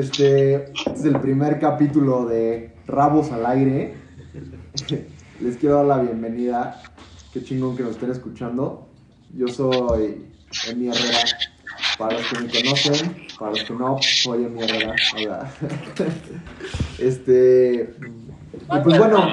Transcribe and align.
Este, 0.00 0.54
este 0.72 0.92
es 0.94 1.04
el 1.04 1.20
primer 1.20 1.60
capítulo 1.60 2.24
de 2.24 2.72
Rabos 2.86 3.30
al 3.32 3.44
Aire. 3.44 3.92
Les 5.40 5.58
quiero 5.58 5.76
dar 5.76 5.84
la 5.84 5.98
bienvenida. 5.98 6.80
Qué 7.34 7.44
chingón 7.44 7.76
que 7.76 7.82
nos 7.82 7.92
estén 7.92 8.10
escuchando. 8.10 8.88
Yo 9.36 9.46
soy 9.48 10.24
Emi 10.70 10.88
Herrera. 10.88 11.18
Para 11.98 12.14
los 12.14 12.26
que 12.28 12.40
me 12.40 12.48
conocen, 12.48 13.26
para 13.38 13.50
los 13.50 13.64
que 13.64 13.74
no, 13.74 13.98
soy 14.00 14.44
Emi 14.44 14.62
Herrera. 14.62 14.96
Hola. 15.18 15.52
Este. 16.98 17.94
Y 18.54 18.80
pues 18.82 18.98
bueno, 18.98 19.28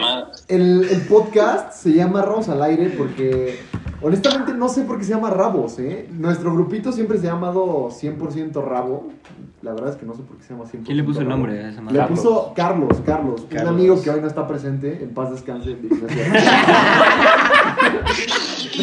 el, 0.49 0.83
el 0.83 1.01
podcast 1.07 1.81
se 1.81 1.93
llama 1.93 2.23
Rabos 2.23 2.49
al 2.49 2.61
Aire 2.61 2.89
porque 2.89 3.57
honestamente 4.01 4.53
no 4.53 4.69
sé 4.69 4.81
por 4.83 4.97
qué 4.97 5.03
se 5.03 5.11
llama 5.13 5.29
Rabos, 5.29 5.79
¿eh? 5.79 6.07
Nuestro 6.11 6.53
grupito 6.53 6.91
siempre 6.91 7.17
se 7.19 7.27
ha 7.27 7.33
llamado 7.33 7.89
100% 7.89 8.63
Rabo. 8.63 9.07
La 9.63 9.71
verdad 9.73 9.89
es 9.89 9.95
que 9.95 10.05
no 10.05 10.13
sé 10.13 10.21
por 10.21 10.37
qué 10.37 10.43
se 10.43 10.53
llama 10.53 10.65
100%. 10.65 10.83
¿Quién 10.85 10.97
le 10.97 11.03
puso 11.03 11.19
el 11.21 11.25
Rabo. 11.27 11.37
nombre 11.39 11.63
a 11.65 11.69
esa 11.69 11.81
Le 11.81 11.85
madre? 11.99 12.07
puso 12.15 12.53
Carlos, 12.55 13.01
Carlos, 13.05 13.45
un 13.51 13.67
amigo 13.67 14.01
que 14.01 14.09
hoy 14.11 14.21
no 14.21 14.27
está 14.27 14.47
presente, 14.47 14.99
en 15.03 15.09
paz 15.13 15.31
descanse. 15.31 15.75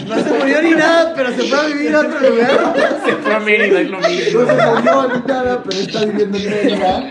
No 0.09 0.17
se 0.17 0.39
murió 0.39 0.61
ni 0.63 0.71
nada, 0.73 1.13
pero 1.15 1.31
se 1.31 1.43
fue 1.45 1.57
a 1.59 1.67
vivir 1.67 1.95
a 1.95 2.01
otro 2.01 2.19
lugar. 2.31 2.75
Se 3.05 3.13
fue 3.13 3.35
a 3.35 3.39
Mérida, 3.41 3.81
es 3.81 3.91
lo 3.91 4.01
No 4.01 4.09
mismo. 4.09 4.41
se 4.41 4.55
murió 4.55 5.09
ni 5.15 5.27
nada, 5.27 5.63
pero 5.63 5.79
está 5.79 6.05
viviendo 6.05 6.37
en 6.37 6.45
Mérida. 6.51 7.11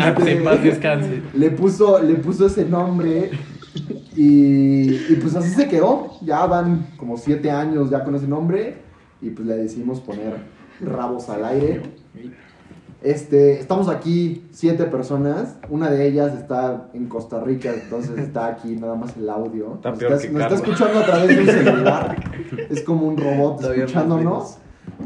Ah, 0.00 0.12
pues, 0.16 0.26
en 0.28 0.44
paz 0.44 0.54
Este, 0.56 0.68
descanse. 0.70 1.22
Le 1.34 1.50
puso, 1.50 2.02
le 2.02 2.14
puso 2.14 2.46
ese 2.46 2.64
nombre 2.64 3.30
y, 4.16 5.12
y 5.12 5.18
pues 5.20 5.34
así 5.36 5.50
se 5.50 5.68
quedó. 5.68 6.12
Ya 6.22 6.46
van 6.46 6.86
como 6.96 7.16
siete 7.16 7.50
años 7.50 7.90
ya 7.90 8.04
con 8.04 8.14
ese 8.14 8.28
nombre 8.28 8.78
y 9.20 9.30
pues 9.30 9.46
le 9.46 9.56
decidimos 9.56 10.00
poner 10.00 10.36
Rabos 10.80 11.28
al 11.28 11.44
aire. 11.44 11.82
Este, 13.02 13.60
estamos 13.60 13.88
aquí 13.88 14.46
siete 14.50 14.84
personas. 14.84 15.56
Una 15.68 15.90
de 15.90 16.06
ellas 16.06 16.34
está 16.34 16.88
en 16.94 17.06
Costa 17.08 17.40
Rica, 17.40 17.72
entonces 17.72 18.18
está 18.18 18.46
aquí 18.46 18.74
nada 18.74 18.96
más 18.96 19.16
el 19.16 19.28
audio. 19.30 19.74
Está 19.74 19.90
nos 19.90 19.98
peor 19.98 20.12
está, 20.12 20.26
que 20.26 20.32
nos 20.32 20.42
está 20.42 20.54
escuchando 20.56 20.98
a 20.98 21.04
través 21.04 21.28
de 21.28 21.40
un 21.40 21.46
celular. 21.46 22.16
Es 22.70 22.82
como 22.82 23.06
un 23.06 23.16
robot 23.16 23.62
escuchándonos. 23.62 24.58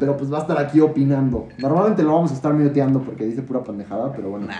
Pero 0.03 0.17
pues 0.17 0.33
va 0.33 0.39
a 0.39 0.41
estar 0.41 0.59
aquí 0.59 0.81
opinando. 0.81 1.47
Normalmente 1.59 2.03
lo 2.03 2.15
vamos 2.15 2.33
a 2.33 2.35
estar 2.35 2.53
muteando 2.53 3.01
porque 3.03 3.25
dice 3.25 3.41
pura 3.41 3.63
pendejada, 3.63 4.13
pero 4.13 4.31
bueno. 4.31 4.49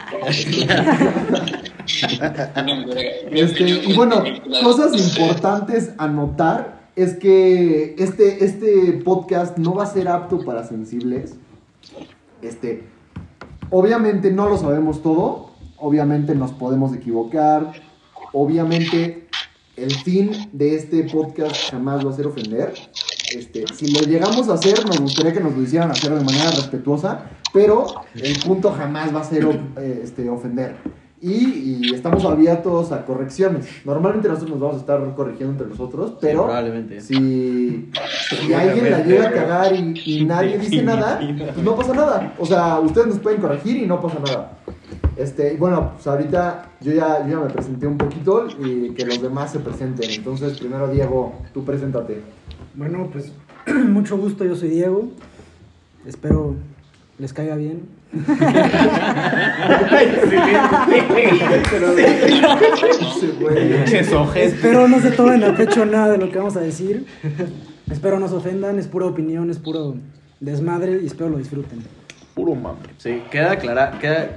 Este, 3.33 3.65
y 3.69 3.93
bueno, 3.97 4.23
cosas 4.63 4.95
importantes 4.95 5.93
a 5.99 6.07
notar 6.07 6.89
es 6.95 7.17
que 7.17 7.97
este, 7.99 8.45
este 8.45 9.01
podcast 9.05 9.59
no 9.59 9.75
va 9.75 9.83
a 9.83 9.87
ser 9.87 10.07
apto 10.07 10.45
para 10.45 10.63
sensibles. 10.63 11.35
Este, 12.41 12.85
obviamente 13.71 14.31
no 14.31 14.49
lo 14.49 14.57
sabemos 14.59 15.03
todo, 15.03 15.51
obviamente 15.77 16.37
nos 16.37 16.53
podemos 16.53 16.95
equivocar, 16.95 17.73
obviamente 18.33 19.27
el 19.75 19.91
fin 19.91 20.31
de 20.53 20.77
este 20.77 21.03
podcast 21.03 21.73
jamás 21.73 22.07
va 22.07 22.11
a 22.11 22.15
ser 22.15 22.29
ofender. 22.29 22.75
Este, 23.35 23.65
si 23.75 23.93
lo 23.93 24.01
llegamos 24.01 24.49
a 24.49 24.55
hacer, 24.55 24.85
nos 24.87 25.01
gustaría 25.01 25.33
que 25.33 25.41
nos 25.41 25.57
lo 25.57 25.63
hicieran 25.63 25.91
hacer 25.91 26.13
de 26.13 26.25
manera 26.25 26.51
respetuosa, 26.51 27.31
pero 27.53 27.87
el 28.15 28.39
punto 28.41 28.73
jamás 28.73 29.15
va 29.15 29.21
a 29.21 29.25
ser 29.25 29.47
eh, 29.77 30.01
este, 30.05 30.29
ofender. 30.29 30.77
Y, 31.21 31.79
y 31.85 31.95
estamos 31.95 32.25
abiertos 32.25 32.91
a 32.91 33.07
correcciones. 33.07 33.69
Normalmente 33.85 34.27
nosotros 34.27 34.51
nos 34.51 34.61
vamos 34.61 34.77
a 34.77 34.81
estar 34.81 35.15
corrigiendo 35.15 35.53
entre 35.53 35.69
nosotros, 35.69 36.15
pero 36.21 36.51
si, 36.99 37.91
si 38.41 38.53
alguien 38.53 38.91
la 38.91 39.05
llega 39.05 39.29
a 39.29 39.33
cagar 39.33 39.73
y, 39.73 40.03
y 40.05 40.25
nadie 40.25 40.59
dice 40.59 40.83
nada, 40.83 41.21
pues 41.55 41.65
no 41.65 41.77
pasa 41.77 41.95
nada. 41.95 42.35
O 42.41 42.45
sea, 42.45 42.81
ustedes 42.81 43.07
nos 43.07 43.19
pueden 43.21 43.41
corregir 43.41 43.77
y 43.77 43.87
no 43.87 44.01
pasa 44.01 44.19
nada. 44.19 44.59
Este, 45.17 45.55
y 45.55 45.57
bueno, 45.59 45.93
pues 45.95 46.07
ahorita 46.09 46.73
yo 46.81 46.93
ya, 46.93 47.25
yo 47.25 47.39
ya 47.39 47.45
me 47.45 47.51
presenté 47.51 47.87
un 47.87 47.99
poquito 47.99 48.49
y 48.59 48.91
que 48.91 49.05
los 49.07 49.23
demás 49.23 49.53
se 49.53 49.61
presenten. 49.61 50.11
Entonces, 50.11 50.59
primero 50.59 50.89
Diego, 50.89 51.35
tú 51.55 51.65
preséntate. 51.65 52.21
Bueno, 52.75 53.11
pues 53.13 53.33
mucho 53.67 54.17
gusto, 54.17 54.45
yo 54.45 54.57
soy 54.57 54.71
Diego. 54.71 55.11
Espero 56.07 56.57
les 57.19 57.33
caiga 57.33 57.55
bien. 57.55 57.83
Espero 64.35 64.89
no 64.89 65.01
se 65.01 65.11
tomen 65.13 65.45
a 65.45 65.57
pecho 65.57 65.87
nada 65.87 66.13
de 66.13 66.19
lo 66.19 66.31
que 66.31 66.39
vamos 66.39 66.57
a 66.57 66.61
decir. 66.61 67.07
Espero 67.91 68.19
no 68.19 68.29
se 68.29 68.35
ofendan, 68.35 68.79
es 68.79 68.89
pura 68.89 69.07
opinión, 69.07 69.51
es 69.51 69.59
puro 69.59 69.97
desmadre 70.41 71.01
y 71.03 71.07
espero 71.07 71.31
lo 71.31 71.39
disfruten. 71.39 71.81
Puro 72.35 72.55
mame. 72.55 72.81
Sí, 72.99 73.23
queda, 73.31 73.53
aclarar, 73.53 73.99
queda 73.99 74.31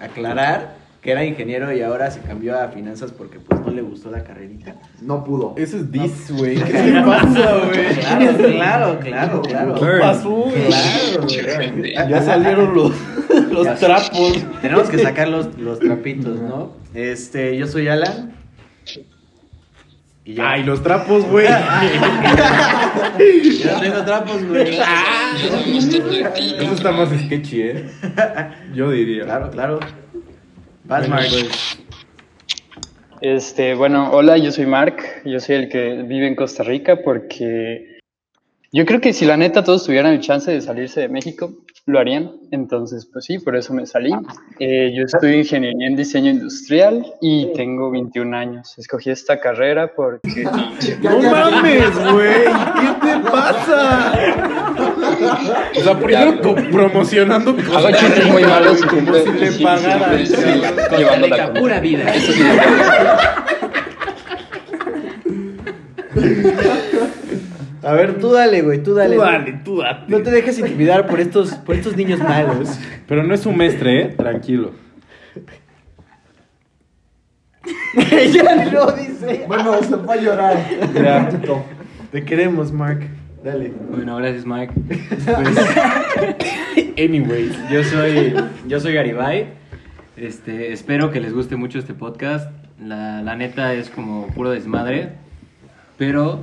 aclarar 0.00 0.79
que 1.00 1.12
era 1.12 1.24
ingeniero 1.24 1.72
y 1.72 1.80
ahora 1.80 2.10
se 2.10 2.20
cambió 2.20 2.60
a 2.60 2.68
finanzas 2.68 3.10
porque 3.12 3.38
pues 3.38 3.58
no 3.62 3.70
le 3.72 3.80
gustó 3.80 4.10
la 4.10 4.22
carrerita. 4.22 4.74
No 5.00 5.24
pudo. 5.24 5.54
Ese 5.56 5.78
es 5.78 5.90
dis, 5.90 6.30
güey. 6.30 6.56
¿Qué 6.62 6.72
te 6.72 7.00
pasa, 7.02 7.56
güey? 7.66 7.94
Claro, 7.96 8.98
claro, 9.00 9.00
claro, 9.00 9.42
claro. 9.42 9.74
¿Qué 9.74 9.98
pasó, 10.00 10.30
güey? 10.30 10.66
Claro, 10.66 11.26
Ya 12.08 12.22
salieron 12.22 12.74
los, 12.74 12.92
los 13.50 13.64
Ya- 13.64 13.76
trapos. 13.76 14.44
Tenemos 14.60 14.90
que 14.90 14.98
sacar 14.98 15.28
los, 15.28 15.56
los 15.58 15.78
trapitos, 15.78 16.38
¿no? 16.38 16.72
Este, 16.92 17.56
yo 17.56 17.66
soy 17.66 17.88
Alan. 17.88 18.34
Y. 20.22 20.38
Ay, 20.38 20.64
los 20.64 20.82
trapos, 20.82 21.24
güey. 21.24 21.46
Yo 23.62 23.72
no 23.72 23.80
tengo 23.80 24.04
trapos, 24.04 24.44
güey. 24.46 24.74
Eso 24.74 26.74
está 26.74 26.92
más 26.92 27.08
sketchy, 27.08 27.62
¿eh? 27.62 27.86
Yo 28.74 28.90
diría. 28.90 29.24
Claro, 29.24 29.50
claro. 29.50 29.80
Vas, 30.90 31.08
Bueno, 31.08 31.14
Mark. 31.14 31.28
pues, 31.30 31.78
Este, 33.20 33.74
bueno, 33.76 34.10
hola, 34.10 34.38
yo 34.38 34.50
soy 34.50 34.66
Mark, 34.66 34.96
yo 35.24 35.38
soy 35.38 35.54
el 35.54 35.68
que 35.68 36.02
vive 36.02 36.26
en 36.26 36.34
Costa 36.34 36.64
Rica 36.64 36.96
porque 37.04 37.98
yo 38.72 38.84
creo 38.84 39.00
que 39.00 39.12
si 39.12 39.24
la 39.24 39.36
neta 39.36 39.62
todos 39.62 39.84
tuvieran 39.86 40.14
el 40.14 40.20
chance 40.20 40.50
de 40.50 40.60
salirse 40.60 41.02
de 41.02 41.08
México, 41.08 41.52
lo 41.86 42.00
harían. 42.00 42.32
Entonces, 42.50 43.08
pues 43.12 43.24
sí, 43.26 43.38
por 43.38 43.56
eso 43.56 43.72
me 43.72 43.86
salí. 43.86 44.10
Eh, 44.58 44.92
yo 44.96 45.04
estudio 45.04 45.38
ingeniería 45.38 45.86
en 45.86 45.94
diseño 45.96 46.30
industrial 46.30 47.06
y 47.20 47.52
tengo 47.54 47.90
21 47.92 48.36
años. 48.36 48.76
Escogí 48.76 49.10
esta 49.10 49.38
carrera 49.38 49.92
porque... 49.94 50.42
No 51.02 51.20
mames, 51.22 52.12
güey. 52.12 52.44
¿Qué 52.44 53.06
te 53.06 53.30
pasa? 53.30 54.12
O 55.76 55.80
sea, 55.82 55.98
primero 55.98 56.40
co- 56.40 56.54
promocionando 56.54 57.50
Hago 57.74 57.90
chistes 57.90 58.26
muy 58.26 58.42
malos 58.44 58.82
como 58.82 59.12
si 59.14 59.30
le 59.32 59.46
estoy 59.48 59.64
llevando 60.98 61.26
la 61.28 61.36
Rica, 61.36 61.52
pura 61.54 61.80
vida. 61.80 62.14
Eso 62.14 62.32
sí, 62.32 62.42
A 67.82 67.92
ver, 67.94 68.18
tú 68.18 68.32
dale, 68.32 68.60
güey, 68.62 68.82
tú 68.82 68.94
dale. 68.94 69.16
Tú 69.16 69.22
dale, 69.22 69.60
tú 69.64 69.78
date. 69.78 70.04
No 70.08 70.22
te 70.22 70.30
dejes 70.30 70.58
intimidar 70.58 71.06
por 71.06 71.18
estos, 71.20 71.52
por 71.54 71.74
estos 71.74 71.96
niños 71.96 72.20
malos. 72.20 72.78
Pero 73.08 73.22
no 73.22 73.34
es 73.34 73.46
un 73.46 73.56
mestre, 73.56 74.02
¿eh? 74.02 74.06
Tranquilo. 74.16 74.72
ya 78.32 78.66
no 78.66 78.92
dice. 78.92 79.44
Bueno, 79.48 79.82
se 79.82 79.96
fue 79.96 80.14
a 80.14 80.20
llorar. 80.20 80.56
Ya. 80.94 81.28
Te 82.12 82.24
queremos, 82.24 82.70
Mark. 82.72 83.08
Dale. 83.42 83.72
Bueno, 83.90 84.16
gracias, 84.16 84.44
Mark. 84.44 84.70
Anyways. 86.98 87.56
Yo 87.70 87.82
soy, 87.84 88.34
yo 88.68 88.80
soy 88.80 88.92
Garibay. 88.94 89.46
Este, 90.16 90.72
espero 90.72 91.10
que 91.10 91.20
les 91.20 91.32
guste 91.32 91.56
mucho 91.56 91.78
este 91.78 91.94
podcast. 91.94 92.50
La, 92.78 93.22
la 93.22 93.36
neta 93.36 93.72
es 93.74 93.88
como 93.88 94.26
puro 94.28 94.50
desmadre. 94.50 95.12
Pero 95.96 96.40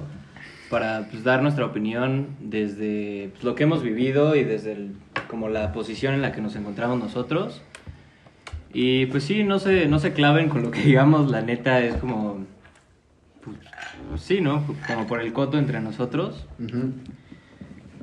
para 0.70 1.08
pues, 1.12 1.24
dar 1.24 1.44
nuestra 1.44 1.66
opinión 1.66 2.30
desde 2.40 3.30
pues, 3.34 3.44
lo 3.44 3.54
que 3.56 3.64
hemos 3.64 3.84
vivido 3.84 4.36
y 4.36 4.44
desde 4.44 4.72
el- 4.74 4.92
como 5.30 5.50
la 5.50 5.72
posición 5.74 6.14
en 6.14 6.22
la 6.22 6.32
que 6.32 6.42
nos 6.42 6.56
encontramos 6.56 6.98
nosotros. 7.00 7.62
Y 8.74 9.06
pues 9.08 9.24
sí, 9.24 9.44
no 9.44 9.60
se, 9.60 9.88
no 9.88 10.00
se 10.00 10.14
claven 10.14 10.50
con 10.50 10.64
lo 10.64 10.72
que 10.72 10.82
digamos, 10.82 11.30
la 11.30 11.42
neta 11.42 11.80
es 11.82 11.96
como... 11.96 12.46
pues, 13.44 13.56
sí, 14.16 14.42
¿no? 14.42 14.64
Como 14.88 15.08
por 15.08 15.22
el 15.22 15.34
coto 15.34 15.58
entre 15.58 15.80
nosotros. 15.82 16.48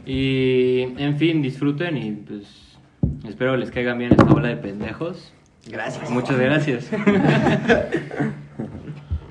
Y 0.07 0.81
en 0.99 1.17
fin, 1.19 1.43
disfruten 1.43 1.97
y 1.97 2.13
pues 2.13 2.77
espero 3.27 3.57
les 3.57 3.71
caigan 3.71 3.99
bien 3.99 4.13
esta 4.13 4.25
bola 4.25 4.49
de 4.49 4.57
pendejos. 4.57 5.33
Gracias. 5.67 6.11
Muchas 6.11 6.39
gracias. 6.39 6.91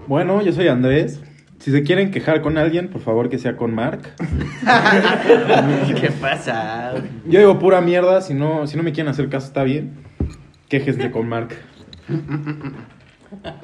Bueno, 0.06 0.42
yo 0.42 0.52
soy 0.52 0.68
Andrés. 0.68 1.22
Si 1.60 1.72
se 1.72 1.84
quieren 1.84 2.12
quejar 2.12 2.42
con 2.42 2.58
alguien, 2.58 2.90
por 2.90 3.00
favor 3.00 3.30
que 3.30 3.38
sea 3.38 3.56
con 3.56 3.74
Mark. 3.74 4.02
¿Qué 6.00 6.12
pasa? 6.20 6.94
Yo 7.26 7.40
digo 7.40 7.58
pura 7.58 7.80
mierda, 7.80 8.20
si 8.20 8.34
no, 8.34 8.68
si 8.68 8.76
no 8.76 8.84
me 8.84 8.92
quieren 8.92 9.10
hacer 9.10 9.30
caso 9.30 9.48
está 9.48 9.64
bien. 9.64 9.94
Quéjense 10.68 11.10
con 11.10 11.30
Mark. 11.30 11.56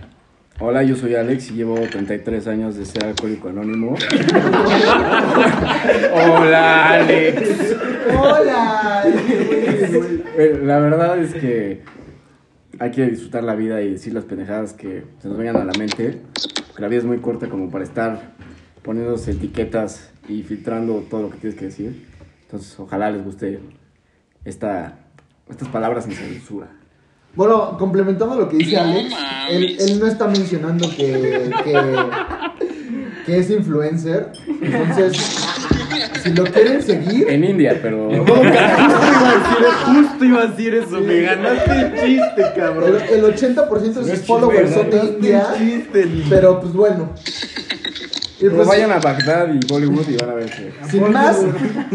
Hola, 0.62 0.84
yo 0.84 0.98
soy 0.98 1.16
Alex 1.16 1.52
y 1.52 1.54
llevo 1.54 1.76
33 1.76 2.46
años 2.48 2.76
de 2.76 2.86
ser 2.86 3.06
alcohólico 3.06 3.48
anónimo. 3.48 3.96
Hola, 6.14 6.96
Alex. 6.96 7.78
Hola. 8.20 9.06
La 10.62 10.80
verdad 10.80 11.18
es 11.18 11.34
que 11.34 11.82
hay 12.78 12.92
que 12.92 13.06
disfrutar 13.06 13.46
la 13.46 13.56
vida 13.56 13.82
y 13.82 13.92
decir 13.92 14.14
las 14.14 14.26
pendejadas 14.26 14.74
que 14.74 15.06
se 15.22 15.30
nos 15.30 15.38
vengan 15.38 15.56
a 15.56 15.64
la 15.64 15.72
mente. 15.80 16.20
Porque 16.68 16.82
la 16.82 16.90
vida 16.90 17.00
es 17.00 17.06
muy 17.06 17.20
corta 17.20 17.48
como 17.48 17.72
para 17.72 17.86
estar 17.86 18.34
poniéndose 18.84 19.32
etiquetas 19.32 20.12
y 20.28 20.44
filtrando 20.44 21.06
todo 21.10 21.22
lo 21.22 21.30
que 21.30 21.38
tienes 21.38 21.58
que 21.58 21.68
decir. 21.68 22.06
Entonces, 22.42 22.78
ojalá 22.78 23.10
les 23.12 23.24
guste 23.24 23.62
esta, 24.44 25.00
estas 25.50 25.70
palabras 25.70 26.04
sin 26.04 26.16
censura. 26.16 26.79
Bueno, 27.36 27.78
complementando 27.78 28.36
lo 28.36 28.50
que 28.50 28.58
dice 28.58 28.78
Alex, 28.78 29.16
él, 29.50 29.78
él 29.80 30.00
no 30.00 30.08
está 30.08 30.28
mencionando 30.28 30.90
que, 30.90 31.52
que, 31.64 31.80
que 33.26 33.38
es 33.38 33.50
influencer. 33.50 34.32
Entonces, 34.62 35.48
si 36.24 36.34
lo 36.34 36.44
quieren 36.46 36.82
seguir, 36.82 37.30
En 37.30 37.44
India, 37.44 37.78
pero... 37.82 38.10
Justo 39.86 40.26
iba 40.26 40.42
a 40.42 40.48
decir 40.48 40.74
eso, 40.76 41.00
me 41.02 41.22
ganaste 41.22 41.72
el 41.72 41.94
chiste, 41.94 42.42
el, 42.42 42.54
cabrón. 42.54 42.98
el 43.10 43.24
80% 43.24 43.94
de 43.94 44.16
sus 44.16 44.26
followers 44.26 44.74
son 44.74 44.90
de 44.90 44.98
India. 44.98 45.48
Pero 46.30 46.60
pues 46.60 46.74
bueno. 46.74 47.10
Pero 48.40 48.56
pues, 48.56 48.68
vayan 48.68 48.92
a 48.92 49.00
Bagdad 49.00 49.50
y 49.54 49.60
Bollywood 49.68 50.08
y 50.08 50.16
van 50.16 50.30
a 50.30 50.34
ver 50.34 50.50
sin, 50.90 51.12
más, 51.12 51.38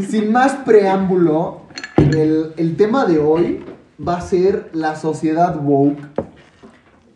sin 0.09 0.31
más 0.31 0.53
preámbulo, 0.65 1.63
el, 1.97 2.53
el 2.57 2.77
tema 2.77 3.07
de 3.07 3.19
hoy 3.19 3.65
va 3.99 4.19
a 4.19 4.21
ser 4.21 4.71
la 4.73 4.97
sociedad 4.97 5.57
woke. 5.61 6.01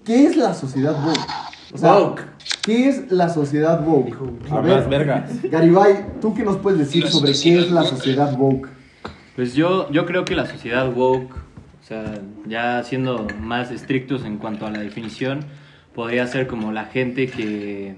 ¿Qué 0.04 0.26
es 0.26 0.36
la 0.36 0.54
sociedad 0.54 0.96
woke? 1.04 1.48
O 1.72 1.78
sea, 1.78 1.98
Woke. 1.98 2.22
¿Qué 2.62 2.88
es 2.88 3.10
la 3.10 3.28
sociedad 3.28 3.84
woke? 3.86 4.16
A 4.50 4.60
ver, 4.60 4.88
vergas. 4.88 5.42
Garibay, 5.42 6.06
¿tú 6.20 6.34
qué 6.34 6.42
nos 6.44 6.56
puedes 6.56 6.78
decir 6.78 7.06
sobre 7.08 7.32
qué 7.32 7.58
es 7.58 7.70
la 7.70 7.82
sociedad 7.82 8.32
woke? 8.38 8.68
Pues 9.36 9.54
yo, 9.54 9.90
yo 9.90 10.06
creo 10.06 10.24
que 10.24 10.34
la 10.34 10.46
sociedad 10.46 10.90
woke, 10.92 11.34
o 11.34 11.84
sea, 11.86 12.20
ya 12.46 12.82
siendo 12.84 13.26
más 13.40 13.70
estrictos 13.70 14.24
en 14.24 14.38
cuanto 14.38 14.66
a 14.66 14.70
la 14.70 14.80
definición, 14.80 15.40
podría 15.94 16.26
ser 16.26 16.46
como 16.46 16.72
la 16.72 16.86
gente 16.86 17.28
que, 17.28 17.96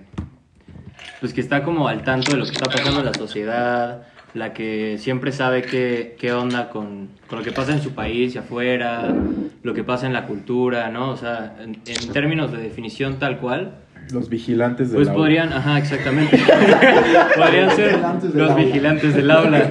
pues 1.21 1.33
que 1.33 1.41
está 1.41 1.63
como 1.63 1.89
al 1.89 2.03
tanto 2.03 2.33
de 2.33 2.39
lo 2.39 2.45
que 2.45 2.53
está 2.53 2.67
pasando 2.67 3.01
en 3.01 3.07
la 3.07 3.15
sociedad, 3.15 4.07
la 4.35 4.53
que 4.53 4.99
siempre 4.99 5.33
sabe 5.33 5.63
qué, 5.63 6.17
qué 6.19 6.33
onda 6.33 6.71
con, 6.71 7.09
con 7.27 7.39
lo 7.39 7.45
que 7.45 7.53
pasa 7.53 7.73
en 7.73 7.83
su 7.83 7.93
país 7.93 8.35
y 8.35 8.39
afuera, 8.39 9.15
lo 9.63 9.75
que 9.75 9.85
pasa 9.85 10.07
en 10.07 10.13
la 10.13 10.27
cultura, 10.27 10.91
¿no? 10.91 11.11
O 11.11 11.17
sea, 11.17 11.57
en, 11.61 11.81
en 11.87 12.13
términos 12.13 12.53
de 12.53 12.59
definición 12.59 13.19
tal 13.19 13.39
cual, 13.39 13.75
Los 14.13 14.29
vigilantes 14.29 14.91
de 14.91 14.97
pues 14.97 15.07
la 15.09 15.15
podrían, 15.15 15.53
ajá, 15.53 15.79
exactamente. 15.79 16.39
podrían 17.37 17.71
ser 17.71 17.91
Vigilantes 17.91 18.33
del 18.33 18.39
los 18.43 18.51
aula. 18.51 18.65
vigilantes 18.65 19.15
del 19.15 19.31
aula. 19.31 19.71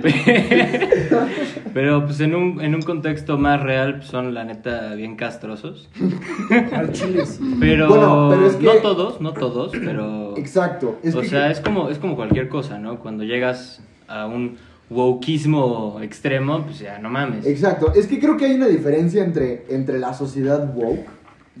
Pero 1.74 2.04
pues 2.04 2.20
en 2.20 2.34
un, 2.34 2.60
en 2.60 2.74
un 2.74 2.82
contexto 2.82 3.38
más 3.38 3.62
real 3.62 3.96
pues, 3.96 4.06
son 4.08 4.34
la 4.34 4.44
neta 4.44 4.94
bien 4.94 5.16
castrosos. 5.16 5.88
Pero, 7.60 7.88
Bueno, 7.88 8.28
pero 8.30 8.46
es 8.46 8.56
que- 8.56 8.64
no 8.66 8.72
todos, 8.82 9.20
no 9.20 9.32
todos, 9.32 9.72
pero 9.72 10.36
Exacto. 10.36 10.98
Es 11.02 11.14
o 11.14 11.20
que- 11.20 11.28
sea, 11.28 11.50
es 11.50 11.60
como 11.60 11.88
es 11.90 11.98
como 11.98 12.16
cualquier 12.16 12.48
cosa, 12.48 12.78
¿no? 12.78 12.98
Cuando 12.98 13.24
llegas 13.24 13.80
a 14.08 14.26
un 14.26 14.56
wokeismo 14.90 16.00
extremo, 16.02 16.62
pues 16.64 16.80
ya 16.80 16.98
no 16.98 17.08
mames. 17.10 17.46
Exacto, 17.46 17.92
es 17.94 18.06
que 18.08 18.18
creo 18.18 18.36
que 18.36 18.46
hay 18.46 18.54
una 18.56 18.66
diferencia 18.66 19.22
entre, 19.24 19.64
entre 19.70 19.98
la 20.00 20.12
sociedad 20.14 20.74
woke 20.74 21.06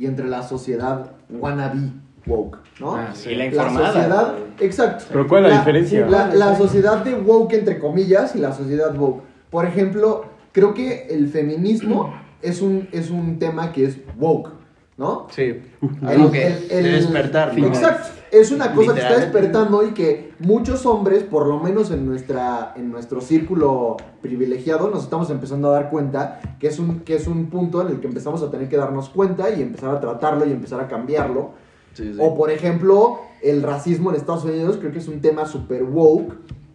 y 0.00 0.06
entre 0.06 0.26
la 0.26 0.42
sociedad 0.42 1.12
wannabe 1.28 1.90
woke, 2.26 2.58
¿no? 2.80 2.96
Ah, 2.96 3.10
sí, 3.12 3.30
la 3.30 3.38
La 3.38 3.46
informada. 3.46 3.92
sociedad, 3.92 4.34
exacto. 4.58 5.04
¿Pero 5.12 5.28
cuál 5.28 5.44
es 5.44 5.50
la 5.52 5.58
diferencia? 5.58 6.06
La, 6.08 6.34
la 6.34 6.56
sociedad 6.56 7.04
de 7.04 7.14
woke 7.14 7.52
entre 7.52 7.78
comillas 7.78 8.34
y 8.34 8.38
la 8.38 8.52
sociedad 8.52 8.96
woke. 8.96 9.22
Por 9.50 9.66
ejemplo, 9.66 10.24
creo 10.52 10.72
que 10.74 11.06
el 11.10 11.28
feminismo 11.28 12.14
es 12.42 12.62
un, 12.62 12.88
es 12.92 13.10
un 13.10 13.38
tema 13.38 13.72
que 13.72 13.84
es 13.84 13.98
woke, 14.18 14.50
¿no? 15.00 15.26
Sí. 15.30 15.42
El- 15.42 16.20
Ok, 16.22 16.34
el- 16.34 16.70
el- 16.70 16.82
de 16.84 16.90
despertar, 16.92 17.58
¿no? 17.58 17.66
Exacto. 17.66 18.08
Es 18.30 18.52
una 18.52 18.72
cosa 18.72 18.94
que 18.94 19.00
está 19.00 19.14
despertando 19.18 19.84
y 19.84 19.90
que 19.92 20.32
muchos 20.38 20.86
hombres, 20.86 21.24
por 21.24 21.46
lo 21.48 21.58
menos 21.58 21.90
en, 21.90 22.06
nuestra, 22.06 22.74
en 22.76 22.88
nuestro 22.92 23.20
círculo 23.20 23.96
privilegiado, 24.22 24.88
nos 24.88 25.02
estamos 25.02 25.30
empezando 25.30 25.68
a 25.68 25.72
dar 25.72 25.90
cuenta 25.90 26.40
que 26.60 26.68
es, 26.68 26.78
un, 26.78 27.00
que 27.00 27.16
es 27.16 27.26
un 27.26 27.46
punto 27.46 27.80
en 27.80 27.88
el 27.88 27.98
que 28.00 28.06
empezamos 28.06 28.40
a 28.44 28.50
tener 28.52 28.68
que 28.68 28.76
darnos 28.76 29.08
cuenta 29.08 29.50
y 29.50 29.60
empezar 29.62 29.90
a 29.96 29.98
tratarlo 29.98 30.46
y 30.46 30.52
empezar 30.52 30.78
a 30.80 30.86
cambiarlo. 30.86 31.50
Sí, 31.94 32.12
sí. 32.14 32.18
O 32.20 32.36
por 32.36 32.52
ejemplo, 32.52 33.18
el 33.42 33.62
racismo 33.62 34.10
en 34.10 34.16
Estados 34.16 34.44
Unidos, 34.44 34.76
creo 34.78 34.92
que 34.92 34.98
es 35.00 35.08
un 35.08 35.20
tema 35.20 35.46
super 35.46 35.82
woke. 35.82 36.34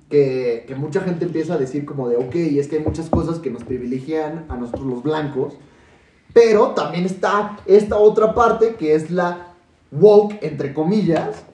Que, 0.09 0.65
que 0.67 0.75
mucha 0.75 1.01
gente 1.01 1.25
empieza 1.25 1.55
a 1.55 1.57
decir 1.57 1.83
como 1.83 2.07
de, 2.07 2.15
ok, 2.17 2.35
es 2.35 2.67
que 2.67 2.77
hay 2.77 2.83
muchas 2.83 3.09
cosas 3.09 3.39
que 3.39 3.49
nos 3.49 3.63
privilegian 3.63 4.45
a 4.49 4.55
nosotros 4.55 4.85
los 4.85 5.01
blancos. 5.03 5.55
Pero 6.35 6.71
también 6.71 7.05
está 7.05 7.57
esta 7.65 7.95
otra 7.95 8.35
parte 8.35 8.75
que 8.75 8.93
es 8.93 9.09
la 9.09 9.53
woke, 9.89 10.37
entre 10.41 10.73
comillas, 10.73 11.45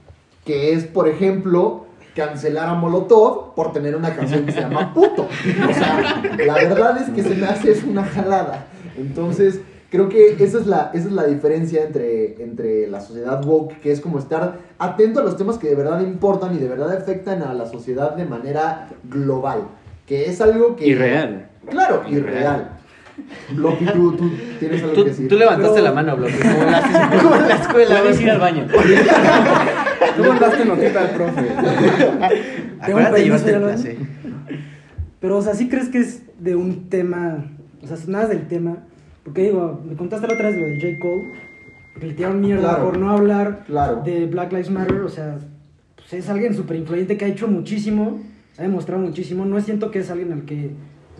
que 0.44 0.74
es, 0.74 0.86
por 0.86 1.08
ejemplo, 1.08 1.86
cancelar 2.16 2.68
a 2.68 2.74
Molotov 2.74 3.54
por 3.54 3.74
tener 3.74 3.96
una 3.96 4.16
canción 4.16 4.44
que 4.44 4.52
se 4.52 4.62
llama 4.62 4.92
Puto. 4.96 5.28
O 5.70 5.74
sea, 5.76 6.24
la 6.48 6.56
verdad 6.56 6.98
es 7.00 7.12
que 7.12 7.22
se 7.22 7.36
me 7.36 7.46
hace 7.46 7.74
es 7.74 7.84
una 7.84 8.04
jalada. 8.04 8.66
Entonces, 8.98 9.62
creo 9.92 10.10
que 10.10 10.44
esa 10.44 10.58
es 10.58 10.66
la, 10.66 10.90
esa 10.96 11.10
es 11.10 11.14
la 11.14 11.26
diferencia 11.26 11.84
entre, 11.84 12.42
entre 12.42 12.88
la 12.88 13.02
sociedad 13.02 13.46
woke, 13.46 13.82
que 13.82 13.92
es 13.92 14.02
como 14.02 14.18
estar 14.18 14.62
atento 14.80 15.20
a 15.20 15.24
los 15.24 15.38
temas 15.38 15.60
que 15.60 15.70
de 15.70 15.76
verdad 15.76 16.02
importan 16.02 16.56
y 16.56 16.58
de 16.58 16.68
verdad 16.68 16.92
afectan 16.98 17.44
a 17.44 17.54
la 17.54 17.68
sociedad 17.68 18.16
de 18.16 18.26
manera 18.26 18.90
global. 19.04 19.62
Que 20.08 20.26
es 20.26 20.42
algo 20.42 20.76
que... 20.76 20.88
Irreal. 20.88 21.50
Claro, 21.70 22.02
irreal. 22.10 22.81
Loki, 23.56 23.86
tú, 23.86 24.14
tú 24.16 24.32
tienes 24.60 24.82
algo 24.82 24.94
Tú, 24.94 25.04
que 25.04 25.10
decir. 25.10 25.28
tú 25.28 25.36
levantaste 25.36 25.74
Pero- 25.74 25.84
la 25.84 25.92
mano, 25.94 26.16
Bloque, 26.18 26.40
como 26.40 26.64
en 26.64 26.72
la, 26.72 26.82
como 27.22 27.36
en 27.36 27.48
la 27.50 27.56
escuela. 27.56 28.00
Puedes 28.02 28.22
ir 28.22 28.30
al 28.32 28.40
baño. 28.40 28.68
Tú 30.18 30.24
mandaste 30.26 30.66
notita 30.66 31.02
al 31.02 31.10
profe. 31.12 31.42
Acuérdate 32.82 33.24
el 33.24 33.30
clase. 33.42 33.98
Pero, 35.20 35.38
o 35.38 35.42
sea, 35.42 35.54
¿sí 35.54 35.70
crees 35.70 35.90
que 35.90 36.00
es 36.00 36.24
de 36.40 36.56
un 36.56 36.90
tema? 36.90 37.46
O 37.84 37.88
sea, 37.88 37.98
nada 38.08 38.28
del 38.28 38.48
tema. 38.48 38.78
Porque 39.24 39.44
digo, 39.44 39.82
me 39.88 39.96
contaste 39.96 40.28
la 40.28 40.34
otra 40.34 40.48
vez 40.50 40.58
lo 40.58 40.66
de 40.66 40.76
J. 40.76 40.88
Cole. 41.02 41.32
Que 42.00 42.08
le 42.08 42.14
tiraron 42.14 42.42
mierda 42.42 42.70
Claro. 42.70 42.86
por 42.86 42.98
no 42.98 43.12
hablar 43.12 43.64
Claro. 43.68 44.02
de 44.04 44.26
Black 44.26 44.52
Lives 44.52 44.72
Matter. 44.72 45.02
O 45.02 45.10
sea, 45.10 45.38
pues 45.96 46.14
es 46.14 46.30
alguien 46.30 46.56
súper 46.56 46.78
influyente 46.78 47.18
que 47.18 47.26
ha 47.26 47.28
hecho 47.28 47.48
muchísimo. 47.48 48.20
Ha 48.58 48.64
demostrado 48.64 49.02
muchísimo. 49.02 49.46
No 49.46 49.60
siento 49.62 49.92
que 49.92 50.00
es 50.00 50.10
alguien 50.10 50.34
al 50.34 50.44
que 50.46 50.72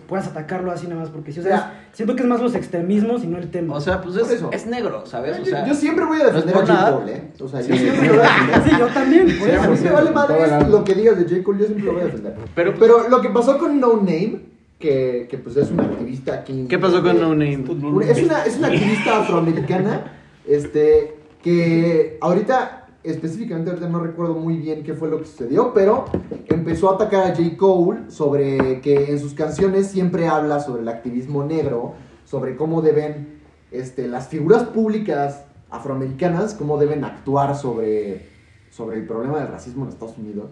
puedas 0.06 0.26
atacarlo 0.28 0.70
así 0.70 0.86
nada 0.86 1.00
más. 1.00 1.10
Porque 1.10 1.32
sí, 1.32 1.40
o 1.40 1.42
sea, 1.42 1.50
Ya. 1.56 1.88
siento 1.92 2.14
que 2.16 2.22
es 2.22 2.28
más 2.28 2.40
los 2.40 2.54
extremismos 2.54 3.24
y 3.24 3.26
no 3.26 3.38
el 3.38 3.50
tema. 3.50 3.74
O 3.76 3.80
sea, 3.80 4.00
pues 4.02 4.16
es, 4.16 4.30
eso. 4.30 4.50
es 4.52 4.66
negro, 4.66 5.04
¿sabes? 5.06 5.36
O 5.38 5.42
Yo- 5.42 5.46
sea, 5.46 5.66
yo 5.66 5.74
siempre 5.74 6.04
voy 6.04 6.20
a 6.20 6.26
defender 6.26 6.54
no 6.54 6.60
a 6.60 6.66
J. 6.66 6.72
nada. 6.74 6.98
Cole, 6.98 7.12
¿eh? 7.12 7.22
O 7.40 7.48
sea, 7.48 7.60
yo 7.60 7.76
siempre 7.76 8.06
lo 8.08 8.14
voy 8.14 8.22
a 8.26 8.32
defender. 8.32 8.62
sí, 8.70 8.76
yo 8.78 8.86
también. 8.88 9.38
por 9.38 9.50
A 9.50 9.68
mí 9.68 9.78
me 9.82 9.90
vale 9.90 10.10
madre 10.10 10.68
lo 10.68 10.84
que 10.84 10.94
digas 10.94 11.16
de 11.18 11.24
J. 11.24 11.42
Cole, 11.44 11.58
yo 11.60 11.64
siempre 11.66 11.86
lo 11.86 11.92
voy 11.92 12.02
a 12.02 12.04
defender. 12.06 12.34
Pero- 12.54 12.74
Pero, 12.78 13.08
lo 13.08 13.20
que 13.20 13.28
pasó 13.30 13.58
con 13.58 13.80
No 13.80 13.96
Name, 13.96 14.40
que, 14.78 15.26
que 15.30 15.38
pues 15.38 15.56
es 15.56 15.70
una 15.70 15.84
activista 15.84 16.34
aquí. 16.34 16.66
¿Qué 16.68 16.78
pasó 16.78 17.02
con 17.02 17.20
No 17.20 17.28
Name? 17.30 17.64
Es 18.08 18.22
una, 18.22 18.44
es 18.44 18.56
una 18.58 18.66
activista 18.68 19.20
afroamericana, 19.20 20.12
este, 20.46 21.16
que 21.42 22.18
ahorita, 22.20 22.81
específicamente 23.04 23.70
ahorita 23.70 23.88
no 23.88 24.00
recuerdo 24.00 24.34
muy 24.34 24.56
bien 24.56 24.82
qué 24.82 24.94
fue 24.94 25.08
lo 25.08 25.18
que 25.18 25.24
sucedió, 25.24 25.72
pero 25.74 26.04
empezó 26.46 26.90
a 26.90 26.94
atacar 26.94 27.24
a 27.32 27.34
J. 27.34 27.56
Cole 27.56 28.10
sobre 28.10 28.80
que 28.80 29.10
en 29.10 29.18
sus 29.18 29.34
canciones 29.34 29.88
siempre 29.88 30.28
habla 30.28 30.60
sobre 30.60 30.82
el 30.82 30.88
activismo 30.88 31.44
negro, 31.44 31.94
sobre 32.24 32.56
cómo 32.56 32.82
deben, 32.82 33.40
este, 33.70 34.06
las 34.06 34.28
figuras 34.28 34.64
públicas 34.64 35.44
afroamericanas, 35.70 36.54
cómo 36.54 36.78
deben 36.78 37.04
actuar 37.04 37.56
sobre, 37.56 38.26
sobre 38.70 38.98
el 38.98 39.06
problema 39.06 39.38
del 39.40 39.48
racismo 39.48 39.84
en 39.84 39.90
Estados 39.90 40.18
Unidos. 40.18 40.50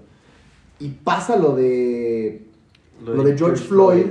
Y 0.78 0.88
pasa 0.88 1.36
lo 1.36 1.54
de 1.54 2.46
lo 3.04 3.22
de 3.22 3.36
George 3.36 3.62
Floyd 3.64 4.06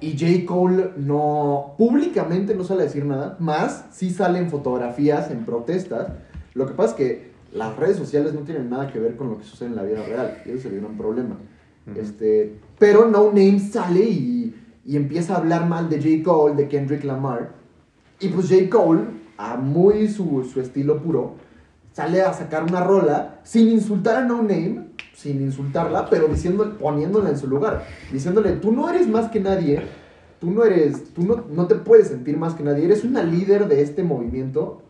y 0.00 0.18
J. 0.18 0.46
Cole 0.46 0.90
no 0.96 1.74
públicamente 1.78 2.54
no 2.54 2.64
sale 2.64 2.82
a 2.82 2.84
decir 2.84 3.04
nada, 3.04 3.36
más 3.38 3.86
sí 3.92 4.10
salen 4.10 4.50
fotografías 4.50 5.30
en 5.30 5.44
protestas. 5.44 6.08
Lo 6.54 6.66
que 6.66 6.74
pasa 6.74 6.90
es 6.90 6.96
que 6.96 7.31
las 7.52 7.76
redes 7.76 7.96
sociales 7.96 8.32
no 8.34 8.40
tienen 8.40 8.70
nada 8.70 8.90
que 8.90 8.98
ver 8.98 9.16
con 9.16 9.30
lo 9.30 9.38
que 9.38 9.44
sucede 9.44 9.68
en 9.68 9.76
la 9.76 9.82
vida 9.82 10.02
real, 10.02 10.42
y 10.44 10.50
ese 10.50 10.58
es 10.58 10.64
el 10.66 10.80
gran 10.80 10.96
problema. 10.96 11.36
este, 11.96 12.58
pero 12.78 13.08
No 13.08 13.26
Name 13.26 13.58
sale 13.58 14.04
y, 14.04 14.54
y 14.84 14.96
empieza 14.96 15.34
a 15.34 15.38
hablar 15.38 15.68
mal 15.68 15.88
de 15.88 15.96
J. 15.96 16.22
Cole, 16.24 16.54
de 16.54 16.68
Kendrick 16.68 17.04
Lamar, 17.04 17.52
y 18.20 18.28
pues 18.28 18.48
J. 18.48 18.70
Cole, 18.70 19.02
a 19.36 19.56
muy 19.56 20.08
su, 20.08 20.44
su 20.44 20.60
estilo 20.60 21.02
puro, 21.02 21.34
sale 21.92 22.22
a 22.22 22.32
sacar 22.32 22.64
una 22.64 22.82
rola 22.82 23.40
sin 23.42 23.68
insultar 23.68 24.16
a 24.16 24.24
No 24.24 24.42
Name, 24.42 24.92
sin 25.14 25.42
insultarla, 25.42 26.08
pero 26.08 26.28
diciendo, 26.28 26.76
poniéndola 26.78 27.30
en 27.30 27.38
su 27.38 27.46
lugar, 27.46 27.84
diciéndole, 28.10 28.52
tú 28.52 28.72
no 28.72 28.88
eres 28.88 29.08
más 29.08 29.30
que 29.30 29.40
nadie, 29.40 29.82
tú 30.40 30.50
no 30.50 30.64
eres, 30.64 31.12
tú 31.12 31.22
no, 31.22 31.44
no 31.50 31.66
te 31.66 31.74
puedes 31.74 32.08
sentir 32.08 32.38
más 32.38 32.54
que 32.54 32.62
nadie, 32.62 32.86
eres 32.86 33.04
una 33.04 33.22
líder 33.22 33.68
de 33.68 33.82
este 33.82 34.02
movimiento 34.02 34.82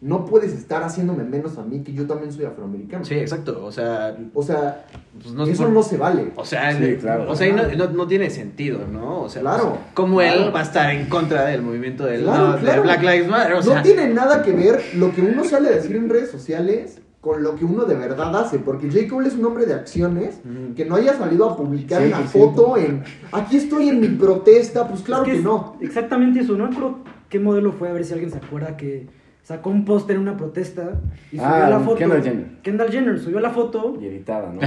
no 0.00 0.24
puedes 0.26 0.52
estar 0.52 0.82
haciéndome 0.84 1.24
menos 1.24 1.58
a 1.58 1.64
mí 1.64 1.82
que 1.82 1.92
yo 1.92 2.06
también 2.06 2.32
soy 2.32 2.44
afroamericano. 2.44 3.04
Sí, 3.04 3.14
exacto. 3.14 3.64
O 3.64 3.72
sea, 3.72 4.16
O 4.32 4.42
sea, 4.44 4.86
pues 5.20 5.34
no 5.34 5.44
eso 5.44 5.68
no 5.68 5.82
se 5.82 5.96
vale. 5.96 6.32
O 6.36 6.44
sea, 6.44 6.72
Sí, 6.76 6.96
claro. 7.00 7.28
o 7.30 7.34
sea, 7.34 7.52
no, 7.52 7.64
no, 7.76 7.90
no 7.90 8.06
tiene 8.06 8.30
sentido, 8.30 8.80
¿no? 8.90 9.22
O 9.22 9.28
sea, 9.28 9.42
Claro. 9.42 9.70
pues, 9.70 9.80
como 9.94 10.20
él 10.22 10.54
va 10.54 10.60
a 10.60 10.62
estar 10.62 10.94
en 10.94 11.06
contra 11.06 11.46
del 11.46 11.62
movimiento 11.62 12.04
del, 12.06 12.22
Claro, 12.22 12.46
no, 12.48 12.52
de 12.54 12.58
claro. 12.60 12.82
Black 12.82 13.00
Lives 13.02 13.28
Matter. 13.28 13.52
O 13.54 13.62
sea, 13.62 13.76
no 13.78 13.82
tiene 13.82 14.08
nada 14.14 14.42
que 14.42 14.52
ver 14.52 14.80
lo 14.94 15.12
que 15.12 15.20
uno 15.22 15.42
sale 15.44 15.68
a 15.68 15.72
decir 15.72 15.96
en 15.96 16.08
redes 16.08 16.30
sociales 16.30 17.00
con 17.20 17.42
lo 17.42 17.56
que 17.56 17.64
uno 17.64 17.84
de 17.84 17.96
verdad 17.96 18.34
hace, 18.36 18.60
porque 18.60 18.88
J. 18.88 19.08
Cole 19.08 19.26
es 19.26 19.34
un 19.34 19.44
hombre 19.46 19.66
de 19.66 19.74
acciones 19.74 20.38
que 20.76 20.84
no 20.84 20.94
haya 20.94 21.14
salido 21.14 21.50
a 21.50 21.56
publicar 21.56 22.00
una 22.02 22.20
100%. 22.20 22.26
foto 22.28 22.76
en 22.76 23.02
aquí 23.32 23.56
estoy 23.56 23.88
en 23.88 24.00
mi 24.00 24.06
protesta, 24.10 24.86
pues 24.86 25.00
claro 25.02 25.24
Es 25.24 25.30
que, 25.32 25.36
es 25.38 25.42
no. 25.42 25.76
Exactamente 25.80 26.38
eso, 26.38 26.56
no 26.56 26.70
creo 26.70 26.98
qué 27.28 27.40
modelo 27.40 27.72
fue, 27.72 27.88
a 27.88 27.92
ver 27.92 28.04
si 28.04 28.12
alguien 28.12 28.30
se 28.30 28.38
acuerda 28.38 28.76
que 28.76 29.08
sacó 29.48 29.70
un 29.70 29.86
póster 29.86 30.16
en 30.16 30.20
una 30.22 30.36
protesta 30.36 30.90
y 31.32 31.36
subió 31.38 31.48
Ah, 31.48 31.68
la 31.70 31.80
foto. 31.80 31.96
Kendall 31.96 32.22
Jenner. 32.22 32.46
Kendall 32.62 32.90
Jenner 32.92 33.18
subió 33.18 33.40
la 33.40 33.48
foto. 33.48 33.96
Y 33.98 34.04
editada, 34.06 34.52
¿no? 34.52 34.60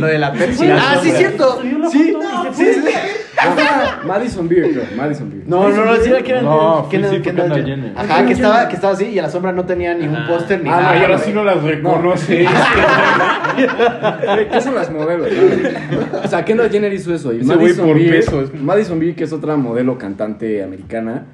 Lo 0.00 0.06
de 0.06 0.18
la 0.18 0.32
Pepsi. 0.32 0.66
Ah, 0.72 0.96
sí, 1.02 1.10
cierto. 1.10 1.60
Subió 1.60 1.78
la 1.78 1.90
Sí, 1.90 2.10
foto 2.14 2.24
y 2.50 2.54
se 2.54 2.74
sí, 2.74 2.80
fue. 2.80 2.90
sí. 2.90 2.98
Ah, 3.38 4.00
Madison 4.06 4.48
Beer, 4.48 4.70
creo. 4.72 4.84
Madison 4.96 5.28
Beer. 5.30 5.42
No, 5.46 5.68
no, 5.68 5.84
no, 5.84 5.96
sí 5.96 6.08
era 6.08 6.22
Kendall 6.22 6.44
No, 6.46 6.88
Kendall- 6.90 7.10
sí 7.10 7.16
fue 7.16 7.22
Kendall 7.22 7.44
Kendall 7.52 7.64
Jenner. 7.66 7.84
Jenner. 7.94 7.98
Ajá, 8.12 8.24
que 8.26 8.32
estaba, 8.32 8.68
que 8.68 8.74
estaba 8.76 8.92
así 8.94 9.04
y 9.08 9.18
a 9.18 9.22
la 9.22 9.28
sombra 9.30 9.52
no 9.52 9.66
tenía 9.66 9.92
ningún 9.92 10.16
Ajá. 10.16 10.32
póster 10.32 10.62
ni 10.64 10.70
Ah, 10.70 10.72
nada. 10.72 10.90
Ay, 10.92 11.02
ahora 11.02 11.18
sí 11.18 11.30
no 11.34 11.44
las 11.44 11.62
reconoce. 11.62 12.46
¿Qué 14.50 14.60
son 14.62 14.74
las 14.74 14.90
modelos? 14.90 15.28
no? 15.30 16.20
O 16.24 16.28
sea, 16.28 16.44
Kendall 16.46 16.70
Jenner 16.70 16.92
hizo 16.94 17.14
eso. 17.14 17.30
Y 17.32 17.40
Ese 17.40 17.46
güey 17.46 17.58
Madison 17.58 17.86
por 17.86 17.96
Beer, 17.96 18.24
Madison 18.62 18.98
Beer, 19.00 19.14
que 19.14 19.24
es 19.24 19.32
otra 19.34 19.56
modelo 19.56 19.98
cantante 19.98 20.62
americana, 20.62 21.24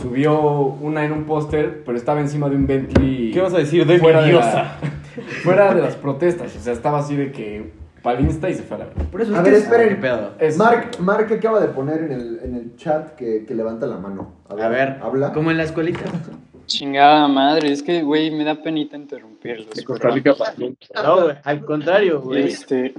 subió 0.00 0.40
una 0.80 1.04
en 1.04 1.12
un 1.12 1.24
póster, 1.24 1.82
pero 1.84 1.96
estaba 1.96 2.20
encima 2.20 2.48
de 2.48 2.56
un 2.56 2.66
Bentley. 2.66 3.30
¿Qué 3.32 3.40
vas 3.40 3.54
a 3.54 3.58
decir 3.58 3.86
de 3.86 3.98
fuera 3.98 4.20
mi 4.22 4.28
de 4.28 4.32
la- 4.34 4.76
fuera 5.42 5.74
de 5.74 5.82
las 5.82 5.96
protestas. 5.96 6.54
O 6.56 6.60
sea, 6.60 6.72
estaba 6.72 6.98
así 6.98 7.16
de 7.16 7.32
que 7.32 7.72
pa'l 8.02 8.20
Insta 8.20 8.48
y 8.50 8.54
se 8.54 8.62
fue 8.62 8.76
a 8.76 8.80
la. 8.80 8.86
Por 8.86 9.20
eso 9.22 9.34
A 9.34 9.38
es 9.38 9.42
ver, 9.44 9.52
que 9.52 9.58
esperen. 9.58 9.88
¿Qué 9.88 9.94
pedo? 9.96 10.32
Es- 10.38 10.56
Mark, 10.58 10.90
Mark 11.00 11.32
acaba 11.32 11.60
de 11.60 11.68
poner 11.68 12.02
en 12.02 12.12
el, 12.12 12.40
en 12.42 12.54
el 12.54 12.76
chat 12.76 13.14
que, 13.16 13.44
que 13.46 13.54
levanta 13.54 13.86
la 13.86 13.96
mano. 13.96 14.32
A 14.48 14.54
ver, 14.68 14.98
habla. 15.02 15.32
como 15.32 15.50
en 15.50 15.56
la 15.56 15.64
escuelita. 15.64 16.00
Chingada 16.66 17.28
madre, 17.28 17.70
es 17.70 17.80
que, 17.82 18.02
güey, 18.02 18.30
me 18.32 18.42
da 18.42 18.60
penita 18.60 18.96
interrumpirlos. 18.96 19.68
Costa 19.84 20.02
pero- 20.02 20.14
Rica 20.14 20.34
pasó. 20.36 20.60
No, 21.02 21.22
güey, 21.22 21.36
al 21.44 21.64
contrario, 21.64 22.20
güey. 22.20 22.44
Este, 22.48 22.92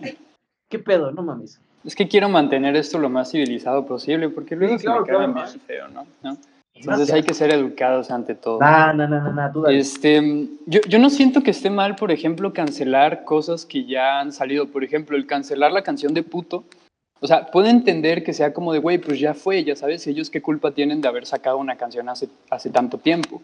¿Qué 0.68 0.78
pedo? 0.78 1.12
No 1.12 1.22
mames. 1.22 1.60
Es 1.84 1.94
que 1.94 2.08
quiero 2.08 2.28
mantener 2.28 2.76
esto 2.76 2.98
lo 2.98 3.08
más 3.08 3.30
civilizado 3.30 3.86
posible, 3.86 4.28
porque 4.28 4.56
luego 4.56 4.78
se 4.78 4.88
me 4.88 5.04
cagan 5.04 5.34
bien 5.34 5.60
feo, 5.66 5.88
¿no? 5.88 6.06
¿no? 6.22 6.36
Entonces 6.74 7.12
hay 7.12 7.22
que 7.22 7.34
ser 7.34 7.52
educados 7.52 8.10
ante 8.10 8.34
todo. 8.34 8.58
No, 8.58 8.92
no, 8.92 9.06
no, 9.06 9.20
no, 9.20 9.32
no, 9.32 9.52
tú 9.52 9.62
dale. 9.62 9.78
Este, 9.78 10.48
yo, 10.66 10.80
yo 10.88 10.98
no 10.98 11.10
siento 11.10 11.42
que 11.42 11.50
esté 11.50 11.70
mal, 11.70 11.96
por 11.96 12.10
ejemplo, 12.10 12.52
cancelar 12.52 13.24
cosas 13.24 13.66
que 13.66 13.84
ya 13.84 14.20
han 14.20 14.32
salido. 14.32 14.66
Por 14.66 14.82
ejemplo, 14.82 15.16
el 15.16 15.26
cancelar 15.26 15.70
la 15.70 15.82
canción 15.82 16.14
de 16.14 16.22
puto. 16.22 16.64
O 17.20 17.26
sea, 17.26 17.46
puedo 17.46 17.68
entender 17.68 18.24
que 18.24 18.32
sea 18.32 18.52
como 18.52 18.72
de, 18.72 18.80
güey, 18.80 18.98
pues 18.98 19.20
ya 19.20 19.32
fue, 19.32 19.62
ya 19.62 19.76
sabes, 19.76 20.06
ellos 20.08 20.28
qué 20.28 20.42
culpa 20.42 20.72
tienen 20.72 21.00
de 21.00 21.06
haber 21.06 21.24
sacado 21.24 21.58
una 21.58 21.76
canción 21.76 22.08
hace, 22.08 22.28
hace 22.50 22.70
tanto 22.70 22.98
tiempo. 22.98 23.40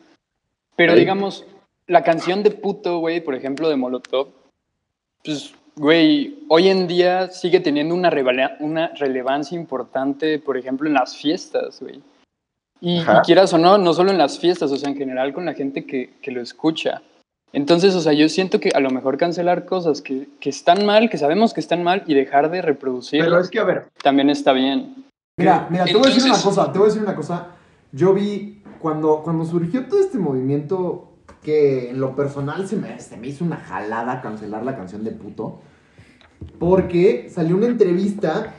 Pero 0.74 0.94
digamos, 0.94 1.44
la 1.86 2.02
canción 2.02 2.42
de 2.42 2.50
puto, 2.50 2.98
güey, 2.98 3.20
por 3.20 3.36
ejemplo, 3.36 3.68
de 3.68 3.76
Molotov, 3.76 4.28
pues, 5.24 5.54
güey, 5.78 6.44
hoy 6.48 6.68
en 6.68 6.86
día 6.86 7.30
sigue 7.30 7.60
teniendo 7.60 7.94
una, 7.94 8.10
una 8.60 8.88
relevancia 8.88 9.58
importante, 9.58 10.38
por 10.38 10.56
ejemplo, 10.56 10.88
en 10.88 10.94
las 10.94 11.16
fiestas, 11.16 11.80
güey. 11.80 12.02
Y, 12.80 12.98
y 13.00 13.04
quieras 13.24 13.52
o 13.52 13.58
no, 13.58 13.76
no 13.78 13.92
solo 13.92 14.10
en 14.10 14.18
las 14.18 14.38
fiestas, 14.38 14.70
o 14.70 14.76
sea, 14.76 14.88
en 14.88 14.96
general 14.96 15.32
con 15.32 15.44
la 15.44 15.54
gente 15.54 15.84
que, 15.84 16.14
que 16.22 16.30
lo 16.30 16.40
escucha. 16.40 17.02
Entonces, 17.52 17.94
o 17.94 18.00
sea, 18.00 18.12
yo 18.12 18.28
siento 18.28 18.60
que 18.60 18.70
a 18.74 18.80
lo 18.80 18.90
mejor 18.90 19.16
cancelar 19.16 19.64
cosas 19.64 20.02
que, 20.02 20.28
que 20.38 20.50
están 20.50 20.84
mal, 20.84 21.08
que 21.08 21.18
sabemos 21.18 21.54
que 21.54 21.60
están 21.60 21.82
mal, 21.82 22.04
y 22.06 22.14
dejar 22.14 22.50
de 22.50 22.62
reproducirlas, 22.62 23.28
Pero 23.28 23.40
es 23.40 23.50
que, 23.50 23.58
a 23.58 23.64
ver, 23.64 23.86
también 24.02 24.30
está 24.30 24.52
bien. 24.52 25.06
Mira, 25.38 25.66
mira, 25.70 25.84
te 25.84 25.94
voy 25.94 26.02
a 26.02 26.06
decir 26.08 26.24
una 26.24 26.34
Entonces- 26.36 26.44
cosa, 26.44 26.72
te 26.72 26.78
voy 26.78 26.86
a 26.86 26.90
decir 26.90 27.02
una 27.02 27.16
cosa. 27.16 27.46
Yo 27.92 28.12
vi 28.12 28.62
cuando, 28.80 29.22
cuando 29.24 29.44
surgió 29.44 29.86
todo 29.86 30.00
este 30.00 30.18
movimiento 30.18 31.12
que 31.42 31.90
en 31.90 32.00
lo 32.00 32.14
personal 32.14 32.68
se 32.68 32.76
me, 32.76 33.00
se 33.00 33.16
me 33.16 33.28
hizo 33.28 33.44
una 33.44 33.56
jalada 33.56 34.20
cancelar 34.20 34.64
la 34.64 34.76
canción 34.76 35.02
de 35.04 35.12
puto. 35.12 35.60
Porque 36.58 37.28
salió 37.30 37.56
una 37.56 37.66
entrevista 37.66 38.54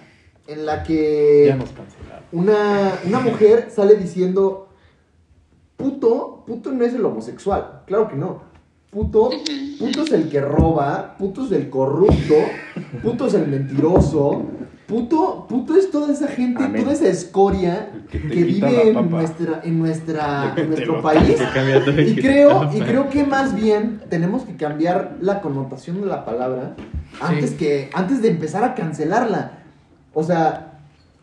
en 0.48 0.65
la 0.65 0.83
que 0.83 1.45
Ya 1.48 1.55
nos 1.55 1.69
cancelaron. 1.71 2.24
una, 2.31 2.93
una 3.05 3.19
mujer 3.19 3.69
sale 3.69 3.95
diciendo, 3.95 4.69
puto, 5.77 6.43
puto 6.45 6.71
no 6.71 6.83
es 6.86 6.93
el 6.93 7.05
homosexual. 7.05 7.81
Claro 7.86 8.07
que 8.09 8.15
no. 8.15 8.41
Puto, 8.89 9.29
puto 9.77 10.01
es 10.03 10.12
el 10.12 10.29
que 10.29 10.41
roba, 10.41 11.15
puto 11.19 11.45
es 11.45 11.51
el 11.51 11.69
corrupto, 11.69 12.33
puto 13.03 13.27
es 13.27 13.36
el 13.36 13.48
mentiroso, 13.48 14.45
puto, 14.89 15.46
puto 15.48 15.75
es 15.75 15.91
toda 15.91 16.12
esa 16.12 16.27
gente, 16.27 16.63
Amén. 16.63 16.81
toda 16.81 16.93
esa 16.93 17.08
escoria 17.08 17.91
que, 18.10 18.17
vive 18.17 18.89
en 18.89 19.10
nuestra, 19.10 19.62
en 19.63 19.77
nuestra, 19.77 20.53
en 20.58 20.67
nuestro 20.69 21.01
país. 21.01 21.38
Y 22.08 22.15
creo, 22.15 22.69
y 22.74 22.81
creo 22.81 23.10
que 23.10 23.24
más 23.24 23.55
bien 23.55 24.01
tenemos 24.10 24.43
que 24.43 24.55
cambiar 24.58 25.17
la 25.22 25.41
connotación 25.41 26.01
de 26.01 26.08
la 26.08 26.25
palabra 26.25 26.75
antes, 27.22 27.51
que, 27.51 27.91
antes 27.93 28.24
de 28.24 28.29
empezar 28.29 28.63
a 28.63 28.74
cancelarla. 28.74 29.60
O 30.15 30.24
sea, 30.24 30.79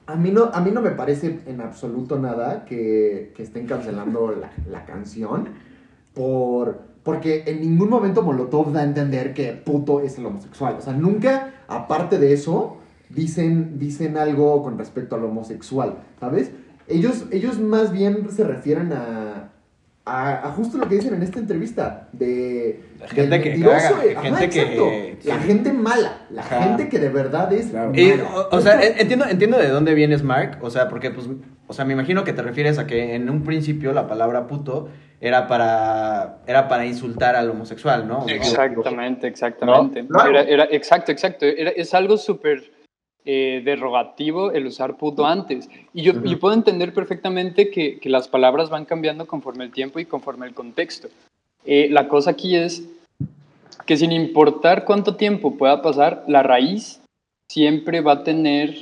a 0.07 0.15
mí 0.15 0.31
no, 0.31 0.45
a 0.45 0.61
mí 0.61 0.71
no 0.71 0.81
me 0.81 0.93
parece 0.93 1.41
en 1.47 1.61
absoluto 1.61 2.21
nada 2.21 2.65
que, 2.65 3.33
que 3.37 3.43
estén 3.43 3.67
cancelando 3.67 4.31
la, 4.41 4.53
la 4.71 4.87
canción 4.87 5.49
por... 6.15 6.97
Porque 7.03 7.45
en 7.47 7.61
ningún 7.61 7.89
momento 7.89 8.23
Molotov 8.23 8.73
da 8.73 8.81
a 8.81 8.83
entender 8.83 9.33
que 9.33 9.53
puto 9.53 10.01
es 10.01 10.19
el 10.19 10.27
homosexual. 10.27 10.75
O 10.77 10.81
sea, 10.81 10.93
nunca, 10.93 11.55
aparte 11.69 12.19
de 12.19 12.33
eso, 12.33 12.76
dicen, 13.09 13.79
dicen 13.79 14.17
algo 14.17 14.63
con 14.63 14.79
respecto 14.79 15.17
al 15.17 15.25
homosexual, 15.25 15.99
¿sabes? 16.21 16.51
Ellos, 16.89 17.25
ellos 17.33 17.59
más 17.59 17.93
bien 17.93 18.29
se 18.31 18.45
refieren 18.45 18.93
a, 18.93 19.51
a, 20.05 20.49
a 20.49 20.53
justo 20.53 20.79
lo 20.79 20.89
que 20.89 20.95
dicen 20.97 21.15
en 21.15 21.23
esta 21.23 21.39
entrevista, 21.41 22.09
de... 22.13 22.81
La 23.01 23.09
gente 23.09 23.41
que 23.43 23.51
mentiroso, 23.51 23.77
caga, 23.95 24.05
eh, 24.05 24.17
gente 24.23 24.29
ajá, 24.29 24.49
que- 24.49 24.61
exacto. 24.61 25.29
La 25.29 25.39
gente 25.39 25.73
mala, 25.73 26.27
la 26.31 26.43
Ajá. 26.43 26.63
gente 26.63 26.89
que 26.89 26.99
de 27.01 27.09
verdad 27.09 27.53
es 27.53 27.67
Claro. 27.67 27.93
Y, 27.95 28.11
mala. 28.11 28.31
o, 28.37 28.57
o 28.57 28.61
sea, 28.61 28.81
en- 28.83 29.01
entiendo, 29.01 29.25
entiendo 29.29 29.59
de 29.59 29.69
dónde 29.69 29.95
vienes, 29.95 30.23
Mark. 30.23 30.59
O 30.63 30.71
sea, 30.71 30.89
porque, 30.89 31.11
pues, 31.11 31.27
o 31.67 31.73
sea, 31.73 31.85
me 31.85 31.93
imagino 31.95 32.23
que 32.23 32.33
te 32.33 32.43
refieres 32.43 32.79
a 32.79 32.87
que 32.87 33.17
en 33.17 33.29
un 33.29 33.43
principio 33.43 33.93
la 33.93 34.07
palabra 34.07 34.47
puto 34.47 34.89
era 35.21 35.49
para, 35.49 36.39
era 36.47 36.69
para 36.69 36.87
insultar 36.87 37.35
al 37.35 37.51
homosexual, 37.51 38.07
¿no? 38.07 38.25
Exactamente, 38.29 39.27
exactamente. 39.27 40.07
Era, 40.29 40.43
era- 40.43 40.69
exacto, 40.71 41.11
exacto. 41.11 41.45
Era- 41.47 41.71
es 41.71 41.93
algo 41.95 42.17
súper 42.17 42.76
eh, 43.27 43.61
derogativo 43.65 44.53
el 44.53 44.67
usar 44.67 44.97
puto 44.97 45.27
antes. 45.27 45.69
Y 45.93 46.03
yo, 46.03 46.13
yo 46.23 46.39
puedo 46.39 46.55
entender 46.55 46.95
perfectamente 46.95 47.71
que, 47.71 47.99
que 47.99 48.09
las 48.09 48.29
palabras 48.29 48.71
van 48.71 48.85
cambiando 48.85 49.27
conforme 49.27 49.65
el 49.65 49.73
tiempo 49.73 49.99
y 49.99 50.05
conforme 50.05 50.47
el 50.47 50.55
contexto. 50.55 51.09
Eh, 51.65 51.89
la 51.91 52.07
cosa 52.07 52.31
aquí 52.31 52.55
es 52.57 52.85
que 53.85 53.97
sin 53.97 54.13
importar 54.13 54.85
cuánto 54.85 55.17
tiempo 55.17 55.57
pueda 55.59 55.83
pasar, 55.83 56.25
la 56.29 56.43
raíz 56.43 57.01
siempre 57.51 58.01
va 58.01 58.13
a 58.13 58.25
tener, 58.25 58.77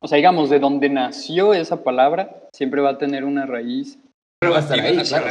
o 0.00 0.08
sea, 0.08 0.16
digamos, 0.16 0.50
de 0.50 0.58
donde 0.58 0.88
nació 0.88 1.54
esa 1.54 1.82
palabra, 1.84 2.36
siempre 2.52 2.80
va 2.80 2.90
a 2.90 2.98
tener 2.98 3.24
una 3.24 3.46
raíz. 3.46 3.98
Pero 4.40 4.52
va 4.52 4.58
a 4.58 4.62
estar 4.62 4.80
ahí, 4.80 4.96
claro. 4.96 5.26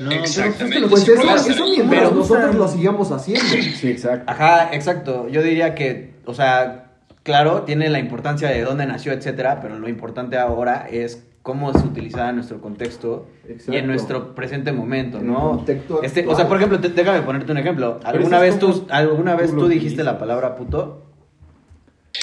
No, 0.00 0.10
Exactamente. 0.12 0.88
Pues 0.88 1.02
eso, 1.02 1.12
Siempre 1.12 1.26
va 1.26 1.32
a 1.32 1.36
estar 1.36 1.52
eso 1.52 1.64
ahí. 1.64 1.70
mientras 1.76 2.00
Pero- 2.02 2.14
nosotros 2.14 2.54
lo 2.54 2.68
sigamos 2.68 3.12
haciendo. 3.12 3.44
Sí, 3.44 3.88
exacto. 3.90 4.30
Ajá, 4.32 4.74
exacto. 4.74 5.28
Yo 5.28 5.42
diría 5.42 5.74
que, 5.74 6.14
o 6.24 6.32
sea, 6.32 6.93
claro, 7.24 7.62
tiene 7.62 7.90
la 7.90 7.98
importancia 7.98 8.48
de 8.48 8.62
dónde 8.62 8.86
nació, 8.86 9.12
etcétera, 9.12 9.58
pero 9.60 9.78
lo 9.80 9.88
importante 9.88 10.38
ahora 10.38 10.86
es 10.88 11.24
cómo 11.42 11.70
es 11.72 11.76
utilizada 11.84 12.30
en 12.30 12.36
nuestro 12.36 12.60
contexto 12.60 13.26
y 13.68 13.76
en 13.76 13.86
nuestro 13.86 14.34
presente 14.34 14.72
momento, 14.72 15.18
¿no? 15.20 15.50
contexto 15.56 16.02
Este, 16.02 16.26
o 16.26 16.34
sea, 16.36 16.46
por 16.48 16.56
ejemplo, 16.56 16.80
te- 16.80 16.88
déjame 16.88 17.20
ponerte 17.22 17.50
un 17.52 17.58
ejemplo. 17.58 18.00
¿Alguna 18.04 18.38
vez 18.38 18.58
tú, 18.58 18.86
alguna 18.88 19.34
vez 19.34 19.50
tú 19.50 19.66
dijiste 19.68 20.04
la 20.04 20.18
palabra 20.18 20.54
puto? 20.56 21.02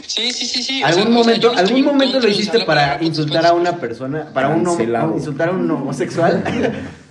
Sí, 0.08 0.32
sí, 0.32 0.46
sí, 0.46 0.64
sí. 0.64 0.82
¿Algún 0.82 1.04
sea, 1.04 1.12
o 1.20 1.24
sea, 1.24 1.24
momento, 1.24 1.52
algún 1.56 1.78
en 1.80 1.86
momento 1.86 2.20
lo 2.20 2.28
hiciste 2.28 2.66
para 2.66 3.04
insultar 3.04 3.46
a 3.46 3.54
una 3.54 3.78
persona, 3.78 4.32
para 4.34 4.50
un, 4.50 4.66
insultar 5.16 5.50
a 5.50 5.52
un 5.52 5.70
homosexual? 5.70 6.44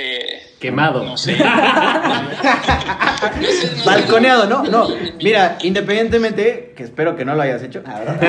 Eh, 0.00 0.37
Quemado. 0.60 1.04
no 1.04 1.16
sé. 1.16 1.36
Balconeado, 3.84 4.46
¿no? 4.46 4.62
No. 4.64 4.88
Mira, 5.22 5.56
independientemente, 5.62 6.72
que 6.76 6.82
espero 6.84 7.16
que 7.16 7.24
no 7.24 7.34
lo 7.34 7.42
hayas 7.42 7.62
hecho. 7.62 7.82
¿verdad? 7.82 8.20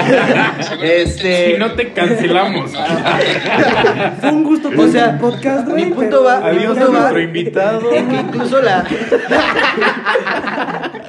este. 0.83 1.53
Si 1.53 1.57
no 1.59 1.71
te 1.73 1.91
cancelamos. 1.93 2.71
Fue 4.19 4.29
un 4.31 4.43
gusto 4.43 4.69
O 4.77 4.87
sea, 4.87 5.11
el 5.11 5.17
podcast, 5.19 5.67
güey. 5.67 5.85
mi 5.85 5.91
punto 5.91 6.23
va- 6.23 6.39
mi 6.41 6.47
Adiós 6.57 6.77
punto 6.77 6.85
a 6.85 6.87
va 6.87 6.99
nuestro 6.99 7.21
invitado. 7.21 7.95
incluso 7.95 8.61
la. 8.61 8.83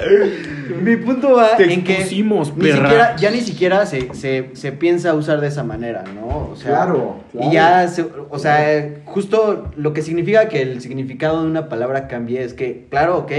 Mi 0.83 0.97
punto 0.97 1.35
va 1.35 1.57
Te 1.57 1.73
en 1.73 1.85
que 1.85 1.93
expusimos, 1.95 2.57
ni 2.57 2.63
perra. 2.65 2.83
siquiera, 2.89 3.17
ya 3.17 3.31
ni 3.31 3.41
siquiera 3.41 3.87
se, 3.87 4.15
se, 4.15 4.51
se 4.55 4.73
piensa 4.73 5.15
usar 5.15 5.41
de 5.41 5.49
esa 5.49 5.65
manera, 5.65 6.05
¿no? 6.15 6.51
O 6.53 6.57
sea, 6.57 6.71
Claro, 6.71 7.17
claro. 7.33 7.49
Y 7.49 7.53
ya, 7.53 7.89
se- 7.89 8.07
o 8.31 8.39
sea, 8.39 9.03
justo 9.05 9.71
lo 9.77 9.93
que 9.93 10.03
significa 10.03 10.49
que 10.49 10.63
el 10.63 10.81
significado 10.81 11.43
de 11.43 11.49
una 11.51 11.69
palabra 11.69 12.09
cambie 12.09 12.43
es 12.43 12.55
que, 12.55 12.87
claro, 12.89 13.19
ok, 13.19 13.33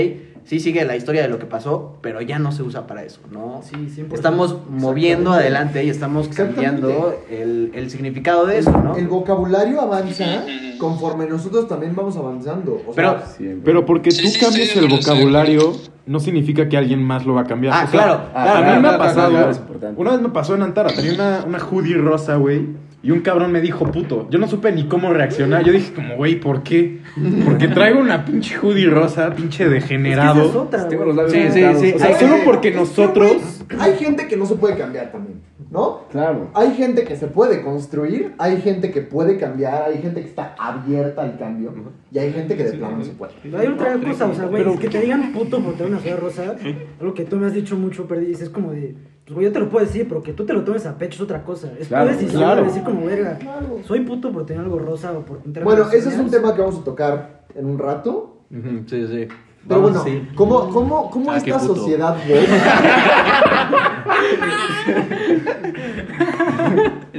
sí 0.44 0.60
sigue 0.60 0.84
la 0.86 0.96
historia 0.96 1.22
de 1.22 1.27
lo 1.30 1.39
que 1.39 1.46
pasó, 1.46 1.98
pero 2.01 2.20
ya 2.22 2.38
no 2.39 2.51
se 2.51 2.63
usa 2.63 2.86
para 2.88 3.03
eso, 3.03 3.22
¿no? 3.32 3.62
Sí, 3.63 3.75
100%. 3.96 4.13
Estamos 4.13 4.58
moviendo 4.70 5.32
adelante 5.32 5.84
y 5.84 5.89
estamos 5.89 6.27
cambiando 6.30 7.15
el, 7.30 7.72
el 7.74 7.89
significado 7.89 8.46
de 8.46 8.58
eso, 8.60 8.72
¿no? 8.72 8.98
El 8.98 9.08
vocabulario 9.08 9.80
avanza 9.82 10.44
conforme 10.80 11.27
nosotros 11.27 11.68
también 11.68 11.96
vamos 11.96 12.18
avanzando. 12.18 12.82
O 12.88 12.91
Pero- 12.94 13.20
sea, 13.20 13.27
Siempre. 13.27 13.62
Pero 13.63 13.86
porque 13.86 14.12
Sí, 14.12 14.24
tú 14.24 14.30
sí, 14.30 14.39
cambies 14.39 14.70
estoy 14.70 14.82
de 14.82 14.88
el 14.88 14.94
acuerdo, 14.94 15.13
vocabulario, 15.13 15.74
no 16.05 16.20
significa 16.20 16.67
que 16.67 16.77
alguien 16.77 17.03
más 17.03 17.25
lo 17.25 17.34
va 17.36 17.41
a 17.41 17.46
cambiar. 17.46 17.74
Ah, 17.74 17.84
O 17.88 17.91
sea, 17.91 18.01
claro, 18.01 18.22
ah, 18.34 18.43
claro, 18.43 18.51
a 18.51 18.60
mí 18.62 18.65
claro, 18.65 18.81
me 18.81 18.88
ha 18.89 18.98
pasado, 18.98 19.29
claro, 19.31 19.93
una 19.98 20.12
vez 20.12 20.22
me 20.22 20.29
pasó 20.29 20.55
en 20.55 20.63
Antara, 20.63 20.89
tenía 20.89 21.13
una, 21.13 21.43
una 21.46 21.60
hoodie 21.60 21.96
rosa, 21.98 22.36
güey, 22.36 22.67
y 23.03 23.12
un 23.12 23.22
cabrón 23.22 23.51
me 23.51 23.62
dijo 23.62 23.91
puto. 23.91 24.27
Yo 24.29 24.38
no 24.38 24.48
supe 24.48 24.72
ni 24.72 24.88
cómo 24.88 25.12
reaccionar. 25.12 25.63
Yo 25.63 25.74
dije 25.74 25.91
como, 25.93 26.15
güey, 26.17 26.39
¿por 26.39 26.62
qué? 26.62 27.00
Porque 27.43 27.67
traigo 27.67 28.00
una 28.00 28.25
pinche 28.25 28.58
hoodie 28.58 28.88
rosa, 28.88 29.34
pinche 29.34 29.63
Es 29.65 29.70
que 29.70 29.77
esa 29.77 29.86
es 29.86 29.89
degenerado. 29.89 30.62
otra, 30.62 30.89
Sí, 31.29 31.50
sí, 31.51 31.63
sí. 31.79 31.93
O 31.96 32.00
sea, 32.00 32.20
solo 32.20 32.36
porque 32.46 32.72
nosotros... 32.72 33.63
hay 33.79 33.96
gente 33.96 34.27
que 34.27 34.38
no 34.38 34.46
se 34.46 34.55
puede 34.55 34.77
cambiar 34.77 35.12
también, 35.12 35.41
¿no? 35.72 36.08
Claro. 36.12 36.51
Hay 36.53 36.75
gente 36.75 37.03
que 37.03 37.15
se 37.15 37.27
puede 37.27 37.63
construir, 37.63 38.34
hay 38.38 38.62
gente 38.62 38.91
que 38.91 39.01
puede 39.01 39.38
cambiar, 39.38 39.86
hay 39.89 40.00
gente 40.00 40.22
que 40.22 40.27
está 40.27 40.55
abierta 40.60 41.24
al 41.24 41.39
cambio 41.39 41.74
y 42.12 42.20
hay 42.20 42.31
gente 42.31 42.55
que 42.55 42.65
de 42.65 42.74
plano 42.74 42.98
no 42.98 43.03
se 43.03 43.12
puede. 43.12 43.34
Hay 43.58 43.67
otra 43.67 43.98
cosa, 43.98 44.27
o 44.27 44.36
sea, 44.36 44.46
güey, 44.46 44.77
que 44.77 44.89
te 44.89 45.01
digan 45.01 45.31
puto 45.34 45.60
por 45.60 45.74
tener 45.74 45.91
una 45.93 46.01
ciudad 46.01 46.20
rosa, 46.20 46.55
algo 47.00 47.13
que 47.15 47.25
tú 47.25 47.38
me 47.38 47.48
has 47.48 47.53
dicho 47.53 47.75
mucho, 47.75 48.08
Perdis, 48.08 48.41
es 48.41 48.50
como 48.50 48.72
de, 48.72 48.96
pues 49.32 49.36
güey, 49.36 49.46
yo 49.48 49.54
te 49.54 49.60
lo 49.60 49.70
puedo 49.70 49.86
decir, 49.86 50.08
pero 50.10 50.22
que 50.22 50.34
tú 50.34 50.46
te 50.46 50.52
lo 50.52 50.62
tomes 50.66 50.86
a 50.86 50.98
pecho 50.98 51.16
es 51.16 51.22
otra 51.22 51.42
cosa. 51.42 51.72
Es 51.80 51.88
Claro, 51.88 52.08
tu 52.08 52.12
decisión 52.18 52.42
claro. 52.42 52.62
de 52.62 52.68
decir 52.68 52.84
como, 52.84 53.06
verga, 53.06 53.40
soy 53.88 54.02
puto 54.02 54.30
por 54.30 54.46
tener 54.46 54.62
algo 54.62 54.78
rosa 54.78 55.14
o 55.14 55.22
por 55.22 55.38
tener 55.38 55.64
Bueno, 55.64 55.86
ese 55.90 56.10
es 56.10 56.18
un 56.18 56.30
tema 56.30 56.54
que 56.54 56.60
vamos 56.60 56.80
a 56.80 56.84
tocar 56.84 57.44
en 57.56 57.66
un 57.66 57.80
rato. 57.80 58.42
Sí, 58.50 59.08
sí. 59.08 59.28
Pero 59.68 59.82
Vamos, 59.82 59.92
bueno, 59.92 60.04
sí. 60.04 60.28
¿cómo, 60.36 60.70
cómo, 60.70 61.10
cómo 61.10 61.32
Ah, 61.32 61.38
esta 61.38 61.60
sociedad 61.60 62.18
woke? 62.30 62.50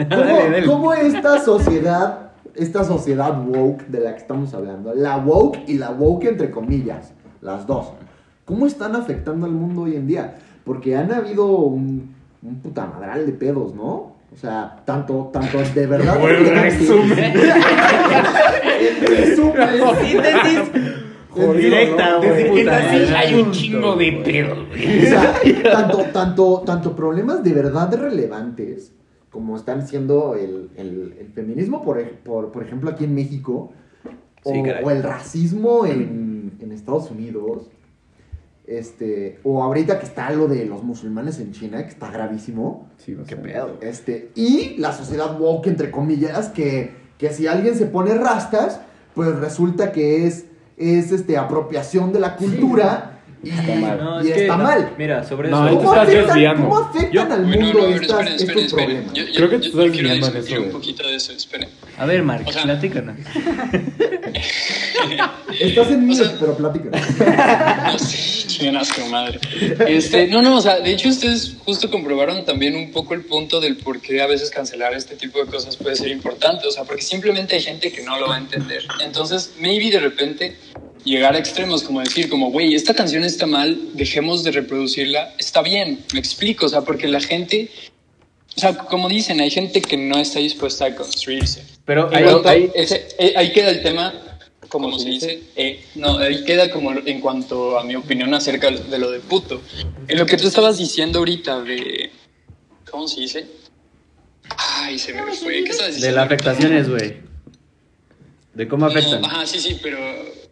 ¿Cómo, 0.11 0.67
cómo 0.67 0.93
esta 0.93 1.41
sociedad, 1.41 2.33
esta 2.55 2.85
sociedad 2.85 3.43
woke 3.47 3.87
de 3.87 4.01
la 4.01 4.13
que 4.15 4.19
estamos 4.21 4.53
hablando, 4.55 4.93
la 4.95 5.17
woke 5.17 5.61
y 5.67 5.79
la 5.79 5.91
woke 5.93 6.25
entre 6.25 6.51
comillas, 6.51 7.13
las 7.41 7.67
dos, 7.67 7.93
cómo 8.45 8.67
están 8.67 8.97
afectando 8.97 9.47
al 9.47 9.53
mundo 9.53 9.83
hoy 9.83 9.97
en 9.97 10.07
día? 10.07 10.35
Porque 10.65 10.97
han 10.97 11.13
habido 11.13 11.47
un, 11.47 12.15
un 12.43 12.55
putamadral 12.63 13.27
de 13.27 13.33
pedos, 13.33 13.75
¿no? 13.75 14.13
O 14.33 14.37
sea, 14.37 14.77
tanto, 14.87 15.31
tanto 15.33 15.59
de 15.75 15.87
verdad. 15.87 16.19
Buen 16.21 16.47
resumen. 16.47 17.35
Resumen. 19.07 19.69
Síntesis 20.07 20.71
directa, 21.57 22.21
hay 23.19 23.35
un 23.35 23.51
chingo 23.53 23.97
de 23.97 24.13
pedos, 24.25 24.69
güey. 24.69 24.99
O 25.05 25.09
sea, 25.09 25.35
tanto, 25.73 25.99
tanto, 26.13 26.63
tanto 26.67 26.95
problemas 26.97 27.43
de 27.43 27.53
verdad 27.53 27.93
relevantes 27.95 28.93
como 29.31 29.57
están 29.57 29.87
siendo 29.87 30.35
el, 30.35 30.69
el- 30.77 31.15
el 31.19 31.29
feminismo, 31.35 31.83
por, 31.83 32.03
por, 32.19 32.53
por 32.53 32.63
ejemplo, 32.63 32.91
aquí 32.91 33.05
en 33.05 33.15
México, 33.15 33.73
o, 34.45 34.53
Sí, 34.53 34.63
o 34.85 34.91
el 34.91 35.03
racismo 35.03 35.87
en, 35.87 36.53
en 36.61 36.73
Estados 36.73 37.11
Unidos, 37.11 37.71
este, 38.67 39.39
o 39.43 39.63
ahorita 39.63 39.99
que 39.99 40.07
está 40.07 40.31
lo 40.31 40.47
de 40.49 40.65
los 40.65 40.83
musulmanes 40.85 41.39
en 41.41 41.53
China, 41.53 41.83
que 41.83 41.91
está 41.91 42.11
gravísimo, 42.11 42.89
Sí, 42.97 43.17
Qué 43.27 43.37
pedo. 43.37 43.79
este, 43.81 44.31
y 44.35 44.77
la 44.79 44.93
sociedad 44.93 45.39
woke, 45.41 45.67
entre 45.67 45.91
comillas, 45.91 46.49
que, 46.49 46.93
que 47.19 47.33
si 47.33 47.47
alguien 47.47 47.75
se 47.75 47.87
pone 47.87 48.15
rastas, 48.15 48.81
pues 49.15 49.35
resulta 49.37 49.93
que 49.93 50.27
es, 50.27 50.47
es 50.77 51.13
este, 51.13 51.37
apropiación 51.37 52.13
de 52.13 52.21
la 52.21 52.37
cultura 52.37 53.12
y 53.45 53.51
Está 53.51 53.75
mal. 53.75 53.99
No, 53.99 54.25
y 54.25 54.29
es 54.29 54.35
que, 54.35 54.41
está 54.43 54.57
no, 54.57 54.63
mal. 54.65 54.95
Mira, 54.99 55.25
sobre 55.29 55.51
No, 55.51 55.67
eso. 55.67 55.77
te 55.79 55.85
¿Cómo 55.85 55.93
estás 55.95 56.09
afectan, 56.09 56.27
desviando. 56.27 56.69
cómo 56.69 56.79
afectan 56.81 57.11
Yo- 57.13 57.23
al 57.23 57.29
Bueno, 57.29 57.47
mundo 57.47 57.67
no, 57.67 57.73
pero 57.73 57.89
estas- 58.03 58.03
esperen, 58.03 58.35
esperen, 58.35 58.51
estos 58.51 58.65
esperen. 58.65 58.87
problemas? 58.87 59.13
Yo, 59.15 59.25
yo- 59.25 59.35
Creo 59.35 59.51
que 59.51 59.59
te 59.59 59.67
estás 59.67 59.85
yo 59.85 59.93
quiero 59.93 60.09
desviando 60.09 60.39
en 60.39 60.45
eso, 60.47 60.63
un 60.63 60.71
poquito 60.71 61.09
de 61.09 61.15
eso, 61.17 61.33
esperen. 61.33 61.69
A 61.99 62.07
ver, 62.07 62.23
Mark, 62.23 62.45
O 62.47 62.53
sea- 62.53 62.63
platícanos. 62.63 63.17
Estás 65.61 65.91
en 65.91 66.07
mí, 66.07 66.13
O 66.15 66.25
sea- 66.25 66.35
pero. 66.39 66.57
No 66.63 67.97
chingan 68.47 68.77
asco, 68.77 69.07
madre. 69.09 69.39
Este, 69.89 70.27
no, 70.29 70.43
no, 70.43 70.57
o 70.57 70.61
sea, 70.61 70.81
de 70.81 70.93
hecho 70.93 71.09
ustedes 71.09 71.57
justo 71.65 71.91
comprobaron 71.91 72.45
también 72.45 72.77
un 72.77 72.91
poco 72.93 73.15
el 73.15 73.23
punto 73.25 73.61
del 73.61 73.77
por 73.77 74.01
qué 74.01 74.21
a 74.23 74.27
veces 74.27 74.51
cancelar 74.51 74.93
este 74.95 75.17
tipo 75.17 75.39
de 75.45 75.47
cosas 75.51 75.77
puede 75.77 75.97
ser 75.97 76.09
importante, 76.09 76.67
o 76.67 76.71
sea, 76.71 76.85
porque 76.85 77.03
simplemente 77.03 77.55
hay 77.57 77.63
gente 77.63 77.91
que 77.93 78.03
no 78.03 78.19
lo 78.19 78.29
va 78.29 78.37
a 78.37 78.39
entender. 78.39 78.83
Entonces, 79.05 79.55
maybe 79.61 79.91
de 79.91 80.01
repente 80.01 80.57
llegar 81.05 81.35
a 81.35 81.39
extremos 81.39 81.83
como 81.83 82.01
decir, 82.01 82.29
como, 82.29 82.51
güey, 82.51 82.75
esta 82.75 82.95
canción 82.95 83.25
está 83.25 83.47
mal, 83.47 83.79
dejemos 83.95 84.45
de 84.45 84.53
reproducirla, 84.53 85.35
está 85.39 85.63
bien, 85.63 86.01
me 86.13 86.21
explico, 86.21 86.67
o 86.67 86.69
sea, 86.69 86.83
porque 86.83 87.09
la 87.09 87.21
gente, 87.21 87.71
o 88.57 88.61
sea, 88.61 88.77
como 88.77 89.09
dicen, 89.09 89.41
hay 89.41 89.51
gente 89.51 89.81
que 89.83 89.97
no 89.97 90.19
está 90.19 90.39
dispuesta 90.39 90.87
a 90.87 90.95
construirse. 90.95 91.65
Pero 91.85 92.09
ese- 92.75 93.09
eh, 93.19 93.33
ahí 93.37 93.53
queda 93.53 93.71
el 93.71 93.83
tema, 93.83 94.15
como 94.69 94.99
se 94.99 95.09
dice, 95.11 95.43
eh, 95.57 95.85
no, 95.97 96.19
ahí 96.19 96.45
queda 96.45 96.71
como 96.71 96.93
en 96.93 97.21
cuanto 97.21 97.79
a 97.79 97.85
mi 97.85 97.95
opinión 97.97 98.33
acerca 98.35 98.71
de 98.71 98.99
lo 98.99 99.11
de 99.11 99.21
puto. 99.21 99.61
En 100.09 100.19
lo 100.19 100.27
que 100.27 100.37
tú 100.37 100.47
estabas 100.49 100.79
diciendo 100.79 101.19
ahorita 101.19 101.63
de, 101.63 102.11
¿cómo 102.91 103.09
se 103.09 103.21
dice? 103.21 103.47
Ay, 104.57 104.99
se 104.99 105.13
me 105.15 105.23
fue, 105.35 105.65
¿qué 105.65 105.71
estabas 105.71 105.93
de 105.93 105.97
diciendo? 105.97 106.17
las 106.17 106.27
afectaciones, 106.27 106.89
güey. 106.89 107.32
De 108.55 108.69
cómo 108.69 108.87
afectan. 108.87 109.21
No, 109.23 109.27
ajá, 109.29 109.47
sí, 109.47 109.59
sí, 109.59 109.79
pero 109.83 109.97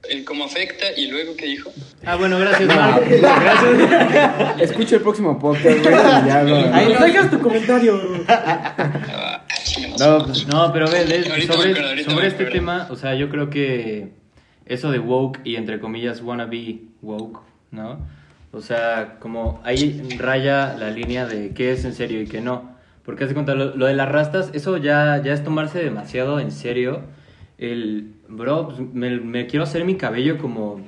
el 0.09 0.25
cómo 0.25 0.45
afecta 0.45 0.87
y 0.97 1.09
luego 1.09 1.37
qué 1.37 1.47
dijo. 1.47 1.71
Ah, 2.07 2.17
bueno, 2.17 2.39
gracias, 2.39 2.67
Mark. 2.75 3.05
Gracias. 3.09 4.61
Escucha 4.61 4.97
el 4.97 5.03
próximo 5.03 5.39
podcast, 5.39 5.79
güey. 5.85 6.65
Ahí 6.73 6.93
nos 6.93 7.01
dejas 7.03 7.31
tu 7.31 7.41
comentario, 7.41 7.99
bro. 7.99 8.25
Ah. 8.29 9.43
No, 9.99 10.25
pues, 10.25 10.47
No, 10.47 10.73
pero 10.73 10.89
ve, 10.91 11.05
de- 11.05 11.25
sobre, 11.25 11.45
acuerdo, 11.45 11.83
sobre 12.11 12.27
este 12.29 12.45
acuerdo. 12.45 12.53
tema, 12.53 12.87
o 12.91 12.97
sea, 12.97 13.15
yo 13.15 13.29
creo 13.29 13.51
que 13.51 14.13
eso 14.67 14.91
de 14.91 14.99
woke 14.99 15.41
y 15.45 15.57
entre 15.57 15.79
comillas 15.79 16.23
wannabe 16.23 16.81
woke, 17.03 17.41
¿no? 17.71 17.99
O 18.53 18.61
sea, 18.63 19.17
como 19.21 19.61
ahí 19.65 20.03
raya 20.19 20.75
la 20.79 20.91
línea 20.91 21.27
de 21.27 21.51
qué 21.55 21.73
es 21.73 21.85
en 21.85 21.93
serio 21.95 22.21
y 22.23 22.27
qué 22.27 22.41
no. 22.41 22.75
Porque 23.05 23.25
hace 23.25 23.35
cuenta, 23.35 23.55
lo, 23.55 23.77
lo 23.77 23.87
de 23.87 23.95
las 23.95 24.09
rastas, 24.09 24.51
eso 24.55 24.77
ya, 24.79 25.21
ya 25.25 25.33
es 25.35 25.45
tomarse 25.45 25.79
demasiado 25.83 26.41
en 26.41 26.51
serio. 26.51 27.03
El, 27.61 28.15
bro, 28.29 28.69
pues, 28.69 28.81
me, 28.95 29.21
me 29.21 29.47
quiero 29.47 29.65
hacer 29.65 29.85
mi 29.85 29.95
cabello 29.97 30.39
como, 30.39 30.81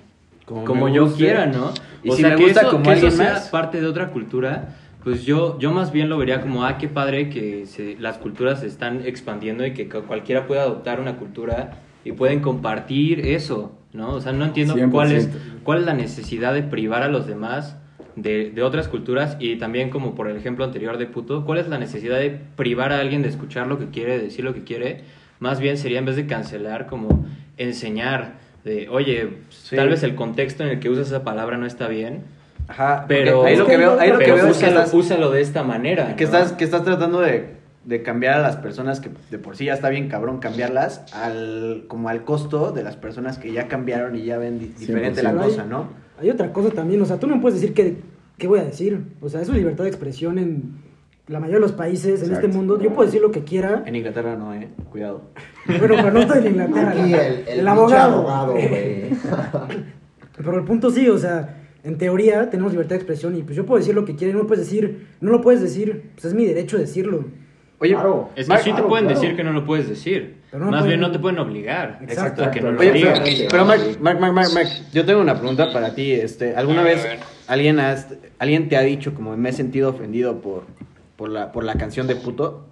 Como 0.47 0.89
yo 0.89 1.05
guste. 1.05 1.19
quiera, 1.19 1.47
¿no? 1.47 1.73
Y 2.03 2.09
o 2.11 2.17
si 2.17 2.23
sea, 2.23 2.31
me 2.31 2.37
que 2.37 2.45
gusta 2.45 2.61
eso, 2.63 2.71
como 2.71 2.83
que 2.85 2.93
eso 2.93 3.11
sea 3.11 3.33
más. 3.35 3.49
parte 3.51 3.81
de 3.81 3.87
otra 3.87 4.09
cultura, 4.11 4.77
pues 5.05 5.25
yo, 5.25 5.59
yo 5.59 5.73
más 5.73 5.93
bien 5.93 6.09
lo 6.09 6.17
vería 6.19 6.41
como, 6.41 6.65
ah, 6.65 6.79
qué 6.79 6.89
padre 6.89 7.29
que 7.29 7.67
se- 7.67 7.97
las 7.99 8.19
culturas 8.19 8.61
se 8.61 8.67
están 8.69 9.03
expandiendo 9.05 9.67
y 9.67 9.73
que 9.75 9.89
cu- 9.89 10.03
cualquiera 10.03 10.47
pueda 10.47 10.63
adoptar 10.63 10.99
una 11.01 11.17
cultura 11.17 11.79
y 12.05 12.13
pueden 12.13 12.41
compartir 12.41 13.21
eso, 13.27 13.73
¿no? 13.93 14.13
O 14.15 14.21
sea, 14.21 14.33
no 14.33 14.45
entiendo 14.47 14.75
cuál 14.91 15.13
es, 15.13 15.29
100%. 15.29 15.63
cuál 15.65 15.81
es 15.81 15.85
la 15.87 15.95
necesidad 15.95 16.55
de 16.55 16.63
privar 16.63 17.03
a 17.03 17.09
los 17.09 17.27
demás 17.27 17.77
de, 18.17 18.51
de 18.51 18.63
otras 18.63 18.89
culturas 18.89 19.37
y 19.41 19.57
también 19.57 19.91
como 19.91 20.15
por 20.15 20.29
el 20.29 20.37
ejemplo 20.37 20.65
anterior 20.65 20.99
de 20.99 21.07
puto, 21.07 21.45
cuál 21.45 21.59
es 21.59 21.69
la 21.69 21.79
necesidad 21.79 22.19
de 22.19 22.31
privar 22.57 22.93
a 22.93 22.99
alguien 23.01 23.23
de 23.23 23.29
escuchar 23.29 23.67
lo 23.67 23.79
que 23.79 23.87
quiere, 23.91 24.17
de 24.19 24.25
decir 24.25 24.45
lo 24.45 24.55
que 24.55 24.65
quiere, 24.65 25.03
más 25.43 25.59
bien 25.59 25.77
sería 25.77 25.99
en 25.99 26.05
vez 26.07 26.15
de 26.15 26.27
cancelar 26.27 26.87
como 26.87 27.27
enseñar 27.57 28.35
de, 28.65 28.89
oye, 28.89 29.39
Sí. 29.51 29.75
tal 29.77 29.89
vez 29.89 30.05
el 30.05 30.15
contexto 30.15 30.63
en 30.63 30.71
el 30.71 30.79
que 30.81 30.89
usas 30.89 31.09
esa 31.09 31.25
palabra 31.25 31.57
no 31.59 31.67
está 31.67 31.89
bien, 31.89 32.21
ajá. 32.69 33.07
pero, 33.09 33.45
ahí 33.45 33.57
lo 33.57 33.67
que 33.67 33.77
veo, 33.77 33.99
ahí 33.99 34.11
lo 34.11 34.19
que 34.21 34.27
veo 34.27 34.37
es 34.37 34.43
que 34.45 34.51
úsalo, 34.67 34.79
estás, 34.79 34.95
úsalo 34.95 35.31
de 35.33 35.41
esta 35.41 35.65
manera. 35.65 36.15
que 36.15 36.25
¿no? 36.25 36.31
estás, 36.31 36.53
que 36.53 36.63
estás 36.63 36.85
tratando 36.85 37.21
de, 37.21 37.55
de 37.85 38.03
cambiar 38.05 38.35
a 38.35 38.41
las 38.41 38.57
personas 38.57 39.01
que 39.01 39.11
de 39.33 39.39
por 39.41 39.57
sí 39.57 39.65
ya 39.65 39.75
está 39.75 39.89
bien 39.89 40.09
cabrón 40.09 40.39
cambiarlas 40.39 41.13
al 41.13 41.87
como 41.89 42.09
al 42.09 42.23
costo 42.25 42.71
de 42.71 42.85
las 42.85 42.95
personas 42.97 43.39
que 43.39 43.53
ya 43.53 43.67
cambiaron 43.67 44.15
y 44.15 44.23
ya 44.25 44.39
ven 44.39 44.61
di- 44.61 44.73
diferente 44.79 45.25
la 45.25 45.33
100%. 45.33 45.43
cosa, 45.43 45.65
¿no? 45.65 45.89
Hay 46.21 46.31
otra 46.31 46.53
cosa 46.53 46.71
también, 46.71 47.03
o 47.03 47.05
sea, 47.05 47.19
tú 47.19 47.27
no 47.27 47.41
puedes 47.41 47.61
decir 47.61 47.75
qué, 47.75 47.97
qué 48.39 48.47
voy 48.47 48.61
a 48.61 48.65
decir. 48.65 49.03
O 49.21 49.29
sea, 49.29 49.41
es 49.41 49.49
libertad 49.49 49.83
de 49.83 49.91
expresión 49.91 50.39
en 50.39 50.82
la 51.33 51.41
mayoría 51.41 51.57
de 51.57 51.63
los 51.63 51.73
países, 51.73 52.21
en 52.21 52.27
Exacto. 52.29 52.47
este 52.47 52.49
mundo. 52.57 52.79
Yo 52.81 52.91
puedo 52.93 53.07
decir 53.07 53.21
lo 53.23 53.31
que 53.33 53.43
quiera. 53.43 53.83
En 53.87 53.97
Inglaterra 53.97 54.37
no, 54.37 54.55
eh, 54.55 54.69
cuidado. 54.91 55.23
Bueno, 55.67 55.81
pero 55.97 56.11
no 56.11 56.21
estoy 56.21 56.39
en 56.39 56.47
Inglaterra. 56.49 56.91
Aquí 56.91 57.11
la- 57.11 57.27
el, 57.27 57.35
el, 57.35 57.45
pinche 57.45 57.69
abogado. 57.69 58.29
abogado. 58.31 58.55
Pero 60.37 60.59
el 60.59 60.65
punto 60.65 60.91
sí, 60.91 61.09
o 61.09 61.19
sea, 61.19 61.57
en 61.85 61.99
teoría 61.99 62.49
tenemos 62.51 62.73
libertad 62.73 62.91
de 62.91 62.97
expresión 62.97 63.37
y 63.37 63.43
pues 63.43 63.57
yo 63.57 63.67
puedo 63.67 63.79
decir 63.79 63.95
lo 63.95 64.05
que 64.05 64.17
quiera 64.17 64.31
y 64.31 64.35
no 64.35 64.41
lo 64.43 64.47
puedes 64.47 64.65
decir, 64.65 65.07
no 65.21 65.31
lo 65.31 65.41
puedes 65.41 65.61
decir, 65.61 66.11
pues 66.15 66.25
es 66.27 66.35
mi 66.35 66.45
derecho 66.47 66.79
decirlo. 66.79 67.25
Oye, 67.79 67.93
Claro. 67.95 68.31
Es 68.37 68.47
que 68.47 68.49
Mark, 68.49 68.63
sí 68.63 68.71
te 68.71 68.75
claro, 68.75 68.89
pueden 68.89 69.07
claro. 69.07 69.21
decir 69.21 69.37
que 69.37 69.45
no 69.45 69.53
lo 69.53 69.65
puedes 69.67 69.89
decir. 69.89 70.37
Pero 70.51 70.65
no 70.65 70.71
Más 70.71 70.81
pueden- 70.83 70.89
bien 70.89 71.01
no 71.01 71.11
te 71.13 71.19
pueden 71.19 71.39
obligar 71.39 71.99
Exacto. 72.03 72.45
a 72.45 72.51
que 72.51 72.61
no 72.61 72.73
lo 72.73 72.81
Oye, 72.81 72.93
digas. 72.93 73.21
pero 73.51 73.65
Mark, 73.65 73.81
Mark, 74.01 74.21
Mark, 74.21 74.33
Mark, 74.35 74.49
Mark, 74.55 74.69
yo 74.93 75.05
tengo 75.05 75.21
una 75.21 75.37
pregunta 75.39 75.73
para 75.73 75.95
ti. 75.95 76.13
Este, 76.13 76.55
¿alguna 76.57 76.81
A 76.83 76.85
ver, 76.85 76.97
vez. 76.97 77.07
¿alguien, 77.49 77.79
has- 77.81 78.09
¿alguien 78.39 78.69
te 78.69 78.77
ha 78.77 78.83
dicho 78.83 79.15
como 79.15 79.37
me 79.37 79.49
he 79.49 79.53
sentido 79.53 79.91
ofendido 79.91 80.41
por, 80.41 80.63
por, 81.17 81.31
la, 81.31 81.53
por 81.53 81.65
la 81.65 81.75
canción 81.75 82.07
de 82.07 82.17
puto? 82.17 82.67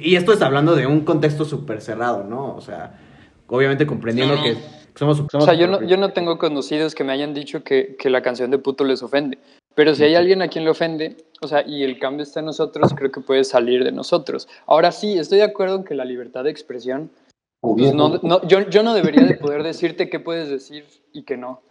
Y 0.00 0.16
esto 0.16 0.32
está 0.32 0.46
hablando 0.46 0.74
de 0.76 0.86
un 0.86 1.00
contexto 1.00 1.44
súper 1.44 1.80
cerrado, 1.80 2.24
¿no? 2.24 2.54
O 2.54 2.60
sea, 2.60 2.98
obviamente 3.48 3.86
comprendiendo 3.86 4.34
No, 4.34 4.40
no. 4.40 4.44
que 4.46 4.56
somos... 4.94 5.22
O 5.32 5.40
sea, 5.40 5.54
yo 5.54 5.66
no, 5.66 5.82
yo 5.82 5.96
no 5.96 6.12
tengo 6.12 6.36
conocidos 6.38 6.94
que 6.94 7.04
me 7.04 7.12
hayan 7.12 7.32
dicho 7.32 7.64
que, 7.64 7.96
que 7.98 8.10
la 8.10 8.20
canción 8.22 8.50
de 8.50 8.58
puto 8.58 8.84
les 8.84 9.02
ofende. 9.02 9.38
Pero 9.74 9.94
si 9.94 10.04
hay 10.04 10.14
alguien 10.14 10.42
a 10.42 10.48
quien 10.48 10.64
le 10.64 10.70
ofende, 10.70 11.16
o 11.40 11.48
sea, 11.48 11.66
y 11.66 11.82
el 11.82 11.98
cambio 11.98 12.22
está 12.24 12.40
en 12.40 12.46
nosotros, 12.46 12.92
creo 12.94 13.10
que 13.10 13.22
puede 13.22 13.44
salir 13.44 13.82
de 13.84 13.92
nosotros. 13.92 14.46
Ahora 14.66 14.92
sí, 14.92 15.16
estoy 15.18 15.38
de 15.38 15.44
acuerdo 15.44 15.76
en 15.76 15.84
que 15.84 15.94
la 15.94 16.04
libertad 16.04 16.44
de 16.44 16.50
expresión, 16.50 17.10
pues 17.62 17.94
no, 17.94 18.20
no- 18.22 18.46
yo, 18.46 18.68
yo 18.68 18.82
no 18.82 18.92
debería 18.92 19.24
de 19.24 19.34
poder 19.36 19.62
decirte 19.62 20.10
qué 20.10 20.20
puedes 20.20 20.50
decir 20.50 20.84
y 21.14 21.22
qué 21.22 21.38
no. 21.38 21.62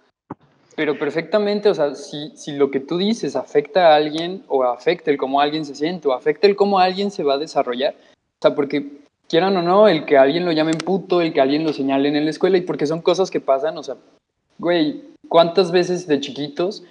Pero 0.76 0.98
perfectamente, 0.98 1.70
o 1.70 1.74
sea, 1.76 1.96
si, 1.96 2.32
si 2.36 2.54
lo 2.54 2.72
que 2.72 2.80
tú 2.80 2.98
dices 2.98 3.36
afecta 3.36 3.92
a 3.92 3.96
alguien 3.96 4.44
o 4.48 4.64
afecta 4.64 5.12
el 5.12 5.18
cómo 5.18 5.42
alguien 5.42 5.66
se 5.66 5.76
siente 5.76 6.08
o 6.08 6.14
afecta 6.14 6.48
el 6.48 6.56
cómo 6.56 6.80
alguien 6.80 7.12
se 7.12 7.24
va 7.24 7.34
a 7.34 7.38
desarrollar, 7.38 7.94
o 7.94 8.42
sea, 8.42 8.56
porque 8.56 8.86
quieran 9.28 9.56
o 9.58 9.62
no, 9.62 9.88
el 9.88 10.06
que 10.06 10.18
alguien 10.18 10.46
lo 10.46 10.52
llamen 10.54 10.78
puto, 10.78 11.22
el 11.22 11.34
que 11.34 11.42
alguien 11.42 11.64
lo 11.66 11.74
señalen 11.74 12.16
en 12.16 12.24
la 12.26 12.32
escuela 12.32 12.58
y 12.58 12.62
porque 12.62 12.86
son 12.88 13.02
cosas 13.02 13.30
que 13.30 13.40
pasan, 13.42 13.78
o 13.78 13.84
sea, 13.84 13.96
güey, 14.60 15.04
¿cuántas 15.28 15.72
veces 15.72 16.08
de 16.08 16.20
chiquitos 16.22 16.84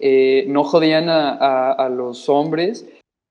eh, 0.00 0.44
no 0.48 0.62
jodían 0.64 1.08
a, 1.08 1.30
a- 1.30 1.72
a 1.72 1.88
los 1.88 2.28
hombres 2.28 2.86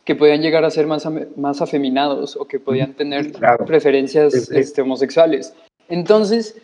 que 0.05 0.15
podían 0.15 0.41
llegar 0.41 0.63
a 0.65 0.69
ser 0.71 0.87
más, 0.87 1.05
más 1.35 1.61
afeminados 1.61 2.37
o 2.37 2.45
que 2.45 2.59
podían 2.59 2.93
tener 2.93 3.31
Claro. 3.33 3.65
preferencias 3.65 4.33
Sí, 4.33 4.39
sí. 4.41 4.57
este, 4.57 4.81
homosexuales? 4.81 5.53
Entonces, 5.89 6.55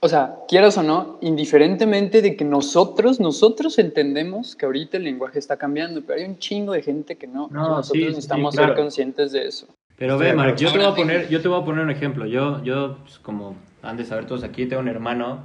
o 0.00 0.08
sea, 0.08 0.36
quieras 0.46 0.76
o 0.78 0.82
no, 0.82 1.18
indiferentemente 1.22 2.22
de 2.22 2.36
que 2.36 2.44
nosotros, 2.44 3.18
nosotros 3.18 3.78
entendemos 3.78 4.54
que 4.54 4.66
ahorita 4.66 4.98
el 4.98 5.04
lenguaje 5.04 5.38
está 5.38 5.56
cambiando, 5.56 6.02
pero 6.02 6.20
hay 6.20 6.26
un 6.26 6.38
chingo 6.38 6.72
de 6.72 6.82
gente 6.82 7.16
que 7.16 7.26
no. 7.26 7.48
No, 7.50 7.68
nosotros 7.68 7.88
sí, 7.88 7.98
sí, 8.00 8.06
necesitamos 8.06 8.54
claro. 8.54 8.74
ser 8.74 8.82
conscientes 8.82 9.32
de 9.32 9.46
eso. 9.46 9.66
Pero 9.96 10.18
ve, 10.18 10.34
Mark, 10.34 10.56
yo 10.56 10.70
te, 10.70 10.78
voy 10.78 10.86
a 10.86 10.94
poner, 10.94 11.28
yo 11.28 11.40
te 11.40 11.48
voy 11.48 11.60
a 11.60 11.64
poner 11.64 11.84
un 11.84 11.90
ejemplo. 11.90 12.26
Yo, 12.26 12.62
yo 12.62 12.98
pues, 13.02 13.18
como 13.18 13.56
han 13.82 13.96
de 13.96 14.04
saber 14.04 14.26
todos 14.26 14.44
aquí, 14.44 14.66
tengo 14.66 14.82
un 14.82 14.88
hermano 14.88 15.40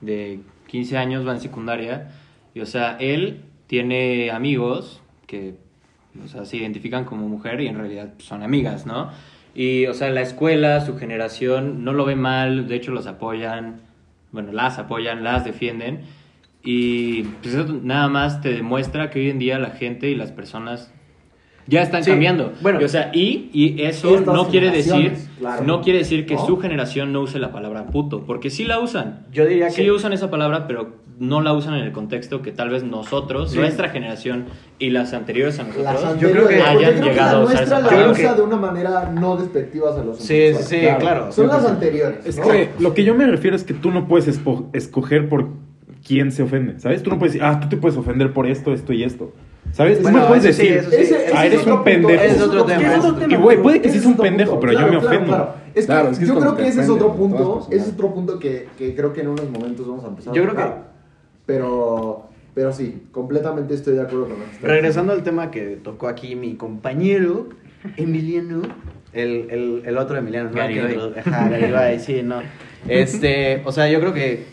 de 0.00 0.40
15 0.68 0.96
años, 0.96 1.26
va 1.26 1.32
en 1.32 1.40
secundaria. 1.40 2.10
Y, 2.54 2.60
o 2.60 2.66
sea, 2.66 2.96
él 2.98 3.42
tiene 3.66 4.30
amigos 4.30 5.02
que, 5.26 5.56
o 6.24 6.28
sea, 6.28 6.46
se 6.46 6.56
identifican 6.56 7.04
como 7.04 7.28
mujer 7.28 7.60
y 7.60 7.68
en 7.68 7.76
realidad 7.76 8.14
son 8.18 8.42
amigas, 8.42 8.86
¿no? 8.86 9.10
Y, 9.54 9.86
o 9.86 9.94
sea, 9.94 10.10
la 10.10 10.22
escuela, 10.22 10.80
su 10.80 10.96
generación, 10.96 11.84
no 11.84 11.92
lo 11.92 12.06
ve 12.06 12.16
mal, 12.16 12.68
de 12.68 12.76
hecho 12.76 12.92
los 12.92 13.06
apoyan, 13.06 13.82
bueno, 14.32 14.52
las 14.52 14.78
apoyan, 14.78 15.22
las 15.24 15.44
defienden. 15.44 16.00
Y 16.62 17.22
pues 17.42 17.54
eso 17.54 17.78
nada 17.82 18.08
más 18.08 18.40
te 18.42 18.52
demuestra 18.52 19.10
que 19.10 19.20
hoy 19.20 19.30
en 19.30 19.38
día 19.38 19.58
la 19.58 19.70
gente 19.70 20.10
y 20.10 20.14
las 20.14 20.30
personas 20.30 20.92
ya 21.66 21.82
están 21.82 22.02
Sí, 22.04 22.10
cambiando. 22.10 22.52
bueno. 22.62 22.80
Y, 22.80 22.84
o 22.84 22.88
sea, 22.88 23.10
y, 23.14 23.48
y 23.52 23.82
eso 23.82 24.20
no 24.20 24.48
quiere 24.48 24.70
decir, 24.70 25.14
claro. 25.38 25.64
no 25.64 25.80
quiere 25.82 26.00
decir 26.00 26.26
que 26.26 26.34
¿No? 26.34 26.44
su 26.46 26.58
generación 26.58 27.12
no 27.12 27.20
use 27.22 27.38
la 27.38 27.52
palabra 27.52 27.86
puto, 27.86 28.24
porque 28.26 28.50
sí 28.50 28.64
la 28.64 28.78
usan. 28.80 29.26
Yo 29.32 29.46
diría 29.46 29.66
que... 29.68 29.72
Sí 29.82 29.90
usan 29.90 30.12
esa 30.12 30.30
palabra, 30.30 30.66
pero 30.66 30.96
no 31.20 31.42
la 31.42 31.52
usan 31.52 31.74
en 31.74 31.84
el 31.84 31.92
contexto 31.92 32.40
que 32.42 32.50
tal 32.50 32.70
vez 32.70 32.82
nosotros, 32.82 33.54
nuestra 33.54 33.90
generación 33.90 34.46
y 34.78 34.88
las 34.90 35.12
anteriores 35.12 35.58
a 35.60 35.64
nosotros, 35.64 35.84
Las 36.02 36.18
Yo 36.18 36.30
creo 36.32 36.48
que 36.48 36.54
anteriores, 36.56 36.66
hayan 36.66 36.90
creo 36.92 37.02
que 37.04 37.10
llegado 37.10 37.30
a 37.36 37.38
la 37.40 37.44
usar 37.44 37.56
nuestra 37.68 37.78
esa 37.78 37.96
la 38.06 38.10
usa 38.10 38.34
de 38.34 38.42
una 38.42 38.56
manera 38.56 39.12
no 39.14 39.36
despectiva 39.36 39.90
hacia 39.90 40.02
los 40.02 40.18
Sí, 40.18 40.54
sí, 40.56 40.62
sí, 40.62 40.80
claro. 40.98 41.30
Son 41.30 41.46
las 41.46 41.62
100%. 41.62 41.68
anteriores. 41.68 42.26
Es 42.26 42.38
¿no? 42.38 42.48
que 42.48 42.70
lo 42.80 42.94
que 42.94 43.04
yo 43.04 43.14
me 43.14 43.26
refiero 43.26 43.54
es 43.54 43.64
que 43.64 43.74
tú 43.74 43.90
no 43.90 44.08
puedes 44.08 44.40
escoger 44.72 45.28
por 45.28 45.48
quién 46.06 46.32
se 46.32 46.42
ofende, 46.42 46.80
¿sabes? 46.80 47.02
Tú 47.02 47.10
no 47.10 47.18
puedes 47.18 47.34
decir, 47.34 47.46
ah, 47.46 47.60
tú 47.60 47.68
te 47.68 47.76
puedes 47.76 47.98
ofender 47.98 48.32
por 48.32 48.46
esto, 48.46 48.72
esto 48.72 48.92
y 48.94 49.04
esto. 49.04 49.32
¿Sabes? 49.72 49.98
Tú 49.98 50.04
Bueno, 50.04 50.20
me 50.20 50.24
puedes 50.26 50.56
sí, 50.56 50.66
decir, 50.66 50.80
sí. 50.88 50.96
Ese- 50.96 51.02
ese 51.26 51.34
ah, 51.36 51.46
es 51.46 51.52
eres 51.52 51.66
un 51.66 51.72
punto, 51.72 51.84
pendejo. 51.84 52.22
Es 52.24 52.40
otro 52.40 52.64
tema. 52.64 52.94
Es 52.94 53.04
otro 53.04 53.14
tema. 53.16 53.32
Y 53.34 53.36
güey, 53.36 53.62
puede 53.62 53.82
que 53.82 53.90
sí 53.90 53.98
es 53.98 54.06
un 54.06 54.16
pendejo, 54.16 54.52
punto. 54.52 54.60
pero 54.66 54.72
yo 54.72 54.78
Claro, 54.78 54.92
me 54.94 54.98
claro, 55.00 55.16
ofendo. 55.16 55.36
claro. 55.36 55.54
Es 55.74 55.80
que 55.84 55.86
Claro, 55.92 56.08
es 56.10 56.18
que 56.18 56.26
yo 56.26 56.34
creo 56.40 56.56
que 56.56 56.62
que 56.62 56.68
ese 56.70 56.80
es 56.80 56.88
otro 56.88 57.14
punto, 57.14 57.66
ese 57.70 57.82
es 57.88 57.92
otro 57.92 58.14
punto 58.14 58.38
que, 58.38 58.68
que 58.78 58.96
creo 58.96 59.12
que 59.12 59.20
en 59.20 59.28
unos 59.28 59.48
momentos 59.50 59.86
vamos 59.86 60.04
a 60.04 60.08
empezar 60.08 60.32
Yo 60.34 60.42
a 60.42 60.46
creo 60.46 60.56
que-. 60.56 60.89
Pero, 61.46 62.28
pero 62.54 62.72
sí, 62.72 63.02
completamente 63.12 63.74
estoy 63.74 63.94
de 63.94 64.02
acuerdo 64.02 64.28
con 64.28 64.42
estás 64.42 64.60
Regresando 64.62 65.12
al 65.12 65.22
tema 65.22 65.50
que 65.50 65.78
tocó 65.82 66.08
aquí 66.08 66.36
mi 66.36 66.54
compañero 66.54 67.48
Emiliano, 67.96 68.62
el, 69.12 69.46
el, 69.50 69.82
el 69.86 69.98
otro 69.98 70.16
Emiliano, 70.18 70.50
¿no? 70.50 70.56
Garibay. 70.56 70.94
Que- 71.14 71.20
Ajá, 71.20 71.48
Garibay, 71.48 71.98
sí, 72.00 72.22
no. 72.22 72.42
Este, 72.88 73.62
o 73.64 73.72
sea, 73.72 73.88
yo 73.88 74.00
creo 74.00 74.12
que, 74.12 74.44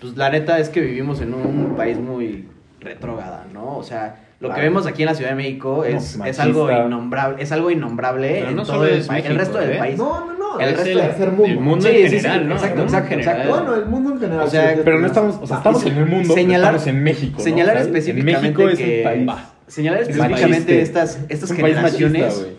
pues 0.00 0.16
la 0.16 0.30
neta 0.30 0.58
es 0.58 0.68
que 0.68 0.80
vivimos 0.80 1.20
en 1.20 1.34
un 1.34 1.74
país 1.76 1.98
muy 1.98 2.46
retrógrada, 2.80 3.46
¿no? 3.52 3.76
O 3.76 3.82
sea, 3.82 4.20
lo 4.40 4.52
que 4.52 4.60
vemos 4.60 4.86
aquí 4.86 5.02
en 5.02 5.06
la 5.06 5.14
Ciudad 5.14 5.30
de 5.30 5.36
México 5.36 5.84
es, 5.84 6.18
es 6.24 6.38
algo 6.38 6.70
innombrable, 6.70 7.42
es 7.42 7.50
algo 7.52 7.70
innombrable 7.70 8.28
Pero 8.40 8.50
en 8.50 8.56
no 8.56 8.62
todo 8.64 8.76
solo 8.84 8.86
el 8.88 9.36
resto 9.38 9.58
del 9.58 9.72
¿eh? 9.72 9.78
país. 9.78 9.96
No, 9.98 10.26
no, 10.26 10.34
no. 10.34 10.43
El 10.60 10.68
es 10.70 10.76
resto 10.76 10.90
el 10.90 10.96
del- 10.96 11.06
tercer 11.06 11.30
mundo. 11.30 11.44
el 11.46 11.60
mundo 11.60 11.88
Sí, 11.88 11.96
en 11.96 11.96
sí, 11.96 12.02
sí, 12.10 12.16
general, 12.16 12.48
¿no? 12.48 12.54
exacto, 12.54 12.82
exacto, 12.82 13.14
exacto. 13.14 13.42
general. 13.42 13.60
Bueno, 13.64 13.74
el 13.82 13.86
mundo 13.86 14.10
en 14.12 14.20
general. 14.20 14.46
O 14.46 14.50
sea, 14.50 14.74
sí, 14.74 14.80
Pero 14.84 14.96
no 14.98 15.02
sí, 15.04 15.06
estamos, 15.06 15.38
o 15.42 15.46
sea, 15.46 15.56
estamos 15.58 15.86
en 15.86 15.96
el 15.96 16.06
mundo, 16.06 16.34
señalar- 16.34 16.68
pero 16.70 16.76
estamos 16.78 16.86
en 16.86 17.02
México. 17.02 17.34
¿no? 17.38 17.44
Señalar 17.44 17.76
específicamente 17.78 18.40
México 18.40 18.68
es 18.68 18.78
que 18.78 18.98
un 18.98 19.26
país. 19.26 19.30
señalar 19.66 20.00
Es 20.02 20.08
específicamente 20.08 20.72
machista. 20.74 20.74
estas 20.74 21.18
estas 21.28 21.50
Es 21.50 21.56
generaciones 21.56 22.22
machista, 22.22 22.50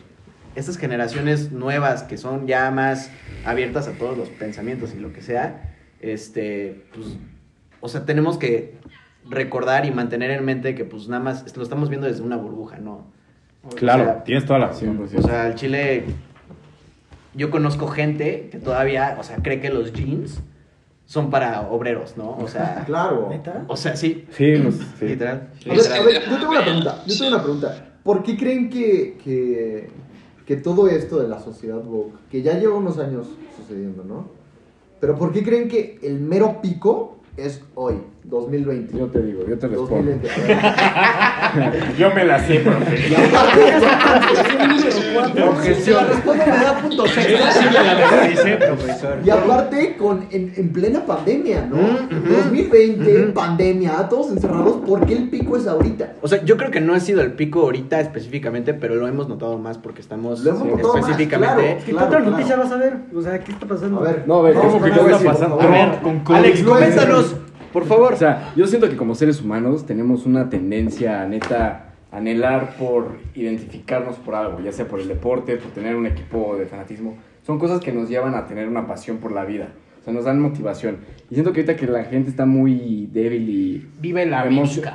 estas 0.56 0.78
generaciones 0.78 1.52
nuevas 1.52 2.04
que 2.04 2.18
son 2.18 2.48
ya 2.48 2.72
más 2.72 3.12
abiertas 3.46 3.88
a 3.88 3.92
todos 3.92 4.18
los 4.18 4.30
pensamientos 4.30 4.94
y 4.96 5.00
lo 5.00 5.12
que 5.14 5.22
sea, 5.22 5.74
este, 6.02 6.86
pues, 6.94 7.18
o 7.82 7.88
sea, 7.90 8.06
tenemos 8.06 8.38
que 8.38 8.76
recordar 9.30 9.86
y 9.86 9.92
mantener 9.92 10.32
en 10.32 10.46
mente 10.46 10.76
que 10.76 10.86
pues 10.86 11.08
nada 11.08 11.22
más 11.24 11.56
lo 11.58 11.64
estamos 11.64 11.90
viendo 11.90 12.08
desde 12.08 12.22
una 12.22 12.38
burbuja, 12.38 12.78
¿no? 12.78 13.06
Claro, 13.76 14.04
O 14.04 14.06
sea, 14.06 14.24
tienes 14.24 14.46
toda 14.46 14.60
la 14.60 14.68
razón. 14.68 14.98
100%. 15.00 15.18
O 15.18 15.28
sea, 15.28 15.48
el 15.48 15.56
Chile, 15.56 16.04
yo 17.36 17.52
conozco 17.52 17.88
gente 17.88 18.50
que 18.52 18.60
todavía, 18.60 19.18
o 19.20 19.24
sea, 19.24 19.38
cree 19.38 19.60
que 19.60 19.70
los 19.70 19.94
jeans 19.94 20.42
son 21.06 21.30
para 21.30 21.62
obreros, 21.70 22.18
¿no? 22.18 22.38
O 22.38 22.48
sea, 22.48 22.84
Claro. 22.86 23.28
¿Neta? 23.30 23.66
o 23.68 23.78
sea, 23.78 23.96
sí, 23.96 24.26
Sí, 24.32 24.56
literal. 25.02 25.50
A 25.66 25.74
ver, 25.74 25.94
a 25.94 26.04
ver, 26.04 26.24
yo 26.30 26.38
tengo 26.38 26.52
una 26.52 26.64
pregunta. 26.64 27.04
Yo 27.06 27.18
tengo 27.18 27.32
una 27.36 27.44
pregunta. 27.44 27.98
¿Por 28.04 28.24
qué 28.24 28.38
creen 28.38 28.70
que, 28.70 29.18
que, 29.24 29.90
que 30.46 30.56
todo 30.58 30.88
esto 30.88 31.20
de 31.20 31.28
la 31.28 31.40
sociedad 31.40 31.84
woke, 31.84 32.28
que 32.30 32.42
ya 32.42 32.58
lleva 32.60 32.76
unos 32.76 33.00
años 33.00 33.28
sucediendo, 33.58 34.04
¿no? 34.04 34.30
Pero 35.00 35.18
¿por 35.18 35.32
qué 35.34 35.44
creen 35.44 35.68
que 35.68 36.00
el 36.04 36.20
mero 36.20 36.62
pico 36.62 37.18
es 37.38 37.62
hoy, 37.76 37.96
2020? 38.28 38.98
Yo 38.98 39.06
te 39.08 39.22
digo, 39.22 39.46
yo 39.48 39.58
te 39.58 39.68
respondo. 39.68 40.12
2020. 40.12 40.30
A 40.32 41.70
ver. 41.70 41.96
Yo 41.98 42.12
me 42.14 42.26
la 42.26 42.40
sé, 42.40 42.60
profe. 42.60 43.10
Y 43.10 43.16
aparte, 43.16 43.62
Objeción. 45.44 46.08
respondo 46.08 46.44
me 46.46 46.52
da 46.52 46.78
punto 46.82 47.04
y 49.24 49.30
aparte 49.30 49.96
con, 49.98 50.26
en, 50.32 50.54
en 50.56 50.70
plena 50.74 51.06
pandemia, 51.06 51.68
¿no? 51.70 51.78
Mm, 51.78 52.26
ujú. 52.26 52.34
2020, 52.44 53.24
Ujú. 53.24 53.34
pandemia, 53.34 54.10
todos 54.10 54.32
encerrados, 54.32 54.78
¿por 54.86 55.06
qué 55.06 55.14
el 55.14 55.30
pico 55.30 55.58
es 55.58 55.68
ahorita? 55.68 56.14
O 56.22 56.28
sea, 56.28 56.44
yo 56.44 56.58
creo 56.58 56.72
que 56.72 56.82
no 56.82 56.94
ha 56.94 57.00
sido 57.00 57.22
el 57.22 57.34
pico 57.34 57.62
ahorita 57.62 58.00
específicamente, 58.00 58.74
pero 58.74 58.96
lo 58.96 59.08
hemos 59.08 59.28
notado 59.30 59.58
más 59.58 59.78
porque 59.78 60.02
estamos 60.02 60.42
Lo 60.44 60.52
hemos 60.52 60.66
notado 60.66 60.94
más, 60.94 61.02
específicamente. 61.04 61.56
claro. 61.64 61.80
¿Qué 61.86 61.92
Claro, 61.92 62.08
otra 62.08 62.20
claro. 62.20 62.32
noticia 62.32 62.56
vas 62.58 62.72
a 62.72 62.78
ver? 62.78 62.94
O 63.16 63.22
sea, 63.22 63.40
¿qué 63.40 63.52
está 63.52 63.66
pasando? 63.68 64.00
A 64.00 64.04
ver, 64.04 64.24
No, 64.28 64.40
a 64.40 64.42
ver, 64.42 64.56
vamos 64.56 64.74
¿cómo 64.74 64.86
que 64.86 64.92
qué 64.92 65.00
está 65.12 65.32
pasando? 65.32 65.62
A 65.62 65.68
ver, 65.68 66.00
con 66.02 66.20
COVID. 66.20 66.38
Alex, 66.38 66.64
coméntanos, 66.64 67.36
por 67.76 67.86
favor. 67.86 68.14
O 68.14 68.18
sea, 68.18 68.54
yo 68.56 68.66
siento 68.68 68.88
que 68.90 68.96
como 68.96 69.16
seres 69.16 69.42
humanos 69.42 69.86
tenemos 69.86 70.26
una 70.26 70.50
tendencia, 70.50 71.26
neta, 71.28 71.90
a 72.12 72.18
anhelar 72.18 72.78
por 72.80 73.18
identificarnos 73.36 74.16
por 74.16 74.34
algo, 74.36 74.62
ya 74.62 74.72
sea 74.72 74.88
por 74.88 75.02
el 75.02 75.10
deporte, 75.10 75.58
por 75.58 75.72
tener 75.72 75.98
un 75.98 76.06
equipo 76.06 76.56
de 76.58 76.66
fanatismo. 76.68 77.18
Son 77.46 77.60
cosas 77.60 77.82
que 77.82 77.92
nos 77.92 78.08
llevan 78.08 78.34
a 78.34 78.48
tener 78.48 78.70
una 78.70 78.88
pasión 78.88 79.18
por 79.18 79.34
la 79.34 79.44
vida. 79.44 79.68
O 80.00 80.04
sea, 80.06 80.14
nos 80.14 80.24
dan 80.24 80.40
motivación. 80.40 81.00
Y 81.30 81.34
siento 81.34 81.52
que 81.52 81.62
ahorita 81.62 81.76
que 81.76 81.88
la 81.88 82.06
gente 82.06 82.30
está 82.30 82.46
muy 82.46 83.10
débil 83.12 83.50
y... 83.50 83.86
Vive 84.00 84.26
la 84.26 84.46
Emocio- 84.48 84.84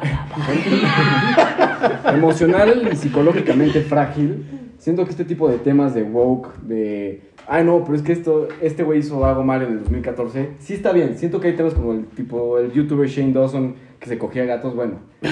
emocional 2.15 2.89
y 2.93 2.97
psicológicamente 2.97 3.81
frágil. 3.83 4.45
Siento 4.79 5.05
que 5.05 5.11
este 5.11 5.25
tipo 5.25 5.49
de 5.49 5.59
temas 5.59 5.95
de 5.95 6.03
woke, 6.03 6.57
de. 6.63 7.23
Ay, 7.47 7.65
no, 7.65 7.83
pero 7.85 7.97
es 7.97 8.03
que 8.03 8.13
esto, 8.13 8.47
este 8.61 8.83
güey 8.85 9.01
hizo 9.01 9.25
algo 9.25 9.43
mal 9.43 9.63
en 9.63 9.73
el 9.73 9.79
2014. 9.81 10.51
Sí 10.61 10.75
está 10.75 10.93
bien. 10.93 11.17
Siento 11.19 11.41
que 11.41 11.49
hay 11.49 11.57
temas 11.57 11.75
como 11.75 11.93
el 11.93 12.07
tipo, 12.07 12.59
el 12.59 12.73
youtuber 12.73 13.09
Shane 13.09 13.33
Dawson 13.33 13.75
que 13.99 14.09
se 14.09 14.19
cogía 14.19 14.45
gatos. 14.45 14.75
Bueno, 14.75 15.01
No, 15.21 15.29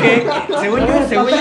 que 0.00 0.22
según 0.60 0.80
yo, 0.80 0.86
según 1.08 1.28
yo, 1.28 1.36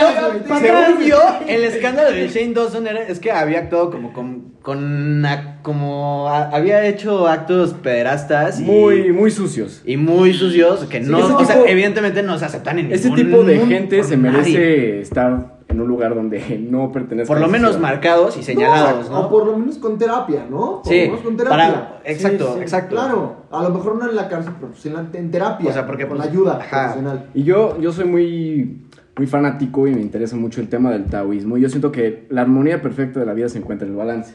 según 0.60 1.04
yo, 1.06 1.20
el 1.48 1.64
escándalo 1.64 2.12
de 2.12 2.28
Shane 2.28 2.54
Dawson 2.54 2.88
era, 2.88 3.02
es 3.04 3.20
que 3.20 3.32
había 3.32 3.60
actuado 3.60 3.92
como 3.92 4.14
con, 4.14 4.54
con 4.62 5.24
como 5.64 6.28
a- 6.30 6.50
había 6.50 6.86
hecho 6.86 7.28
actos 7.28 7.74
pederastas 7.74 8.60
y, 8.60 8.64
muy, 8.64 9.12
muy 9.12 9.32
sucios. 9.32 9.82
y 9.86 9.98
muy 9.98 10.34
sucios 10.34 10.86
que 10.86 11.04
Sí, 11.04 11.10
no, 11.10 11.38
o 11.38 11.46
sea, 11.46 11.62
evidentemente 11.68 12.24
no 12.24 12.38
se 12.38 12.46
aceptan 12.46 12.80
en 12.80 12.92
Ese 12.92 13.10
ningún 13.10 13.26
tipo 13.26 13.44
de 13.44 13.60
gente 13.66 14.04
se 14.04 14.18
nadie. 14.18 14.32
merece 14.32 15.02
estar 15.02 15.57
en 15.78 15.82
un 15.82 15.88
lugar 15.88 16.16
donde 16.16 16.58
no 16.72 16.92
pertenezca 16.92 17.28
Por 17.28 17.38
lo 17.40 17.46
la 17.48 17.52
menos 17.52 17.80
marcados 17.80 18.36
y 18.38 18.44
señalados, 18.44 19.10
¿no? 19.12 19.20
O 19.22 19.30
por 19.30 19.46
lo 19.46 19.56
menos 19.58 19.78
con 19.78 19.98
terapia, 19.98 20.46
¿no? 20.50 20.82
Por 20.82 20.92
Sí, 20.92 21.02
lo 21.02 21.06
menos 21.12 21.22
con 21.22 21.38
terapia. 21.38 21.58
para... 21.58 22.02
Exacto, 22.04 22.46
Sí, 22.48 22.52
sí, 22.56 22.60
exacto. 22.62 22.96
Claro, 22.96 23.36
a 23.52 23.64
lo 23.64 23.70
mejor 23.70 23.96
no 23.98 24.10
en 24.10 24.16
la 24.16 24.28
cárcel, 24.28 24.54
pero 24.60 24.72
pues 24.72 24.86
en, 24.88 24.94
la- 24.96 25.06
en 25.14 25.32
terapia. 25.32 25.70
O 25.70 25.74
sea, 25.74 25.86
porque, 25.86 26.08
con 26.08 26.18
pues, 26.18 26.30
ayuda 26.30 26.58
ajá. 26.60 26.82
profesional. 26.94 27.30
Y 27.36 27.44
yo, 27.44 27.80
yo 27.80 27.92
soy 27.94 28.06
muy, 28.06 28.88
muy 29.18 29.28
fanático 29.28 29.88
y 29.88 29.94
me 29.94 30.02
interesa 30.02 30.36
mucho 30.36 30.60
el 30.62 30.68
tema 30.68 30.90
del 30.92 31.06
taoísmo. 31.06 31.58
Y 31.58 31.62
yo 31.62 31.70
siento 31.70 31.92
que 31.92 32.26
la 32.30 32.42
armonía 32.42 32.82
perfecta 32.82 33.20
de 33.20 33.26
la 33.28 33.34
vida 33.34 33.48
se 33.50 33.60
encuentra 33.60 33.86
en 33.86 33.94
el 33.94 33.98
balance. 33.98 34.34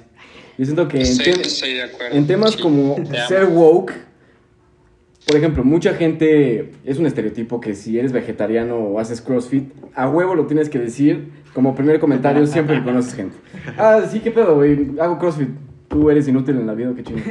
Yo 0.59 0.65
siento 0.65 0.87
que 0.87 0.99
en, 0.99 1.03
Estoy, 1.03 1.33
tem- 1.33 1.41
estoy 1.41 1.73
de 1.75 1.83
acuerdo. 1.83 2.17
en 2.17 2.27
temas 2.27 2.53
Sí, 2.53 2.63
como 2.63 2.95
te 2.95 3.19
amo. 3.19 3.29
ser 3.29 3.45
woke, 3.47 3.93
por 5.27 5.37
ejemplo, 5.37 5.65
mucha 5.65 5.95
gente 5.95 6.73
es 6.85 6.99
un 6.99 7.07
estereotipo 7.07 7.61
que 7.61 7.75
si 7.75 7.99
eres 7.99 8.13
vegetariano 8.13 8.77
o 8.77 8.99
haces 8.99 9.21
CrossFit, 9.21 9.71
a 9.95 10.09
huevo 10.09 10.35
lo 10.35 10.47
tienes 10.47 10.69
que 10.69 10.79
decir 10.79 11.31
como 11.55 11.75
primer 11.75 12.01
comentario 12.01 12.47
siempre 12.47 12.77
que 12.79 12.85
conoces 12.85 13.15
gente. 13.15 13.37
Ah, 13.79 14.01
sí, 14.11 14.21
qué 14.21 14.31
pedo, 14.31 14.57
güey, 14.57 14.93
hago 15.01 15.19
CrossFit. 15.19 15.49
Tú 15.89 16.09
eres 16.11 16.27
inútil 16.27 16.57
en 16.57 16.67
la 16.67 16.75
vida, 16.75 16.93
qué 16.97 17.03
chingo. 17.03 17.21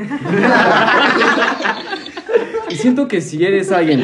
Y 2.69 2.75
siento 2.75 3.07
que 3.07 3.19
si 3.21 3.43
eres 3.43 3.71
alguien 3.71 4.01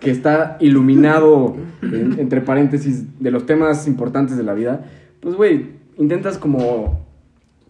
que 0.00 0.10
está 0.10 0.56
iluminado, 0.60 1.54
en- 1.82 2.18
entre 2.18 2.40
paréntesis, 2.40 3.20
de 3.20 3.30
los 3.30 3.46
temas 3.46 3.86
importantes 3.86 4.36
de 4.36 4.42
la 4.42 4.52
vida, 4.54 4.84
pues, 5.20 5.36
güey, 5.36 5.66
intentas 5.96 6.36
como 6.38 7.04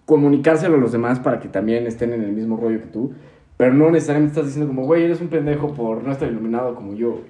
comunicárselo 0.07 0.77
a 0.77 0.79
los 0.79 0.93
demás 0.93 1.19
para 1.21 1.41
que 1.41 1.49
también 1.49 1.87
estén 1.87 2.13
en 2.13 2.23
el 2.23 2.33
mismo 2.33 2.57
rollo 2.57 2.79
que 2.81 2.87
tú. 2.87 3.13
Pero 3.57 3.73
no 3.75 3.91
necesariamente 3.91 4.33
estás 4.33 4.47
diciendo 4.47 4.69
como, 4.69 4.85
güey, 4.87 5.05
eres 5.05 5.21
un 5.21 5.29
pendejo 5.29 5.73
por 5.75 6.03
no 6.03 6.13
estar 6.13 6.29
iluminado 6.29 6.75
como 6.75 6.95
yo. 6.95 7.21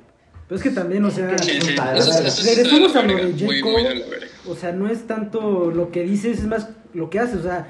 Pero 0.48 0.56
es 0.56 0.62
que 0.62 0.70
también, 0.70 1.04
o 1.04 1.10
sea, 1.10 1.36
Sí, 1.38 1.50
sí, 1.50 1.56
Eso 1.58 1.70
eso- 1.94 2.10
está- 2.10 2.26
eso 2.28 2.42
sí 2.42 2.54
regresamos 2.54 2.96
a 2.96 3.02
de 3.02 3.08
lo 3.08 3.16
de 3.28 3.32
J. 3.46 3.60
Cole. 3.62 4.04
O 4.48 4.54
sea, 4.54 4.72
no 4.72 4.88
es 4.88 5.06
tanto 5.06 5.70
lo 5.70 5.90
que 5.90 6.02
dices, 6.02 6.38
es 6.40 6.46
más 6.46 6.68
lo 6.92 7.08
que 7.10 7.18
haces. 7.18 7.36
O 7.40 7.42
sea, 7.42 7.66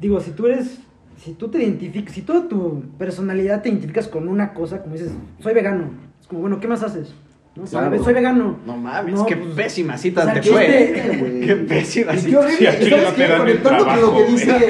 digo, 0.00 0.20
si 0.20 0.30
tú 0.32 0.46
eres, 0.46 0.78
si 1.22 1.32
tú 1.32 1.48
te 1.48 1.58
identificas, 1.62 2.14
si 2.14 2.22
toda 2.22 2.48
tu 2.48 2.82
personalidad 2.98 3.62
te 3.62 3.68
identificas 3.70 4.06
con 4.08 4.28
una 4.28 4.52
cosa, 4.54 4.82
como 4.82 4.94
dices, 4.94 5.12
soy 5.40 5.54
vegano. 5.54 5.90
Es 6.20 6.26
como, 6.26 6.40
bueno, 6.42 6.60
¿qué 6.60 6.68
más 6.68 6.82
haces? 6.82 7.08
Soy 7.64 8.12
vegano. 8.14 8.58
No 8.66 8.76
mames, 8.76 9.14
No, 9.14 9.24
qué 9.26 9.36
pues, 9.36 9.54
pésima 9.54 9.96
cita 9.96 10.20
o 10.22 10.24
sea, 10.24 10.34
te 10.34 10.40
que 10.40 10.50
fue. 10.50 10.82
este- 10.96 11.16
güey. 11.18 11.40
Qué 11.40 11.56
pésima 11.56 12.14
Y 12.14 12.18
cita. 12.18 12.28
qué 12.30 12.36
horrible. 12.36 12.56
Sí, 12.58 12.66
aquí 12.66 12.84
¿Y 12.86 12.90
¿Sabes 12.90 13.04
no 13.06 13.12
te 13.14 13.28
dan 13.28 13.38
Conectando 13.40 13.84
con 13.86 14.00
lo 14.00 14.16
que 14.16 14.24
dice. 14.26 14.66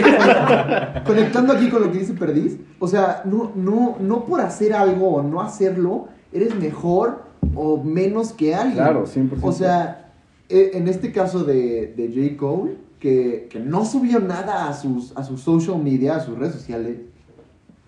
conectando 1.05 1.53
aquí 1.53 1.69
con 1.69 1.83
lo 1.83 1.93
que 1.93 1.99
dice 1.99 2.13
Perdiz. 2.15 2.59
O 2.79 2.87
sea, 2.89 3.23
no, 3.25 3.53
no, 3.55 3.97
no 4.01 4.25
por 4.25 4.41
hacer 4.41 4.73
algo 4.73 5.17
o 5.17 5.23
no 5.23 5.41
hacerlo, 5.41 6.09
eres 6.33 6.55
mejor 6.55 7.23
o 7.55 7.83
menos 7.83 8.33
que 8.33 8.55
alguien. 8.55 8.77
Claro, 8.77 9.05
100%. 9.07 9.39
O 9.43 9.53
sea, 9.53 10.13
e- 10.49 10.71
en 10.75 10.89
este 10.89 11.13
caso 11.13 11.45
de, 11.45 11.93
de 11.97 12.09
J. 12.09 12.37
Cole, 12.39 12.77
que, 13.01 13.49
que 13.51 13.59
no 13.61 13.85
subió 13.85 14.21
nada 14.21 14.69
a 14.69 14.73
sus, 14.75 15.17
a 15.17 15.23
sus 15.25 15.41
social 15.41 15.79
media, 15.83 16.17
a 16.17 16.21
sus 16.21 16.39
redes 16.39 16.55
sociales, 16.55 16.99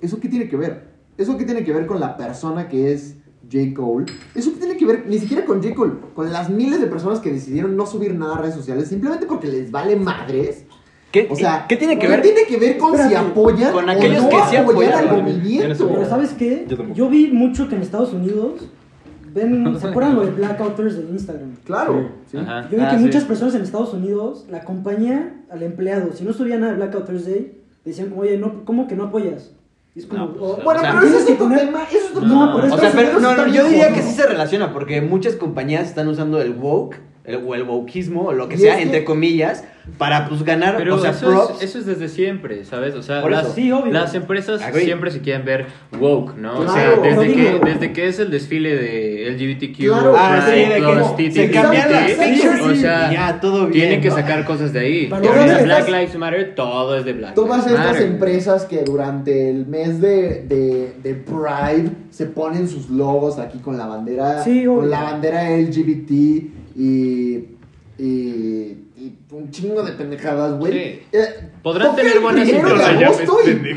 ¿eso 0.01 0.19
qué 0.21 0.29
tiene 0.29 0.49
que 0.49 0.57
ver? 0.57 0.89
¿Eso 1.17 1.37
qué 1.37 1.45
tiene 1.45 1.65
que 1.65 1.73
ver 1.73 1.87
con 1.87 1.99
la 2.01 2.17
persona 2.17 2.69
que 2.69 2.93
es 2.93 3.17
J. 3.51 3.75
Cole? 3.75 4.07
¿Eso 4.35 4.53
qué 4.53 4.59
tiene 4.61 4.77
que 4.77 4.87
ver 4.87 5.05
ni 5.09 5.19
siquiera 5.19 5.45
con 5.45 5.63
J. 5.63 5.75
Cole? 5.75 5.93
Con 6.15 6.33
las 6.33 6.51
miles 6.51 6.81
de 6.81 6.87
personas 6.87 7.21
que 7.21 7.33
decidieron 7.33 7.77
no 7.77 7.87
subir 7.87 8.15
nada 8.15 8.37
a 8.37 8.39
redes 8.43 8.55
sociales 8.55 8.89
simplemente 8.89 9.27
porque 9.27 9.49
les 9.49 9.71
vale 9.71 9.97
madres. 9.97 10.65
¿Qué, 11.11 11.27
O 11.31 11.35
sea, 11.37 11.65
¿qué 11.67 11.77
tiene 11.77 11.95
que 11.95 12.01
¿qué 12.03 12.09
ver? 12.09 12.21
tiene 12.23 12.41
que 12.47 12.57
ver 12.59 12.77
con 12.77 12.95
si 12.99 13.15
apoyan 13.15 13.73
con 13.73 13.89
o 13.89 13.93
aquellos 13.93 14.25
no 14.25 14.29
que 14.29 14.37
sí 14.51 14.57
apoyan 14.57 14.93
al 15.09 15.23
movimiento? 15.23 15.89
Pero 15.89 16.05
¿sabes 16.07 16.35
qué? 16.35 16.67
Yo 16.95 17.09
vi 17.09 17.29
mucho 17.33 17.67
que 17.69 17.77
en 17.77 17.81
Estados 17.83 18.13
Unidos 18.13 18.69
ven, 19.33 19.79
¿se 19.81 19.87
acuerdan 19.89 20.17
lo 20.17 20.27
de 20.27 20.33
Blackout 20.33 20.77
Thursday 20.77 21.05
en 21.05 21.11
Instagram? 21.15 21.55
Claro, 21.65 22.11
sí. 22.31 22.37
Yo 22.37 22.77
vi 22.77 22.83
Ah, 22.83 22.89
que 22.91 22.99
sí. 22.99 23.05
muchas 23.05 23.25
personas 23.25 23.55
en 23.55 23.63
Estados 23.63 23.95
Unidos, 23.95 24.45
la 24.51 24.65
compañía 24.65 25.35
al 25.51 25.63
empleado, 25.63 26.13
si 26.13 26.25
no 26.25 26.35
subía 26.35 26.59
nada 26.59 26.73
de 26.73 26.77
Blackout 26.79 27.07
Thursday, 27.07 27.53
decían 27.87 28.11
como, 28.11 28.21
oye, 28.23 28.37
no, 28.37 28.67
¿cómo 28.67 28.87
que 28.87 28.95
no 28.95 29.05
apoyas? 29.05 29.53
Y 29.99 30.03
es 30.03 30.07
como, 30.07 30.27
No, 30.27 30.33
pues, 30.33 30.43
oh, 30.43 30.59
o 30.61 30.63
Bueno, 30.63 30.81
sea, 30.81 30.93
pero 30.93 31.07
ese 31.07 31.17
es 31.17 31.23
otro 31.25 31.37
poner- 31.39 31.59
tema, 31.59 31.83
eso 31.91 31.99
es 31.99 32.11
otro 32.11 32.21
No, 32.21 32.29
tema. 32.29 32.53
por 32.53 32.65
O 32.73 32.79
sea, 32.79 32.93
pero 32.95 33.19
no, 33.19 33.35
no, 33.35 33.47
yo 33.49 33.65
diría 33.65 33.93
que 33.93 34.01
sí 34.01 34.13
se 34.13 34.27
relaciona 34.29 34.73
porque 34.73 35.01
muchas 35.01 35.35
compañías 35.35 35.89
están 35.89 36.07
usando 36.07 36.41
el 36.41 36.53
woke 36.53 37.01
el, 37.29 37.37
o 37.47 37.55
el 37.55 37.63
wokeismo 37.63 38.23
o 38.27 38.33
lo 38.33 38.49
que 38.49 38.57
sea, 38.59 38.77
que- 38.77 38.83
entre 38.83 39.05
comillas, 39.05 39.65
para 39.97 40.29
pues 40.29 40.43
ganar, 40.43 40.77
Pero 40.77 40.97
o 40.97 40.99
sea, 40.99 41.13
eso, 41.13 41.27
props. 41.27 41.63
es, 41.63 41.71
eso 41.71 41.79
es 41.79 41.87
desde 41.87 42.09
siempre, 42.09 42.65
¿sabes? 42.67 42.95
O 42.95 43.03
sea, 43.03 43.23
Por 43.23 43.31
las. 43.31 43.55
Sí, 43.55 43.73
obvio. 43.73 43.91
las 43.91 44.15
empresas 44.15 44.61
Agree. 44.61 44.85
siempre 44.85 45.11
se 45.11 45.21
quieren 45.21 45.47
ver 45.47 45.67
woke, 45.99 46.37
¿no? 46.37 46.59
o 46.59 46.65
Claro, 46.65 46.73
sea, 46.75 46.99
pero 47.03 47.21
desde 47.23 47.35
digo- 47.35 47.61
que, 47.61 47.67
desde 47.71 47.93
que 47.95 48.07
es 48.09 48.19
el 48.19 48.31
desfile 48.31 48.77
de 48.77 49.29
LGBTQ, 49.31 49.87
Claro, 49.87 50.15
Ah, 50.17 50.43
sí, 50.47 50.53
de 50.59 50.67
que 51.17 51.33
se 51.33 51.51
cambian 51.51 51.91
las 51.91 52.13
fechas 52.13 52.61
o 52.61 52.75
sea, 52.75 53.11
ya, 53.13 53.41
todo 53.41 53.61
bien, 53.67 53.73
tienen 53.73 54.01
que 54.03 54.09
¿no? 54.11 54.15
sacar 54.17 54.45
cosas 54.45 54.75
de 54.75 54.81
ahí. 54.81 55.07
Pero 55.11 55.17
ahorita 55.33 55.45
todas 55.47 55.65
Black 55.65 55.89
Lives 55.89 56.19
Matter, 56.19 56.55
todo 56.55 56.97
es 56.99 57.05
de 57.07 57.13
Black 57.15 57.35
Todas 57.35 57.65
Lives 57.65 57.73
estas 57.79 57.93
Matter. 57.95 58.07
empresas 58.09 58.65
que 58.67 58.83
durante 58.83 59.49
el 59.51 59.67
mes 59.67 60.01
de, 60.03 60.45
de, 60.45 60.93
de 61.03 61.15
Pride 61.15 61.91
se 62.11 62.27
ponen 62.27 62.69
sus 62.69 62.91
logos 62.91 63.39
aquí 63.39 63.59
con 63.59 63.79
la 63.79 63.87
bandera, 63.87 64.43
Sí, 64.45 64.65
con 64.67 64.91
la 64.91 65.03
bandera 65.05 65.49
LGBT 65.57 66.58
y, 66.79 67.59
y, 67.99 68.85
y 68.97 69.11
un 69.31 69.51
chingo 69.51 69.83
de 69.83 69.93
pendejadas, 69.93 70.59
güey. 70.59 70.73
Sí. 70.73 71.01
Eh, 71.13 71.21
Podrán 71.63 71.95
tener 71.95 72.19
buenas 72.21 72.49
intenciones. 72.49 73.17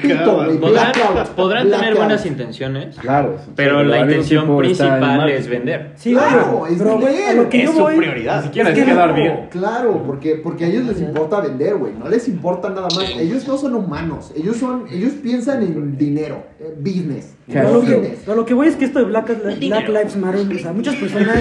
pito, 0.01 0.35
güey, 0.35 0.57
Podrán, 0.57 0.91
blackout, 0.93 1.27
podrán 1.35 1.69
tener 1.69 1.95
buenas 1.95 2.25
intenciones, 2.25 2.95
Claro. 2.95 3.35
pero 3.55 3.83
la 3.83 3.99
intención 3.99 4.57
principal 4.57 5.29
es 5.29 5.47
vender. 5.49 5.91
Sí, 5.95 6.13
Claro, 6.13 6.67
es 6.67 6.77
pero 6.77 6.97
güey, 6.99 7.15
vender, 7.15 7.35
lo 7.35 7.49
que 7.49 7.63
es 7.63 7.71
su 7.71 7.79
voy, 7.79 7.97
prioridad. 7.97 8.37
Ni 8.37 8.43
siquiera 8.47 8.69
es 8.69 8.77
es 8.77 8.83
que 8.85 8.91
quedar 8.91 9.09
no- 9.09 9.15
bien. 9.15 9.47
Claro, 9.49 10.03
porque, 10.07 10.35
porque 10.35 10.65
a 10.65 10.67
ellos 10.69 10.85
les 10.85 11.01
importa 11.01 11.41
vender, 11.41 11.75
güey. 11.75 11.93
No 11.99 12.07
les 12.07 12.27
importa 12.29 12.69
nada 12.69 12.87
más. 12.95 13.09
Ellos 13.19 13.45
no 13.47 13.57
son 13.57 13.75
humanos. 13.75 14.31
Ellos 14.37 14.55
son, 14.55 14.85
ellos 14.89 15.11
piensan 15.21 15.63
en 15.63 15.97
dinero, 15.97 16.43
en 16.59 16.81
business. 16.81 17.35
Claro. 17.49 17.73
Lo, 17.73 17.81
que, 17.81 18.17
lo 18.25 18.45
que 18.45 18.53
voy 18.53 18.67
es 18.67 18.77
que 18.77 18.85
esto 18.85 18.99
de 18.99 19.05
Black, 19.05 19.27
Black 19.59 19.89
Lives 19.89 20.15
Matter, 20.15 20.47
o 20.55 20.59
sea, 20.59 20.71
muchas 20.71 20.95
personas 20.95 21.35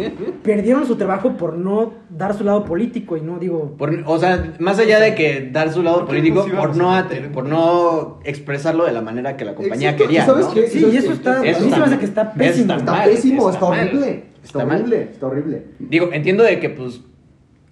perdieron 0.44 0.86
su 0.86 0.94
trabajo 0.96 1.36
por 1.36 1.54
no 1.54 1.94
dar 2.08 2.34
su 2.36 2.44
lado 2.44 2.64
político 2.64 3.16
y 3.16 3.22
no 3.22 3.38
digo... 3.40 3.55
Por- 3.78 4.02
o 4.06 4.18
sea, 4.18 4.54
más 4.58 4.78
allá 4.78 5.00
de 5.00 5.14
que 5.14 5.48
dar 5.52 5.72
su 5.72 5.82
lado 5.82 5.98
¿Por 6.00 6.06
qué 6.14 6.20
político, 6.20 6.46
por 6.56 6.76
no, 6.76 6.94
a 6.94 7.08
por 7.32 7.44
no 7.46 8.20
expresarlo 8.24 8.84
de 8.84 8.92
la 8.92 9.02
manera 9.02 9.36
que 9.36 9.44
la 9.44 9.54
compañía 9.54 9.90
Exacto, 9.90 10.04
quería. 10.06 10.22
¿y 10.22 10.26
sabes 10.26 10.46
¿no? 10.46 10.54
qué? 10.54 10.66
Sí, 10.68 10.86
y 10.92 10.96
eso 10.96 11.12
está, 11.12 11.38
a 11.38 11.42
mí 11.42 11.48
Eso 11.48 11.60
se 11.60 11.66
me 11.76 11.84
hace 11.84 11.98
que 11.98 12.04
está 12.04 12.22
Eso 12.22 12.32
pésimo. 12.38 12.62
está 12.72 12.76
Está 12.76 12.92
mal, 12.92 13.10
pésimo, 13.10 13.50
está 13.50 13.64
horrible. 13.66 14.08
Está, 14.10 14.24
Está 14.44 14.64
mal. 14.66 14.76
horrible, 14.80 15.08
está 15.12 15.26
horrible. 15.26 15.62
Digo, 15.78 16.10
entiendo 16.12 16.44
de 16.44 16.60
que 16.60 16.70
pues 16.70 17.00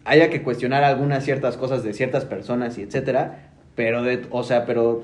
haya 0.05 0.29
que 0.31 0.43
cuestionar 0.43 0.85
algunas 0.85 1.25
ciertas 1.25 1.57
cosas 1.57 1.83
de 1.83 1.93
ciertas 1.95 2.25
personas 2.25 2.77
y 2.79 2.83
etcétera, 2.83 3.53
pero 3.75 4.03
de, 4.03 4.27
o 4.31 4.43
sea, 4.43 4.67
pero 4.67 5.03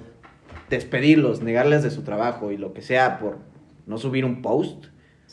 despedirlos, 0.69 1.43
negarles 1.43 1.83
de 1.83 1.91
su 1.91 2.03
trabajo 2.03 2.53
y 2.53 2.57
lo 2.57 2.73
que 2.73 2.83
sea 2.83 3.19
por 3.19 3.39
no 3.87 3.99
subir 3.99 4.25
un 4.25 4.43
post, 4.43 4.87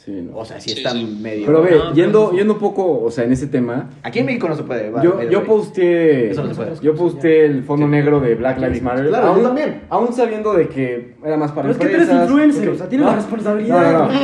Sí, 0.06 0.12
no. 0.12 0.38
o 0.38 0.46
sea, 0.46 0.60
sí 0.62 0.70
Sí, 0.70 0.78
está 0.78 0.92
sí. 0.92 1.18
medio. 1.22 1.46
Pero 1.48 1.62
ve, 1.64 1.72
No, 1.76 1.94
yendo, 1.94 2.32
yendo 2.32 2.54
un 2.54 2.60
poco, 2.60 3.02
o 3.04 3.12
sea, 3.12 3.26
en 3.26 3.32
ese 3.34 3.48
tema, 3.48 3.90
Aquí 4.04 4.20
en 4.20 4.26
México 4.28 4.48
no 4.48 4.56
se 4.56 4.64
puede. 4.64 4.90
va, 4.90 5.02
yo, 5.04 5.22
yo 5.24 5.44
posteé, 5.44 6.30
Eso 6.32 6.44
no 6.44 6.50
se 6.50 6.56
puede. 6.56 6.72
yo 6.82 6.96
posteé 6.96 7.46
el 7.46 7.64
fondo 7.64 7.88
negro 7.88 8.20
de 8.22 8.36
Black 8.36 8.58
Lives 8.60 8.82
Matter. 8.82 9.08
Claro, 9.08 9.26
yo 9.26 9.32
aún, 9.34 9.44
también. 9.44 9.82
aún 9.90 10.14
sabiendo 10.14 10.54
de 10.54 10.70
que 10.70 11.16
era 11.26 11.36
más 11.36 11.52
para 11.52 11.64
Pero 11.64 11.72
es 11.74 11.78
que 11.80 11.86
tú 11.88 11.90
eres 11.96 12.08
empresas, 12.10 12.30
influencer, 12.30 12.62
porque- 12.64 12.76
o 12.76 12.78
sea, 12.80 12.90
tienes 12.90 13.06
no, 13.06 13.12
la 13.12 13.18
responsabilidad. 13.18 13.92
No, 13.92 14.00
no, 14.00 14.06
no. 14.06 14.20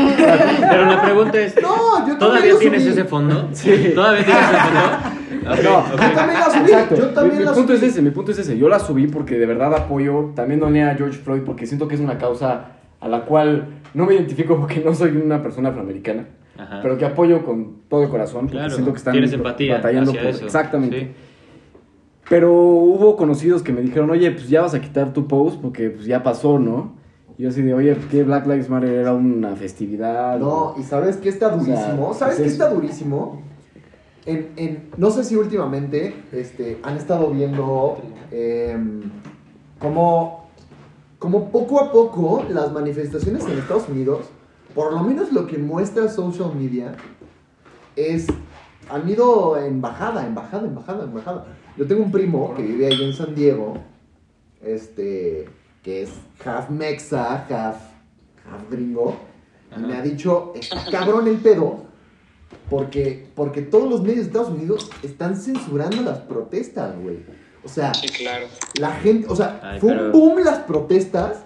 Pero 0.70 0.86
la 0.86 1.02
pregunta 1.04 1.40
es, 1.42 1.56
No, 1.62 1.70
yo 1.72 1.74
también 1.98 2.18
¿todavía 2.20 2.54
lo 2.54 2.60
tienes 2.60 2.82
subí. 2.84 2.92
ese 2.94 3.04
fondo? 3.06 3.36
¿Todavía 3.96 4.24
tienes 4.26 4.44
ese 4.44 4.58
fondo? 4.60 4.80
Ok, 5.44 5.58
No. 5.62 5.84
Yo 5.92 6.16
también 6.16 6.40
la 6.40 6.50
subí. 6.50 6.62
Exacto. 6.72 6.96
Yo 6.96 7.08
también 7.10 7.40
mi, 7.40 7.46
punto 7.46 7.64
subí. 7.64 7.76
es 7.76 7.84
ese, 7.84 8.02
mi 8.02 8.12
punto 8.12 8.32
es 8.32 8.40
ese. 8.40 8.58
Yo 8.58 8.70
la 8.70 8.80
subí 8.80 9.08
porque 9.08 9.38
de 9.38 9.46
verdad 9.46 9.74
apoyo, 9.76 10.32
también 10.36 10.62
doné 10.62 10.86
a 10.86 10.96
George 10.96 11.18
Floyd 11.20 11.42
porque 11.46 11.66
siento 11.66 11.90
que 11.90 11.96
es 11.96 12.02
una 12.02 12.18
causa 12.18 12.68
a 13.04 13.08
la 13.10 13.26
cual 13.26 13.68
no 13.94 14.06
me 14.06 14.13
identifico 14.16 14.58
porque 14.58 14.80
no 14.84 14.94
soy 14.94 15.12
una 15.18 15.42
persona 15.42 15.70
afroamericana, 15.70 16.28
Ajá. 16.58 16.80
pero 16.82 16.98
que 16.98 17.06
apoyo 17.06 17.44
con 17.46 17.82
todo 17.89 18.04
el 18.04 18.10
corazón 18.10 18.42
porque 18.42 18.58
Claro, 18.58 18.74
siento 18.74 18.92
que 18.94 18.98
están 18.98 19.16
empatía 19.16 19.76
batallando 19.76 20.12
hacia 20.12 20.22
por- 20.22 20.30
eso, 20.32 20.46
exactamente. 20.46 21.00
sí. 21.00 21.08
Pero 22.30 22.54
hubo 22.54 23.18
conocidos 23.18 23.62
que 23.62 23.74
me 23.74 23.82
dijeron, 23.82 24.10
oye, 24.10 24.32
pues 24.32 24.48
ya 24.50 24.62
vas 24.62 24.74
a 24.74 24.80
quitar 24.82 25.12
tu 25.13 25.28
post 25.28 25.60
porque 25.62 25.89
pues 25.89 26.06
ya 26.06 26.24
pasó, 26.24 26.58
¿no? 26.58 26.94
Y 27.38 27.44
yo 27.44 27.50
así 27.50 27.62
de, 27.62 27.74
oye, 27.74 27.98
¿qué 28.10 28.24
Black 28.24 28.46
Lives 28.48 28.70
Matter 28.70 28.89
era 28.89 29.13
una 29.13 29.56
festividad? 29.56 30.39
No, 30.39 30.74
y 30.80 30.84
¿sabes 30.84 31.18
qué 31.18 31.28
está 31.30 31.48
O 31.48 31.62
sea, 31.62 31.76
durísimo? 31.76 32.13
¿Sabes 32.13 32.36
es 32.36 32.42
qué 32.44 32.48
está 32.48 32.70
durísimo? 32.70 33.42
En, 34.26 34.50
en, 34.56 34.84
no 34.98 35.10
sé 35.10 35.26
si 35.26 35.36
últimamente 35.36 36.13
este, 36.32 36.78
han 36.84 36.96
estado 36.96 37.30
viendo 37.32 37.98
em, 38.32 39.02
como, 39.80 40.43
como 41.24 41.52
poco 41.52 41.80
a 41.80 41.90
poco 41.90 42.46
las 42.50 42.74
manifestaciones 42.74 43.46
en 43.46 43.58
Estados 43.58 43.88
Unidos, 43.88 44.26
por 44.76 44.92
lo 44.92 45.00
menos 45.00 45.32
lo 45.32 45.48
que 45.48 45.58
muestra 45.58 46.10
social 46.10 46.54
media, 46.54 46.98
es, 47.96 48.28
han 48.90 49.08
ido 49.08 49.58
en 49.58 49.80
bajada, 49.80 50.28
en 50.28 50.36
bajada, 50.36 50.68
en 50.68 50.76
bajada, 50.76 51.06
en 51.06 51.14
bajada. 51.14 51.46
Yo 51.78 51.88
tengo 51.88 52.04
un 52.04 52.12
primo 52.12 52.54
que 52.54 52.64
vive 52.64 52.88
ahí 52.88 53.02
en 53.02 53.14
San 53.14 53.34
Diego, 53.34 53.76
este, 54.62 55.48
que 55.82 56.02
es 56.02 56.10
half 56.44 56.70
mexa, 56.70 57.46
half, 57.46 57.78
half 58.46 58.70
gringo, 58.70 59.16
y 59.78 59.80
me 59.80 59.96
ha 59.96 60.02
dicho, 60.02 60.52
está 60.56 60.84
cabrón 60.92 61.30
el 61.30 61.38
pedo, 61.38 61.86
Porque, 62.70 63.30
porque 63.34 63.62
todos 63.62 63.90
los 63.90 64.02
medios 64.02 64.18
de 64.18 64.24
Estados 64.24 64.50
Unidos 64.50 64.92
están 65.02 65.38
censurando 65.38 66.02
las 66.02 66.20
protestas, 66.20 67.02
güey. 67.02 67.20
O 67.65 67.69
sea, 67.69 67.93
Sí, 67.93 68.08
claro. 68.10 68.47
la 68.80 68.91
gente, 68.91 69.28
o 69.30 69.36
sea, 69.36 69.60
Ay, 69.63 69.80
fue 69.80 69.93
pero- 69.93 70.06
un 70.08 70.12
boom 70.12 70.43
las 70.43 70.60
protestas, 70.60 71.38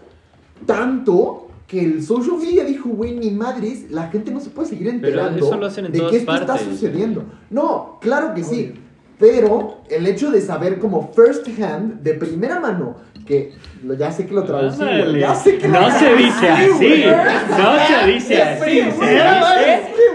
tanto 0.65 1.47
que 1.67 1.79
el 1.83 2.01
social 2.03 2.37
media 2.37 2.63
dijo, 2.63 2.89
güey, 2.89 3.11
ni 3.13 3.29
madres, 3.31 3.91
la 3.91 4.07
gente 4.09 4.31
no 4.31 4.39
se 4.39 4.49
puede 4.49 4.69
seguir 4.69 4.87
enterando 4.87 5.45
eso 5.45 5.57
lo 5.57 5.65
hacen 5.67 5.85
en 5.85 5.91
de 5.91 6.07
que 6.07 6.17
esto 6.17 6.35
está 6.35 6.57
sucediendo. 6.57 7.23
No, 7.49 7.97
claro 8.01 8.33
que 8.33 8.43
sí, 8.43 8.73
pero 9.19 9.79
el 9.89 10.07
hecho 10.07 10.31
de 10.31 10.41
saber 10.41 10.79
como 10.79 11.11
first 11.13 11.47
hand, 11.61 12.01
de 12.01 12.13
primera 12.13 12.59
mano, 12.59 12.95
que 13.25 13.53
lo- 13.83 13.93
ya 13.95 14.09
sé 14.11 14.25
que 14.25 14.33
lo 14.33 14.43
traducí, 14.45 14.77
güey, 14.81 15.19
ya 15.19 15.35
sé 15.35 15.57
que 15.57 15.67
lo 15.67 15.81
No 15.81 15.91
se 15.99 16.15
dice 16.15 16.49
así. 16.49 16.69
güey. 16.77 17.05
No 17.05 17.75
se 17.87 18.07
dice 18.07 18.41
así. 18.41 18.63
Se 18.63 18.69
dice 18.71 18.91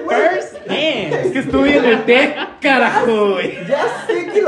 first 0.08 0.54
hand. 0.68 1.12
Es 1.26 1.32
que 1.32 1.38
estuve 1.40 1.76
en 1.76 1.84
el 1.84 2.04
TEC, 2.04 2.34
carajo, 2.62 3.32
güey. 3.34 3.52
Ya 3.68 3.82
sé 4.01 4.01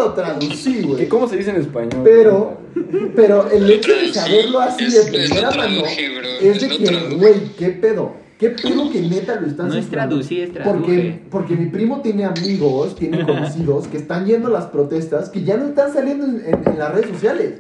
lo 0.05 0.13
traducí, 0.13 0.75
¿Que 0.75 0.83
güey. 0.83 1.09
¿Cómo 1.09 1.29
se 1.29 1.37
dice 1.37 1.51
en 1.51 1.57
español? 1.57 2.01
Pero, 2.05 2.59
pero 3.17 3.51
el 3.51 3.69
hecho 3.71 3.93
de 3.93 4.13
saberlo 4.13 4.61
así 4.61 4.85
Es- 4.85 5.07
de 5.07 5.13
primera 5.27 5.51
mano 5.51 5.83
es 6.41 6.61
de 6.61 6.69
que, 6.69 7.15
güey, 7.17 7.35
qué 7.59 7.69
pedo. 7.71 8.23
¿Qué 8.39 8.51
pedo 8.51 8.91
que 8.91 9.01
neta 9.01 9.41
lo 9.41 9.47
están 9.47 9.69
No 9.69 9.75
es 9.75 9.89
traducir, 9.89 10.41
es 10.43 10.51
Porque, 10.51 10.63
traduje. 10.63 11.23
porque 11.31 11.55
mi 11.55 11.67
primo 11.67 12.01
tiene 12.03 12.25
amigos, 12.25 12.97
tiene 12.97 13.25
conocidos 13.25 13.87
que 13.87 13.97
están 13.97 14.27
yendo 14.27 14.49
a 14.49 14.51
las 14.51 14.67
protestas 14.67 15.31
que 15.31 15.45
ya 15.45 15.57
no 15.57 15.67
están 15.67 15.93
saliendo 15.93 16.27
en, 16.27 16.43
en- 16.45 16.69
en 16.69 16.79
las 16.79 16.93
redes 16.93 17.11
sociales. 17.11 17.55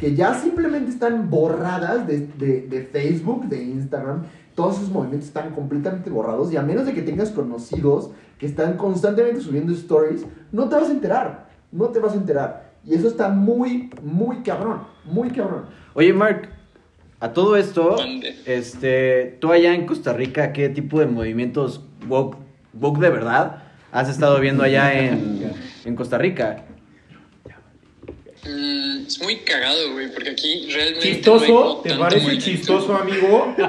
Que 0.00 0.14
ya 0.14 0.34
simplemente 0.38 0.90
están 0.90 1.30
borradas 1.30 2.06
de, 2.08 2.26
de- 2.38 2.62
de 2.68 2.82
Facebook, 2.82 3.46
de 3.48 3.62
Instagram. 3.62 4.24
Todos 4.56 4.76
esos 4.78 4.90
movimientos 4.90 5.28
están 5.28 5.54
completamente 5.54 6.10
borrados. 6.10 6.52
Y 6.52 6.56
a 6.56 6.62
menos 6.62 6.86
de 6.86 6.92
que 6.92 7.02
tengas 7.02 7.30
conocidos 7.30 8.10
que 8.38 8.46
están 8.46 8.76
constantemente 8.76 9.40
subiendo 9.40 9.72
stories, 9.72 10.22
no 10.50 10.68
te 10.68 10.74
vas 10.74 10.88
a 10.88 10.92
enterar. 10.92 11.45
No 11.72 11.86
te 11.86 11.98
vas 11.98 12.12
a 12.12 12.16
enterar. 12.16 12.72
Y 12.84 12.94
eso 12.94 13.08
está 13.08 13.28
muy, 13.28 13.90
muy 14.02 14.42
cabrón. 14.42 14.82
Muy 15.04 15.30
cabrón. 15.30 15.66
Oye, 15.94 16.12
Mark, 16.12 16.48
a 17.18 17.32
todo 17.32 17.56
esto, 17.56 17.96
este, 18.44 19.38
tú 19.40 19.50
allá 19.52 19.74
en 19.74 19.86
Costa 19.86 20.12
Rica, 20.12 20.52
¿qué 20.52 20.68
tipo 20.68 21.00
de 21.00 21.06
movimientos 21.06 21.80
woke, 22.08 22.36
woke 22.74 23.00
de 23.00 23.10
verdad 23.10 23.62
has 23.90 24.08
estado 24.08 24.38
viendo 24.40 24.62
allá 24.62 24.92
en, 24.92 25.52
en 25.84 25.96
Costa 25.96 26.18
Rica? 26.18 26.64
Mm, 28.48 29.06
es 29.06 29.20
muy 29.22 29.36
cagado, 29.36 29.92
güey, 29.92 30.10
porque 30.12 30.30
aquí 30.30 30.68
realmente. 30.72 31.00
¿Chistoso? 31.08 31.80
¿Te 31.82 31.94
parece 31.94 32.38
chistoso, 32.38 32.94
amigo? 32.96 33.54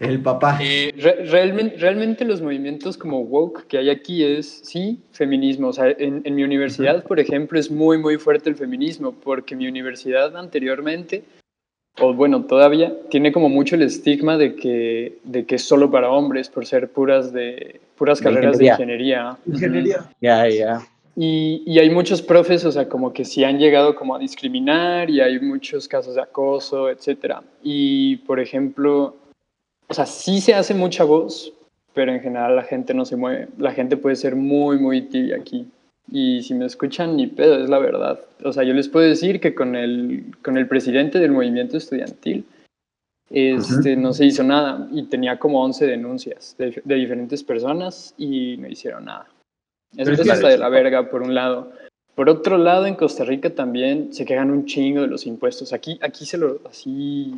El 0.00 0.20
papá. 0.20 0.58
Eh, 0.62 0.92
re- 0.96 1.24
realmente, 1.26 1.76
realmente 1.78 2.24
los 2.24 2.40
movimientos 2.42 2.96
como 2.96 3.20
woke 3.20 3.66
que 3.66 3.78
hay 3.78 3.90
aquí 3.90 4.22
es, 4.22 4.60
sí, 4.64 5.00
feminismo. 5.12 5.68
O 5.68 5.72
sea, 5.72 5.88
en, 5.90 6.22
en 6.24 6.34
mi 6.34 6.44
universidad, 6.44 7.02
por 7.04 7.18
ejemplo, 7.18 7.58
es 7.58 7.70
muy, 7.70 7.98
muy 7.98 8.16
fuerte 8.18 8.50
el 8.50 8.56
feminismo, 8.56 9.12
porque 9.12 9.56
mi 9.56 9.66
universidad 9.66 10.36
anteriormente, 10.36 11.24
o 11.98 12.12
bueno, 12.12 12.44
todavía, 12.44 12.92
tiene 13.10 13.32
como 13.32 13.48
mucho 13.48 13.74
el 13.74 13.82
estigma 13.82 14.36
de 14.36 14.54
que, 14.54 15.18
de 15.24 15.46
que 15.46 15.54
es 15.56 15.62
solo 15.62 15.90
para 15.90 16.10
hombres, 16.10 16.48
por 16.50 16.66
ser 16.66 16.88
puras, 16.90 17.32
de, 17.32 17.80
puras 17.96 18.18
De 18.18 18.24
carreras 18.24 18.58
de 18.58 18.66
ingeniería. 18.66 19.36
ingeniería. 19.46 20.04
Ya, 20.20 20.46
ya. 20.48 20.86
Y, 21.18 21.62
y 21.64 21.78
hay 21.78 21.88
muchos 21.88 22.20
profes, 22.20 22.64
o 22.66 22.72
sea, 22.72 22.90
como 22.90 23.14
que 23.14 23.24
sí 23.24 23.42
han 23.42 23.58
llegado 23.58 23.94
como 23.94 24.14
a 24.14 24.18
discriminar 24.18 25.08
y 25.08 25.20
hay 25.20 25.40
muchos 25.40 25.88
casos 25.88 26.14
de 26.14 26.20
acoso, 26.20 26.90
etcétera. 26.90 27.42
Y, 27.62 28.16
por 28.18 28.38
ejemplo, 28.38 29.16
o 29.88 29.94
sea, 29.94 30.04
sí 30.04 30.40
se 30.42 30.54
hace 30.54 30.74
mucha 30.74 31.04
voz, 31.04 31.52
pero 31.94 32.12
en 32.12 32.20
general 32.20 32.56
la 32.56 32.64
gente 32.64 32.92
no 32.92 33.06
se 33.06 33.16
mueve. 33.16 33.48
La 33.56 33.72
gente 33.72 33.96
puede 33.96 34.16
ser 34.16 34.36
muy, 34.36 34.78
muy 34.78 35.02
tibia 35.02 35.36
aquí. 35.36 35.66
Y 36.10 36.42
si 36.42 36.52
me 36.52 36.66
escuchan, 36.66 37.16
ni 37.16 37.26
pedo, 37.26 37.62
es 37.62 37.70
la 37.70 37.78
verdad. 37.78 38.20
O 38.44 38.52
sea, 38.52 38.62
yo 38.62 38.74
les 38.74 38.88
puedo 38.88 39.06
decir 39.06 39.40
que 39.40 39.54
con 39.54 39.74
el, 39.74 40.34
con 40.42 40.58
el 40.58 40.68
presidente 40.68 41.18
del 41.18 41.32
movimiento 41.32 41.78
estudiantil, 41.78 42.44
este, 43.30 43.96
no 43.96 44.12
se 44.12 44.26
hizo 44.26 44.44
nada 44.44 44.86
y 44.92 45.04
tenía 45.04 45.38
como 45.38 45.64
11 45.64 45.86
denuncias 45.86 46.54
de, 46.58 46.80
de 46.84 46.94
diferentes 46.94 47.42
personas 47.42 48.14
y 48.18 48.56
no 48.58 48.68
hicieron 48.68 49.06
nada. 49.06 49.26
Eso, 49.96 50.12
es 50.12 50.20
está 50.20 50.48
de 50.48 50.58
la 50.58 50.68
verga, 50.68 51.10
por 51.10 51.22
un 51.22 51.34
lado. 51.34 51.72
Por 52.14 52.30
otro 52.30 52.56
lado, 52.58 52.86
en 52.86 52.94
Costa 52.94 53.24
Rica 53.24 53.50
también 53.54 54.12
se 54.14 54.24
quejan 54.24 54.50
un 54.50 54.64
chingo 54.66 55.02
de 55.02 55.08
los 55.08 55.26
impuestos. 55.26 55.72
Aquí, 55.72 55.98
aquí 56.00 56.24
se 56.24 56.38
lo, 56.38 56.60
así, 56.68 57.34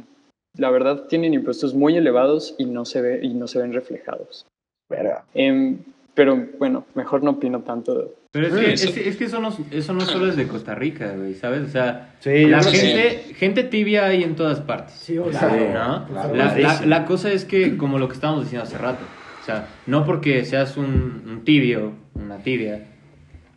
la 0.57 0.71
verdad, 0.71 1.05
tienen 1.09 1.35
impuestos 1.35 1.75
muy 1.75 1.97
elevados 1.97 2.55
y 2.59 2.65
no 2.65 2.85
se, 2.85 3.01
ve, 3.03 3.21
y 3.23 3.35
no 3.35 3.49
se 3.49 3.59
ven 3.59 3.73
reflejados. 3.73 4.47
Verga. 4.89 5.25
Em, 5.35 5.79
pero 6.15 6.47
bueno, 6.59 6.85
mejor 6.95 7.23
no 7.23 7.33
opino 7.33 7.61
tanto. 7.63 7.95
de- 7.97 8.09
Pero 8.33 8.47
es 8.49 8.55
que, 8.55 8.73
Eso- 8.73 8.89
es, 8.91 8.97
es 8.99 9.17
que 9.17 9.25
eso, 9.25 9.41
no, 9.41 9.51
eso 9.71 9.93
no 9.95 10.01
solo 10.03 10.29
es 10.29 10.37
de 10.37 10.47
Costa 10.47 10.75
Rica, 10.75 11.13
güey, 11.17 11.35
¿sabes? 11.35 11.63
O 11.69 11.69
sea, 11.71 12.15
Sí, 12.21 12.47
la 12.47 12.63
gente, 12.63 13.35
gente 13.35 13.65
tibia 13.65 14.07
hay 14.07 14.23
en 14.23 14.37
todas 14.37 14.61
partes. 14.61 14.95
Sí, 14.95 15.19
o 15.19 15.25
Claro. 15.25 15.55
sea, 15.57 15.75
¿no? 15.89 16.07
claro. 16.09 16.35
la, 16.35 16.45
la, 16.47 16.55
Clarísimo. 16.55 16.87
la 16.89 17.05
cosa 17.05 17.33
es 17.33 17.45
que, 17.45 17.77
como 17.77 17.99
lo 17.99 18.07
que 18.09 18.15
estábamos 18.15 18.45
diciendo 18.45 18.65
hace 18.65 18.79
rato, 18.79 19.05
o 19.41 19.45
sea, 19.45 19.67
no 19.87 20.05
porque 20.05 20.45
seas 20.45 20.77
un, 20.77 21.25
un 21.27 21.43
tibio, 21.45 21.93
una 22.19 22.39
tibia, 22.39 22.83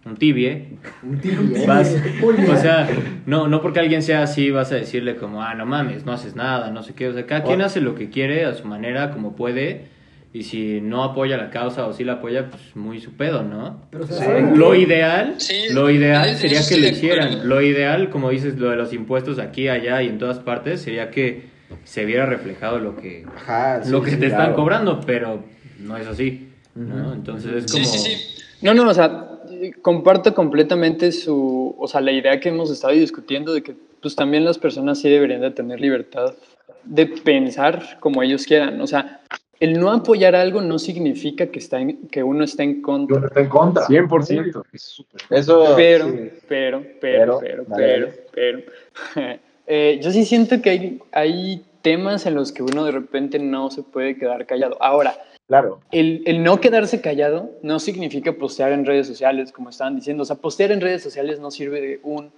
un 0.06 0.16
tibie, 0.18 0.70
Un 1.04 1.20
tibio. 1.20 1.40
vas, 1.68 1.96
o 2.24 2.56
sea, 2.58 2.90
no, 3.26 3.48
no 3.48 3.62
porque 3.62 3.80
alguien 3.80 4.02
sea 4.02 4.24
así 4.24 4.50
vas 4.52 4.72
a 4.72 4.76
decirle 4.76 5.16
como, 5.16 5.44
ah, 5.44 5.54
no 5.56 5.66
mames, 5.66 6.06
no 6.06 6.12
haces 6.14 6.36
nada, 6.36 6.72
no 6.72 6.84
sé 6.84 6.94
qué, 6.94 7.08
o 7.08 7.14
sea, 7.14 7.26
cada 7.26 7.44
quien 7.44 7.62
hace 7.62 7.82
lo 7.82 7.96
que 7.96 8.10
quiere 8.10 8.46
a 8.46 8.54
su 8.54 8.66
manera, 8.68 9.12
como 9.12 9.36
puede, 9.36 9.86
y 10.34 10.44
si 10.44 10.80
no 10.82 11.04
apoya 11.04 11.36
la 11.38 11.50
causa 11.50 11.86
o 11.86 11.94
si 11.94 12.04
la 12.06 12.14
apoya, 12.14 12.50
pues 12.50 12.76
muy 12.76 13.02
su 13.02 13.12
pedo, 13.18 13.44
¿no? 13.44 13.82
pero 13.92 14.06
o 14.06 14.08
sea, 14.08 14.18
Sí. 14.18 14.24
¿saben 14.24 14.58
Lo 14.58 14.74
ideal, 14.76 15.36
Sí, 15.40 15.66
lo 15.74 15.90
ideal 15.90 16.36
sería 16.36 16.62
que 16.68 16.78
lo 16.78 16.88
hicieran. 16.88 17.50
Lo 17.50 17.62
ideal, 17.62 18.10
como 18.10 18.30
dices, 18.30 18.58
lo 18.58 18.70
de 18.70 18.78
los 18.78 18.94
impuestos 18.94 19.40
aquí, 19.40 19.68
allá 19.68 20.02
y 20.02 20.08
en 20.08 20.18
todas 20.18 20.40
partes, 20.40 20.82
sería 20.82 21.12
que 21.12 21.52
se 21.84 22.06
viera 22.06 22.26
reflejado 22.26 22.80
lo 22.80 22.96
que, 22.96 23.26
Ajá, 23.36 23.84
sí, 23.84 23.92
lo 23.92 24.02
que 24.02 24.12
sí, 24.12 24.18
te 24.18 24.28
están 24.28 24.54
cobrando, 24.54 25.02
pero 25.06 25.44
no 25.80 25.98
es 25.98 26.08
así, 26.08 26.50
¿no? 26.76 27.14
Entonces 27.14 27.66
es 27.66 27.72
Sí, 27.72 27.82
como... 27.82 28.41
sí, 28.62 28.68
sí. 28.68 28.74
No, 28.74 28.74
no, 28.74 28.90
o 28.90 28.94
sea, 28.94 29.28
comparto 29.82 30.34
completamente 30.34 31.12
su, 31.12 31.76
o 31.78 31.88
sea, 31.88 32.02
la 32.02 32.12
idea 32.12 32.40
que 32.40 32.50
hemos 32.50 32.70
estado 32.72 32.94
discutiendo 32.94 33.54
de 33.54 33.62
que 33.64 33.76
pues 34.02 34.16
también 34.16 34.46
las 34.46 34.58
personas 34.58 35.00
sí 35.00 35.10
deberían 35.10 35.42
de 35.42 35.52
tener 35.52 35.80
libertad 35.80 36.34
de 36.84 37.06
pensar 37.06 37.98
como 38.00 38.24
ellos 38.24 38.46
quieran. 38.46 38.82
O 38.82 38.88
sea, 38.88 39.22
el 39.60 39.80
no 39.80 39.92
apoyar 39.92 40.36
algo 40.36 40.62
no 40.62 40.80
significa 40.80 41.46
que, 41.48 41.60
está 41.60 41.80
en- 41.80 42.08
que 42.08 42.24
uno 42.24 42.44
está 42.44 42.64
en 42.64 42.82
contra. 42.82 43.28
está 43.28 43.40
en 43.42 43.50
contra. 43.50 43.86
100%. 43.86 44.64
Eso. 44.74 45.06
Pero, 45.76 46.10
sí. 46.10 46.30
pero, 46.48 46.84
pero, 47.00 47.00
Pero, 47.00 47.40
pero, 47.40 47.40
pero, 47.40 47.66
dale. 47.68 48.14
pero. 48.34 48.60
Eh, 49.68 50.00
yo 50.04 50.12
sí 50.12 50.26
siento 50.26 50.62
que 50.62 50.70
hay, 50.72 51.00
hay 51.14 51.64
temas 51.82 52.26
en 52.26 52.34
los 52.36 52.52
que 52.52 52.62
uno 52.62 52.84
de 52.84 52.92
repente 52.92 53.40
no 53.40 53.70
se 53.72 53.84
puede 53.84 54.18
quedar 54.18 54.46
callado. 54.46 54.76
Ahora, 54.82 55.16
Claro. 55.52 55.82
el, 55.92 56.24
el 56.28 56.44
no 56.44 56.62
quedarse 56.62 57.02
callado 57.02 57.52
no 57.62 57.82
significa 57.82 58.32
postear 58.32 58.72
en 58.72 58.86
redes 58.86 59.06
sociales, 59.06 59.52
como 59.52 59.70
estaban 59.70 59.98
diciendo. 59.98 60.24
O 60.24 60.26
sea, 60.26 60.38
postear 60.38 60.72
en 60.72 60.80
redes 60.80 61.04
sociales 61.04 61.42
no 61.42 61.52
sirve 61.52 61.82
de 61.82 62.00
un... 62.04 62.32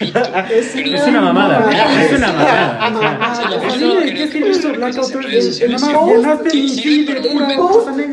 Es, 0.00 0.74
Es 0.74 1.06
una 1.06 1.20
mamada, 1.20 1.70
es 2.02 2.18
una 2.18 2.26
mamada. 2.32 2.90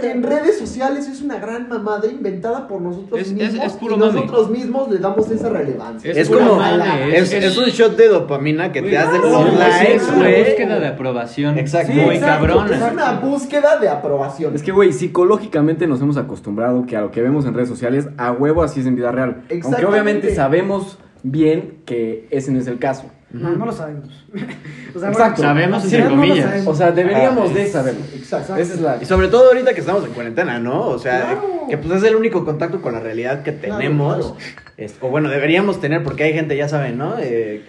en 0.03 0.23
redes 0.23 0.59
sociales. 0.59 1.07
es 1.07 1.21
una 1.21 1.39
gran 1.39 1.67
mamada 1.69 2.07
inventada 2.07 2.67
por 2.67 2.81
nosotros 2.81 3.19
Es- 3.19 3.31
mismos 3.33 3.65
es 3.65 3.73
puro 3.73 3.95
y 3.95 3.99
mame. 3.99 4.13
nosotros 4.13 4.49
mismos 4.49 4.89
le 4.91 4.99
damos 4.99 5.29
esa 5.31 5.49
relevancia. 5.49 6.11
Es 6.11 6.29
como, 6.29 6.55
mame, 6.55 7.17
es, 7.17 7.57
un 7.57 7.65
shot 7.65 7.95
de 7.97 8.07
dopamina 8.07 8.71
que 8.71 8.81
te 8.81 8.97
hace 8.97 9.17
likes, 9.19 9.95
es 9.95 10.07
una 10.07 10.29
búsqueda 10.29 10.79
de 10.79 10.87
aprobación 10.87 11.57
Exacto. 11.57 11.93
muy 11.93 12.19
cabrona. 12.19 12.75
Es 12.75 12.93
una 12.93 13.11
búsqueda 13.13 13.77
de 13.79 13.89
aprobación. 13.89 14.55
Es 14.55 14.63
que, 14.63 14.71
güey, 14.71 14.93
psicológicamente 14.93 15.87
nos 15.87 16.01
hemos 16.01 16.17
acostumbrado 16.17 16.85
que 16.85 16.97
a 16.97 17.01
lo 17.01 17.11
que 17.11 17.21
vemos 17.21 17.45
en 17.45 17.53
redes 17.53 17.69
sociales, 17.69 18.07
a 18.17 18.31
huevo 18.31 18.63
así 18.63 18.81
es 18.81 18.85
en 18.85 18.95
vida 18.95 19.11
real. 19.11 19.43
Aunque 19.63 19.85
obviamente 19.85 20.33
sabemos 20.35 20.97
bien 21.23 21.79
que 21.85 22.27
ese 22.31 22.51
no 22.51 22.59
es 22.59 22.67
el 22.67 22.79
caso. 22.79 23.09
No, 23.31 23.49
no 23.55 23.65
lo 23.65 23.71
sabemos. 23.71 24.09
O 24.95 24.99
sea, 24.99 25.07
Exacto. 25.09 25.41
Sabemos 25.41 25.83
entre 25.85 26.03
no 26.03 26.09
comillas. 26.09 26.45
sabemos. 26.45 26.67
O 26.67 26.75
sea, 26.77 26.91
deberíamos 26.91 27.49
Ah, 27.49 27.53
de 27.53 27.67
saberlo. 27.67 28.01
Exacto. 28.13 28.55
Esa 28.57 28.73
es 28.73 28.81
la... 28.81 28.97
Y 29.01 29.05
sobre 29.05 29.29
todo 29.29 29.47
ahorita 29.47 29.73
que 29.73 29.79
estamos 29.79 30.03
en 30.03 30.11
cuarentena, 30.11 30.59
¿no? 30.59 30.87
O 30.87 30.99
sea, 30.99 31.21
Claro. 31.39 31.67
que 31.69 31.77
pues 31.77 31.97
es 31.99 32.03
el 32.09 32.17
único 32.17 32.43
contacto 32.43 32.81
con 32.81 32.91
la 32.91 32.99
realidad 32.99 33.41
que 33.43 33.55
Claro, 33.55 33.77
tenemos. 33.77 34.17
claro. 34.17 34.37
Es- 34.75 34.97
o 34.99 35.07
bueno, 35.07 35.29
deberíamos 35.29 35.79
tener 35.79 36.03
porque 36.03 36.23
hay 36.23 36.33
gente, 36.33 36.57
ya 36.57 36.67
saben, 36.67 36.97
¿no? 36.97 37.15
Eh, 37.19 37.63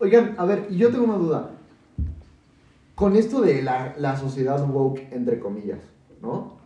Oigan, 0.00 0.34
a 0.38 0.44
ver, 0.44 0.68
yo 0.70 0.90
tengo 0.90 1.04
una 1.04 1.16
duda. 1.18 1.50
Con 2.96 3.14
esto 3.14 3.40
de 3.42 3.62
la, 3.62 3.94
la 3.98 4.16
sociedad 4.16 4.66
woke, 4.68 5.06
entre 5.12 5.38
comillas, 5.38 5.78
¿no? 6.22 6.58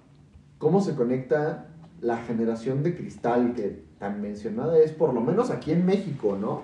¿Cómo 0.59 0.81
se 0.81 0.95
conecta 0.95 1.67
la 2.01 2.19
generación 2.19 2.83
de 2.83 2.95
cristal 2.97 3.53
que 3.55 3.83
tan 4.01 4.21
mencionada 4.23 4.79
es, 4.79 4.91
por 4.93 5.13
lo 5.15 5.21
menos 5.21 5.51
aquí 5.51 5.71
en 5.73 5.85
México, 5.87 6.37
¿no? 6.41 6.63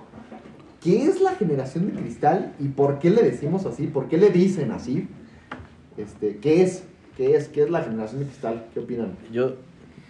¿Qué 0.83 1.03
es 1.05 1.21
la 1.21 1.35
generación 1.35 1.87
de 1.93 2.01
cristal 2.01 2.53
y 2.59 2.67
por 2.69 2.97
qué 2.99 3.11
le 3.11 3.21
decimos 3.21 3.65
así? 3.65 3.85
¿Por 3.87 4.07
qué 4.09 4.17
le 4.17 4.31
dicen 4.31 4.71
así? 4.71 5.07
Este, 5.97 6.37
¿Qué 6.37 6.63
es? 6.63 6.83
¿Qué 7.15 7.35
es? 7.35 7.47
¿Qué 7.47 7.63
es 7.63 7.69
la 7.69 7.81
generación 7.83 8.21
de 8.21 8.25
cristal? 8.27 8.65
¿Qué 8.73 8.79
opinan? 8.79 9.15
Yo, 9.31 9.53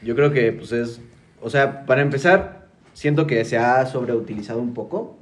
yo 0.04 0.16
creo 0.16 0.32
que, 0.32 0.52
pues 0.54 0.72
es. 0.72 1.02
O 1.42 1.50
sea, 1.50 1.86
para 1.86 2.02
empezar, 2.02 2.68
siento 2.94 3.28
que 3.28 3.44
se 3.46 3.58
ha 3.58 3.86
sobreutilizado 3.86 4.60
un 4.62 4.74
poco 4.74 5.18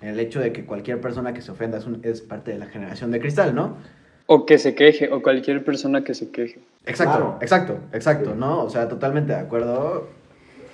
en 0.00 0.08
el 0.08 0.20
hecho 0.20 0.40
de 0.40 0.52
que 0.52 0.64
cualquier 0.64 1.00
persona 1.00 1.32
que 1.34 1.42
se 1.42 1.50
ofenda 1.52 1.78
es, 1.78 1.86
un- 1.86 2.00
es 2.02 2.22
parte 2.22 2.50
de 2.50 2.58
la 2.58 2.66
generación 2.66 3.10
de 3.10 3.20
cristal, 3.20 3.54
¿no? 3.54 3.76
O 4.26 4.46
que 4.46 4.58
se 4.58 4.74
queje, 4.74 5.10
o 5.12 5.22
cualquier 5.22 5.64
persona 5.64 6.02
que 6.04 6.14
se 6.14 6.30
queje. 6.30 6.60
Exacto, 6.86 7.16
Claro. 7.18 7.38
exacto, 7.42 7.78
exacto, 7.92 8.30
Sí. 8.32 8.36
¿no? 8.38 8.64
O 8.64 8.70
sea, 8.70 8.88
totalmente 8.88 9.32
de 9.34 9.38
acuerdo. 9.38 10.08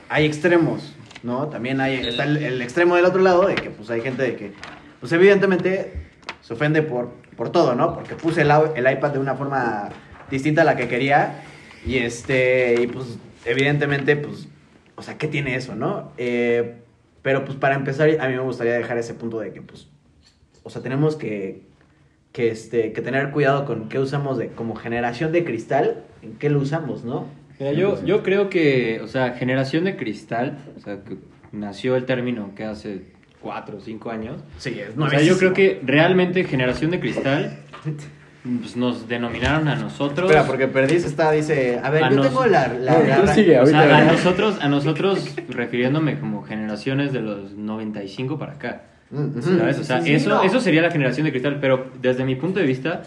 Hay 0.09 0.25
extremos, 0.25 0.95
¿no? 1.23 1.49
También 1.49 1.81
hay, 1.81 1.97
está 1.97 2.25
el, 2.25 2.63
extremo 2.63 2.97
del 2.97 3.05
otro 3.05 3.21
lado 3.21 3.47
de 3.47 3.55
que, 3.55 3.71
pues, 3.71 3.91
hay 3.91 4.01
gente 4.01 4.23
de 4.23 4.37
que, 4.37 4.53
pues, 5.01 5.13
evidentemente 5.13 5.93
se 6.41 6.55
ofende 6.55 6.83
por, 6.83 7.11
por 7.37 7.51
todo, 7.51 7.75
¿no? 7.75 7.95
Porque 7.95 8.15
puse 8.15 8.43
el 8.43 8.93
iPad 8.93 9.11
de 9.11 9.19
una 9.19 9.35
forma 9.35 9.91
distinta 10.31 10.63
a 10.63 10.65
la 10.65 10.77
que 10.77 10.89
quería 10.89 11.43
y, 11.85 11.99
este, 11.99 12.83
y 12.83 12.87
pues, 12.87 13.19
evidentemente, 13.45 14.17
pues, 14.17 14.49
o 14.97 15.03
sea, 15.03 15.17
¿qué 15.19 15.29
tiene 15.29 15.55
eso, 15.55 15.75
no? 15.75 16.13
Eh, 16.17 16.77
pero, 17.23 17.45
pues, 17.45 17.57
para 17.57 17.75
empezar, 17.75 18.09
a 18.21 18.29
mí 18.29 18.35
me 18.35 18.41
gustaría 18.41 18.75
dejar 18.75 18.99
ese 18.99 19.15
punto 19.15 19.39
de 19.41 19.53
que, 19.53 19.63
pues, 19.63 19.89
o 20.63 20.71
sea, 20.71 20.83
tenemos 20.83 21.17
que, 21.17 21.67
que, 22.33 22.51
este, 22.51 22.93
que 22.93 23.01
tener 23.01 23.31
cuidado 23.31 23.65
con 23.65 23.89
qué 23.89 23.99
usamos 23.99 24.39
de, 24.39 24.49
como 24.49 24.75
generación 24.75 25.33
de 25.33 25.45
cristal, 25.45 26.05
en 26.23 26.37
qué 26.39 26.51
lo 26.51 26.61
usamos, 26.61 27.05
¿no? 27.05 27.27
Mira, 27.59 27.73
yo, 27.73 28.05
yo 28.05 28.23
creo 28.23 28.49
que, 28.49 29.01
o 29.03 29.09
sea, 29.09 29.33
generación 29.33 29.85
de 29.85 29.97
cristal, 29.97 30.59
o 30.77 30.81
sea, 30.81 30.99
que 31.05 31.17
nació 31.53 31.97
el 31.97 32.05
término 32.05 32.55
que 32.55 32.65
hace 32.65 33.03
cuatro 33.41 33.79
o 33.79 33.81
cinco 33.81 34.11
años. 34.11 34.41
Sí, 34.59 34.79
es 34.79 34.97
O 34.99 35.09
sea, 35.09 35.21
yo 35.23 35.39
creo 35.39 35.53
que 35.53 35.81
realmente 35.85 36.45
generación 36.45 36.91
de 36.91 37.01
cristal 37.01 37.59
pues, 38.61 38.77
nos 38.77 39.09
denominaron 39.09 39.69
a 39.69 39.75
nosotros. 39.77 40.31
Espera, 40.31 40.47
porque 40.47 40.69
Perdiz 40.69 41.05
está, 41.05 41.33
dice, 41.33 41.81
a 41.83 41.91
ver, 41.91 42.05
A 42.05 42.11
yo 42.11 42.17
nos- 42.17 42.27
tengo 42.29 42.47
la... 42.47 42.69
la, 42.69 42.99
la- 43.01 43.21
tú 43.23 43.29
sigue, 43.29 43.59
O 43.61 43.67
sea, 43.67 43.81
a 43.83 43.87
verás. 43.87 44.13
nosotros, 44.13 44.59
a 44.61 44.69
nosotros 44.69 45.35
refiriéndome 45.49 46.19
como 46.19 46.43
generaciones 46.43 47.13
de 47.13 47.21
los 47.21 47.53
95 47.53 48.39
para 48.39 48.53
acá. 48.53 48.83
Mm. 49.11 49.41
¿Sabes? 49.41 49.79
O 49.79 49.85
sea, 49.85 50.01
Sí, 50.01 50.09
sí, 50.09 50.15
eso, 50.15 50.29
no. 50.31 50.43
eso 50.43 50.61
sería 50.61 50.83
la 50.83 50.91
generación 50.91 51.25
de 51.25 51.31
cristal, 51.33 51.59
pero 51.61 51.91
desde 52.01 52.25
mi 52.25 52.35
punto 52.37 52.61
de 52.61 52.67
vista, 52.67 53.03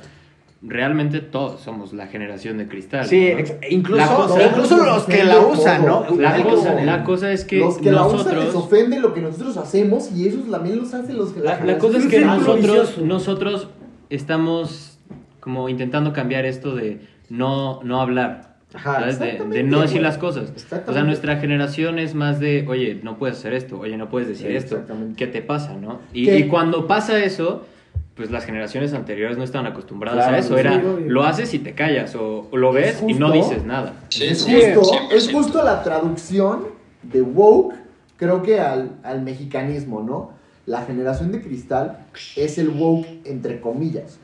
realmente 0.64 1.22
todos 1.22 1.62
somos 1.62 1.91
la 1.93 2.07
generación 2.07 2.57
de 2.57 2.68
cristal. 2.68 3.05
Sí, 3.05 3.30
incluso, 3.70 3.97
La 4.01 4.07
cosa- 4.16 4.43
incluso 4.47 4.78
los 4.86 5.03
que 5.05 5.24
la 5.24 5.39
usan, 5.39 5.86
¿no? 5.86 6.05
La 6.18 6.36
cosa, 6.43 6.55
usan, 6.55 6.86
la 6.86 7.03
cosa 7.03 7.32
es 7.32 7.45
que 7.45 7.59
los 7.59 7.78
que 7.80 7.91
la 7.91 8.05
usan 8.05 8.18
nosotros... 8.18 8.45
les 8.45 8.55
ofende 8.55 8.99
lo 8.99 9.14
que 9.14 9.22
nosotros 9.22 9.57
hacemos 9.57 10.12
y 10.12 10.28
ellos 10.28 10.49
también 10.51 10.78
los 10.78 10.93
hacen 10.93 11.18
los 11.18 11.32
que 11.34 11.39
La, 11.39 11.64
la 11.64 11.78
cosa 11.80 11.97
es 11.97 12.05
que 12.05 12.22
nosotros, 12.22 12.97
nosotros 12.99 13.68
estamos 14.09 14.99
como 15.39 15.70
intentando 15.70 16.14
cambiar 16.14 16.45
esto 16.45 16.76
de 16.76 17.01
no, 17.30 17.82
no 17.84 17.99
hablar. 18.01 18.51
Ajá, 18.74 19.01
¿sabes? 19.01 19.20
De, 19.20 19.64
no 19.64 19.82
decir 19.82 20.01
las 20.01 20.18
cosas. 20.18 20.43
O 20.43 20.45
sea, 20.45 20.55
Exactamente. 20.55 21.07
nuestra 21.07 21.38
generación 21.38 21.99
es 21.99 22.16
más 22.16 22.39
de, 22.39 22.66
oye, 22.70 22.99
no 23.03 23.18
puedes 23.18 23.38
hacer 23.38 23.53
esto, 23.53 23.78
oye, 23.80 23.97
no 23.97 24.09
puedes 24.09 24.30
decir 24.30 24.47
Sí, 24.47 24.55
esto. 24.55 24.82
¿Qué 25.18 25.28
te 25.28 25.41
pasa, 25.41 25.74
no? 25.76 25.99
Y 26.14 26.43
cuando 26.43 26.88
pasa 26.88 27.22
eso, 27.22 27.66
pues 28.22 28.30
las 28.30 28.45
generaciones 28.45 28.93
anteriores 28.93 29.36
no 29.36 29.43
estaban 29.43 29.65
acostumbradas 29.65 30.19
Claro, 30.26 30.36
a 30.36 30.39
eso. 30.39 30.53
sí, 30.53 30.59
Era, 30.59 30.76
obvio. 30.76 31.09
lo 31.09 31.24
haces 31.24 31.51
y 31.55 31.59
te 31.59 31.74
callas, 31.74 32.13
o, 32.15 32.47
o 32.51 32.55
lo 32.57 32.72
ves 32.72 33.01
y 33.07 33.15
no 33.15 33.32
dices 33.32 33.63
nada. 33.65 33.95
Sí, 34.09 34.26
Es 34.26 34.43
justo, 34.45 34.91
100%. 34.93 35.11
es 35.11 35.32
justo 35.32 35.63
la 35.63 35.82
traducción 35.82 36.65
de 37.01 37.24
woke, 37.24 37.74
creo 38.17 38.43
que 38.43 38.59
al, 38.59 38.91
al 39.01 39.24
mexicanismo, 39.24 40.03
¿no? 40.03 40.34
La 40.67 40.84
generación 40.84 41.32
de 41.32 41.41
cristal 41.41 42.05
es 42.36 42.59
el 42.59 42.69
woke 42.69 43.07
entre 43.26 43.59
comillas. 43.59 44.19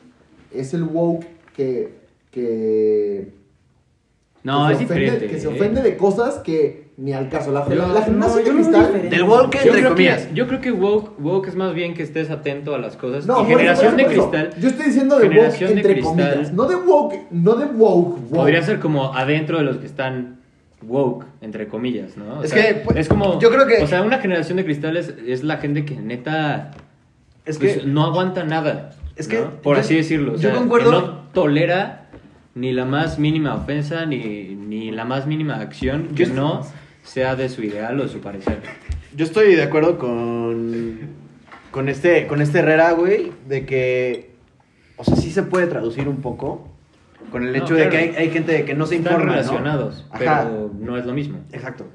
Es 0.54 0.76
el 0.76 0.84
woke 0.84 1.26
que, 1.56 1.96
que, 2.30 3.30
No, 4.44 4.68
que 4.68 4.74
es 4.74 4.78
se 4.80 4.86
ofende, 4.86 5.04
diferente. 5.06 5.28
que 5.28 5.40
se 5.42 5.48
¿eh? 5.48 5.54
ofende 5.56 5.82
de 5.82 5.98
cosas 5.98 6.36
que 6.38 6.87
ni 6.98 7.14
al 7.14 7.30
caso. 7.30 7.52
La, 7.52 7.68
Yo- 7.70 7.76
la- 7.88 8.08
no, 8.08 8.36
de 8.36 8.44
cristal. 8.44 9.10
Del 9.10 9.24
woke 9.24 9.56
entre 9.64 9.84
comillas. 9.88 10.26
que, 10.26 10.34
yo 10.34 10.48
creo 10.48 10.60
que 10.62 10.72
woke, 10.72 11.14
woke 11.20 11.48
es 11.48 11.56
más 11.56 11.74
bien 11.76 11.94
que 11.94 12.02
estés 12.04 12.30
atento 12.32 12.74
a 12.74 12.80
las 12.80 12.98
cosas. 12.98 13.28
No, 13.28 13.44
y 13.44 13.46
generación 13.46 14.00
eso, 14.00 14.10
de 14.10 14.16
cristal 14.16 14.50
Yo 14.60 14.68
estoy 14.70 14.86
diciendo 14.88 15.18
de 15.20 15.26
woke 15.26 15.34
Generación 15.34 15.70
de 15.70 15.76
entre 15.78 15.94
cristal. 15.94 16.12
comillas. 16.32 16.54
No 16.54 16.64
de 16.66 16.76
woke, 16.76 17.16
no 17.32 17.56
de 17.56 17.66
woke, 17.66 18.18
woke. 18.20 18.36
podría 18.36 18.62
ser 18.64 18.80
como 18.80 19.14
adentro 19.14 19.60
de 19.60 19.64
los 19.64 19.78
que 19.78 19.86
están 19.86 20.38
woke, 20.82 21.26
entre 21.42 21.68
comillas, 21.68 22.18
¿no? 22.18 22.40
O 22.40 22.44
Es 22.44 22.50
sea, 22.52 22.68
que, 22.68 22.74
pues, 22.82 22.98
es 22.98 23.08
como, 23.08 23.40
yo 23.40 23.50
creo 23.52 23.68
que- 23.68 23.84
o 23.84 23.88
sea, 23.88 24.02
una 24.02 24.18
generación 24.20 24.58
de 24.58 24.66
cristales 24.66 25.14
es 25.26 25.44
la 25.44 25.58
gente 25.58 25.86
que 25.86 25.96
neta, 25.96 26.72
Es 27.46 27.58
pues, 27.60 27.78
que, 27.80 27.86
no 27.88 28.06
aguanta 28.06 28.44
nada, 28.44 28.92
Es 29.16 29.28
¿no? 29.28 29.32
que 29.36 29.38
por 29.62 29.76
yo- 29.76 29.82
así 29.82 29.96
decirlo, 29.96 30.34
o 30.34 30.38
yo 30.38 30.54
concuerdo- 30.54 30.92
que 30.92 30.98
no 30.98 31.18
tolera 31.34 32.08
ni 32.56 32.74
la 32.74 32.86
más 32.86 33.20
mínima 33.20 33.54
ofensa 33.56 34.06
ni, 34.08 34.56
ni 34.56 34.90
la 34.92 35.06
más 35.06 35.28
mínima 35.28 35.56
acción 35.58 36.10
que 36.16 36.26
no 36.26 36.62
sea 37.08 37.36
de 37.36 37.50
su 37.50 37.64
ideal 37.64 38.00
o 38.00 38.04
de 38.04 38.10
su 38.10 38.20
parecer. 38.20 38.60
yo 39.16 39.26
estoy 39.26 39.56
de 39.56 39.64
acuerdo 39.64 39.98
con, 39.98 41.00
con, 41.72 41.90
este, 41.90 42.28
con 42.28 42.42
este 42.42 42.60
Herrera, 42.60 42.92
güey, 42.92 43.32
de 43.48 43.66
que, 43.66 44.32
o 44.98 45.04
sea, 45.04 45.16
sí 45.16 45.32
se 45.32 45.44
puede 45.44 45.68
traducir 45.68 46.08
un 46.08 46.18
poco 46.22 46.68
con 47.32 47.44
el 47.46 47.52
No, 47.54 47.58
hecho 47.58 47.74
de 47.76 47.88
claro. 47.88 47.92
que 47.92 47.98
hay, 47.98 48.16
hay 48.16 48.30
gente 48.32 48.66
que 48.66 48.74
no 48.74 48.86
se 48.86 48.96
Están 48.98 49.14
informa, 49.14 49.32
¿no? 49.36 49.42
relacionados, 49.42 50.06
Ajá. 50.12 50.18
pero 50.20 50.72
no 50.80 50.98
es 50.98 51.06
lo 51.06 51.14
mismo. 51.14 51.40
Exacto. 51.52 51.86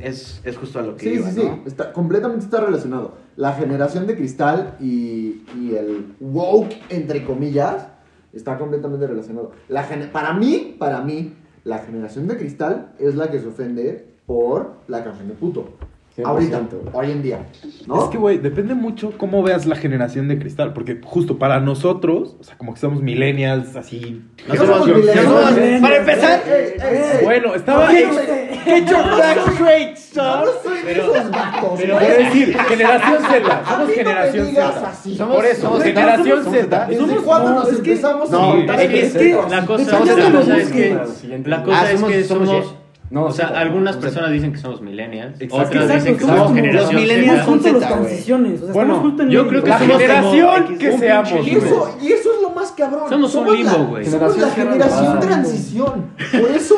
Es, 0.00 0.40
es 0.44 0.56
justo 0.56 0.78
a 0.78 0.82
lo 0.82 0.96
que 0.96 1.04
Sí, 1.10 1.14
iba, 1.16 1.28
sí, 1.30 1.40
sí, 1.40 1.46
¿no? 1.46 1.62
está, 1.66 1.92
completamente 1.92 2.44
está 2.44 2.60
relacionado. 2.60 3.18
La 3.36 3.52
generación 3.52 4.06
de 4.06 4.16
cristal 4.16 4.76
y, 4.80 5.42
y 5.60 5.74
el 5.78 6.06
woke, 6.20 6.72
entre 6.88 7.22
comillas, 7.24 7.88
está 8.32 8.56
completamente 8.56 9.06
relacionado. 9.06 9.52
La 9.68 9.86
para 10.10 10.32
mí, 10.32 10.74
para 10.78 11.02
mí, 11.02 11.34
la 11.64 11.78
generación 11.80 12.26
de 12.28 12.36
cristal 12.38 12.92
es 12.98 13.14
la 13.14 13.30
que 13.30 13.40
se 13.40 13.46
ofende 13.48 14.13
por 14.26 14.74
la 14.88 15.02
canción 15.04 15.28
de 15.28 15.34
puto. 15.34 15.68
100%, 16.16 16.26
Ahorita, 16.26 16.60
hoy 16.92 17.10
en 17.10 17.22
día. 17.22 17.44
¿no? 17.88 18.04
Es 18.04 18.08
que, 18.10 18.18
güey, 18.18 18.38
depende 18.38 18.74
mucho 18.74 19.14
cómo 19.18 19.42
veas 19.42 19.66
la 19.66 19.74
generación 19.74 20.28
de 20.28 20.38
cristal. 20.38 20.72
Porque 20.72 21.00
justo 21.02 21.38
para 21.40 21.58
nosotros, 21.58 22.36
o 22.38 22.44
sea, 22.44 22.56
como 22.56 22.72
que 22.72 22.78
somos 22.78 23.02
millennials, 23.02 23.74
así. 23.74 24.22
No 24.46 24.54
somos 24.54 24.68
somos 24.78 24.86
millennials. 24.86 25.26
millennials. 25.26 25.50
No 25.56 25.66
somos- 25.66 25.80
Para 25.80 25.96
empezar, 25.96 26.42
Ey, 26.46 26.52
ey, 26.78 26.96
ey. 27.18 27.24
Bueno, 27.24 27.54
estaba. 27.56 27.88
Oye, 27.88 28.06
Get 28.64 28.86
your 28.88 29.02
facts 29.02 29.52
straight, 29.54 29.96
son. 29.96 30.44
soy 30.62 30.76
de 30.78 30.82
Pero- 30.84 31.14
esos 31.16 31.30
vatos. 31.32 31.70
pero- 31.80 31.94
güey. 31.98 32.06
Por 32.14 32.24
decir, 32.24 32.58
generación 32.58 33.18
Z. 33.22 33.58
A 33.58 33.64
Somos 33.64 33.78
mí 33.78 33.82
no 33.82 33.86
me 33.88 33.92
generación 33.94 34.46
digas 34.46 34.74
Z. 34.76 34.88
así. 34.88 35.16
Por 35.18 35.44
eso, 35.44 35.60
Somos- 35.62 35.82
generación 35.82 36.44
Z. 36.44 36.86
¿Desde 36.86 37.16
cuándo 37.16 37.50
no, 37.50 37.56
nos 37.56 37.68
empezamos 37.70 38.30
no, 38.30 38.52
a 38.52 38.56
es 38.56 38.64
que, 38.64 38.64
el 38.64 38.70
es 39.04 39.12
que 39.12 39.18
respeto? 39.18 39.48
la 39.50 39.66
cosa, 39.66 39.84
de 39.84 40.32
cosa 40.32 40.56
es 40.58 40.68
que, 40.70 40.94
la 41.44 41.62
cosa 41.64 41.80
Ah, 41.80 41.90
es 41.92 42.02
que 42.04 42.24
somos, 42.24 42.74
No, 43.10 43.26
o 43.26 43.30
sea, 43.30 43.48
Z, 43.48 43.60
algunas 43.60 43.96
somos 43.96 44.04
personas 44.06 44.30
dicen 44.32 44.52
que 44.52 44.58
somos 44.58 44.80
millennials, 44.80 45.40
Exacto. 45.40 45.56
otras 45.68 45.84
Exacto, 45.84 45.94
dicen 45.94 46.14
que 46.16 46.20
somos 46.20 46.36
somos 46.36 46.46
como 46.48 46.54
generación 46.56 46.94
los 46.94 47.02
millennials 47.02 47.44
son 47.44 47.60
Z, 47.60 47.70
güey. 47.78 47.88
transiciones. 47.92 48.62
O 48.62 48.64
sea, 48.64 48.72
Bueno, 48.74 48.94
justo 48.96 49.22
en 49.22 49.30
yo 49.30 49.48
creo 49.48 49.62
que 49.62 49.68
La 49.68 49.78
somos 49.78 49.96
generación 49.98 50.64
como 50.64 50.78
que 50.78 50.88
un 50.90 50.98
seamos, 50.98 51.32
pinche 51.32 51.50
Y 51.50 51.54
eso, 51.56 51.98
y 52.02 52.06
eso 52.08 52.34
es 52.34 52.42
lo 52.42 52.50
más 52.50 52.72
cabrón. 52.72 53.08
Somos 53.08 53.34
un 53.34 53.46
la- 53.46 53.52
limbo, 53.54 53.86
güey. 53.90 54.04
Somos 54.06 54.38
la 54.38 54.48
Generación 54.50 55.20
transición. 55.20 56.06
Por 56.40 56.50
eso, 56.50 56.76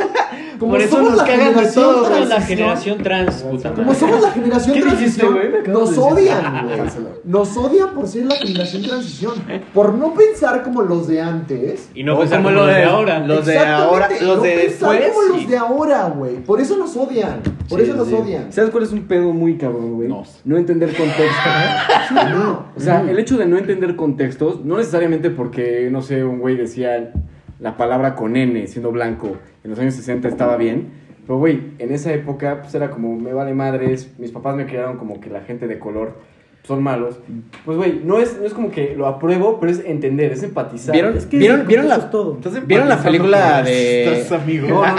como 0.59 0.73
Por 0.73 0.81
eso 0.81 0.97
somos 0.97 1.11
nos 1.11 1.19
la 1.19 1.25
cagan 1.25 1.39
de 1.39 1.45
generación 1.55 1.85
todo, 1.85 2.09
güey. 2.09 2.27
La 2.27 2.41
generación 2.41 2.99
trans, 3.03 3.35
puta 3.43 3.71
Como 3.73 3.83
madre. 3.87 3.99
somos 4.01 4.23
la 4.23 4.31
generación 4.31 4.75
¿Qué 4.75 4.85
dijiste, 4.85 4.97
transición, 5.21 5.35
güey? 5.35 5.49
Me 5.51 5.59
acabas 5.59 5.81
nos 5.81 5.91
de 5.91 5.97
decir. 5.97 6.13
odian, 6.13 6.67
güey. 6.67 6.81
Nos 7.25 7.57
odian 7.57 7.91
por 7.95 8.09
ser 8.09 8.25
la 8.27 8.35
generación 8.37 8.83
transición. 8.83 9.33
Por 9.75 9.95
no 9.95 10.15
pensar 10.15 10.63
como 10.63 10.83
los 10.83 11.07
de 11.09 11.21
antes. 11.21 11.91
Y 11.95 12.03
no 12.05 12.17
O 12.17 12.21
pensar 12.21 12.39
como 12.39 12.49
como 12.51 12.61
lo 12.61 12.67
los 12.67 12.75
de 12.77 12.85
ahora. 12.85 13.19
los 13.21 13.47
de 13.47 13.53
Exactamente, 13.55 13.85
ahora, 13.85 14.09
los 14.21 14.37
no 14.37 14.43
de 14.43 14.51
pensar 14.51 14.91
después, 14.93 15.11
como 15.15 15.29
los 15.29 15.39
sí. 15.41 15.47
de 15.47 15.57
ahora, 15.57 16.09
güey. 16.09 16.37
Por 16.45 16.61
eso 16.61 16.77
nos 16.77 16.97
odian. 16.97 17.41
Por 17.69 17.81
Sí, 17.81 17.87
eso 17.87 17.95
nos 17.97 18.09
sí. 18.09 18.15
odian. 18.15 18.53
¿Sabes 18.53 18.71
cuál 18.71 18.85
es 18.85 18.93
un 18.93 19.03
pedo 19.09 19.33
muy 19.33 19.57
cabrón, 19.57 19.95
güey? 19.95 20.09
No. 20.09 20.23
No 20.45 20.57
entender 20.57 20.89
contexto. 20.95 21.51
No. 22.37 22.67
O 22.77 22.81
sea, 22.81 23.01
el 23.09 23.19
hecho 23.19 23.37
de 23.37 23.47
no 23.47 23.59
entender 23.59 23.97
contextos, 23.97 24.65
no 24.65 24.77
necesariamente 24.77 25.31
porque, 25.31 25.89
no 25.91 26.03
sé, 26.03 26.25
un 26.25 26.39
güey 26.39 26.57
decía 26.57 27.13
la 27.59 27.77
palabra 27.77 28.15
con 28.15 28.37
N 28.37 28.67
siendo 28.67 28.93
blanco 28.93 29.37
en 29.67 29.71
los 29.71 29.81
años 29.81 29.95
60 29.95 30.29
estaba 30.29 30.57
bien. 30.57 30.93
Pero, 31.27 31.41
güey, 31.41 31.73
en 31.81 31.93
esa 31.93 32.13
época, 32.13 32.61
pues 32.63 32.73
era 32.77 32.89
como, 32.91 33.17
me 33.17 33.33
vale 33.33 33.53
madres, 33.53 34.15
mis 34.17 34.31
papás 34.31 34.55
me 34.55 34.65
criaron 34.65 34.97
como 34.97 35.21
que 35.21 35.29
la 35.29 35.41
gente 35.41 35.67
de 35.67 35.81
color 35.81 36.21
son 36.67 36.83
malos. 36.83 37.17
Pues, 37.65 37.79
güey, 37.79 38.01
no 38.05 38.19
es, 38.19 38.39
no 38.41 38.45
es 38.47 38.53
como 38.53 38.71
que 38.73 38.95
lo 38.97 39.07
apruebo, 39.07 39.61
pero 39.61 39.71
es 39.71 39.85
entender, 39.85 40.33
es 40.33 40.43
empatizar. 40.43 40.93
¿Vieron? 40.93 41.17
Es 41.17 41.27
que 41.27 41.39
¿Vieron, 41.39 41.67
vieron, 41.67 41.89
la, 41.89 41.97
es 41.97 42.11
todo. 42.11 42.39
¿Vieron 42.67 42.89
la 42.89 42.99
película 43.03 43.63
de- 43.63 44.21
Estás 44.21 44.41
amigo. 44.41 44.67
No, 44.69 44.85
no, 44.85 44.95
no. 44.95 44.97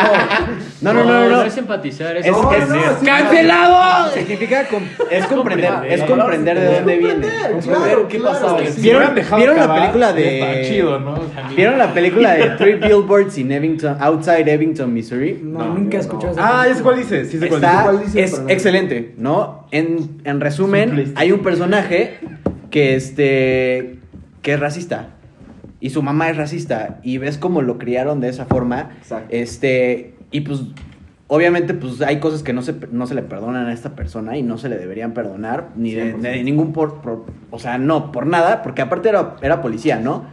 No, 0.80 0.94
no, 0.94 1.04
no, 1.04 1.30
no. 1.30 1.42
es 1.44 1.58
empatizar, 1.58 2.16
es, 2.18 2.26
Es 2.26 2.32
No, 2.32 2.50
que 2.50 2.60
no, 2.60 2.66
no, 2.68 2.74
sí, 3.00 3.06
¡Cancelado! 3.06 4.12
Significa 4.12 4.66
com- 4.68 4.84
es 5.10 5.26
comprender, 5.26 5.74
es 5.90 6.04
comprender 6.04 6.60
de 6.60 6.76
dónde 6.76 6.98
viene. 6.98 7.28
Claro, 7.64 8.08
qué 8.08 8.18
claro, 8.20 8.34
pasaba. 8.40 8.60
sí. 8.66 8.82
¿Vieron, 8.82 9.16
¿vieron 9.38 9.58
la 9.58 9.74
película 9.76 10.10
Está 10.10 10.52
de 10.52 10.66
chido, 10.70 11.00
¿no? 11.00 11.20
¿Vieron 11.56 11.78
la 11.78 11.94
película 11.94 12.34
de 12.34 12.50
Three 12.52 12.76
Billboards 12.76 13.38
in 13.38 13.52
Ebbington, 13.52 13.98
Outside 14.00 14.48
Ebbington, 14.48 14.94
Missouri? 14.94 15.40
No, 15.44 15.60
No, 15.60 15.66
nunca 15.74 15.98
he 15.98 16.00
no. 16.00 16.02
escuchado 16.02 16.34
esa 16.34 16.62
Ah, 16.62 16.68
es 16.68 16.82
cuál 16.82 16.98
dice. 16.98 17.26
Sí 17.26 17.40
sé 17.40 17.48
cuál 17.50 17.64
Está, 17.64 17.84
¿Cuál 17.84 18.04
dice 18.04 18.24
es 18.24 18.42
excelente, 18.48 19.14
¿no? 19.18 19.57
En, 19.72 20.22
en 20.24 20.40
resumen, 20.40 20.90
Simplista. 20.90 21.20
hay 21.20 21.32
un 21.32 21.40
personaje 21.42 22.18
que 22.70 22.96
este 22.96 24.00
que 24.42 24.54
es 24.54 24.60
racista. 24.60 25.10
y 25.80 25.90
su 25.92 26.02
mamá 26.02 26.30
es 26.30 26.38
racista 26.38 27.00
y 27.04 27.18
ves 27.18 27.38
cómo 27.38 27.62
lo 27.62 27.78
criaron 27.78 28.20
de 28.22 28.30
esa 28.30 28.46
forma, 28.46 28.92
Exacto. 29.00 29.28
este, 29.30 30.16
y 30.32 30.42
pues 30.42 30.62
obviamente 31.28 31.74
pues 31.74 32.02
hay 32.02 32.20
cosas 32.20 32.42
que 32.44 32.54
no 32.54 32.62
se, 32.62 32.74
no 32.92 33.06
se 33.08 33.14
le 33.14 33.22
perdonan 33.22 33.68
a 33.68 33.74
esta 33.74 33.96
persona 33.96 34.38
y 34.38 34.42
no 34.44 34.58
se 34.58 34.70
le 34.70 34.78
deberían 34.78 35.14
perdonar 35.14 35.70
ni 35.76 35.94
de, 35.94 36.14
de 36.14 36.42
ningún 36.44 36.72
por, 36.74 37.02
por- 37.02 37.26
o 37.52 37.60
sea, 37.60 37.78
no, 37.78 38.12
por 38.12 38.26
nada, 38.26 38.64
porque 38.64 38.82
aparte 38.82 39.10
era, 39.10 39.36
era 39.42 39.62
policía, 39.62 40.00
¿no? 40.00 40.26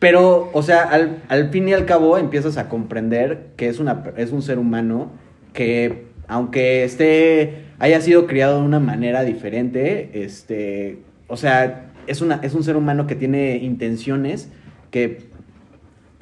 Pero, 0.00 0.50
o 0.52 0.62
sea, 0.62 0.82
al, 0.82 1.22
al 1.28 1.48
fin 1.50 1.68
y 1.68 1.72
al 1.72 1.86
cabo 1.86 2.18
empiezas 2.18 2.58
a 2.58 2.68
comprender 2.68 3.52
que 3.56 3.68
es, 3.68 3.78
una, 3.78 4.02
es 4.16 4.32
un 4.32 4.42
ser 4.42 4.58
humano 4.58 5.12
que, 5.54 6.08
aunque 6.28 6.84
esté, 6.84 7.63
haya 7.78 8.00
sido 8.00 8.26
criado 8.26 8.60
de 8.60 8.66
una 8.66 8.80
manera 8.80 9.22
diferente, 9.22 10.10
este, 10.24 10.98
o 11.28 11.36
sea, 11.36 11.90
es, 12.06 12.20
una, 12.20 12.36
es 12.42 12.54
un 12.54 12.62
ser 12.64 12.76
humano 12.76 13.06
que 13.06 13.14
tiene 13.16 13.56
intenciones 13.56 14.50
que 14.90 15.26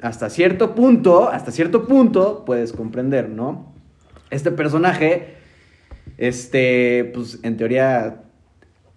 hasta 0.01 0.29
cierto 0.29 0.75
punto, 0.75 1.29
hasta 1.29 1.51
cierto 1.51 1.87
punto 1.87 2.43
puedes 2.45 2.73
comprender, 2.73 3.29
¿no? 3.29 3.71
Este 4.29 4.51
personaje, 4.51 5.35
este, 6.17 7.11
pues 7.13 7.39
en 7.43 7.57
teoría 7.57 8.19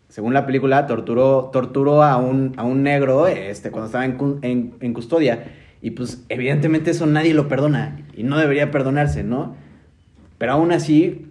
según 0.08 0.32
la 0.34 0.46
película, 0.46 0.86
torturó, 0.86 1.50
torturó 1.52 2.02
a, 2.02 2.16
un, 2.16 2.54
a 2.56 2.62
un 2.62 2.82
negro 2.82 3.26
este, 3.26 3.70
cuando 3.70 3.86
estaba 3.86 4.04
en, 4.04 4.16
en- 4.42 4.74
en 4.80 4.92
custodia. 4.94 5.44
Y 5.82 5.90
pues 5.90 6.24
evidentemente 6.28 6.92
eso 6.92 7.06
nadie 7.06 7.34
lo 7.34 7.48
perdona 7.48 8.00
y 8.14 8.22
no 8.22 8.38
debería 8.38 8.70
perdonarse, 8.70 9.24
¿no? 9.24 9.56
Pero 10.38 10.52
aún 10.52 10.72
así, 10.72 11.25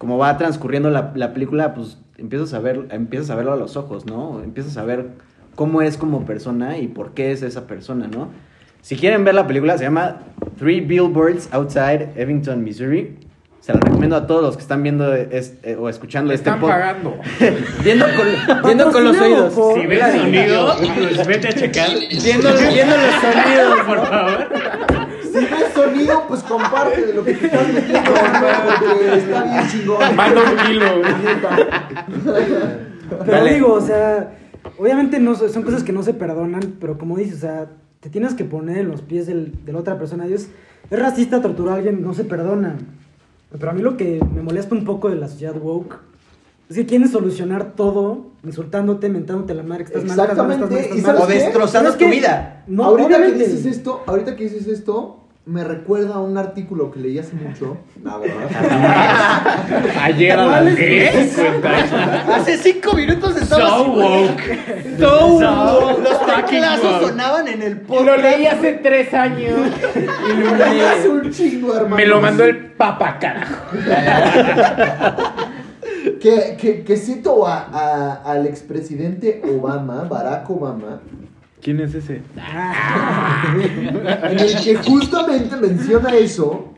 como 0.00 0.16
va 0.18 0.36
transcurriendo 0.38 0.88
la, 0.90 1.12
la 1.14 1.32
película, 1.34 1.74
pues 1.74 1.98
empiezas 2.18 2.54
a, 2.54 2.58
ver, 2.58 2.86
empiezas 2.90 3.28
a 3.30 3.34
verlo 3.36 3.52
a 3.52 3.56
los 3.56 3.76
ojos, 3.76 4.06
¿no? 4.06 4.40
Empiezas 4.42 4.76
a 4.78 4.82
ver 4.84 5.08
cómo 5.54 5.82
es 5.82 5.96
como 5.98 6.24
persona 6.24 6.78
y 6.78 6.88
por 6.88 7.12
qué 7.12 7.32
es 7.32 7.42
esa 7.42 7.66
persona, 7.66 8.06
¿no? 8.08 8.28
Si 8.80 8.96
quieren 8.96 9.24
ver 9.24 9.34
la 9.34 9.46
película, 9.46 9.76
se 9.76 9.84
llama 9.84 10.16
Three 10.58 10.80
Billboards 10.80 11.50
Outside 11.52 12.12
Evington, 12.16 12.64
Missouri. 12.64 13.18
Se 13.60 13.74
la 13.74 13.80
recomiendo 13.80 14.16
a 14.16 14.26
todos 14.26 14.42
los 14.42 14.56
que 14.56 14.62
están 14.62 14.82
viendo 14.82 15.14
es- 15.14 15.58
eh, 15.64 15.76
o 15.78 15.90
escuchando 15.90 16.32
este 16.32 16.48
Están 16.48 16.62
pod- 16.62 16.68
pagando. 16.70 17.18
Viendo 17.84 18.06
con, 18.06 18.62
viendo 18.64 18.90
con 18.90 19.04
los 19.04 19.20
oídos. 19.20 19.52
por- 19.52 19.78
Si 19.78 19.86
ves 19.86 20.14
sonido, 20.16 20.76
pues 20.78 21.26
vete 21.26 21.48
a 21.48 21.52
checar. 21.52 21.90
Viendo, 21.90 22.48
viendo 22.72 22.96
los 22.96 23.14
sonidos. 23.20 23.80
por 23.86 24.06
favor. 24.06 24.48
Si 25.32 25.38
ves 25.38 25.72
sonido, 25.74 26.24
pues 26.28 26.42
comparte 26.42 27.06
de 27.06 27.14
lo 27.14 27.24
que 27.24 27.34
te 27.34 27.46
estás 27.46 27.68
metiendo, 27.72 28.10
¿no? 28.10 28.88
porque 28.88 29.16
está 29.18 29.44
bien 29.44 29.68
chingón. 29.68 30.16
Manda 30.16 30.42
un 30.42 30.56
kilo, 30.66 30.86
güey. 30.98 31.14
Pero 33.10 33.24
Dale. 33.24 33.54
digo, 33.54 33.72
o 33.72 33.80
sea, 33.80 34.32
obviamente 34.78 35.18
no 35.18 35.34
son 35.34 35.62
cosas 35.62 35.82
que 35.82 35.92
no 35.92 36.02
se 36.02 36.14
perdonan, 36.14 36.76
pero 36.80 36.98
como 36.98 37.16
dices, 37.16 37.36
o 37.36 37.40
sea, 37.40 37.68
te 38.00 38.08
tienes 38.10 38.34
que 38.34 38.44
poner 38.44 38.78
en 38.78 38.88
los 38.88 39.02
pies 39.02 39.26
del, 39.26 39.64
de 39.64 39.72
la 39.72 39.80
otra 39.80 39.98
persona. 39.98 40.26
Dios 40.26 40.46
es 40.90 40.98
racista, 40.98 41.42
torturar 41.42 41.74
a 41.74 41.76
alguien, 41.78 42.02
no 42.02 42.14
se 42.14 42.24
perdona. 42.24 42.76
Pero 43.50 43.70
a 43.70 43.74
mí 43.74 43.82
lo 43.82 43.96
que 43.96 44.20
me 44.34 44.42
molesta 44.42 44.74
un 44.74 44.84
poco 44.84 45.10
de 45.10 45.16
la 45.16 45.28
sociedad 45.28 45.56
woke 45.56 45.98
es 46.68 46.76
que 46.76 46.86
quieren 46.86 47.08
solucionar 47.08 47.72
todo 47.74 48.28
insultándote, 48.44 49.08
mentándote 49.08 49.54
la 49.54 49.64
madre, 49.64 49.84
que 49.86 49.98
estás 49.98 50.04
mal, 50.04 50.30
estás 50.30 50.36
mal, 50.38 50.52
estás 50.52 50.70
mal, 50.70 50.78
Exactamente, 50.78 50.98
estás 50.98 50.98
¿y 50.98 51.02
mal. 51.02 51.16
O 51.16 51.26
destrozando 51.26 51.94
tu 51.94 52.08
vida. 52.08 52.64
No, 52.68 52.84
ahorita 52.84 53.08
obviamente. 53.08 53.38
que 53.44 53.50
dices 53.50 53.66
esto, 53.66 54.04
ahorita 54.06 54.36
que 54.36 54.44
dices 54.44 54.68
esto, 54.68 55.19
me 55.46 55.64
recuerda 55.64 56.14
a 56.16 56.18
un 56.20 56.36
artículo 56.38 56.90
que 56.92 57.00
leí 57.00 57.18
hace 57.18 57.34
mucho. 57.34 57.78
La 58.04 58.18
verdad. 58.18 58.46
Ayer 60.02 60.38
a 60.38 60.46
las 60.62 60.76
10. 60.76 61.38
Hace 62.32 62.58
cinco 62.58 62.92
minutos 62.94 63.34
So 63.48 63.84
woke. 63.90 64.58
So, 64.98 65.38
So 65.40 65.98
los 66.00 66.18
woke. 66.22 67.08
sonaban 67.08 67.48
en 67.48 67.62
el 67.62 67.74
Lo 67.78 67.82
podcast. 67.86 68.22
leí 68.22 68.46
hace 68.46 68.72
tres 68.74 69.12
años. 69.14 69.58
Hace 70.96 71.08
un 71.08 71.30
chingo, 71.32 71.74
hermano. 71.74 71.96
Me 71.96 72.06
lo 72.06 72.20
mandó 72.20 72.44
el 72.44 72.66
papá, 72.72 73.18
carajo. 73.18 73.54
Que, 76.20 76.56
que, 76.58 76.82
que 76.84 76.96
cito 76.96 77.46
a, 77.46 77.68
a- 77.72 78.22
al 78.30 78.46
expresidente 78.46 79.42
Obama, 79.44 80.04
Barack 80.04 80.48
Obama, 80.50 81.00
¿Quién 81.62 81.80
es 81.80 81.94
ese? 81.94 82.22
en 83.56 84.38
el 84.38 84.60
que 84.62 84.76
justamente 84.76 85.56
menciona 85.56 86.14
eso, 86.14 86.72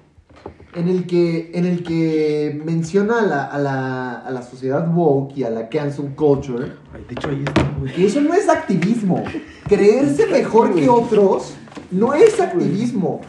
en 0.74 0.88
el 0.88 1.06
que, 1.06 1.50
en 1.54 1.66
el 1.66 1.82
que 1.82 2.60
menciona 2.64 3.20
a 3.20 3.22
la, 3.26 3.44
a, 3.44 3.58
la, 3.58 4.12
a 4.20 4.30
la 4.30 4.42
sociedad 4.42 4.88
woke 4.92 5.36
y 5.36 5.44
a 5.44 5.50
la 5.50 5.68
cancel 5.68 6.14
culture, 6.14 6.72
Ay, 6.94 7.04
de 7.08 7.14
hecho, 7.14 7.28
ahí 7.28 7.44
está, 7.46 7.70
güey. 7.78 7.92
que 7.92 8.06
eso 8.06 8.20
no 8.20 8.34
es 8.34 8.48
activismo. 8.48 9.22
Creerse 9.68 10.26
mejor 10.26 10.74
que 10.74 10.88
otros 10.88 11.54
no 11.90 12.14
es 12.14 12.40
activismo. 12.40 13.20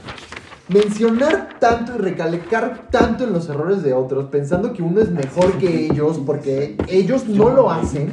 Mencionar 0.69 1.59
tanto 1.59 1.95
y 1.95 1.97
recalcar 1.97 2.87
tanto 2.89 3.25
en 3.25 3.33
los 3.33 3.49
errores 3.49 3.83
de 3.83 3.93
otros, 3.93 4.29
pensando 4.29 4.71
que 4.71 4.81
uno 4.81 5.01
es 5.01 5.11
mejor 5.11 5.57
que 5.57 5.85
ellos 5.85 6.19
porque 6.25 6.77
ellos 6.87 7.27
no 7.27 7.49
lo 7.49 7.69
hacen, 7.69 8.11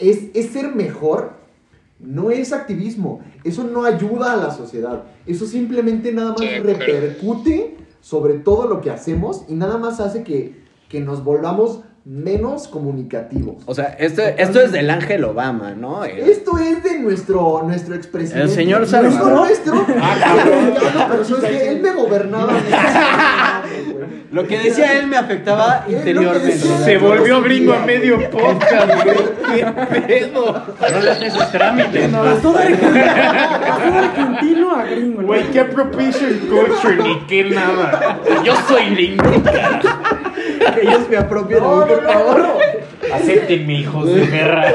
es, 0.00 0.24
es 0.34 0.50
ser 0.50 0.74
mejor, 0.74 1.34
no 2.06 2.30
es 2.30 2.52
activismo. 2.52 3.20
Eso 3.44 3.64
no 3.64 3.84
ayuda 3.84 4.32
a 4.32 4.36
la 4.36 4.50
sociedad. 4.50 5.02
Eso 5.26 5.46
simplemente 5.46 6.12
nada 6.12 6.30
más 6.30 6.40
Sí, 6.40 6.48
repercute 6.58 7.76
sobre 8.00 8.34
todo 8.34 8.68
lo 8.68 8.80
que 8.80 8.90
hacemos 8.90 9.44
y 9.48 9.54
nada 9.54 9.78
más 9.78 10.00
hace 10.00 10.22
que, 10.22 10.62
que 10.88 11.00
nos 11.00 11.24
volvamos 11.24 11.80
menos 12.04 12.68
comunicativos. 12.68 13.62
O 13.64 13.74
sea, 13.74 13.86
esto, 13.98 14.20
esto 14.20 14.60
es 14.60 14.72
del 14.72 14.90
Ángel 14.90 15.24
Obama, 15.24 15.74
¿no? 15.74 16.04
El- 16.04 16.18
Esto 16.28 16.58
es 16.58 16.82
de 16.84 16.98
nuestro, 16.98 17.62
nuestro 17.62 17.94
expresidente. 17.94 18.42
El 18.44 18.50
señor 18.50 18.80
No 18.82 18.86
Salvador. 18.86 19.50
es 19.50 19.66
nuestro. 19.66 19.86
Ah, 20.02 21.06
pero 21.10 21.22
eso 21.22 21.38
es 21.38 21.44
que 21.44 21.68
él 21.70 21.80
me 21.80 21.92
gobernaba. 21.94 22.52
Lo 24.30 24.46
que 24.46 24.58
decía 24.58 24.98
él 24.98 25.06
me 25.06 25.16
afectaba 25.16 25.84
interiormente. 25.88 26.52
Se 26.58 26.98
volvió 26.98 27.42
gringo 27.42 27.72
a 27.74 27.80
medio 27.80 28.30
podcast, 28.30 29.04
güey. 29.04 29.16
¿Qué 29.54 29.64
pedo? 30.00 30.62
No 30.92 31.00
le 31.00 31.10
haces 31.10 31.32
sus 31.32 31.50
trámites. 31.50 31.92
De 31.92 32.04
argentino, 32.04 32.22
pasó 32.22 32.52
de 32.52 32.60
argentino 34.00 34.76
a 34.76 34.84
gringo. 34.84 35.20
¿no? 35.22 35.26
Güey, 35.26 35.44
qué 35.50 35.60
appropriation 35.60 36.38
culture, 36.48 36.96
ni 37.02 37.20
qué 37.26 37.44
nada. 37.44 38.20
Yo 38.44 38.54
soy 38.68 38.90
gringo. 38.90 39.24
Que 40.74 40.80
ellos 40.82 41.08
me 41.10 41.16
apropien 41.16 41.60
No, 41.62 41.70
mí, 41.70 41.80
no, 41.80 41.86
por 41.86 42.02
no, 42.02 42.08
favor. 42.10 42.38
no. 42.38 43.14
Acéptenme, 43.14 43.74
hijos 43.80 44.06
de 44.14 44.22
perra. 44.22 44.72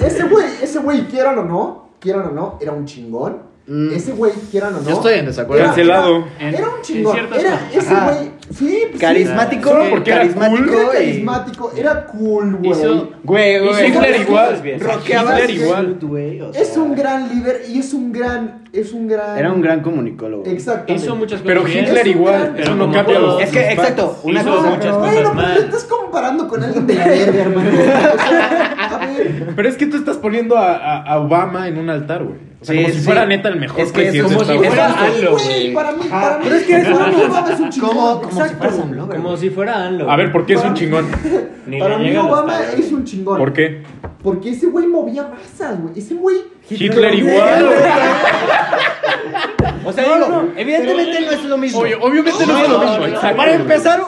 Ese 0.00 0.22
güey, 0.24 0.46
ese 0.62 0.78
güey, 0.78 1.02
quieran 1.06 1.38
o 1.38 1.44
no, 1.44 1.88
quieran 2.00 2.28
o 2.28 2.30
no, 2.30 2.58
era 2.60 2.72
un 2.72 2.84
chingón. 2.84 3.42
Mm. 3.68 3.92
Ese 3.92 4.12
güey, 4.12 4.32
quieran 4.50 4.74
o 4.74 4.80
no. 4.80 4.88
Yo 4.88 4.94
estoy 4.96 5.14
en 5.18 5.26
desacuerdo. 5.26 5.60
era- 5.62 5.66
Cancelado. 5.74 6.24
Era, 6.40 6.58
era 6.58 6.68
un 6.68 6.80
chingón. 6.82 7.16
Era 7.18 7.60
ese 7.72 7.94
güey. 7.94 8.38
Sí, 8.50 8.78
pues, 8.88 8.98
Carismático, 9.00 9.68
Solo 9.68 9.90
porque 9.90 10.10
era 10.10 10.20
carismático 10.20 10.72
era 10.72 10.82
y... 10.82 10.86
carismático, 10.96 11.72
era 11.76 12.06
cool, 12.06 12.56
güey. 12.56 12.70
Hizo- 12.70 13.10
Güey, 13.22 13.58
güey. 13.58 13.88
Hitler 13.88 14.20
igual. 14.22 14.62
bien. 14.62 14.80
Hitler 14.80 15.50
igual. 15.50 15.98
güey, 16.00 16.40
o 16.40 16.50
sea, 16.52 16.62
Es 16.62 16.76
un 16.78 16.94
gran 16.96 17.28
líder 17.28 17.62
y 17.68 17.78
es 17.80 17.92
un 17.92 18.10
gran, 18.10 18.62
es 18.72 18.92
un 18.94 19.06
gran. 19.06 19.36
Era 19.38 19.52
un 19.52 19.60
gran 19.60 19.80
comunicólogo. 19.82 20.44
Exactamente. 20.46 21.04
Hizo 21.04 21.14
muchas 21.14 21.42
cosas 21.42 21.46
Pero. 21.62 21.68
Hitler 21.68 22.06
igual. 22.06 22.54
Eso 22.58 22.74
no 22.74 22.90
cambia 22.90 23.18
los. 23.18 23.42
Es 23.42 23.50
que, 23.50 23.68
exacto, 23.70 24.18
una 24.22 24.40
Hizo 24.40 24.50
cosa... 24.56 24.70
muchas 24.70 24.96
cosas 24.96 24.98
Bueno, 25.12 25.16
pero 25.16 25.34
mal. 25.34 25.56
estás 25.58 25.84
comparando 25.84 26.48
con 26.48 26.62
alguien 26.62 26.86
de 26.86 26.94
la 26.94 27.06
verga, 27.06 27.42
hermano. 27.42 27.70
A 28.78 28.98
ver. 29.06 29.52
Pero 29.54 29.68
es 29.68 29.76
que 29.76 29.86
tú 29.86 29.98
estás 29.98 30.16
poniendo 30.16 30.56
a, 30.56 30.72
a- 30.74 31.02
a 31.02 31.20
Obama 31.20 31.68
en 31.68 31.76
un 31.78 31.90
altar, 31.90 32.24
güey. 32.24 32.47
O 32.60 32.64
sea, 32.64 32.74
Sí, 32.74 32.82
como 32.82 32.92
si 32.92 32.98
sí. 32.98 33.04
fuera 33.04 33.24
neta 33.26 33.48
el 33.50 33.60
mejor 33.60 33.80
Es 33.80 33.92
que 33.92 34.08
es 34.08 34.22
como 34.22 34.40
si 34.44 34.44
fuera 34.58 34.94
Güey, 34.98 35.26
güey. 35.30 35.74
para 35.74 35.92
mí, 35.92 36.02
para 36.10 36.38
mí. 36.38 36.44
pero 36.44 36.54
es 36.56 36.62
que 36.64 36.72
para 36.78 37.10
es. 37.10 37.16
Obama 37.28 37.52
es 37.52 37.60
un 37.60 37.70
chingón. 37.70 37.88
Como, 37.90 38.22
como 38.22 38.44
si 38.46 38.54
fuera 38.54 38.72
Sam 38.72 38.92
Lover. 38.92 39.16
Como 39.16 39.36
si 39.36 39.50
fuera 39.50 39.86
AMLO. 39.86 40.10
A 40.10 40.16
ver, 40.16 40.32
¿por 40.32 40.44
qué 40.46 40.54
es 40.54 40.64
un 40.64 40.74
chingón? 40.74 41.06
Ni 41.66 41.78
Para 41.78 41.98
mí 41.98 42.16
Obama 42.16 42.60
es 42.76 42.90
un 42.90 43.04
chingón. 43.04 43.38
¿Por 43.38 43.52
qué? 43.52 43.82
Porque 44.22 44.50
ese 44.50 44.66
güey 44.66 44.86
movía 44.88 45.28
masas, 45.28 45.80
güey. 45.80 45.96
Ese 45.96 46.14
güey. 46.14 46.38
Hitler 46.68 47.14
igual. 47.14 47.68
O 49.84 49.92
sea, 49.92 50.04
digo, 50.04 50.48
evidentemente 50.56 51.20
no 51.20 51.30
es 51.30 51.44
lo 51.44 51.58
mismo. 51.58 51.80
Obviamente 52.00 52.46
no 52.46 52.58
es 52.58 52.68
lo 52.68 52.78
mismo. 52.80 53.06
exacto. 53.06 53.36
Para 53.36 53.54
empezar, 53.54 54.00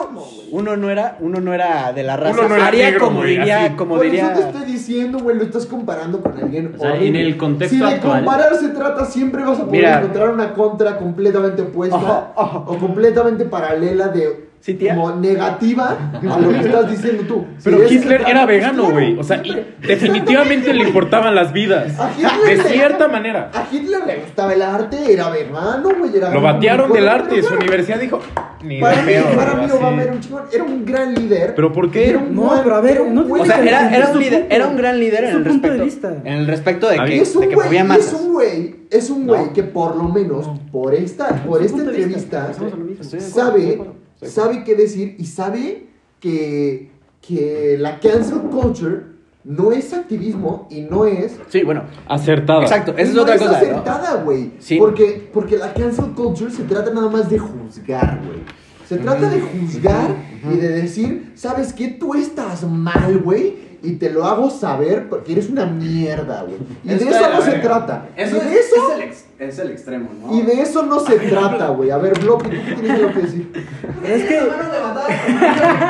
uno 0.51 0.75
no 0.77 0.89
era, 0.89 1.17
uno 1.19 1.39
no 1.39 1.53
era 1.53 1.91
de 1.93 2.03
la 2.03 2.17
raza. 2.17 2.39
Uno 2.39 2.49
no 2.49 2.55
era 2.55 2.67
Haría 2.67 2.85
negro, 2.91 3.05
como 3.07 3.19
güey, 3.21 3.37
diría, 3.37 3.65
así. 3.65 3.75
como 3.75 3.95
Por 3.95 4.03
diría. 4.05 4.31
eso 4.33 4.41
te 4.41 4.47
estoy 4.47 4.71
diciendo, 4.71 5.19
güey, 5.19 5.37
lo 5.37 5.43
estás 5.43 5.65
comparando 5.65 6.21
con 6.21 6.37
alguien. 6.37 6.73
O 6.75 6.77
sea, 6.79 6.91
horrible. 6.93 7.07
en 7.07 7.15
el 7.27 7.37
contexto 7.37 7.75
Si 7.75 7.81
de 7.81 7.87
actual- 7.87 8.23
comparar 8.25 8.55
se 8.55 8.69
trata, 8.69 9.05
siempre 9.05 9.41
vas 9.43 9.59
a 9.59 9.65
poder 9.65 9.71
Mira. 9.71 9.97
encontrar 9.99 10.29
una 10.29 10.53
contra 10.53 10.97
completamente 10.97 11.61
opuesta 11.63 11.95
Ajá, 11.95 12.33
ajá. 12.35 12.57
o 12.59 12.77
completamente 12.77 13.45
paralela 13.45 14.07
de 14.09 14.50
Sí, 14.61 14.75
tía. 14.75 14.95
como 14.95 15.15
negativa 15.15 15.97
a 16.13 16.39
lo 16.39 16.49
que 16.49 16.59
estás 16.59 16.89
diciendo 16.89 17.23
tú. 17.27 17.45
Pero 17.63 17.87
Si 17.87 17.95
Hitler 17.95 18.23
era 18.27 18.45
vegano, 18.45 18.83
claro, 18.83 18.93
güey. 18.93 19.17
O 19.17 19.23
sea, 19.23 19.41
y 19.43 19.75
definitivamente 19.85 20.71
le 20.73 20.83
importaban 20.83 21.33
las 21.35 21.51
vidas. 21.51 21.91
Hitler 22.17 22.57
De 22.57 22.63
cierta 22.69 23.07
manera. 23.07 23.49
A 23.53 23.65
Hitler 23.71 24.01
le 24.05 24.15
gustaba 24.17 24.53
el 24.53 24.61
arte, 24.61 25.11
era 25.11 25.29
vegano, 25.29 25.89
güey. 25.97 26.11
Lo 26.31 26.41
batearon 26.41 26.93
del 26.93 27.09
arte. 27.09 27.41
Su 27.43 27.55
universidad 27.55 27.99
dijo. 27.99 28.19
Ni 28.63 28.75
de 28.75 28.81
Para 28.81 29.01
mí, 29.01 29.07
pedo, 29.11 29.25
para 29.35 29.53
mí. 29.55 29.71
Obama 29.71 30.03
era 30.03 30.11
un 30.13 30.19
chingón, 30.19 30.43
era 30.53 30.63
un 30.63 30.85
gran 30.85 31.15
líder. 31.15 31.55
¿Pero 31.55 31.73
por 31.73 31.89
qué? 31.89 32.09
Era 32.11 32.19
un 32.19 32.35
No, 32.35 32.43
buen- 32.43 32.61
pero 32.61 32.75
a 32.75 32.81
ver, 32.81 32.91
era 32.91 33.01
un 33.01 33.15
no 33.15 33.23
buen 33.23 33.41
O 33.41 33.45
sea, 33.45 33.59
era, 33.59 33.89
era, 33.95 34.11
un 34.11 34.19
líder, 34.19 34.39
punto. 34.41 34.55
era 34.55 34.67
un 34.67 34.77
gran 34.77 34.99
líder 34.99 35.23
en 35.23 35.35
el 35.37 35.43
punto 35.43 35.67
de 35.71 35.77
respecto. 35.77 36.09
vista. 36.09 36.29
En 36.29 36.37
el 36.37 36.45
respecto 36.47 36.87
de 36.87 36.97
que, 37.03 37.21
es 37.21 37.35
un 37.35 37.41
de 37.41 37.47
que 37.49 37.55
güey, 37.55 37.67
movía 37.67 37.95
es 37.97 38.13
un 38.13 38.33
güey, 38.33 38.75
es 38.91 39.09
un 39.09 39.25
güey 39.25 39.45
No. 39.45 39.53
que 39.53 39.63
por 39.63 39.95
lo 39.95 40.03
menos 40.03 40.47
por 40.71 40.93
esta, 40.93 41.29
por 41.43 41.63
esta 41.63 41.79
entrevista 41.79 42.51
Estamos 42.51 43.55
sabe, 44.21 44.63
qué 44.63 44.75
decir 44.75 45.15
y 45.17 45.25
sabe 45.25 45.87
que, 46.19 46.91
que 47.21 47.77
la 47.79 47.99
cancel 47.99 48.39
culture 48.51 49.11
no 49.43 49.71
es 49.71 49.91
activismo 49.93 50.67
y 50.69 50.81
no 50.81 51.05
es 51.05 51.39
Sí, 51.49 51.63
bueno. 51.63 51.83
Acertada. 52.07 52.61
Exacto, 52.61 52.91
esa 52.91 53.01
es 53.01 53.13
no 53.13 53.23
otra 53.23 53.35
es 53.35 53.41
cosa. 53.41 53.51
¿no? 53.53 53.57
acertada, 53.57 54.23
güey. 54.23 54.51
Sí. 54.59 54.77
Porque, 54.77 55.29
porque 55.33 55.57
la 55.57 55.73
cancel 55.73 56.11
culture 56.13 56.51
se 56.51 56.63
trata 56.63 56.93
nada 56.93 57.09
más 57.09 57.29
de 57.29 57.39
juzgar, 57.39 58.21
güey. 58.25 58.39
Se 58.87 58.97
trata 58.97 59.29
de 59.29 59.39
juzgar 59.41 60.15
y 60.43 60.55
de 60.57 60.69
decir, 60.69 61.31
¿sabes 61.35 61.73
qué? 61.73 61.87
Tú 61.89 62.13
estás 62.15 62.63
mal, 62.63 63.19
güey. 63.23 63.71
Y 63.83 63.93
te 63.93 64.11
lo 64.11 64.25
hago 64.25 64.51
saber 64.51 65.09
porque 65.09 65.31
eres 65.31 65.49
una 65.49 65.65
mierda, 65.65 66.43
güey. 66.43 66.57
Y 66.83 66.89
de 66.89 66.95
Eso 66.95 67.05
de 67.05 67.33
no 67.33 67.41
se 67.41 67.51
trata. 67.53 68.09
Eso 68.15 68.35
y 68.35 68.39
es, 68.39 68.45
de 68.45 68.59
eso, 68.59 68.75
es 68.75 68.95
el, 68.95 69.01
ex- 69.01 69.25
es 69.39 69.57
el 69.59 69.71
extremo, 69.71 70.09
¿no? 70.21 70.37
y 70.37 70.43
de 70.43 70.61
eso 70.61 70.85
no 70.85 70.99
se 70.99 71.15
trata, 71.17 71.69
güey. 71.69 71.89
A 71.89 71.97
ver, 71.97 72.19
Bloque, 72.19 72.47
¿tú 72.49 72.75
qué 72.75 72.81
tienes 72.87 73.11
que 73.15 73.21
decir? 73.23 73.51
Es 74.05 74.23
que 74.25 74.39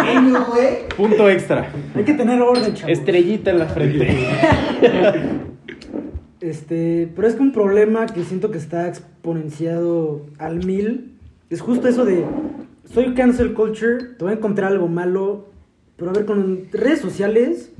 Pequeño, 0.05 0.45
güey. 0.45 0.87
Punto 0.95 1.29
extra. 1.29 1.69
hay 1.93 2.03
que 2.05 2.13
tener 2.13 2.41
orden, 2.41 2.73
chavos. 2.73 2.97
Estrellita 2.97 3.51
en 3.51 3.59
la 3.59 3.65
frente. 3.65 4.07
Este, 6.39 7.07
pero 7.15 7.27
es 7.27 7.35
que 7.35 7.41
un 7.41 7.51
problema 7.51 8.07
que 8.07 8.23
siento 8.23 8.49
que 8.49 8.57
está 8.57 8.87
exponenciado 8.87 10.25
al 10.39 10.65
mil 10.65 11.19
es 11.51 11.61
justo 11.61 11.87
eso 11.87 12.03
de 12.03 12.25
soy 12.93 13.13
cancel 13.13 13.53
culture, 13.53 14.03
te 14.17 14.23
voy 14.23 14.33
a 14.33 14.35
encontrar 14.37 14.71
algo 14.71 14.87
malo, 14.87 15.49
pero 15.97 16.11
a 16.11 16.13
ver, 16.13 16.25
con 16.25 16.67
redes 16.71 16.99
sociales 16.99 17.71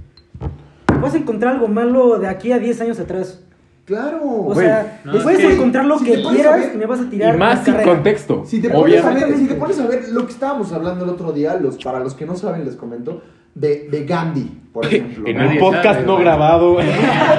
vas 1.02 1.14
a 1.14 1.18
encontrar 1.18 1.54
algo 1.56 1.68
malo 1.68 2.18
de 2.20 2.28
aquí 2.28 2.52
a 2.52 2.60
10 2.60 2.82
años 2.82 3.00
atrás. 3.00 3.44
Claro. 3.86 4.20
O 4.24 4.54
Güey, 4.54 4.68
sea, 4.68 5.02
no, 5.04 5.16
es 5.18 5.24
puedes 5.24 5.40
que- 5.40 5.54
encontrar 5.54 5.86
lo 5.86 5.98
si 6.00 6.06
que 6.06 6.22
quieras 6.22 6.60
ver- 6.60 6.72
y 6.76 6.78
me 6.78 6.86
vas 6.86 7.00
a 7.00 7.04
Y 7.04 7.08
tirar 7.08 7.38
más 7.38 7.58
la 7.60 7.64
sin 7.66 7.74
carrera. 7.74 7.94
contexto. 7.94 8.44
Si 8.46 8.62
te, 8.62 8.70
pones 8.70 9.04
a 9.04 9.10
ver, 9.14 9.36
si 9.38 9.48
te 9.48 9.56
pones 9.56 9.80
a 9.80 9.88
ver 9.88 10.10
lo 10.10 10.26
que 10.26 10.32
estábamos 10.32 10.72
hablando 10.72 11.04
el 11.04 11.10
otro 11.10 11.32
día, 11.34 11.56
los, 11.56 11.78
para 11.84 12.00
los 12.00 12.14
que 12.14 12.26
no 12.26 12.36
saben, 12.36 12.64
les 12.64 12.76
comento, 12.76 13.22
de, 13.56 13.90
de 13.92 14.06
Gandhi, 14.06 14.50
por 14.72 14.86
ejemplo. 14.94 15.28
En 15.28 15.42
un 15.42 15.58
podcast 15.58 15.96
sabe, 15.96 16.06
no 16.06 16.14
güey. 16.14 16.24
grabado. 16.24 16.78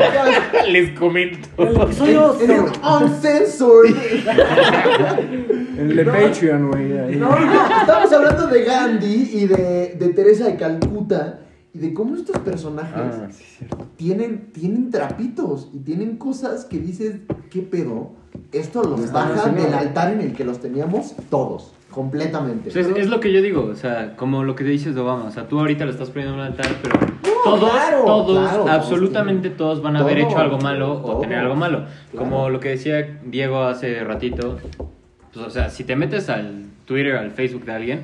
Les 0.69 0.91
comento. 0.99 1.49
El 1.59 1.77
episodio 1.81 2.33
un 2.35 3.03
uncensored. 3.05 3.95
El 5.91 5.97
de 5.97 6.05
No. 6.05 6.13
Patreon, 6.13 6.71
güey. 6.71 7.17
No, 7.17 7.29
no, 7.39 7.81
estamos 7.81 8.13
hablando 8.13 8.47
de 8.47 8.65
Gandhi 8.65 9.31
y 9.35 9.47
de, 9.47 9.97
de 9.99 10.09
Teresa 10.15 10.47
de 10.47 10.57
Calcuta 10.57 11.41
y 11.75 11.79
de 11.79 11.95
cómo 11.95 12.17
estos 12.17 12.39
personajes 12.39 12.95
Ah, 12.97 13.29
sí, 13.31 13.67
tienen, 13.97 14.53
tienen 14.53 14.91
trapitos 14.91 15.71
y 15.73 15.79
tienen 15.79 16.17
cosas 16.17 16.65
que 16.67 16.79
dices, 16.79 17.17
¿qué 17.51 17.63
pedo? 17.63 18.13
Esto 18.53 18.83
los 18.83 19.01
Está 19.01 19.15
baja 19.15 19.29
relacionado. 19.31 19.65
del 19.65 19.75
altar 19.75 20.13
en 20.13 20.21
el 20.21 20.33
que 20.35 20.45
los 20.45 20.59
teníamos 20.61 21.15
todos, 21.31 21.73
completamente. 21.91 22.71
Pues 22.71 22.87
es, 22.87 22.97
es 22.97 23.09
lo 23.09 23.21
que 23.21 23.33
yo 23.33 23.41
digo, 23.41 23.65
o 23.65 23.75
sea, 23.75 24.15
como 24.17 24.45
lo 24.45 24.55
que 24.55 24.65
dices 24.65 24.95
de 24.95 25.01
Obama, 25.01 25.25
o 25.25 25.31
sea, 25.31 25.49
tú 25.49 25.59
ahorita 25.59 25.85
lo 25.87 25.91
estás 25.91 26.11
poniendo 26.11 26.35
en 26.35 26.41
un 26.41 26.47
altar, 26.47 26.67
pero 26.83 26.99
todos, 27.45 27.71
claro, 27.71 28.05
todos, 28.05 28.39
claro, 28.39 28.57
todos 28.65 28.71
absolutamente 28.71 29.41
tienen- 29.43 29.57
todos 29.57 29.83
van 29.83 29.97
a 29.97 30.01
haber 30.01 30.19
todo, 30.21 30.29
hecho 30.29 30.39
algo 30.39 30.59
malo 30.59 30.93
o 30.93 30.97
todo, 31.13 31.21
tener 31.21 31.39
algo 31.39 31.55
malo. 31.57 31.87
claro. 32.11 32.19
Como 32.29 32.51
lo 32.51 32.61
que 32.61 32.69
decía 32.71 33.21
Diego 33.25 33.63
hace 33.65 34.05
ratito, 34.05 34.59
pues, 35.33 35.47
o 35.47 35.51
sea, 35.51 35.71
si 35.71 35.85
te 35.85 35.97
metes 35.97 36.29
al 36.29 36.65
Twitter, 36.85 37.17
al 37.17 37.31
Facebook 37.31 37.65
de 37.65 37.73
alguien, 37.73 38.01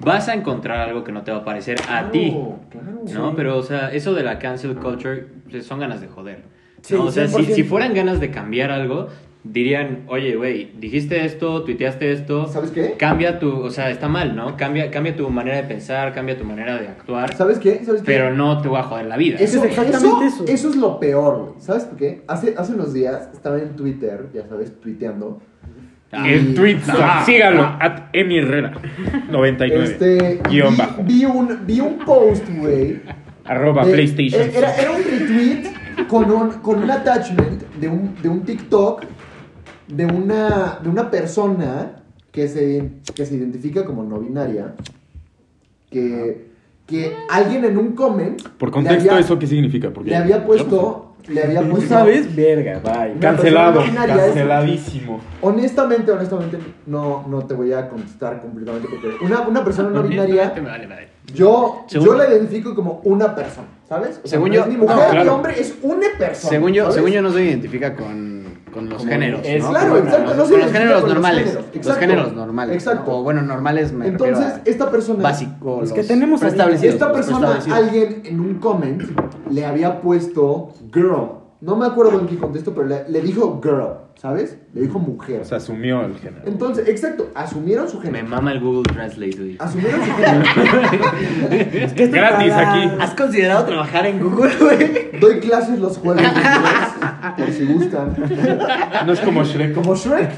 vas 0.00 0.28
a 0.28 0.34
encontrar 0.34 0.78
algo 0.88 1.04
que 1.04 1.12
no 1.12 1.22
te 1.22 1.30
va 1.32 1.38
a 1.38 1.44
parecer 1.44 1.78
a 1.82 1.86
Claro, 1.86 2.10
ti. 2.10 2.36
claro. 2.70 3.00
¿No? 3.12 3.34
Pero, 3.36 3.56
o 3.58 3.62
sea, 3.62 3.92
eso 3.92 4.14
de 4.14 4.22
la 4.22 4.38
cancel 4.38 4.74
culture 4.76 5.26
pues, 5.50 5.66
son 5.66 5.80
ganas 5.80 6.00
de 6.00 6.08
joder. 6.08 6.42
Sí, 6.82 6.94
¿no? 6.94 7.04
O 7.04 7.10
sea, 7.10 7.26
si, 7.28 7.34
100%. 7.42 7.54
si 7.54 7.62
fueran 7.64 7.92
ganas 7.94 8.20
de 8.20 8.30
cambiar 8.30 8.70
algo, 8.70 9.08
dirían, 9.42 10.04
oye, 10.08 10.36
güey, 10.36 10.72
dijiste 10.78 11.24
esto, 11.24 11.62
tuiteaste 11.64 12.12
esto, 12.12 12.46
¿Sabes 12.46 12.70
qué? 12.70 12.94
cambia 12.98 13.38
tu, 13.38 13.50
o 13.62 13.70
sea, 13.70 13.90
está 13.90 14.06
mal, 14.08 14.36
¿no? 14.36 14.56
Cambia, 14.56 14.90
cambia 14.90 15.16
tu 15.16 15.28
manera 15.30 15.56
de 15.56 15.62
pensar, 15.64 16.12
cambia 16.14 16.36
tu 16.38 16.44
manera 16.44 16.78
de 16.78 16.88
actuar, 16.88 17.34
¿Sabes 17.34 17.58
qué? 17.58 17.82
¿Sabes 17.84 18.02
qué? 18.02 18.06
pero 18.06 18.34
no 18.34 18.60
te 18.60 18.68
voy 18.68 18.78
a 18.78 18.82
joder 18.82 19.06
la 19.06 19.16
vida. 19.16 19.38
Eso, 19.40 19.58
Es 19.58 19.70
exactamente 19.70 20.26
eso, 20.26 20.44
eso. 20.44 20.44
eso 20.46 20.68
es 20.70 20.76
lo 20.76 21.00
peor, 21.00 21.38
güey. 21.38 21.52
¿Sabes 21.58 21.84
por 21.84 21.96
qué? 21.98 22.22
Hace, 22.28 22.54
hace 22.56 22.74
unos 22.74 22.92
días 22.92 23.30
estaba 23.32 23.58
en 23.58 23.76
Twitter, 23.76 24.26
ya 24.34 24.46
sabes, 24.46 24.78
tuiteando. 24.80 25.40
Ah, 26.12 26.28
El 26.28 26.54
tweet, 26.54 26.78
Ah. 26.88 27.22
sígalo, 27.24 27.62
at 27.78 28.08
Emi 28.12 28.38
Herrera, 28.38 28.72
99, 29.30 29.84
Este, 29.84 30.40
guion 30.48 30.72
vi, 30.72 30.76
bajo, 30.78 31.02
Vi 31.04 31.24
un, 31.24 31.58
vi 31.66 31.80
un 31.80 31.98
post, 31.98 32.44
güey. 32.58 33.00
arroba 33.44 33.84
de- 33.84 33.92
PlayStation. 33.92 34.42
Era, 34.54 34.74
era 34.76 34.90
un 34.90 35.02
retweet 35.04 36.06
con 36.08 36.30
un, 36.30 36.50
con 36.62 36.82
un 36.82 36.90
attachment 36.90 37.62
de 37.80 37.88
un, 37.88 38.14
de 38.22 38.28
un 38.28 38.42
TikTok 38.42 39.04
de 39.86 40.06
una, 40.06 40.78
de 40.82 40.88
una 40.88 41.10
persona 41.10 41.92
que 42.32 42.48
se, 42.48 42.90
que 43.14 43.24
se 43.26 43.34
identifica 43.36 43.84
como 43.84 44.02
no 44.04 44.18
binaria. 44.20 44.74
Que, 45.90 46.46
que 46.86 47.12
alguien 47.28 47.64
en 47.64 47.76
un 47.78 47.92
comment. 47.92 48.40
Por 48.58 48.70
contexto, 48.70 49.10
había- 49.10 49.20
¿eso 49.24 49.38
qué 49.38 49.46
significa? 49.46 49.90
Porque 49.90 50.10
Le 50.10 50.16
había 50.16 50.44
puesto. 50.44 51.09
Le 51.30 51.44
había 51.44 51.60
¿Tú 51.62 51.68
puesto. 51.70 51.88
sabes? 51.88 52.34
Verga, 52.34 52.80
bye. 52.82 53.14
Cancelado, 53.20 53.80
canceladísimo. 54.06 55.20
Honestamente, 55.40 56.10
honestamente, 56.10 56.58
no, 56.86 57.24
no 57.28 57.44
te 57.46 57.54
voy 57.54 57.72
a 57.72 57.88
contestar 57.88 58.40
completamente 58.40 58.88
porque 58.90 59.24
una, 59.24 59.40
una 59.42 59.64
persona 59.64 59.90
no 59.90 60.02
binaria, 60.02 60.52
Me 60.56 60.62
vale, 60.62 60.86
madre. 60.86 61.08
yo, 61.32 61.84
Según- 61.86 62.06
yo 62.06 62.14
la 62.14 62.28
identifico 62.28 62.74
como 62.74 63.00
una 63.04 63.34
persona, 63.34 63.68
¿sabes? 63.88 64.18
O 64.24 64.26
sea, 64.26 64.30
Según 64.38 64.48
no 64.48 64.54
yo- 64.56 64.60
es 64.62 64.66
ni 64.68 64.76
mujer 64.76 64.96
no, 64.96 65.04
ni 65.04 65.10
claro. 65.10 65.34
hombre, 65.36 65.60
es 65.60 65.74
una 65.82 66.06
persona. 66.18 66.50
Según 66.50 66.72
yo, 66.72 66.82
¿sabes? 66.84 66.94
según 66.96 67.10
yo 67.10 67.22
no 67.22 67.30
se 67.32 67.44
identifica 67.44 67.94
con, 67.94 68.39
con 68.72 68.88
los 68.88 68.98
Como 68.98 69.10
géneros. 69.10 69.40
es- 69.44 69.62
¿no? 69.62 69.70
claro, 69.70 69.90
Con- 69.94 69.98
exacto, 70.04 70.34
no 70.34 70.42
con 70.44 70.60
los 70.60 70.72
géneros 70.72 70.92
con 70.92 71.02
los 71.02 71.08
normales. 71.14 71.44
géneros, 71.44 71.64
Los 71.66 71.76
exacto. 71.76 72.00
géneros 72.00 72.32
normales. 72.34 72.74
Exacto. 72.74 73.10
¿no? 73.10 73.16
O 73.18 73.22
bueno, 73.22 73.42
normales 73.42 73.92
me 73.92 74.06
Entonces, 74.08 74.46
esta 74.64 74.90
persona, 74.90 75.22
básico. 75.22 75.78
Los 75.80 75.92
que 75.92 76.02
tenemos 76.04 76.42
ahorita. 76.42 76.64
preestablecidos. 76.66 76.94
esta 76.94 77.12
persona, 77.12 77.58
alguien 77.76 78.22
en 78.24 78.40
un 78.40 78.54
comment 78.54 79.02
le 79.50 79.64
había 79.66 80.00
puesto 80.00 80.72
girl. 80.92 81.38
No 81.60 81.76
me 81.76 81.84
acuerdo 81.84 82.18
en 82.18 82.26
qué 82.26 82.38
contexto, 82.38 82.72
pero 82.74 82.86
le, 82.86 83.06
le 83.10 83.20
dijo 83.20 83.60
girl, 83.62 83.88
¿sabes? 84.14 84.56
Le 84.72 84.80
dijo 84.80 84.98
mujer. 84.98 85.42
O 85.42 85.44
sea, 85.44 85.58
asumió 85.58 86.00
el 86.06 86.14
género. 86.16 86.44
Entonces, 86.46 86.88
exacto, 86.88 87.28
asumieron 87.34 87.86
su 87.86 87.98
Me 87.98 88.06
género. 88.06 88.28
mama 88.28 88.52
el 88.52 88.60
Google 88.60 88.84
Translate. 88.90 89.56
Asumieron 89.58 90.00
su 90.02 90.10
género. 90.12 90.44
Es 91.50 91.94
Gratis 92.12 92.50
para- 92.52 92.72
aquí. 92.82 92.90
¿Has 93.00 93.14
considerado 93.14 93.64
trabajar 93.66 94.06
en 94.06 94.20
Google, 94.22 94.52
güey? 94.58 95.20
Doy 95.20 95.40
clases 95.40 95.78
los 95.80 95.98
jueves, 95.98 96.22
de 96.22 96.28
inglés, 96.28 96.42
por 97.36 97.52
si 97.52 97.66
gustan. 97.66 98.16
No 99.06 99.12
es 99.12 99.20
como 99.20 99.44
Shrek. 99.44 99.74
Como 99.74 99.94
Shrek. 99.94 100.30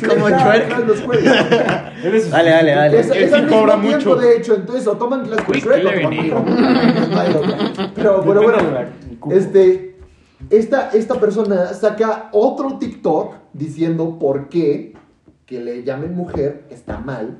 Como 0.08 0.28
Shrek. 0.28 0.68
Dale, 2.30 2.50
dale, 2.50 2.74
dale. 2.74 3.00
Es, 3.00 3.10
Él 3.10 3.24
es 3.24 3.30
cobra 3.48 3.80
tiempo, 3.80 3.96
mucho. 3.96 4.16
de 4.16 4.36
hecho, 4.36 4.54
entonces 4.54 4.86
o 4.86 4.96
toman 4.96 5.24
clases 5.24 5.44
con 5.44 5.56
Shrek 5.56 5.86
o 5.86 5.90
toman 5.90 6.16
Pero, 7.94 8.22
pero 8.22 8.42
bueno, 8.42 8.58
este, 9.30 9.96
esta, 10.50 10.90
esta 10.90 11.20
persona 11.20 11.72
saca 11.74 12.28
otro 12.32 12.78
TikTok 12.78 13.34
diciendo 13.52 14.18
por 14.18 14.48
qué 14.48 14.94
que 15.50 15.60
le 15.60 15.82
llamen 15.82 16.14
mujer 16.14 16.64
está 16.70 16.98
mal. 16.98 17.36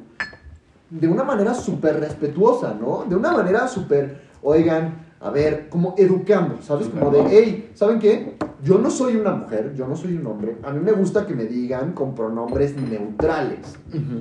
De 0.91 1.07
una 1.07 1.23
manera 1.23 1.55
súper 1.55 2.01
respetuosa, 2.01 2.77
¿no? 2.79 3.05
De 3.09 3.15
una 3.15 3.31
manera 3.31 3.69
súper, 3.69 4.23
oigan, 4.43 5.10
a 5.23 5.31
ver, 5.31 5.69
como 5.69 5.95
educando, 5.99 6.57
¿sabes? 6.63 6.89
Como 6.89 7.11
de, 7.11 7.23
hey, 7.29 7.71
¿saben 7.75 7.99
qué? 7.99 8.37
Yo 8.63 8.79
no 8.79 8.91
soy 8.91 9.17
una 9.17 9.33
mujer, 9.33 9.75
yo 9.77 9.87
no 9.87 9.95
soy 9.95 10.17
un 10.17 10.27
hombre. 10.27 10.57
A 10.63 10.71
mí 10.71 10.81
me 10.81 10.93
gusta 10.93 11.27
que 11.27 11.35
me 11.35 11.45
digan 11.45 11.93
con 11.93 12.15
pronombres 12.15 12.75
neutrales. 12.77 13.59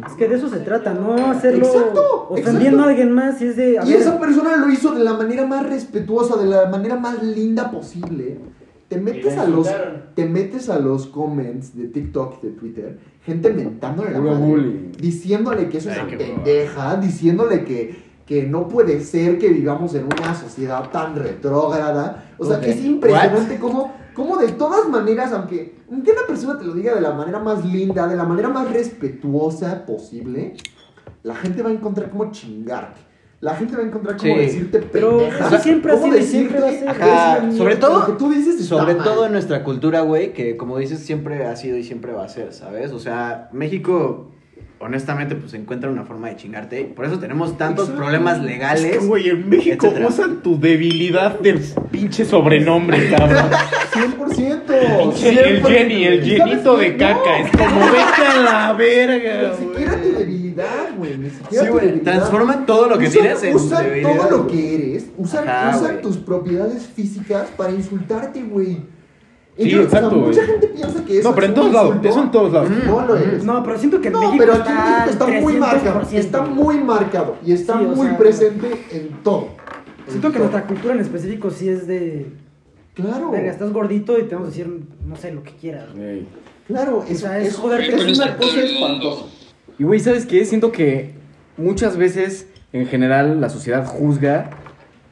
Es 0.05 0.13
que 0.13 0.27
de 0.27 0.35
eso 0.35 0.49
se 0.49 0.59
trata, 0.59 0.93
no 0.93 1.31
hacerlo 1.31 1.65
Exacto, 1.65 2.27
ofendiendo 2.29 2.59
exacto. 2.59 2.83
a 2.83 2.89
alguien 2.89 3.11
más. 3.13 3.41
Y 3.41 3.45
es 3.47 3.55
de. 3.55 3.79
a 3.79 3.85
Y 3.85 3.91
ver, 3.91 4.01
esa 4.01 4.19
persona 4.19 4.57
lo 4.57 4.69
hizo 4.69 4.93
de 4.93 5.03
la 5.03 5.13
manera 5.13 5.45
más 5.45 5.67
respetuosa, 5.67 6.37
de 6.37 6.45
la 6.45 6.67
manera 6.69 6.97
más 6.97 7.23
linda 7.23 7.71
posible. 7.71 8.37
Te 8.89 8.97
metes 8.97 9.37
a 9.37 9.45
los 9.45 9.69
te 10.15 10.25
metes 10.25 10.67
a 10.69 10.79
los 10.79 11.05
comments 11.07 11.77
de 11.77 11.87
TikTok 11.87 12.43
y 12.43 12.47
de 12.47 12.53
Twitter, 12.53 12.99
gente 13.23 13.53
mentándole 13.53 14.11
la 14.11 14.19
madre, 14.19 14.89
diciéndole 14.99 15.69
que 15.69 15.77
eso 15.77 15.91
es 15.91 15.97
una 15.97 16.17
pendeja, 16.17 16.95
diciéndole 16.97 17.63
que, 17.63 18.08
que 18.29 18.43
no 18.43 18.67
puede 18.67 19.01
ser 19.01 19.39
que 19.39 19.49
vivamos 19.49 19.95
en 19.95 20.05
una 20.05 20.35
sociedad 20.35 20.87
tan 20.91 21.15
retrógrada. 21.15 22.25
O 22.37 22.45
sea, 22.45 22.61
que 22.61 22.69
es 22.69 22.85
impresionante 22.85 23.57
cómo, 23.57 23.91
cómo 24.13 24.37
de 24.37 24.49
todas 24.49 24.87
maneras, 24.87 25.31
aunque, 25.33 25.73
aunque 25.91 26.11
una 26.11 26.21
persona 26.27 26.59
te 26.59 26.63
lo 26.63 26.73
diga 26.75 26.93
de 26.93 27.01
la 27.01 27.11
manera 27.11 27.39
más 27.39 27.65
linda, 27.65 28.07
de 28.07 28.15
la 28.15 28.25
manera 28.25 28.49
más 28.49 28.71
respetuosa 28.71 29.83
posible, 29.83 30.53
la 31.23 31.33
gente 31.33 31.63
va 31.63 31.69
a 31.69 31.73
encontrar 31.73 32.11
cómo 32.11 32.29
chingarte. 32.31 33.01
La 33.41 33.55
gente 33.55 33.75
va 33.75 33.81
a 33.81 33.85
encontrar 33.87 34.15
cómo 34.17 34.33
Sí. 34.35 34.39
decirte 34.39 34.79
Pero 34.91 35.17
pendeja. 35.17 35.47
eso 35.47 35.57
siempre 35.63 35.95
y 35.95 36.09
decirte 36.11 36.59
siempre 36.71 36.87
Ajá, 36.87 37.51
sobre 37.51 37.77
todo- 37.77 37.99
Lo 38.01 38.05
que 38.05 38.11
tú 38.11 38.29
dices 38.29 38.63
Sobre 38.63 38.93
mal. 38.93 39.03
todo 39.03 39.25
en 39.25 39.31
nuestra 39.31 39.63
cultura, 39.63 40.01
güey, 40.01 40.33
que 40.33 40.55
como 40.55 40.77
dices, 40.77 40.99
siempre 40.99 41.47
ha 41.47 41.55
sido 41.55 41.77
y 41.77 41.83
siempre 41.83 42.13
va 42.13 42.25
a 42.25 42.29
ser, 42.29 42.53
¿sabes? 42.53 42.91
O 42.91 42.99
sea, 42.99 43.49
México, 43.53 44.29
honestamente, 44.79 45.35
pues 45.35 45.53
encuentra 45.53 45.89
una 45.89 46.03
forma 46.03 46.29
de 46.29 46.35
chingarte. 46.37 46.83
Por 46.85 47.05
eso 47.05 47.19
tenemos 47.19 47.57
tantos 47.57 47.85
Exacto. 47.89 48.01
problemas 48.03 48.41
legales. 48.41 48.83
Es 48.85 48.97
que, 48.99 49.05
güey, 49.05 49.29
en 49.29 49.49
México 49.49 49.87
etcétera. 49.87 50.07
usan 50.07 50.41
tu 50.41 50.59
debilidad 50.59 51.39
del 51.39 51.59
pinche 51.91 52.25
sobrenombre, 52.25 53.09
cabrón. 53.17 53.45
100%. 53.93 54.97
Pinche 54.99 55.29
el 55.29 55.65
Jenny, 55.65 56.03
el 56.05 56.23
llenito 56.23 56.77
de 56.77 56.95
caca. 56.97 57.39
Es 57.39 57.51
como 57.51 57.79
vete 57.79 58.27
a 58.27 58.41
la 58.41 58.73
verga, 58.73 59.51
Ni 59.59 59.65
siquiera 59.67 60.01
tu 60.01 60.11
debilidad, 60.17 60.95
güey. 60.97 61.17
Ni 61.17 61.29
siquiera 61.29 61.65
Sí, 61.65 61.71
tu 61.71 61.77
debilidad. 61.79 62.03
transforman 62.03 62.65
todo 62.65 62.87
lo 62.89 62.97
que 62.97 63.07
Usan- 63.07 63.11
tienes 63.21 63.43
en 63.43 63.55
usan 63.55 63.83
debilidad, 63.83 64.15
todo 64.17 64.37
lo 64.37 64.47
que 64.47 64.75
eres. 64.75 65.05
Usan, 65.17 65.47
Ajá, 65.49 65.77
usan 65.77 66.01
tus 66.01 66.17
propiedades 66.17 66.87
físicas 66.95 67.47
para 67.57 67.71
insultarte, 67.71 68.41
güey. 68.43 68.77
Sí, 69.59 69.67
Ellos- 69.67 69.87
o 69.87 69.89
sea, 69.89 69.99
exacto, 69.99 70.17
Mucha 70.17 70.45
gente 70.45 70.67
piensa 70.67 71.03
que 71.05 71.19
eso 71.19 71.29
No, 71.29 71.35
pero 71.35 71.45
es 71.45 71.49
en 71.49 71.55
todos 71.55 71.73
lados. 71.73 71.95
Eso 72.01 72.23
en 72.23 72.31
todos 72.31 72.53
lados. 72.53 72.69
No 72.85 73.05
lo 73.05 73.15
es. 73.17 73.43
No, 73.43 73.61
pero 73.63 73.77
siento 73.77 73.99
que 73.99 74.07
en 74.07 74.13
No, 74.13 74.19
México 74.21 74.37
pero 74.39 74.53
aquí 74.53 74.69
en 74.71 74.77
está, 74.77 74.89
México 75.05 75.09
está 75.11 75.27
muy 75.27 75.53
300%. 75.53 75.59
marcado. 75.59 76.01
Está 76.13 76.41
muy 76.45 76.77
marcado. 76.79 77.35
Y 77.45 77.51
está 77.51 77.77
Sí, 77.79 77.85
muy 77.85 78.07
sea, 78.07 78.17
presente 78.17 78.67
en 78.91 79.09
todo. 79.23 79.47
En 80.05 80.09
Siento 80.11 80.29
que 80.29 80.39
todo. 80.39 80.43
nuestra 80.49 80.65
cultura 80.65 80.93
en 80.93 80.99
específico 81.01 81.49
sí 81.49 81.67
es 81.69 81.87
de. 81.87 82.27
Claro. 82.93 83.31
Verga, 83.31 83.51
estás 83.51 83.71
gordito 83.73 84.17
y 84.17 84.23
te 84.23 84.35
vamos 84.35 84.47
a 84.47 84.51
decir, 84.51 84.79
no 85.05 85.15
sé, 85.17 85.31
lo 85.33 85.43
que 85.43 85.51
quieras. 85.51 85.85
Ey. 85.97 86.25
Claro, 86.67 87.03
es, 87.07 87.17
O 87.17 87.21
sea, 87.27 87.39
es 87.39 87.49
es, 87.49 87.55
joderte 87.57 87.87
es 87.95 87.95
con 87.95 88.13
una 88.13 88.37
cosa 88.37 88.61
espantosa. 88.61 89.25
Y 89.77 89.83
güey, 89.83 89.99
¿sabes 89.99 90.25
qué? 90.25 90.45
Siento 90.45 90.71
que 90.71 91.15
muchas 91.57 91.97
veces, 91.97 92.47
en 92.71 92.85
general, 92.87 93.41
la 93.41 93.49
sociedad 93.49 93.85
juzga 93.85 94.51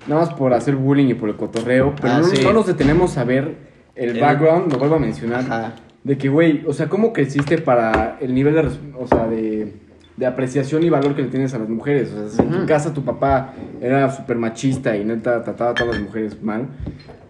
nada 0.07 0.21
más 0.21 0.33
por 0.33 0.53
hacer 0.53 0.75
bullying 0.77 1.07
y 1.07 1.13
por 1.15 1.27
el 1.29 1.35
cotorreo, 1.35 1.93
pero 1.99 2.13
Ah, 2.13 2.19
no, 2.19 2.27
sí. 2.27 2.41
no 2.43 2.53
nos 2.53 2.65
detenemos 2.67 3.17
a 3.17 3.23
ver 3.25 3.66
el, 3.97 4.09
El- 4.11 4.19
background, 4.21 4.71
lo 4.71 4.79
vuelvo 4.79 4.95
a 4.95 4.99
mencionar, 4.99 5.41
Ajá. 5.41 5.73
de 6.03 6.17
que, 6.17 6.29
güey, 6.29 6.63
o 6.65 6.73
sea, 6.73 6.87
¿cómo 6.87 7.13
creciste 7.13 7.57
para 7.57 8.17
el 8.21 8.33
nivel 8.33 8.53
de, 8.55 8.69
o 8.97 9.07
sea, 9.07 9.27
de, 9.27 9.73
de 10.15 10.25
apreciación 10.25 10.83
y 10.83 10.89
valor 10.89 11.15
que 11.15 11.23
le 11.23 11.27
tienes 11.29 11.53
a 11.53 11.59
las 11.59 11.69
mujeres? 11.69 12.11
O 12.13 12.29
sea, 12.29 12.29
si 12.29 12.41
en 12.41 12.51
tu 12.61 12.65
casa 12.65 12.93
tu 12.93 13.03
papá 13.03 13.53
era 13.81 14.09
súper 14.11 14.37
machista 14.37 14.95
y 14.95 15.03
neta 15.03 15.43
trataba 15.43 15.71
a 15.71 15.73
todas 15.73 15.95
las 15.95 16.03
mujeres 16.03 16.41
mal, 16.41 16.67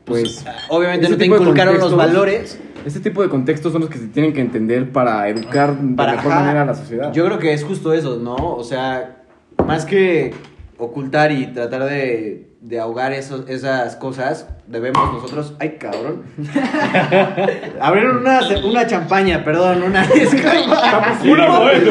pues... 0.05 0.45
Obviamente 0.69 1.05
ese 1.05 1.13
no 1.13 1.17
te 1.17 1.25
inculcaron 1.25 1.77
los 1.79 1.95
valores. 1.95 2.59
Este 2.85 3.01
tipo 3.01 3.21
de 3.21 3.27
contextos 3.27 3.73
son 3.73 3.81
los 3.81 3.89
que 3.89 3.97
se 3.97 4.07
tienen 4.07 4.31
que 4.31 4.39
entender 4.39 4.91
para 4.91 5.27
educar 5.27 5.75
Para, 5.97 6.11
de 6.11 6.17
mejor 6.17 6.31
ajá. 6.31 6.41
manera 6.41 6.61
a 6.61 6.65
la 6.65 6.75
sociedad. 6.75 7.11
Yo 7.11 7.25
creo 7.25 7.37
que 7.39 7.51
es 7.51 7.63
justo 7.65 7.91
eso, 7.91 8.17
¿no? 8.17 8.35
O 8.35 8.63
sea, 8.63 9.23
más 9.65 9.83
que 9.83 10.33
ocultar 10.77 11.31
y 11.33 11.47
tratar 11.47 11.83
de, 11.85 12.47
de 12.61 12.79
ahogar 12.79 13.13
esos, 13.13 13.47
esas 13.49 13.95
cosas, 13.95 14.47
debemos 14.65 15.13
nosotros. 15.13 15.53
¡Ay, 15.59 15.77
cabrón! 15.79 16.23
Abrieron 17.79 18.17
una, 18.17 18.39
una 18.65 18.87
champaña, 18.87 19.43
perdón, 19.43 19.83
una 19.83 20.05
disculpa. 20.07 21.17
Una 21.23 21.47
muerte, 21.47 21.89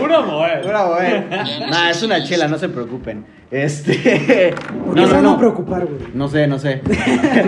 Una 0.00 0.20
muerte. 0.20 0.68
Una 0.68 0.84
buena. 0.84 1.44
Nah, 1.70 1.90
es 1.90 2.02
una 2.02 2.22
chela, 2.22 2.46
no 2.46 2.58
se 2.58 2.68
preocupen. 2.68 3.24
Este. 3.50 4.54
¿Por 4.84 4.94
qué 4.94 5.06
se 5.06 5.12
van 5.12 5.26
a 5.26 5.38
preocupar, 5.38 5.86
güey? 5.86 6.00
No 6.14 6.28
sé, 6.28 6.46
no 6.46 6.58
sé. 6.58 6.82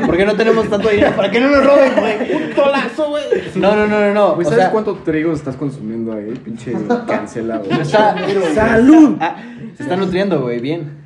¿Por 0.07 0.17
qué 0.17 0.25
no 0.25 0.35
tenemos 0.35 0.69
tanto 0.69 0.89
dinero? 0.89 1.13
¿Para 1.15 1.31
que 1.31 1.41
no 1.41 1.49
nos 1.49 1.65
roben, 1.65 1.93
güey? 1.97 2.35
Un 2.35 2.55
tolazo, 2.55 3.09
güey. 3.11 3.25
No, 3.57 3.75
no, 3.77 3.87
no, 3.87 4.01
no, 4.01 4.15
no. 4.15 4.33
O 4.33 4.45
¿sabes 4.45 4.59
sea, 4.59 4.71
cuánto 4.71 4.95
trigo 4.97 5.33
estás 5.33 5.57
consumiendo 5.57 6.13
ahí? 6.13 6.33
Pinche 6.45 6.73
cancelado. 7.07 7.65
Está, 7.65 8.17
¡Salud! 8.55 9.17
Ah, 9.21 9.37
se 9.77 9.83
está 9.83 9.97
nutriendo, 9.97 10.41
güey, 10.41 10.61
bien. 10.61 10.98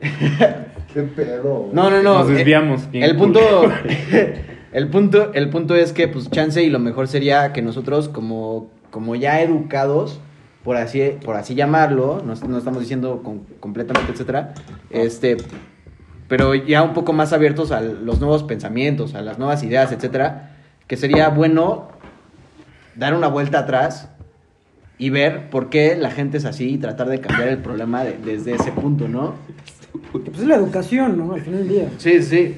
¿Qué 0.94 1.02
pedo? 1.02 1.68
No, 1.72 1.90
no, 1.90 2.02
no. 2.02 2.18
Nos 2.20 2.30
eh, 2.30 2.34
desviamos, 2.34 2.88
El 2.92 3.16
punto. 3.16 3.40
El 4.72 4.86
punto, 4.86 5.32
el 5.34 5.50
punto 5.50 5.74
es 5.74 5.92
que, 5.92 6.06
pues, 6.06 6.30
chance 6.30 6.62
y 6.62 6.70
lo 6.70 6.78
mejor 6.78 7.08
sería 7.08 7.52
que 7.52 7.60
nosotros, 7.60 8.08
como, 8.08 8.68
como 8.92 9.16
ya 9.16 9.40
educados, 9.42 10.20
por 10.62 10.76
así, 10.76 11.16
por 11.24 11.34
así 11.34 11.56
llamarlo, 11.56 12.22
no, 12.24 12.34
no 12.48 12.56
estamos 12.58 12.78
diciendo 12.78 13.20
con- 13.24 13.40
completamente, 13.58 14.12
etcétera, 14.12 14.54
este, 14.90 15.38
pero 16.28 16.54
ya 16.54 16.84
un 16.84 16.92
poco 16.92 17.12
más 17.12 17.32
abiertos 17.32 17.72
a 17.72 17.80
los 17.80 18.20
nuevos 18.20 18.44
pensamientos, 18.44 19.16
a 19.16 19.22
las 19.22 19.40
nuevas 19.40 19.64
ideas, 19.64 19.90
etcétera, 19.90 20.52
que 20.86 20.96
sería 20.96 21.30
bueno 21.30 21.88
dar 22.94 23.14
una 23.16 23.26
vuelta 23.26 23.58
atrás 23.58 24.08
y 24.98 25.10
ver 25.10 25.50
por 25.50 25.68
qué 25.68 25.96
la 25.96 26.12
gente 26.12 26.36
es 26.36 26.44
así 26.44 26.74
y 26.74 26.78
tratar 26.78 27.08
de 27.08 27.18
cambiar 27.20 27.48
el 27.48 27.58
problema 27.58 28.04
de- 28.04 28.18
desde 28.24 28.54
ese 28.54 28.70
punto, 28.70 29.08
¿no? 29.08 29.34
Pues 30.12 30.38
es 30.40 30.46
la 30.46 30.56
educación, 30.56 31.18
¿no? 31.18 31.32
Al 31.34 31.40
final 31.40 31.60
del 31.60 31.68
día. 31.68 31.90
Sí, 31.98 32.22
sí. 32.22 32.54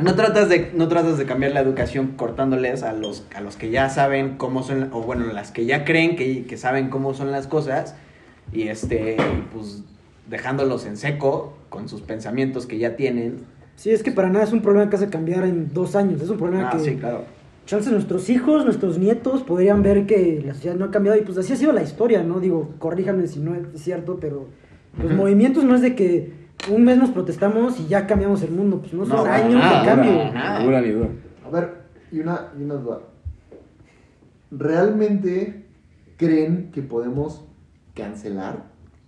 No 0.00 0.14
tratas 0.14 0.48
de, 0.48 0.70
no 0.74 0.86
tratas 0.88 1.18
de 1.18 1.24
cambiar 1.24 1.52
la 1.52 1.60
educación 1.60 2.12
cortándoles 2.16 2.82
a 2.84 2.92
los, 2.92 3.26
a 3.34 3.40
los 3.40 3.56
que 3.56 3.70
ya 3.70 3.88
saben 3.90 4.36
cómo 4.36 4.62
son, 4.62 4.90
o 4.92 5.02
bueno, 5.02 5.26
las 5.32 5.50
que 5.50 5.66
ya 5.66 5.84
creen 5.84 6.14
que, 6.14 6.44
que 6.46 6.56
saben 6.56 6.88
cómo 6.88 7.14
son 7.14 7.32
las 7.32 7.46
cosas, 7.48 7.96
y 8.52 8.68
este, 8.68 9.16
pues 9.52 9.82
dejándolos 10.28 10.86
en 10.86 10.96
seco 10.96 11.54
con 11.68 11.88
sus 11.88 12.02
pensamientos 12.02 12.66
que 12.66 12.78
ya 12.78 12.94
tienen. 12.96 13.38
Sí, 13.76 13.90
es 13.90 14.02
que 14.02 14.12
para 14.12 14.28
nada 14.28 14.44
es 14.44 14.52
un 14.52 14.60
problema 14.62 14.88
que 14.88 14.96
hace 14.96 15.08
cambiar 15.08 15.44
en 15.44 15.72
dos 15.72 15.96
años. 15.96 16.20
Es 16.22 16.28
un 16.30 16.38
problema 16.38 16.68
Ah, 16.68 16.76
que 16.76 16.84
sí, 16.84 16.96
claro. 16.96 17.24
chance 17.66 17.90
nuestros 17.90 18.28
hijos, 18.30 18.64
nuestros 18.64 18.98
nietos 18.98 19.42
podrían 19.42 19.82
ver 19.82 20.06
que 20.06 20.42
la 20.46 20.54
sociedad 20.54 20.76
no 20.76 20.84
ha 20.84 20.90
cambiado 20.90 21.18
y 21.18 21.22
pues 21.22 21.38
así 21.38 21.52
ha 21.52 21.56
sido 21.56 21.72
la 21.72 21.82
historia, 21.82 22.22
¿no? 22.22 22.38
Digo, 22.40 22.70
corríjanme 22.78 23.26
si 23.26 23.40
no 23.40 23.54
es 23.54 23.62
cierto, 23.82 24.18
pero 24.20 24.46
los 25.02 25.12
movimientos 25.12 25.64
no 25.64 25.74
es 25.74 25.82
de 25.82 25.94
que 25.94 26.32
un 26.70 26.84
mes 26.84 26.96
nos 26.98 27.10
protestamos 27.10 27.78
y 27.80 27.86
ya 27.86 28.06
cambiamos 28.06 28.42
el 28.42 28.50
mundo, 28.50 28.80
pues 28.80 28.92
no 28.94 29.06
son 29.06 29.16
No, 29.16 29.24
años 29.24 29.54
nada, 29.54 29.80
de 29.80 29.86
cambio. 29.86 30.12
nada. 30.34 30.58
Ni 30.58 30.64
dura 30.64 30.80
ni 30.80 30.90
dura. 30.90 31.08
A 31.46 31.50
ver, 31.50 31.74
y 32.10 32.20
una, 32.20 32.48
y 32.58 32.62
una 32.62 32.74
duda. 32.74 32.98
¿Realmente 34.50 35.64
creen 36.16 36.70
que 36.72 36.82
podemos 36.82 37.44
cancelar? 37.94 38.64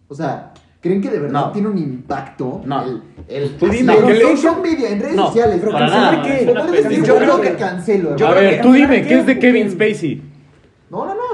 O 0.08 0.14
sea, 0.14 0.52
¿creen 0.80 1.00
que 1.00 1.08
de 1.10 1.18
verdad 1.18 1.46
No. 1.46 1.52
tiene 1.52 1.68
un 1.68 1.78
impacto? 1.78 2.60
No. 2.64 2.82
El, 2.84 3.02
el, 3.28 3.56
Tú 3.56 3.66
así, 3.66 3.78
dime, 3.78 3.94
en 3.94 4.06
¿qué 4.06 4.14
le- 4.14 4.20
social 4.20 4.60
media, 4.62 4.90
en 4.90 5.00
redes 5.00 5.16
No, 5.16 5.26
sociales. 5.26 5.56
pero 5.60 5.72
cancelar 5.72 6.12
nada. 6.18 6.22
qué? 6.22 6.46
Yo 7.04 7.16
creo 7.16 7.40
que 7.40 7.54
cancelo. 7.54 8.16
yo 8.16 8.26
a 8.28 8.34
ver, 8.34 8.60
tú 8.60 8.72
dime, 8.72 9.02
¿qué? 9.02 9.08
¿qué 9.08 9.18
es 9.20 9.26
de 9.26 9.38
Kevin. 9.38 9.70
Spacey? 9.70 10.22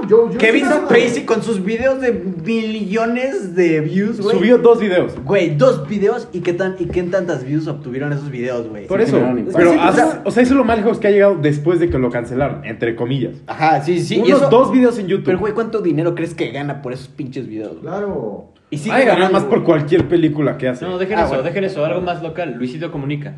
No. 0.03 0.09
Yo, 0.09 0.31
yo 0.31 0.39
Kevin 0.39 0.67
Spacey 0.67 1.25
con 1.25 1.43
sus 1.43 1.65
videos 1.65 2.01
de 2.01 2.13
millones 2.13 3.55
de 3.55 3.81
views, 3.81 4.21
güey. 4.21 4.37
Subió 4.37 4.59
dos 4.59 4.81
videos. 4.81 5.13
Güey, 5.25 5.57
dos 5.57 5.89
videos 5.89 6.29
y 6.33 6.41
qué 6.41 6.53
tan 6.53 6.77
y 6.79 6.87
qué 6.87 7.03
tantas 7.05 7.45
views 7.45 7.67
obtuvieron 7.67 8.13
esos 8.13 8.31
videos, 8.31 8.69
güey. 8.69 8.87
Por 8.87 9.01
Sí, 9.01 9.07
eso. 9.09 9.21
Pero, 9.57 9.73
sí, 9.73 9.79
o 9.79 9.93
sea, 9.93 10.23
o 10.25 10.31
sea- 10.31 10.43
eso 10.43 10.53
es 10.53 10.57
lo 10.59 10.65
más 10.65 10.77
lejos 10.79 10.99
que 10.99 11.09
ha 11.09 11.11
llegado 11.11 11.37
después 11.37 11.81
de 11.81 11.89
que 11.91 11.99
lo 11.99 12.11
cancelaron, 12.11 12.65
entre 12.65 12.95
comillas. 12.97 13.37
Ajá, 13.47 13.81
sí, 13.83 14.01
sí. 14.01 14.17
y 14.17 14.21
Unos 14.21 14.41
eso- 14.43 14.51
dos 14.51 14.73
videos 14.73 14.99
en 14.99 15.07
YouTube. 15.09 15.25
Pero, 15.27 15.39
güey, 15.39 15.53
¿cuánto 15.55 15.81
dinero 15.81 16.15
crees 16.15 16.35
que 16.35 16.51
gana 16.51 16.83
por 16.83 16.93
esos 16.93 17.09
pinches 17.09 17.47
videos? 17.47 17.77
Claro. 17.81 18.53
Y 18.71 18.79
sigue 18.79 18.95
Ay, 18.95 19.03
ganar 19.03 19.19
ganando, 19.19 19.39
más 19.41 19.49
por 19.49 19.63
cualquier 19.65 20.09
película 20.09 20.59
que 20.59 20.69
hace. 20.69 20.85
No, 20.85 20.99
dejen 20.99 21.19
Ah, 21.19 21.23
eso, 21.23 21.29
bueno. 21.29 21.43
dejen 21.45 21.65
eso, 21.65 21.85
algo 21.85 22.01
más 22.01 22.23
local. 22.23 22.55
Luisito 22.59 22.91
Comunica. 22.91 23.35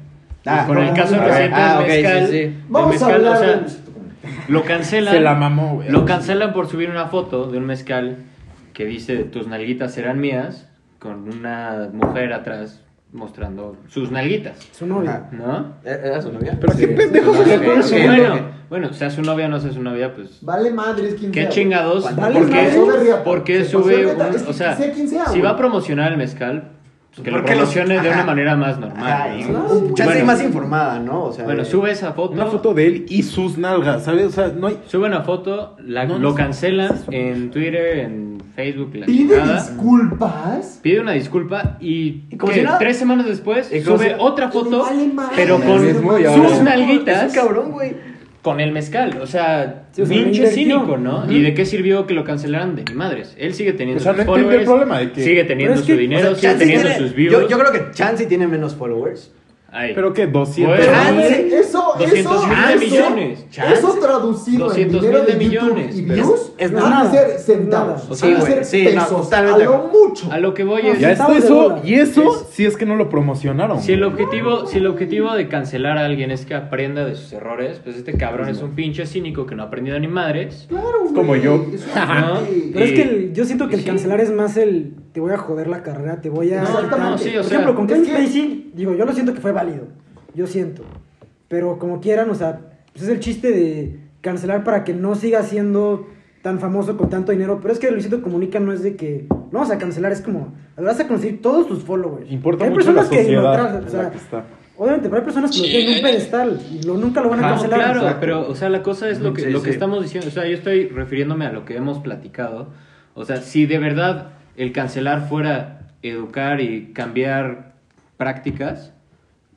Ah, 0.47 0.65
Con 0.67 0.79
el 0.79 0.87
no, 0.89 0.95
caso 0.95 1.17
ah, 1.21 1.25
reciente 1.27 1.55
ah, 1.57 1.73
del 1.75 1.83
ok, 1.83 1.89
mezcal, 1.89 2.27
sí, 2.29 2.33
sí. 2.33 2.57
Vamos 2.69 2.91
mezcal, 2.91 3.11
a 3.11 3.15
hablar 3.17 3.35
o 3.35 3.39
sea, 3.39 3.57
de... 3.57 3.88
lo 4.49 4.63
cancelan. 4.65 5.15
Se 5.15 5.21
la 5.21 5.35
mamó, 5.35 5.77
güey. 5.77 5.91
Lo 5.91 6.05
cancelan 6.05 6.53
por 6.53 6.69
subir 6.69 6.91
una 6.91 7.07
foto 7.07 7.51
de 7.51 7.59
un 7.59 7.67
mezcal 7.67 8.17
que 8.73 8.85
dice 8.85 9.25
tus 9.25 9.47
nalguitas 9.49 9.93
serán 9.93 10.21
mías 10.21 10.69
con 10.99 11.29
una 11.29 11.89
mujer 11.93 12.33
atrás 12.33 12.83
mostrando 13.13 13.77
sus 13.89 14.11
nalguitas, 14.11 14.59
Su 14.73 14.87
novia. 14.87 15.29
¿no? 15.33 15.77
¿E- 15.85 15.91
¿Era 16.05 16.21
su 16.21 16.31
novia? 16.33 16.59
Pero 16.61 16.77
qué 16.77 16.89
pendejo 16.89 17.35
se 17.43 17.57
le. 17.59 18.07
Bueno, 18.07 18.35
bueno, 18.69 18.93
sea 18.93 19.09
su 19.11 19.23
novia 19.23 19.47
o 19.47 19.49
no 19.49 19.59
sea 19.61 19.73
su 19.73 19.83
novia, 19.83 20.15
pues 20.15 20.39
Vale 20.43 20.71
madres 20.71 21.15
quién 21.19 21.33
qué 21.33 21.43
sea. 21.43 21.49
chingados, 21.49 22.15
Vale 22.15 22.39
¿por 22.39 22.51
qué, 22.51 23.15
por 23.25 23.45
qué 23.45 23.65
sube 23.65 24.07
un- 24.15 24.21
es 24.35 24.47
o 24.47 24.53
sea, 24.53 24.77
sea 24.77 24.93
quien 24.93 25.09
sea, 25.09 25.27
si 25.27 25.41
va 25.41 25.51
a 25.51 25.57
promocionar 25.57 26.13
el 26.13 26.19
mezcal, 26.19 26.73
que 27.23 27.31
lo 27.31 27.39
¿Por 27.39 27.47
qué 27.47 27.55
los- 27.57 27.75
de 27.75 27.81
ajá. 27.99 28.13
una 28.15 28.25
manera 28.25 28.57
más 28.57 28.79
normal. 28.79 29.05
Ajá, 29.07 29.29
¿no? 29.51 29.69
chance 29.95 30.05
Bueno. 30.05 30.25
más 30.27 30.43
informada, 30.43 30.99
¿no? 30.99 31.25
O 31.25 31.33
sea, 31.33 31.45
Bueno, 31.45 31.65
sube 31.65 31.91
esa 31.91 32.13
foto, 32.13 32.33
Una 32.35 32.47
foto 32.47 32.75
de 32.75 32.87
él 32.87 33.07
y 33.09 33.23
sus 33.23 33.59
nalgas, 33.59 34.05
¿sabes? 34.05 34.27
O 34.27 34.31
sea, 34.31 34.49
no 34.49 34.67
hay. 34.69 34.79
sube 34.87 35.07
una 35.07 35.23
foto, 35.23 35.77
la- 35.85 36.05
No, 36.07 36.15
no 36.19 36.31
lo 36.31 36.35
cancelan 36.35 36.93
en 37.11 37.51
Twitter, 37.51 37.99
en 38.01 38.39
Facebook, 38.55 38.91
la 38.95 39.07
¿Pide 39.07 39.19
chingada. 39.37 39.55
disculpas? 39.63 40.81
Pide 40.83 41.01
una 41.01 41.13
disculpa 41.13 41.77
y, 41.81 42.25
Y 42.31 42.37
como 42.37 42.53
¿qué? 42.53 42.61
si 42.63 42.67
tres 42.79 42.97
semanas 42.97 43.27
después 43.27 43.69
sube 43.85 44.17
otra 44.19 44.51
foto, 44.51 44.85
pero 45.37 45.61
con 45.61 45.81
sus 45.81 46.63
nalguitas 46.63 47.25
Es 47.25 47.39
un 47.39 47.45
cabrón, 47.47 47.73
güey. 47.73 48.18
Con 48.43 48.61
el 48.61 48.73
mezcal. 48.73 49.19
O 49.21 49.27
sea, 49.27 49.85
Sí, 49.93 50.03
o 50.03 50.07
sea, 50.07 50.17
pinche 50.17 50.47
cínico, 50.49 50.97
¿no? 50.97 51.31
¿Y 51.31 51.43
de 51.43 51.55
qué 51.55 51.65
sirvió 51.67 52.07
que 52.07 52.15
lo 52.15 52.25
cancelaran? 52.25 52.77
De 52.77 52.85
ni 52.89 52.95
madres. 52.95 53.35
Él 53.39 53.53
sigue 53.55 53.73
teniendo 53.73 54.01
O 54.01 54.03
sea, 54.05 54.13
sus 54.13 54.19
no 54.21 54.25
followers, 54.27 54.59
el 54.61 54.65
problema 54.65 54.99
de 55.01 55.13
que- 55.13 55.23
sigue 55.25 55.45
teniendo 55.45 55.77
su 55.81 55.87
que, 55.87 55.97
dinero, 55.97 56.31
O 56.31 56.35
sea, 56.35 56.53
sigue 56.53 56.65
teniendo 56.65 56.89
tiene- 56.89 56.99
sus 56.99 57.15
views. 57.17 57.33
Yo, 57.33 57.49
yo 57.49 57.59
creo 57.59 57.73
que 57.73 57.91
Chansey 57.93 58.27
tiene 58.27 58.47
menos 58.47 58.75
followers. 58.75 59.33
Ay. 59.71 59.93
¿Pero 59.95 60.15
qué? 60.15 60.27
200 60.27 60.79
Bueno, 60.79 61.21
eso, 61.21 61.93
200 61.99 62.19
eso, 62.19 62.47
mil 62.47 62.57
de 62.57 62.87
eso, 62.87 63.11
millones. 63.11 63.47
Eso 63.51 63.99
traducido 64.01 64.75
en 64.75 64.91
200 64.93 65.01
dinero 65.03 65.19
de, 65.25 65.33
YouTube 65.33 65.39
millones, 65.39 65.99
y 65.99 66.03
views 66.03 66.53
es 66.57 66.73
van 66.73 66.93
a 66.93 67.11
ser 67.11 67.39
centavos. 67.39 68.07
O 68.09 68.15
sea, 68.15 68.31
van 68.31 68.39
a 68.39 68.45
ser 68.47 68.65
sí, 68.65 68.85
no, 68.85 68.91
pesos. 69.03 69.25
totalmente 69.25 69.65
a 69.65 69.67
lo 69.67 69.91
mucho. 69.93 70.33
A 70.33 70.39
lo 70.39 70.55
que 70.55 70.65
voy 70.65 70.83
No, 70.85 70.93
es... 70.93 71.01
Ya 71.01 71.13
está 71.13 71.37
eso. 71.37 71.81
Y 71.85 71.95
eso, 71.95 72.47
si 72.51 72.65
es 72.65 72.79
que 72.79 72.87
no 72.87 72.97
lo 72.97 73.11
promocionaron. 73.11 73.81
Si 73.83 73.93
el 73.93 74.05
objetivo, 74.05 74.67
si 74.67 74.79
el 74.79 74.87
objetivo 74.87 75.35
de 75.35 75.49
cancelar 75.49 75.99
a 75.99 76.07
alguien 76.07 76.31
es 76.31 76.47
que 76.47 76.55
aprenda 76.55 77.05
de 77.05 77.15
sus 77.15 77.33
errores, 77.35 77.81
pues 77.85 77.97
este 77.97 78.15
cabrón 78.17 78.49
es 78.49 78.63
un 78.63 78.71
pinche 78.75 79.05
cínico 79.05 79.45
que 79.45 79.55
no 79.55 79.65
ha 79.65 79.67
aprendido 79.67 79.99
ni 80.01 80.09
madres. 80.09 80.65
Claro, 80.71 81.01
güey. 81.03 81.13
como 81.15 81.37
yo. 81.37 81.59
¿No? 81.95 82.39
Pero 82.73 82.85
es 82.85 82.93
que 82.93 83.03
el- 83.03 83.33
yo 83.35 83.45
siento 83.45 83.69
que 83.69 83.75
el 83.75 83.83
sí. 83.83 83.87
cancelar 83.87 84.21
es 84.21 84.31
más 84.33 84.57
el 84.57 84.95
te 85.19 85.23
voy 85.23 85.33
a 85.33 85.37
joder 85.39 85.67
la 85.67 85.83
carrera, 85.83 86.21
te 86.21 86.31
voy 86.31 86.53
a. 86.55 86.63
No, 86.63 86.81
no, 86.97 87.19
sí, 87.19 87.31
o 87.31 87.41
Por 87.41 87.45
sea, 87.45 87.59
ejemplo, 87.59 87.75
con 87.75 87.89
Kevin 87.89 88.05
que- 88.05 88.11
Spacey, 88.13 88.71
digo, 88.73 88.95
yo 88.95 89.05
lo 89.05 89.13
siento 89.13 89.35
que 89.35 89.41
fue 89.41 89.51
válido. 89.51 89.89
Yo 90.33 90.47
siento. 90.47 90.85
Pero 91.49 91.77
como 91.81 92.01
quieran, 92.01 92.31
o 92.31 92.37
sea, 92.37 92.61
pues 92.93 93.03
es 93.03 93.09
el 93.11 93.19
chiste 93.19 93.51
de 93.51 93.99
cancelar 94.21 94.63
para 94.63 94.85
que 94.85 94.95
no 94.95 95.17
siga 95.17 95.43
siendo 95.43 96.07
tan 96.43 96.61
famoso 96.61 96.97
con 96.97 97.11
tanto 97.11 97.33
dinero. 97.33 97.59
Pero 97.61 97.75
es 97.75 97.81
que 97.81 97.91
Luisito 97.91 98.23
Comunica 98.23 98.61
no 98.61 98.73
es 98.73 98.85
de 98.85 98.95
que 98.95 99.27
no 99.29 99.39
vamos 99.51 99.73
a 99.73 99.79
cancelar, 99.79 100.13
es 100.13 100.21
como, 100.21 100.53
vas 100.77 101.01
a 101.01 101.09
conseguir 101.09 101.43
todos 101.43 101.67
tus 101.67 101.83
followers. 101.83 102.31
Importa 102.31 102.67
Hay 102.67 102.71
mucho 102.71 102.93
la 102.93 103.01
personas 103.03 103.09
que 103.27 103.33
lo 103.33 103.43
sociedad 103.43 103.83
tra- 103.83 103.87
o 103.87 103.89
sea, 103.91 104.03
la 104.05 104.11
que 104.13 104.19
está. 104.19 104.45
Obviamente, 104.77 105.09
pero 105.09 105.19
hay 105.21 105.25
personas 105.25 105.51
que 105.51 105.59
lo 105.59 105.65
tienen 105.65 105.89
en 105.89 105.97
un 105.97 106.03
pedestal 106.03 106.61
y 106.71 106.83
lo, 106.87 106.97
nunca 106.97 107.21
lo 107.23 107.29
van 107.31 107.43
a 107.43 107.47
Ah, 107.49 107.51
cancelar. 107.55 107.81
claro, 107.93 108.17
pero, 108.21 108.49
o 108.49 108.55
sea, 108.55 108.69
la 108.69 108.85
cosa 108.85 109.09
es 109.11 109.19
lo 109.19 109.35
que, 109.35 109.43
Sí, 109.43 109.51
lo 109.51 109.59
que 109.63 109.71
sí. 109.71 109.73
estamos 109.73 110.01
diciendo. 110.01 110.29
O 110.29 110.31
sea, 110.31 110.47
yo 110.47 110.55
estoy 110.55 110.87
refiriéndome 110.87 111.45
a 111.47 111.51
lo 111.51 111.65
que 111.65 111.75
hemos 111.75 111.99
platicado. 111.99 112.69
O 113.15 113.25
sea, 113.25 113.39
si 113.39 113.67
de 113.67 113.81
verdad 113.81 114.29
el 114.59 114.73
cancelar 114.73 115.29
fuera 115.29 115.79
educar 116.03 116.61
y 116.61 116.93
cambiar 116.93 117.73
prácticas, 118.17 118.93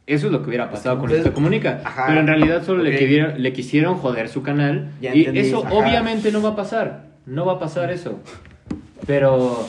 eso 0.05 0.27
es 0.27 0.31
lo 0.31 0.43
que 0.43 0.49
hubiera 0.49 0.69
pasado 0.69 0.99
con 0.99 1.09
Luisito 1.09 1.33
Comunica. 1.33 1.81
ajá, 1.83 2.05
pero 2.07 2.19
en 2.19 2.27
realidad 2.27 2.63
solo 2.63 2.83
le, 2.83 2.97
quisieron, 2.97 3.41
le 3.41 3.53
quisieron 3.53 3.97
joder 3.97 4.29
su 4.29 4.43
canal. 4.43 4.91
Ya 5.01 5.13
y 5.15 5.19
entendí, 5.19 5.39
eso 5.39 5.65
ajá. 5.65 5.73
obviamente 5.73 6.31
no 6.31 6.41
va 6.41 6.49
a 6.49 6.55
pasar. 6.55 7.05
No 7.25 7.45
va 7.45 7.53
a 7.53 7.59
pasar 7.59 7.91
eso. 7.91 8.19
Pero... 9.07 9.67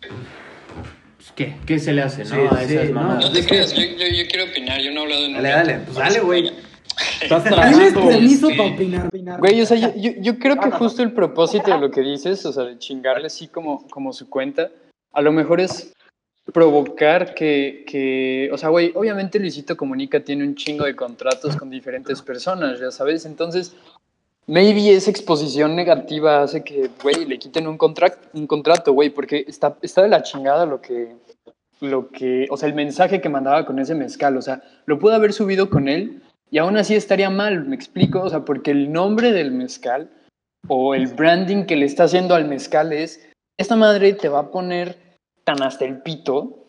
pues, 0.00 1.32
¿Qué? 1.34 1.56
¿Qué 1.66 1.78
se 1.78 1.92
le 1.92 2.02
hace, 2.02 2.24
no? 2.24 2.30
Sí, 2.30 2.40
a 2.50 2.66
sí, 2.66 2.74
esas 2.74 2.90
no, 2.90 3.00
mamadas? 3.00 3.24
No 3.26 3.32
te 3.32 3.44
creas, 3.44 3.74
yo, 3.74 3.82
yo, 3.82 4.06
yo 4.06 4.28
quiero 4.28 4.44
opinar, 4.44 4.80
yo 4.80 4.92
no 4.92 5.00
he 5.00 5.02
hablado 5.02 5.24
en 5.26 5.32
Dale, 5.34 5.48
dale, 5.50 5.78
pues 5.84 5.96
dale, 5.96 6.20
güey. 6.20 6.50
Estás 7.22 7.44
Tienes 7.44 7.92
permiso 7.92 8.48
Sí. 8.48 8.56
para 8.56 8.70
opinar. 8.70 9.06
opinar. 9.06 9.40
Güey, 9.40 9.60
o 9.60 9.66
sea, 9.66 9.76
yo, 9.76 9.94
yo, 9.96 10.12
yo 10.20 10.38
creo 10.38 10.58
que 10.58 10.70
justo 10.70 11.02
el 11.02 11.12
propósito 11.12 11.70
de 11.70 11.78
lo 11.78 11.90
que 11.90 12.00
dices, 12.00 12.44
o 12.46 12.52
sea, 12.52 12.64
de 12.64 12.78
chingarle 12.78 13.26
así 13.26 13.48
como, 13.48 13.86
como 13.88 14.12
su 14.12 14.28
cuenta, 14.28 14.70
a 15.12 15.20
lo 15.20 15.32
mejor 15.32 15.60
es 15.60 15.92
provocar 16.52 17.34
que, 17.34 17.84
que, 17.86 18.50
o 18.52 18.58
sea, 18.58 18.70
güey, 18.70 18.92
obviamente 18.94 19.38
Luisito 19.38 19.76
Comunica 19.76 20.20
tiene 20.20 20.44
un 20.44 20.54
chingo 20.54 20.84
de 20.84 20.96
contratos 20.96 21.56
con 21.56 21.70
diferentes 21.70 22.22
personas, 22.22 22.80
ya 22.80 22.90
sabes, 22.90 23.24
entonces, 23.24 23.74
maybe 24.46 24.90
esa 24.90 25.10
exposición 25.10 25.76
negativa 25.76 26.42
hace 26.42 26.64
que, 26.64 26.90
güey, 27.02 27.24
le 27.24 27.38
quiten 27.38 27.68
un, 27.68 27.78
contract, 27.78 28.34
un 28.34 28.46
contrato, 28.46 28.92
güey, 28.92 29.10
porque 29.10 29.44
está, 29.46 29.76
está 29.82 30.02
de 30.02 30.08
la 30.08 30.22
chingada 30.22 30.66
lo 30.66 30.80
que, 30.80 31.14
lo 31.80 32.08
que, 32.08 32.46
o 32.50 32.56
sea, 32.56 32.68
el 32.68 32.74
mensaje 32.74 33.20
que 33.20 33.28
mandaba 33.28 33.64
con 33.64 33.78
ese 33.78 33.94
mezcal, 33.94 34.36
o 34.36 34.42
sea, 34.42 34.62
lo 34.86 34.98
pudo 34.98 35.14
haber 35.14 35.32
subido 35.32 35.70
con 35.70 35.88
él 35.88 36.22
y 36.50 36.58
aún 36.58 36.76
así 36.76 36.94
estaría 36.94 37.30
mal, 37.30 37.64
me 37.66 37.76
explico, 37.76 38.22
o 38.22 38.28
sea, 38.28 38.44
porque 38.44 38.70
el 38.72 38.92
nombre 38.92 39.32
del 39.32 39.52
mezcal 39.52 40.10
o 40.68 40.94
el 40.94 41.06
branding 41.06 41.64
que 41.64 41.76
le 41.76 41.86
está 41.86 42.04
haciendo 42.04 42.34
al 42.34 42.46
mezcal 42.48 42.92
es, 42.92 43.28
esta 43.58 43.76
madre 43.76 44.12
te 44.14 44.28
va 44.28 44.40
a 44.40 44.50
poner 44.50 44.98
tan 45.44 45.62
hasta 45.62 45.84
el 45.84 46.02
pito 46.02 46.68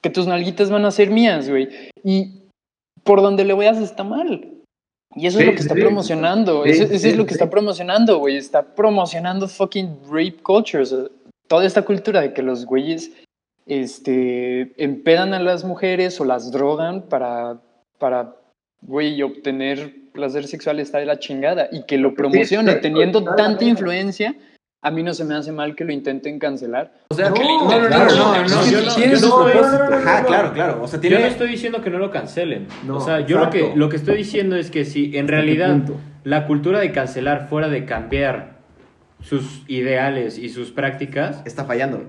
que 0.00 0.10
tus 0.10 0.26
nalguitas 0.26 0.70
van 0.70 0.84
a 0.84 0.90
ser 0.90 1.10
mías, 1.10 1.48
güey. 1.48 1.68
Y 2.04 2.42
por 3.02 3.22
donde 3.22 3.44
le 3.44 3.54
veas 3.54 3.78
está 3.78 4.04
mal. 4.04 4.52
Y 5.14 5.26
eso 5.26 5.38
Sí, 5.38 5.44
es 5.44 5.48
lo 5.48 5.54
que 5.54 5.62
está 5.62 5.74
sí. 5.74 5.80
promocionando. 5.80 6.64
Sí, 6.64 6.70
eso 6.70 6.84
es 6.84 7.16
lo 7.16 7.26
que 7.26 7.32
está 7.32 7.48
promocionando, 7.48 8.18
güey. 8.18 8.36
Está 8.36 8.62
promocionando 8.74 9.48
fucking 9.48 9.98
rape 10.04 10.36
culture. 10.42 10.82
o 10.82 10.86
sea, 10.86 10.98
toda 11.48 11.64
esta 11.64 11.82
cultura 11.82 12.20
de 12.20 12.32
que 12.32 12.42
los 12.42 12.66
güeyes 12.66 13.12
este, 13.66 14.72
empedan 14.82 15.34
a 15.34 15.40
las 15.40 15.64
mujeres 15.64 16.20
o 16.20 16.24
las 16.24 16.52
drogan 16.52 17.02
para, 17.02 17.58
para 17.98 18.36
güey, 18.82 19.20
obtener 19.22 19.94
placer 20.12 20.46
sexual 20.46 20.80
está 20.80 20.98
de 20.98 21.06
la 21.06 21.18
chingada. 21.18 21.68
Y 21.72 21.84
que 21.84 21.98
lo 21.98 22.14
promocione 22.14 22.72
sí, 22.74 22.78
teniendo 22.82 23.22
tanta 23.36 23.64
influencia, 23.64 24.34
a 24.82 24.90
mí 24.90 25.02
no 25.02 25.12
se 25.14 25.24
me 25.24 25.34
hace 25.34 25.50
mal 25.52 25.74
que 25.74 25.84
lo 25.84 25.92
intenten 25.92 26.38
cancelar. 26.38 26.92
O 27.10 27.14
sea, 27.14 27.28
No, 27.30 27.34
que- 27.34 27.42
no, 27.42 27.64
no, 27.64 27.86
claro, 27.88 27.88
no, 27.88 28.16
no, 28.16 28.42
no, 28.42 28.48
no, 28.48 28.70
yo 28.70 28.80
no- 28.82 29.94
Ajá, 29.94 30.20
no. 30.22 30.26
claro, 30.28 30.52
claro. 30.52 30.82
O 30.82 30.88
sea, 30.88 31.00
Yo 31.00 31.18
no 31.18 31.26
estoy 31.26 31.48
diciendo 31.48 31.82
que 31.82 31.90
no 31.90 31.98
lo 31.98 32.10
cancelen. 32.10 32.66
No, 32.86 32.98
o 32.98 33.00
sea, 33.00 33.20
yo 33.20 33.38
lo 33.38 33.50
que, 33.50 33.72
lo 33.74 33.88
que 33.88 33.96
estoy 33.96 34.16
diciendo 34.18 34.56
es 34.56 34.70
que 34.70 34.84
si 34.84 35.16
en 35.16 35.28
realidad 35.28 35.76
la 36.24 36.46
cultura 36.46 36.78
de 36.80 36.92
cancelar 36.92 37.48
fuera 37.48 37.68
de 37.68 37.84
cambiar 37.84 38.56
sus 39.22 39.62
ideales 39.68 40.38
y 40.38 40.48
sus 40.50 40.70
prácticas, 40.70 41.42
Está 41.46 41.64
fallando. 41.64 42.04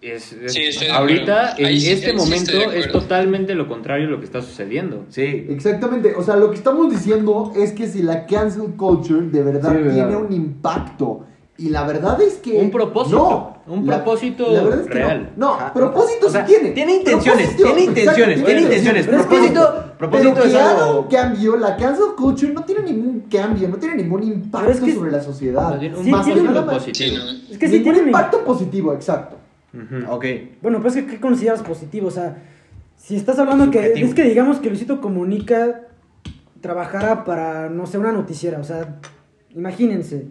Es, 0.00 0.32
es- 0.32 0.52
Sí, 0.52 0.62
estoy 0.62 0.88
ahorita 0.88 1.56
en 1.58 1.66
Ahí 1.66 1.86
este 1.88 2.10
ahí 2.10 2.16
momento 2.16 2.52
es 2.72 2.90
totalmente 2.92 3.54
lo 3.54 3.66
contrario 3.68 4.06
de 4.06 4.12
lo 4.12 4.18
que 4.20 4.26
está 4.26 4.40
sucediendo. 4.42 5.04
Sí. 5.08 5.46
Exactamente, 5.48 6.14
o 6.16 6.22
sea, 6.22 6.36
lo 6.36 6.50
que 6.50 6.56
estamos 6.56 6.90
diciendo 6.90 7.52
es 7.56 7.72
que 7.72 7.88
si 7.88 8.02
la 8.02 8.26
cancel 8.26 8.74
culture 8.76 9.26
de 9.28 9.42
verdad 9.42 9.70
Sí, 9.72 9.76
verdad. 9.82 9.94
tiene 9.94 10.16
un 10.16 10.32
impacto 10.32 11.24
y 11.56 11.70
la 11.70 11.84
verdad 11.84 12.20
es 12.22 12.34
que 12.34 12.52
Un 12.60 12.70
propósito, 12.70 13.16
no, 13.66 13.74
un 13.74 13.84
la- 13.86 13.96
propósito 14.04 14.52
la 14.52 14.62
verdad 14.62 14.80
es 14.82 14.86
que 14.86 14.94
real. 14.94 15.30
No, 15.36 15.46
no 15.48 15.54
Ajá. 15.54 15.72
propósito 15.74 16.28
O 16.28 16.30
sea, 16.30 16.46
sí 16.46 16.52
tiene. 16.54 16.70
tiene 16.70 16.94
intenciones, 16.94 17.46
Propósito, 17.48 17.64
tiene 17.74 17.80
intenciones, 17.90 18.44
tiene 18.44 18.60
intenciones. 18.62 19.06
Pero 19.06 19.18
es 19.18 19.26
que- 19.26 19.28
Propósito- 19.34 19.84
propósito 19.98 20.30
pero 20.34 20.42
que 20.44 20.48
es 20.48 20.54
haga 20.54 20.84
algo- 20.86 21.00
un 21.00 21.08
cambio, 21.08 21.56
la 21.56 21.76
cancel 21.76 22.04
culture 22.16 22.52
no 22.52 22.62
tiene 22.62 22.82
ningún 22.82 23.20
cambio, 23.28 23.68
no 23.68 23.76
tiene 23.78 23.96
ningún 23.96 24.22
impacto 24.22 24.70
es 24.70 24.80
que- 24.80 24.94
sobre 24.94 25.10
la 25.10 25.20
sociedad. 25.20 25.70
Más 25.70 25.80
bien 25.80 25.96
un 25.96 26.04
Sí, 26.04 26.10
Más 26.12 26.24
tiene. 26.24 26.40
Sí, 26.40 27.16
¿no? 27.16 27.30
Es 27.50 27.58
que 27.58 27.66
sí 27.66 27.72
ningún 27.78 27.82
tienen 27.82 28.06
impacto 28.06 28.44
positivo, 28.44 28.92
exacto. 28.94 29.36
Ujú. 29.74 30.10
Ok. 30.12 30.24
Bueno, 30.62 30.80
pues 30.80 30.94
que 30.94 31.06
¿qué 31.06 31.20
consideras 31.20 31.62
positivo? 31.62 32.08
O 32.08 32.10
sea, 32.10 32.36
si 32.96 33.16
estás 33.16 33.38
hablando 33.38 33.70
que 33.70 33.92
es 33.94 34.14
que 34.14 34.24
digamos 34.24 34.58
que 34.58 34.68
Luisito 34.68 35.00
Comunica 35.00 35.82
trabajara 36.60 37.24
para, 37.24 37.68
no 37.68 37.86
sé, 37.86 37.98
una 37.98 38.12
noticiera, 38.12 38.58
o 38.58 38.64
sea, 38.64 38.96
imagínense. 39.54 40.26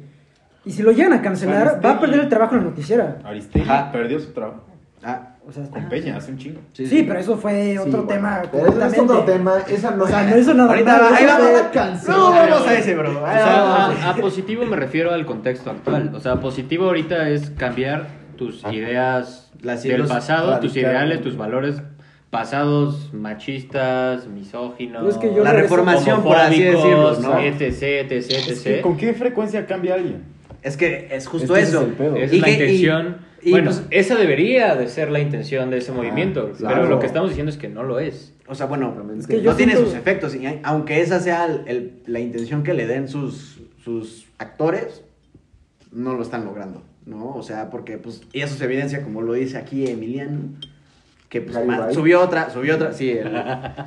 Y 0.66 0.72
si 0.72 0.84
lo 0.84 0.92
llegan 0.92 1.14
a 1.14 1.22
cancelar, 1.22 1.62
Aristegui. 1.68 1.86
va 1.86 1.92
a 1.92 2.00
perder 2.02 2.20
el 2.22 2.30
trabajo 2.30 2.56
en 2.56 2.62
la 2.64 2.70
noticiera. 2.70 3.20
Aristegui 3.24 3.70
Ajá. 3.70 3.92
perdió 3.92 4.20
su 4.20 4.32
trabajo. 4.34 4.64
Ah, 5.04 5.36
O 5.48 5.52
sea, 5.54 5.64
Con 5.70 5.88
Peña, 5.88 6.18
hace 6.18 6.32
un 6.34 6.38
chingo. 6.38 6.60
Sí, 6.74 7.06
pero 7.08 7.20
eso 7.20 7.38
fue 7.38 7.72
Sí, 7.72 7.78
otro 7.78 8.04
bueno, 8.04 8.08
tema 8.08 8.42
Pero 8.52 8.68
ese 8.68 8.86
es 8.98 9.00
otro 9.00 9.20
tema, 9.24 9.54
esa 9.70 9.92
no 9.92 10.04
O 10.04 10.08
sea, 10.08 10.24
no 10.24 10.38
hizo 10.38 10.54
nada. 10.54 10.72
Ahorita 10.74 11.00
va- 11.00 11.16
ahí 11.16 11.24
eso 11.24 11.34
vamos 11.38 11.62
a 11.62 11.72
cancelar. 11.72 12.18
no, 12.18 12.32
vamos 12.32 12.68
a 12.68 12.74
ese, 12.78 12.96
bro. 12.96 13.12
O 13.12 13.26
sea, 13.28 14.10
a 14.10 14.16
positivo 14.20 14.66
me 14.66 14.76
refiero 14.76 15.14
al 15.14 15.26
contexto 15.26 15.70
actual. 15.72 16.12
O 16.14 16.20
sea, 16.20 16.42
positivo 16.42 16.86
ahorita 16.88 17.30
es 17.30 17.52
cambiar 17.52 18.08
tus 18.38 18.64
ideas 18.72 19.52
Las 19.62 19.84
del 19.84 20.06
pasado, 20.06 20.60
tus 20.60 20.76
ideales, 20.78 21.22
tus 21.22 21.36
valores 21.36 21.82
pasados 22.30 23.14
machistas, 23.14 24.28
misóginos, 24.28 25.00
Pero 25.02 25.10
es 25.10 25.18
que 25.18 25.36
yo 25.36 25.44
La 25.44 25.54
reformación, 25.54 26.24
por 26.24 26.36
así 26.38 26.62
decirlo, 26.62 27.20
¿no? 27.20 27.40
etc, 27.40 27.62
etc, 27.62 28.12
Es 28.12 28.28
que, 28.64 28.76
etc. 28.76 28.82
¿Con 28.82 28.98
qué 28.98 29.14
frecuencia 29.14 29.66
cambia 29.66 29.96
alguien? 29.96 30.24
Es 30.62 30.76
que 30.78 31.08
es 31.12 31.28
justo 31.28 31.56
Es 31.56 31.70
que 31.72 31.78
ese 31.78 31.78
eso. 31.78 31.88
es. 31.88 32.24
Esa 32.24 32.36
Y 32.36 32.38
es 32.38 32.42
la 32.42 32.46
que- 32.48 32.52
y- 32.52 32.54
intención. 32.56 33.18
y, 33.42 33.52
bueno, 33.52 33.72
pues, 33.72 33.84
esa 33.92 34.16
debería 34.16 34.76
de 34.76 34.88
ser 34.90 35.10
la 35.12 35.20
intención 35.20 35.70
de 35.70 35.78
ese 35.78 35.92
movimiento, 35.94 36.52
claro. 36.58 36.76
pero 36.76 36.90
lo 36.90 37.00
que 37.00 37.06
estamos 37.06 37.30
diciendo 37.30 37.50
es 37.52 37.58
que 37.58 37.70
no 37.70 37.84
lo 37.84 38.00
es. 38.00 38.34
O 38.48 38.56
sea, 38.56 38.66
bueno, 38.66 38.94
Es 39.18 39.28
que 39.28 39.42
no 39.42 39.56
tiene 39.56 39.74
siento- 39.74 39.90
sus 39.92 39.98
efectos. 40.00 40.36
Y 40.36 40.46
aunque 40.64 41.02
esa 41.02 41.20
sea 41.20 41.46
el- 41.46 41.62
el- 41.68 41.92
la 42.08 42.20
intención 42.20 42.64
que 42.64 42.74
le 42.74 42.88
den 42.88 43.08
sus, 43.08 43.62
sus 43.84 44.26
actores, 44.38 45.04
no 45.94 46.14
lo 46.14 46.22
están 46.24 46.44
logrando, 46.46 46.84
¿no? 47.08 47.34
O 47.36 47.42
sea, 47.42 47.70
porque, 47.70 47.98
pues, 47.98 48.22
y 48.34 48.42
eso 48.42 48.56
se 48.56 48.66
evidencia, 48.66 49.02
como 49.02 49.22
lo 49.22 49.34
dice 49.34 49.58
aquí 49.58 49.88
Emiliano, 49.88 50.42
que 51.30 51.42
pues, 51.42 51.58
subió 51.94 52.22
otra, 52.22 52.50
subió 52.50 52.76
otra, 52.76 52.94
sí, 52.94 53.12
el, 53.12 53.28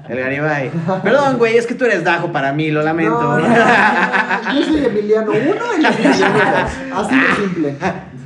el 0.08 0.18
Garibay. 0.18 0.70
Perdón, 1.02 1.38
güey, 1.38 1.56
es 1.56 1.66
que 1.66 1.74
tú 1.74 1.84
eres 1.84 2.02
Dajo 2.02 2.32
para 2.32 2.52
mí, 2.52 2.70
lo 2.70 2.82
lamento. 2.82 3.20
No, 3.20 3.38
no, 3.38 3.48
no, 3.48 4.54
yo 4.54 4.64
soy 4.64 4.84
Emiliano, 4.84 5.30
uno 5.30 5.74
en 5.74 5.82
las 5.82 5.98
Emilianetas, 5.98 6.78
así 6.94 7.14
de 7.14 7.34
simple. 7.36 7.74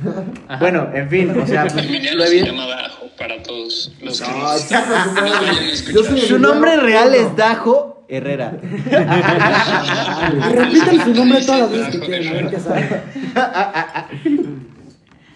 bueno, 0.59 0.89
en 0.93 1.09
fin, 1.09 1.37
o 1.39 1.45
sea, 1.45 1.63
pues, 1.63 1.85
Emiliano 1.85 2.23
se 2.23 2.45
llama 2.45 2.65
Bajo 2.65 3.07
para 3.17 3.41
todos 3.43 3.93
los 4.01 4.21
que 4.21 5.93
No, 5.93 6.03
su 6.03 6.11
Emiliano 6.11 6.37
nombre 6.39 6.77
real 6.77 7.15
es 7.15 7.35
Dajo 7.35 8.05
Herrera. 8.07 8.53
Y 10.25 10.55
repiten 10.55 11.03
su 11.03 11.13
nombre 11.13 11.41
todas 11.41 11.61
las 11.61 11.71
veces 11.71 11.87
que 11.89 11.99
quieran, 11.99 12.27
a 12.27 12.31
ver 12.31 12.45
Herrera. 12.45 12.49
qué 12.51 12.59
sale. 12.59 13.01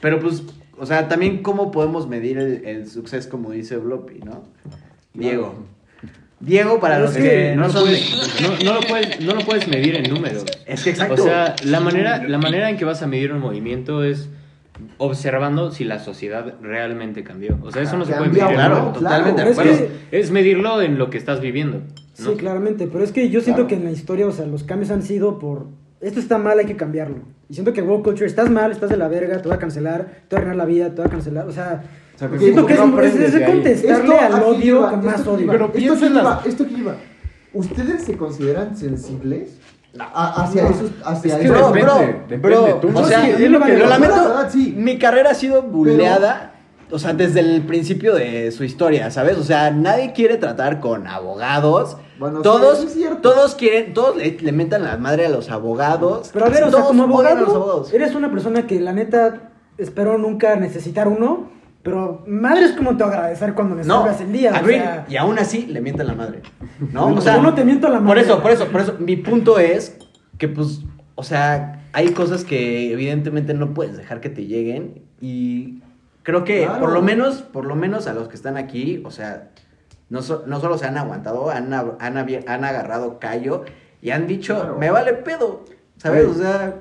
Pero 0.02 0.20
pues, 0.20 0.44
o 0.78 0.86
sea, 0.86 1.08
también 1.08 1.42
cómo 1.44 1.72
podemos 1.72 2.08
medir 2.08 2.38
el, 2.38 2.66
el 2.66 2.90
suceso, 2.90 3.30
como 3.30 3.52
dice 3.52 3.78
Bloppy, 3.78 4.20
¿no? 4.20 4.44
Diego. 5.14 5.56
Diego, 6.40 6.80
para 6.80 7.00
los 7.00 7.12
es 7.12 7.18
que, 7.18 7.30
que 7.30 7.56
no 7.58 7.64
lo 7.64 7.70
son... 7.70 7.84
puedes- 7.84 8.42
no, 8.42 8.50
no 8.72 8.74
lo 8.80 8.88
puedes, 8.88 9.20
no 9.22 9.34
lo 9.36 9.42
puedes 9.42 9.68
medir 9.68 9.96
en 9.98 10.10
números. 10.14 10.46
Es 10.66 10.84
que 10.86 10.92
exacto. 10.92 11.16
O 11.16 11.26
sea, 11.26 11.54
la 11.66 11.82
manera, 11.82 12.24
la 12.26 12.38
manera 12.38 12.70
en 12.70 12.78
que 12.78 12.86
vas 12.86 13.02
a 13.02 13.08
medir 13.08 13.34
un 13.34 13.40
movimiento 13.42 14.04
es 14.06 14.30
observando 14.98 15.72
si 15.72 15.84
la 15.84 16.00
sociedad 16.00 16.56
realmente 16.62 17.24
cambió. 17.26 17.58
O 17.64 17.72
sea, 17.72 17.82
eso 17.82 17.98
no 17.98 18.06
se 18.06 18.14
puede 18.14 18.30
medir 18.30 18.46
claro, 18.48 18.92
totalmente 18.94 19.44
de 19.44 19.52
Es 19.52 19.60
acuerdo. 19.60 19.78
que- 20.10 20.18
Es 20.20 20.32
medirlo 20.32 20.82
en 20.82 20.98
lo 20.98 21.10
que 21.10 21.18
estás 21.18 21.42
viviendo. 21.42 21.82
Sí, 22.14 22.30
claramente, 22.38 22.88
pero 22.88 23.04
es 23.04 23.12
que 23.12 23.30
yo 23.30 23.42
siento 23.42 23.64
Claro. 23.64 23.68
que 23.68 23.76
en 23.76 23.84
la 23.86 23.92
historia, 23.92 24.26
o 24.28 24.32
sea, 24.32 24.46
los 24.46 24.64
cambios 24.64 24.92
han 24.92 25.04
sido 25.04 25.40
por... 25.40 25.68
Esto 26.02 26.20
está 26.22 26.38
mal, 26.38 26.60
hay 26.60 26.66
que 26.66 26.76
cambiarlo. 26.78 27.18
Y 27.50 27.54
siento 27.56 27.74
que 27.74 27.82
woke 27.82 28.04
culture, 28.04 28.28
estás 28.28 28.50
mal, 28.50 28.72
estás 28.72 28.90
de 28.92 28.98
la 28.98 29.08
verga, 29.08 29.38
te 29.42 29.48
voy 29.48 29.58
a 29.58 29.60
cancelar, 29.60 30.06
te 30.28 30.36
voy 30.36 30.38
a 30.38 30.38
arruinar 30.38 30.56
la 30.56 30.66
vida, 30.66 30.90
te 30.90 30.98
voy 31.02 31.06
a 31.08 31.10
cancelar, 31.10 31.48
o 31.48 31.52
sea... 31.52 31.84
O 32.16 32.20
sea, 32.20 32.30
que 32.30 32.38
siento 32.38 32.66
que 32.66 32.74
es, 32.74 32.80
no 32.80 33.02
es, 33.02 33.16
es 33.16 33.46
contestarle 33.48 34.14
Esto 34.14 34.36
al 34.36 34.44
odio 34.44 34.90
con 34.90 35.06
más 35.06 35.26
odio. 35.26 35.48
Pero 35.50 35.72
esto 35.74 36.00
que 36.00 36.06
iba, 36.14 36.42
esto 36.46 36.68
que 36.68 36.74
iba. 36.74 36.96
¿Ustedes 37.54 38.04
se 38.04 38.18
consideran 38.18 38.76
sensibles 38.76 39.58
a- 39.98 40.44
hacia 40.44 40.68
esos, 40.68 40.92
hacia 41.06 41.36
Es 41.36 41.40
que 41.42 41.46
esos- 41.48 41.72
bro, 41.72 41.72
depende, 41.72 41.86
bro, 41.86 42.18
depende. 42.28 42.38
bro, 42.38 42.76
Tú 42.82 42.92
no 42.92 43.00
o 43.00 43.06
sea, 43.06 43.26
es 43.28 43.40
lo 43.50 43.62
que 43.62 43.78
lo 43.78 43.88
lamento. 43.88 44.16
la 44.18 44.22
verdad, 44.24 44.50
sí. 44.52 44.74
Mi 44.78 45.00
carrera 45.00 45.32
ha 45.32 45.34
sido 45.34 45.62
buleada, 45.64 46.54
o 46.92 47.00
sea, 47.00 47.14
desde 47.14 47.40
el 47.42 47.62
principio 47.64 48.16
de 48.16 48.52
su 48.52 48.64
historia, 48.64 49.12
¿sabes? 49.12 49.38
O 49.38 49.44
sea, 49.44 49.72
nadie 49.72 50.14
quiere 50.14 50.38
tratar 50.38 50.80
con 50.80 51.08
abogados. 51.08 51.98
Bueno, 52.18 52.42
todos, 52.42 52.84
es 52.84 52.94
cierto. 52.94 53.22
todos 53.32 53.56
quieren, 53.56 53.94
todos 53.94 54.18
le, 54.18 54.38
le 54.40 54.52
mentan 54.52 54.84
la 54.84 54.98
madre 54.98 55.26
a 55.26 55.30
los 55.30 55.50
abogados. 55.50 56.30
Pero 56.34 56.46
a 56.46 56.50
ver, 56.50 56.64
o 56.64 56.72
sea, 56.72 56.82
como 56.84 57.04
odian 57.06 57.38
a 57.38 57.42
los 57.42 57.50
abogado, 57.50 57.56
abogados. 57.56 57.94
eres 57.94 58.16
una 58.16 58.30
persona 58.32 58.68
que 58.68 58.80
la 58.80 58.92
neta 58.94 59.52
espero 59.78 60.18
nunca 60.18 60.56
necesitar 60.58 61.08
uno, 61.08 61.50
pero 61.84 62.24
madre 62.28 62.66
es 62.66 62.72
como 62.74 62.98
te 62.98 63.04
agradecer 63.06 63.54
cuando 63.54 63.76
me 63.76 63.84
No, 63.86 64.00
salgas 64.02 64.20
el 64.22 64.34
día. 64.34 64.52
o 64.62 64.66
sea, 64.68 65.06
y 65.08 65.16
aún 65.16 65.40
así 65.40 65.66
le 65.68 65.80
mientan 65.80 66.08
la 66.08 66.14
madre. 66.16 66.42
¿No? 66.92 67.08
O 67.08 67.22
sea, 67.22 67.36
yo 67.38 67.42
no 67.42 67.54
te 67.54 67.64
miento 67.64 67.88
la 67.88 67.96
Por 68.00 68.04
madre. 68.08 68.22
eso, 68.22 68.42
por 68.42 68.52
eso, 68.52 68.66
por 68.68 68.82
eso. 68.82 68.96
Mi 69.00 69.16
punto 69.16 69.60
es 69.60 69.98
que, 70.38 70.50
pues, 70.50 70.82
o 71.16 71.24
sea, 71.24 71.86
hay 71.94 72.10
cosas 72.10 72.44
que 72.44 72.92
evidentemente 72.92 73.54
no 73.54 73.74
puedes 73.74 73.96
dejar 73.96 74.20
que 74.20 74.30
te 74.30 74.46
lleguen. 74.46 75.04
Y 75.22 75.82
creo 76.30 76.44
que 76.44 76.64
Claro. 76.66 76.80
por 76.80 76.92
lo 76.92 77.02
menos, 77.02 77.42
por 77.42 77.66
lo 77.66 77.76
menos 77.76 78.08
a 78.08 78.14
los 78.14 78.28
que 78.28 78.36
están 78.36 78.58
aquí, 78.58 79.02
o 79.06 79.12
sea, 79.12 79.50
no, 80.10 80.22
so- 80.22 80.44
no 80.48 80.60
solo 80.60 80.78
se 80.78 80.86
han 80.86 80.98
aguantado, 80.98 81.50
han, 81.50 81.74
han, 81.74 81.96
han 82.00 82.64
agarrado 82.66 83.20
callo 83.20 83.64
y 84.02 84.12
han 84.12 84.28
dicho, 84.28 84.56
Claro. 84.56 84.78
me 84.80 84.90
vale 84.92 85.14
pedo. 85.14 85.66
¿Sabes? 85.98 86.26
Güey. 86.26 86.36
O 86.38 86.40
sea, 86.42 86.76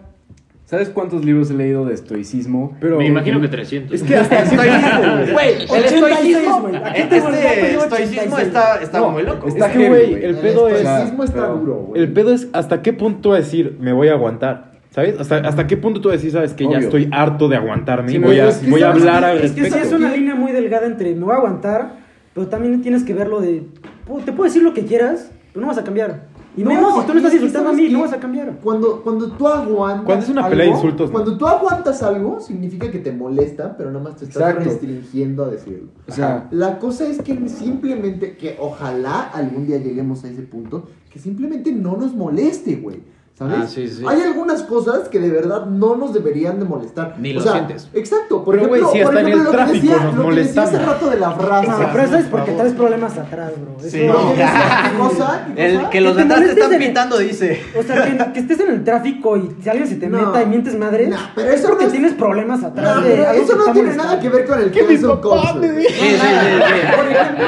¿Sabes 0.66 0.90
cuántos 0.90 1.24
libros 1.24 1.50
he 1.50 1.54
leído 1.54 1.86
de 1.86 1.94
estoicismo? 1.94 2.76
Pero, 2.78 2.98
Me 2.98 3.06
imagino 3.06 3.40
que 3.40 3.48
300. 3.48 3.94
Es 3.94 4.02
que 4.02 4.16
hasta 4.16 4.40
el 4.42 4.44
estoicismo, 4.48 5.32
güey, 5.32 5.48
el 5.54 5.70
86, 5.70 6.36
estoicismo, 6.36 6.68
el 6.68 6.74
este 6.74 7.16
estoicismo 7.16 7.82
86. 7.86 8.38
está, 8.42 8.76
está 8.82 8.98
No, 9.00 9.10
muy 9.10 9.22
loco. 9.22 9.48
está 9.48 9.66
Es 9.68 9.72
que, 9.72 9.88
güey, 9.88 10.12
el 10.24 10.36
pedo 10.36 10.68
es- 10.68 10.80
estoicismo 10.82 11.24
está 11.24 11.40
pero- 11.40 11.56
duro, 11.56 11.74
güey. 11.88 12.02
El 12.02 12.12
pedo 12.12 12.34
es 12.34 12.48
hasta 12.52 12.82
qué 12.82 12.92
punto 12.92 13.32
decir 13.32 13.78
me 13.80 13.94
voy 13.94 14.08
a 14.08 14.12
aguantar. 14.12 14.67
¿Sabes? 14.98 15.20
Hasta, 15.20 15.36
hasta 15.48 15.66
qué 15.68 15.76
punto 15.76 16.00
tú 16.00 16.08
decir, 16.08 16.32
sabes 16.32 16.54
que 16.54 16.64
ya 16.64 16.70
Obvio. 16.70 16.80
estoy 16.80 17.08
harto 17.12 17.48
de 17.48 17.54
aguantarme 17.56 18.10
y 18.10 18.14
Sí, 18.14 18.18
voy 18.18 18.36
no, 18.38 18.42
a, 18.42 18.48
es 18.48 18.56
que 18.56 18.68
voy 18.70 18.82
a 18.82 18.90
hablar 18.90 19.24
al 19.24 19.36
Es 19.38 19.52
que 19.52 19.62
sí 19.64 19.70
respecto. 19.70 19.86
es 19.86 19.92
una 19.92 20.10
línea 20.10 20.34
muy 20.34 20.50
delgada 20.50 20.86
entre 20.86 21.14
me 21.14 21.24
voy 21.24 21.34
a 21.34 21.36
aguantar, 21.36 21.98
pero 22.34 22.48
también 22.48 22.82
tienes 22.82 23.04
que 23.04 23.14
verlo 23.14 23.40
de. 23.40 23.62
"Pu- 24.08 24.24
Te 24.24 24.32
puedo 24.32 24.44
decir 24.44 24.62
lo 24.64 24.74
que 24.74 24.84
quieras, 24.86 25.30
pero 25.52 25.60
no 25.60 25.68
vas 25.68 25.78
a 25.78 25.84
cambiar. 25.84 26.26
Y 26.56 26.64
No, 26.64 26.70
menos 26.70 26.94
si 27.00 27.06
tú 27.06 27.12
y 27.14 27.16
estás 27.18 27.34
insultando 27.34 27.68
a 27.68 27.72
¿sabes 27.72 27.86
mí, 27.86 27.92
no 27.92 28.00
vas 28.00 28.12
a 28.12 28.18
cambiar. 28.18 28.58
Cuando, 28.60 29.00
cuando 29.02 29.30
tú 29.30 29.46
aguantas. 29.46 30.04
Cuando 30.04 30.24
es 30.24 30.30
una 30.30 30.48
pelea 30.48 30.64
de 30.66 30.72
algo, 30.72 30.82
insultos, 30.82 31.06
¿no? 31.10 31.12
Cuando 31.12 31.38
tú 31.38 31.46
aguantas 31.46 32.02
algo, 32.02 32.40
significa 32.40 32.90
que 32.90 32.98
te 32.98 33.12
molesta, 33.12 33.76
pero 33.76 33.92
nada 33.92 34.02
más 34.02 34.16
te 34.16 34.24
estás 34.24 34.42
Exacto. 34.42 34.64
restringiendo 34.64 35.44
a 35.44 35.48
decirlo. 35.50 35.90
O 36.08 36.12
sea- 36.12 36.48
la 36.50 36.80
cosa 36.80 37.06
es 37.06 37.22
que 37.22 37.38
simplemente, 37.48 38.36
que 38.36 38.56
ojalá 38.58 39.20
algún 39.32 39.68
día 39.68 39.78
lleguemos 39.78 40.24
a 40.24 40.28
ese 40.28 40.42
punto, 40.42 40.88
que 41.12 41.20
simplemente 41.20 41.70
no 41.70 41.96
nos 41.96 42.14
moleste, 42.16 42.74
güey. 42.74 42.96
¿Sabes? 43.38 43.54
Ah, 43.56 43.66
sí, 43.68 43.86
sí. 43.88 44.02
Hay 44.04 44.20
algunas 44.20 44.64
cosas 44.64 45.08
que 45.08 45.20
de 45.20 45.30
verdad 45.30 45.64
no 45.66 45.94
nos 45.94 46.12
deberían 46.12 46.58
de 46.58 46.64
molestar. 46.64 47.14
Ni 47.20 47.30
O 47.30 47.34
lo 47.34 47.40
sea, 47.42 47.52
sientes. 47.52 47.88
Exacto. 47.94 48.44
Por 48.44 48.56
Pero, 48.56 48.66
ejemplo, 48.74 48.90
si 48.92 48.98
por 49.04 49.14
ejemplo, 49.16 49.38
el 49.38 49.44
lo 49.44 49.50
que 49.52 49.72
decía- 49.74 49.96
nos 49.96 50.14
lo 50.16 50.28
que 50.30 50.34
decía 50.34 50.62
hace 50.64 50.78
rato 50.80 51.08
de 51.08 51.20
la 51.20 51.30
frase. 51.30 51.68
No, 51.68 51.78
pero 51.92 52.02
eso 52.02 52.16
es 52.16 52.24
porque 52.26 52.50
traes 52.50 52.72
problemas 52.72 53.16
atrás, 53.16 53.52
bro. 53.60 53.76
Eso- 53.78 53.90
Sí, 53.96 54.06
No, 54.08 54.14
no. 54.14 54.34
¿qué 54.34 54.98
cosa? 54.98 55.46
¿Qué 55.54 55.66
El 55.66 55.76
cosa? 55.76 55.90
que 55.90 56.00
los 56.00 56.16
Que 56.16 56.24
te 56.24 56.44
están 56.50 56.72
el- 56.72 56.78
pintando 56.80 57.18
dice. 57.18 57.62
O 57.78 57.82
sea, 57.84 58.04
que, 58.04 58.32
que 58.32 58.40
estés 58.40 58.58
en 58.58 58.70
el 58.70 58.82
tráfico 58.82 59.36
y 59.36 59.54
si 59.62 59.68
alguien 59.68 59.86
se 59.88 59.94
te 59.94 60.08
No. 60.08 60.18
meta 60.18 60.42
y 60.42 60.46
mientes 60.46 60.76
madres, 60.76 61.08
No, 61.08 61.16
pero 61.36 61.48
es 61.50 61.60
eso 61.60 61.68
porque 61.68 61.84
no 61.84 61.86
es- 61.86 61.92
tienes 61.92 62.14
problemas 62.14 62.64
atrás 62.64 62.96
No, 62.96 63.02
de 63.02 63.08
pero 63.10 63.28
algo 63.28 63.42
eso 63.44 63.54
no 63.56 63.64
tiene 63.66 63.80
molestando. 63.82 64.04
nada 64.04 64.20
que 64.20 64.28
ver 64.30 64.46
con 64.48 64.58
el 64.60 64.70
Que 64.72 64.82
mi 64.82 64.88
cancel 64.96 65.08
papá 65.10 65.52
culture. 65.52 65.72
me. 65.74 65.84
Por 66.96 67.06
ejemplo, 67.06 67.46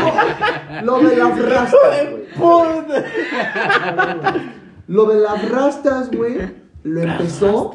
lo 0.84 0.98
de 1.00 1.16
rastas, 1.16 1.72
güey. 2.38 4.59
Lo 4.90 5.04
de 5.06 5.20
las 5.20 5.48
rastas, 5.48 6.10
güey, 6.10 6.36
lo 6.82 7.00
empezó, 7.00 7.70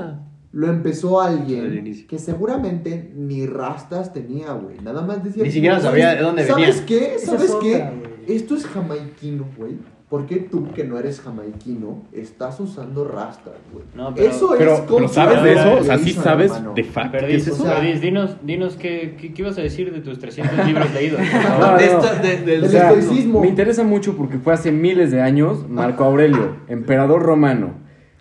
lo 0.52 0.68
empezó 0.68 1.22
Al 1.22 1.38
alguien 1.38 2.06
que 2.10 2.20
seguramente 2.20 3.14
ni 3.16 3.46
rastas 3.46 4.12
tenía, 4.12 4.52
güey. 4.52 4.80
Nada 4.84 5.02
más 5.02 5.24
decía. 5.24 5.44
Ni 5.44 5.50
siquiera 5.52 5.78
"¿Sabes- 5.80 6.02
sabía 6.04 6.16
de 6.16 6.22
dónde 6.22 6.44
venía". 6.44 6.56
¿Sabes 6.74 6.82
qué? 6.82 7.16
¿Sabes 7.18 7.44
es 7.52 7.56
qué? 7.62 7.76
otra. 7.76 7.94
Esto 8.28 8.56
es 8.56 8.66
jamaiquino, 8.66 9.48
güey. 9.58 9.78
¿Por 10.10 10.28
qué 10.28 10.36
tú, 10.36 10.72
que 10.72 10.84
no 10.84 11.00
eres 11.00 11.20
jamaiquino, 11.20 12.04
estás 12.14 12.60
usando 12.60 13.06
rastas, 13.06 13.56
güey? 13.74 13.84
No, 13.96 14.14
pero- 14.14 14.28
eso 14.30 14.54
es 14.54 14.60
Pero, 14.60 14.86
pero 14.88 15.08
¿sabes 15.08 15.42
de 15.42 15.54
eso? 15.54 15.78
O 15.80 15.84
sea, 15.84 15.98
sí 15.98 16.14
sabes 16.14 16.52
hermano. 16.52 16.74
de 16.76 16.84
fact 16.84 17.12
qué 17.12 17.18
Perdís, 17.18 17.36
es 17.42 17.48
eso. 17.48 17.64
o 17.64 17.66
sea- 17.66 17.76
Perdís, 17.78 18.02
dinos, 18.02 18.38
dinos 18.44 18.76
qué, 18.76 19.16
qué, 19.20 19.34
qué 19.34 19.42
ibas 19.42 19.58
a 19.58 19.62
decir 19.62 19.92
de 19.92 20.02
tus 20.02 20.20
300 20.20 20.64
libros 20.68 20.94
leídos. 20.94 21.20
No, 21.60 21.76
De 21.78 21.86
esto- 21.86 22.16
de- 22.22 22.38
del 22.38 22.46
Del 22.46 22.64
O 22.66 22.68
sea, 22.70 22.92
estoicismo. 22.92 23.42
me 23.42 23.48
interesa 23.48 23.84
mucho 23.84 24.16
porque 24.16 24.38
fue 24.38 24.54
hace 24.54 24.72
miles 24.72 25.10
de 25.10 25.22
años 25.24 25.68
Marco 25.68 26.04
Aurelio, 26.04 26.56
emperador 26.68 27.24
romano, 27.24 27.72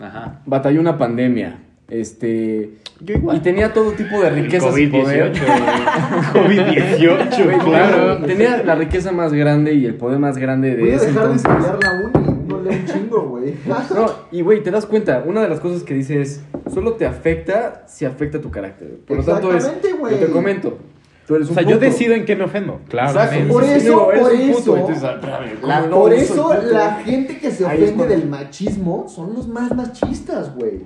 Ajá. 0.01 0.41
batalló 0.47 0.80
una 0.80 0.97
pandemia, 0.97 1.59
este, 1.89 2.78
Yo 3.05 3.14
igual. 3.16 3.36
y 3.36 3.40
tenía 3.40 3.72
todo 3.72 3.92
tipo 3.92 4.20
de 4.20 4.30
riquezas 4.30 4.78
y 4.78 4.86
poder. 4.86 5.32
COVID-18. 5.32 6.32
COVID-18, 6.32 7.44
Güey, 7.44 7.59
claro. 7.59 8.18
Tenía 8.26 8.62
la 8.64 8.74
riqueza 8.74 9.12
más 9.12 9.32
grande 9.32 9.74
y 9.74 9.84
el 9.86 9.94
poder 9.94 10.18
más 10.18 10.38
grande 10.38 10.74
Voy 10.76 10.90
de 10.90 10.96
a 10.96 10.98
dejar 11.00 11.12
de 11.14 11.20
entonces. 11.34 11.50
estudiar 11.50 11.78
la 11.82 12.20
uni. 12.20 12.44
No 12.48 12.61
leo 12.61 12.72
un 12.72 12.86
chingo, 12.86 13.22
güey. 13.28 13.55
No, 13.66 14.07
y 14.30 14.40
güey, 14.42 14.62
te 14.62 14.70
das 14.70 14.86
cuenta, 14.86 15.22
una 15.26 15.42
de 15.42 15.48
las 15.48 15.61
cosas 15.61 15.82
que 15.82 15.94
dice 15.94 16.20
es, 16.20 16.42
solo 16.72 16.94
te 16.94 17.07
afecta 17.07 17.84
si 17.86 18.05
afecta 18.05 18.40
tu 18.40 18.50
carácter. 18.50 18.98
Por 19.07 19.18
lo 19.18 19.22
tanto 19.24 19.50
es, 19.50 19.64
Exactamente, 19.64 19.98
güey. 19.98 20.20
yo 20.20 20.26
te 20.26 20.32
comento, 20.32 20.78
tú 21.26 21.34
eres 21.36 21.48
O 21.48 21.50
un 21.50 21.55
sea, 21.59 21.64
yo 21.64 21.78
decido 21.78 22.14
en 22.14 22.24
qué 22.24 22.36
me 22.36 22.44
ofendo. 22.44 22.80
Claro. 22.88 23.18
Por 23.48 23.64
eso, 23.64 24.05
por 24.07 24.14
eso, 24.32 24.76
entonces, 24.76 25.05
ah, 25.05 25.86
por 25.90 26.12
eso 26.12 26.55
la 26.70 26.94
gente 27.05 27.38
que 27.38 27.50
se 27.50 27.64
ofende 27.64 28.07
del 28.07 28.28
machismo 28.28 29.07
son 29.09 29.34
los 29.34 29.48
más 29.48 29.74
machistas, 29.74 30.55
güey. 30.55 30.80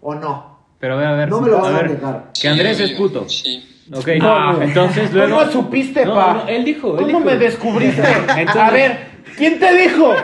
¿O 0.00 0.14
no? 0.14 0.53
Pero 0.78 0.94
a 0.94 0.96
ver, 0.96 1.06
a 1.06 1.12
ver. 1.14 1.28
No 1.28 1.40
me 1.40 1.50
lo 1.50 1.58
vas 1.60 1.72
a 1.74 1.78
ver, 1.78 1.90
negar. 1.92 2.24
Que 2.40 2.48
Andrés 2.48 2.80
es 2.80 2.90
puto. 2.92 3.28
Sí. 3.28 3.64
Ok. 3.92 4.08
No, 4.18 4.34
Ah, 4.34 4.52
no. 4.58 4.62
entonces 4.62 5.12
luego. 5.12 5.38
¿Cómo 5.38 5.50
supiste, 5.50 6.04
No, 6.06 6.14
pa? 6.14 6.34
no, 6.34 6.48
él 6.48 6.64
dijo. 6.64 6.90
él 6.92 6.96
¿Cómo 6.96 7.06
dijo. 7.08 7.20
me 7.20 7.36
descubriste? 7.36 8.02
Entonces- 8.36 8.56
A 8.62 8.70
ver, 8.70 8.98
¿quién 9.36 9.58
te 9.58 9.74
dijo? 9.76 10.14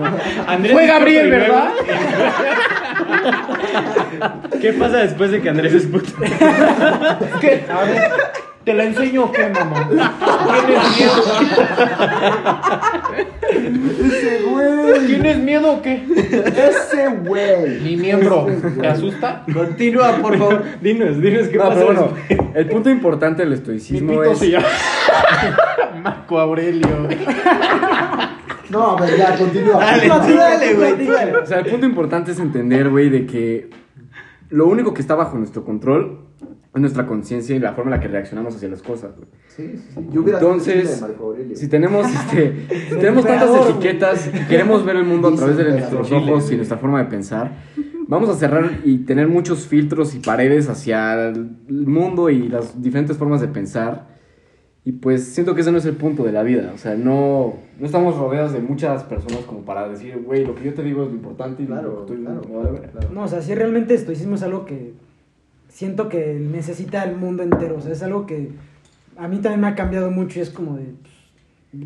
Andrés 0.46 0.72
Fue 0.72 0.86
Gabriel, 0.86 1.26
y 1.26 1.30
¿verdad? 1.30 1.70
¿Qué 4.60 4.72
pasa 4.74 4.98
después 4.98 5.30
de 5.30 5.40
que 5.40 5.48
Andrés 5.48 5.72
es 5.74 5.86
puto? 5.86 6.12
¿Qué? 7.40 7.64
A 7.70 7.84
ver, 7.84 8.10
¿te 8.64 8.74
la 8.74 8.84
enseño 8.84 9.24
o 9.24 9.32
qué, 9.32 9.48
mamá? 9.48 9.88
¿Tienes 10.66 10.96
miedo? 10.96 11.12
Ese 14.04 14.42
güey. 14.42 15.06
¿Tienes 15.06 15.38
miedo 15.38 15.72
o 15.72 15.82
qué? 15.82 16.04
Ese 16.14 17.08
güey. 17.24 17.80
Mi 17.80 17.96
miembro. 17.96 18.46
¿te 18.80 18.86
asusta? 18.86 19.44
Continúa, 19.52 20.16
por 20.16 20.38
favor. 20.38 20.64
Dinos, 20.80 21.20
dinos 21.20 21.48
qué 21.48 21.58
No, 21.58 21.68
pasa 21.68 21.84
bueno, 21.84 22.08
el 22.54 22.66
punto 22.68 22.90
importante 22.90 23.42
del 23.42 23.50
Mi 23.50 23.54
estoicismo 23.56 24.12
pito 24.12 24.32
es... 24.32 24.38
se 24.38 24.50
llama 24.50 24.66
Marco 26.02 26.38
Aurelio. 26.38 27.08
No, 28.70 28.96
a 28.96 29.00
ver, 29.00 29.16
ya, 29.16 29.36
continúa. 29.36 29.80
Dale, 29.80 30.08
dale, 30.08 30.74
güey. 30.74 31.08
O 31.42 31.46
sea, 31.46 31.58
el 31.58 31.66
punto 31.66 31.86
importante 31.86 32.32
es 32.32 32.38
entender, 32.38 32.88
güey, 32.88 33.10
de 33.10 33.26
que 33.26 33.70
lo 34.48 34.66
único 34.66 34.94
que 34.94 35.00
está 35.00 35.14
bajo 35.14 35.36
nuestro 35.36 35.64
control 35.64 36.29
es 36.74 36.80
nuestra 36.80 37.06
conciencia 37.06 37.56
y 37.56 37.58
la 37.58 37.72
forma 37.72 37.90
en 37.90 37.98
la 37.98 38.02
que 38.02 38.08
reaccionamos 38.08 38.54
hacia 38.54 38.68
las 38.68 38.82
cosas, 38.82 39.16
güey. 39.16 39.28
Sí, 39.48 39.72
sí, 39.74 39.88
sí. 39.92 40.06
Yo 40.12 40.22
Entonces, 40.24 41.04
si 41.54 41.68
tenemos, 41.68 42.06
este, 42.06 42.66
si 42.90 42.94
tenemos 42.96 43.24
tantas 43.24 43.48
emperador, 43.48 43.70
etiquetas 43.70 44.28
y 44.28 44.46
queremos 44.46 44.84
ver 44.84 44.96
el 44.96 45.04
mundo 45.04 45.28
a 45.28 45.34
través 45.34 45.56
de 45.56 45.70
nuestros 45.70 46.06
Chile, 46.08 46.20
ojos 46.30 46.52
y 46.52 46.56
nuestra 46.56 46.78
forma 46.78 47.02
de 47.02 47.10
pensar, 47.10 47.50
vamos 48.06 48.28
a 48.28 48.34
cerrar 48.34 48.80
y 48.84 48.98
tener 48.98 49.26
muchos 49.26 49.66
filtros 49.66 50.14
y 50.14 50.20
paredes 50.20 50.68
hacia 50.68 51.28
el 51.28 51.56
mundo 51.68 52.30
y 52.30 52.48
las 52.48 52.80
diferentes 52.80 53.16
formas 53.16 53.40
de 53.40 53.48
pensar. 53.48 54.08
Y 54.84 54.92
pues 54.92 55.24
siento 55.24 55.54
que 55.54 55.60
ese 55.60 55.72
no 55.72 55.78
es 55.78 55.84
el 55.84 55.96
punto 55.96 56.22
de 56.24 56.32
la 56.32 56.42
vida. 56.42 56.72
O 56.74 56.78
sea, 56.78 56.94
no, 56.94 57.54
no 57.78 57.86
estamos 57.86 58.16
rodeados 58.16 58.52
de 58.52 58.60
muchas 58.60 59.04
personas 59.04 59.40
como 59.40 59.60
para 59.60 59.88
decir, 59.88 60.22
güey, 60.24 60.46
lo 60.46 60.54
que 60.54 60.64
yo 60.64 60.72
te 60.74 60.82
digo 60.82 61.02
es 61.02 61.08
lo 61.10 61.14
importante 61.16 61.64
y 61.64 61.66
Claro, 61.66 62.00
lo 62.00 62.06
que 62.06 62.14
tú 62.14 62.22
claro, 62.22 62.40
claro, 62.40 62.72
ver". 62.72 62.90
claro. 62.90 63.08
No, 63.12 63.24
o 63.24 63.28
sea, 63.28 63.42
sí 63.42 63.54
realmente 63.54 63.92
estoicismo 63.92 64.36
es 64.36 64.42
algo 64.42 64.64
que 64.64 64.94
siento 65.70 66.08
que 66.10 66.34
necesita 66.34 67.02
el 67.04 67.16
mundo 67.16 67.42
entero. 67.42 67.76
O 67.78 67.80
sea, 67.80 67.92
es 67.92 68.02
algo 68.02 68.26
que 68.26 68.50
a 69.16 69.26
mí 69.28 69.38
también 69.38 69.60
me 69.62 69.68
ha 69.68 69.74
cambiado 69.74 70.10
mucho 70.10 70.38
y 70.38 70.42
es 70.42 70.50
como 70.50 70.76
de, 70.76 70.84
pues, 71.00 71.14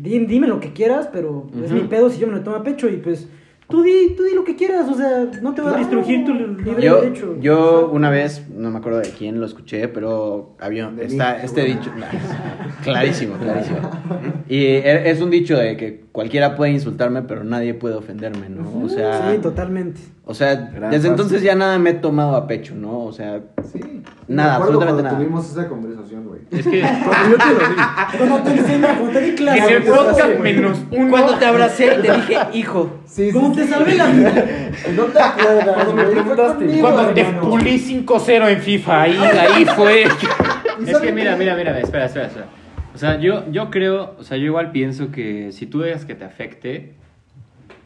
di- 0.03 0.25
dime 0.25 0.47
lo 0.47 0.59
que 0.59 0.73
quieras, 0.73 1.07
pero 1.13 1.47
es 1.63 1.71
mi 1.71 1.81
pedo 1.81 2.09
si 2.09 2.19
yo 2.19 2.27
me 2.27 2.33
lo 2.33 2.41
tomo 2.41 2.57
a 2.57 2.63
pecho 2.63 2.89
y 2.89 2.97
pues 2.97 3.27
tú 3.69 3.81
di, 3.83 4.13
tú 4.15 4.23
di 4.23 4.33
lo 4.35 4.43
que 4.43 4.55
quieras, 4.55 4.87
o 4.89 4.93
sea, 4.95 5.25
no 5.41 5.53
te 5.53 5.61
va 5.61 5.71
a 5.73 5.77
restringir 5.77 6.23
tu 6.25 6.33
libre 6.33 6.81
Yo, 6.83 7.01
derecho. 7.01 7.37
yo 7.41 7.89
una 7.91 8.09
vez, 8.09 8.47
no 8.49 8.69
me 8.71 8.77
acuerdo 8.77 8.99
de 8.99 9.09
quién 9.09 9.39
lo 9.39 9.45
escuché, 9.45 9.87
pero 9.87 10.55
había 10.59 10.91
está 10.99 11.41
este 11.43 11.63
dicho, 11.63 11.91
clarísimo, 12.83 13.35
clarísimo. 13.37 13.77
Y 14.49 14.57
e- 14.65 15.09
es 15.09 15.19
un 15.21 15.29
dicho 15.31 15.57
de 15.57 15.75
que 15.77 16.04
cualquiera 16.15 16.55
puede 16.55 16.71
insultarme, 16.71 17.23
pero 17.23 17.43
nadie 17.43 17.73
puede 17.73 17.95
ofenderme, 17.95 18.47
¿no? 18.47 18.85
O 18.85 18.87
sea, 18.87 19.31
Sí, 19.31 19.37
totalmente. 19.39 19.99
o 20.23 20.33
sea, 20.33 20.55
Gran 20.73 20.89
desde 20.89 21.09
entonces 21.09 21.41
ya 21.41 21.55
nada 21.55 21.77
me 21.77 21.89
he 21.89 21.93
tomado 21.93 22.37
a 22.37 22.47
pecho, 22.47 22.73
¿no? 22.73 22.99
O 23.03 23.11
sea, 23.11 23.41
Sí. 23.69 23.81
Nada, 24.29 24.55
absolutamente 24.55 25.01
cuando 25.01 25.03
nada. 25.03 25.17
tuvimos 25.17 25.51
esa 25.51 25.67
conversación, 25.67 26.23
güey. 26.25 26.39
Es 26.51 26.65
que 26.65 26.81
Cuando 26.81 27.29
yo 27.29 27.37
te 27.37 27.45
lo 27.45 27.59
dije. 27.59 27.75
Cuando 28.17 28.37
te 28.39 28.51
enseñé, 28.51 28.87
cuando 28.87 29.09
te 29.11 29.21
di 29.21 29.35
clase. 29.35 29.59
En 29.59 29.69
el 29.75 29.83
podcast 29.83 30.39
menos 30.39 30.77
uno. 30.91 31.09
cuando 31.11 31.35
te 31.35 31.45
abracé 31.45 31.85
y 31.97 32.01
te 32.01 32.11
dije, 32.13 32.37
hijo. 32.53 32.89
Sí, 33.05 33.27
sí, 33.27 33.33
Como 33.33 33.53
sí. 33.53 33.61
te 33.61 33.67
salvé 33.67 33.95
la 33.95 34.05
vida. 34.07 34.33
No 34.95 35.03
te 35.03 35.19
acuerdas, 35.21 35.67
Cuando 35.75 35.93
me 35.93 36.03
preguntaste. 36.05 36.79
Cuando 36.79 37.03
te 37.13 37.25
pulí 37.25 37.77
5-0 38.05 38.49
en 38.49 38.59
FIFA, 38.61 39.01
ahí, 39.01 39.17
ahí 39.17 39.65
fue. 39.65 40.03
¿Y 40.85 40.89
Es 40.89 40.97
que 40.97 41.11
mira, 41.11 41.35
mira, 41.35 41.55
mira, 41.55 41.77
espera, 41.79 42.05
espera, 42.05 42.27
espera. 42.27 42.45
O 42.95 42.97
sea, 42.97 43.19
yo, 43.19 43.43
yo 43.51 43.69
creo, 43.69 44.15
o 44.17 44.23
sea, 44.23 44.37
yo 44.37 44.45
igual 44.45 44.71
pienso 44.71 45.11
que 45.11 45.51
si 45.51 45.65
tú 45.65 45.81
dejas 45.81 46.05
que 46.05 46.15
te 46.15 46.23
afecte, 46.23 46.93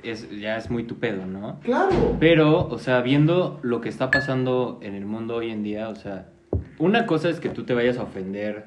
es, 0.03 0.29
ya 0.39 0.55
es 0.55 0.69
muy 0.69 0.83
tu 0.83 0.99
pedo, 0.99 1.25
¿no? 1.25 1.59
Claro. 1.61 2.15
Pero, 2.19 2.67
o 2.67 2.77
sea, 2.77 3.01
viendo 3.01 3.59
lo 3.63 3.81
que 3.81 3.89
está 3.89 4.11
pasando 4.11 4.79
en 4.83 4.93
el 4.93 5.05
mundo 5.05 5.35
hoy 5.37 5.49
en 5.49 5.63
día, 5.63 5.89
o 5.89 5.95
sea, 5.95 6.27
una 6.77 7.07
cosa 7.07 7.29
es 7.29 7.39
que 7.39 7.49
tú 7.49 7.63
te 7.63 7.73
vayas 7.73 7.97
a 7.97 8.03
ofender 8.03 8.65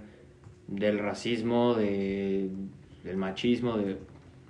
del 0.67 0.99
racismo, 0.99 1.75
de, 1.75 2.51
del 3.05 3.17
machismo, 3.17 3.77
de, 3.79 3.99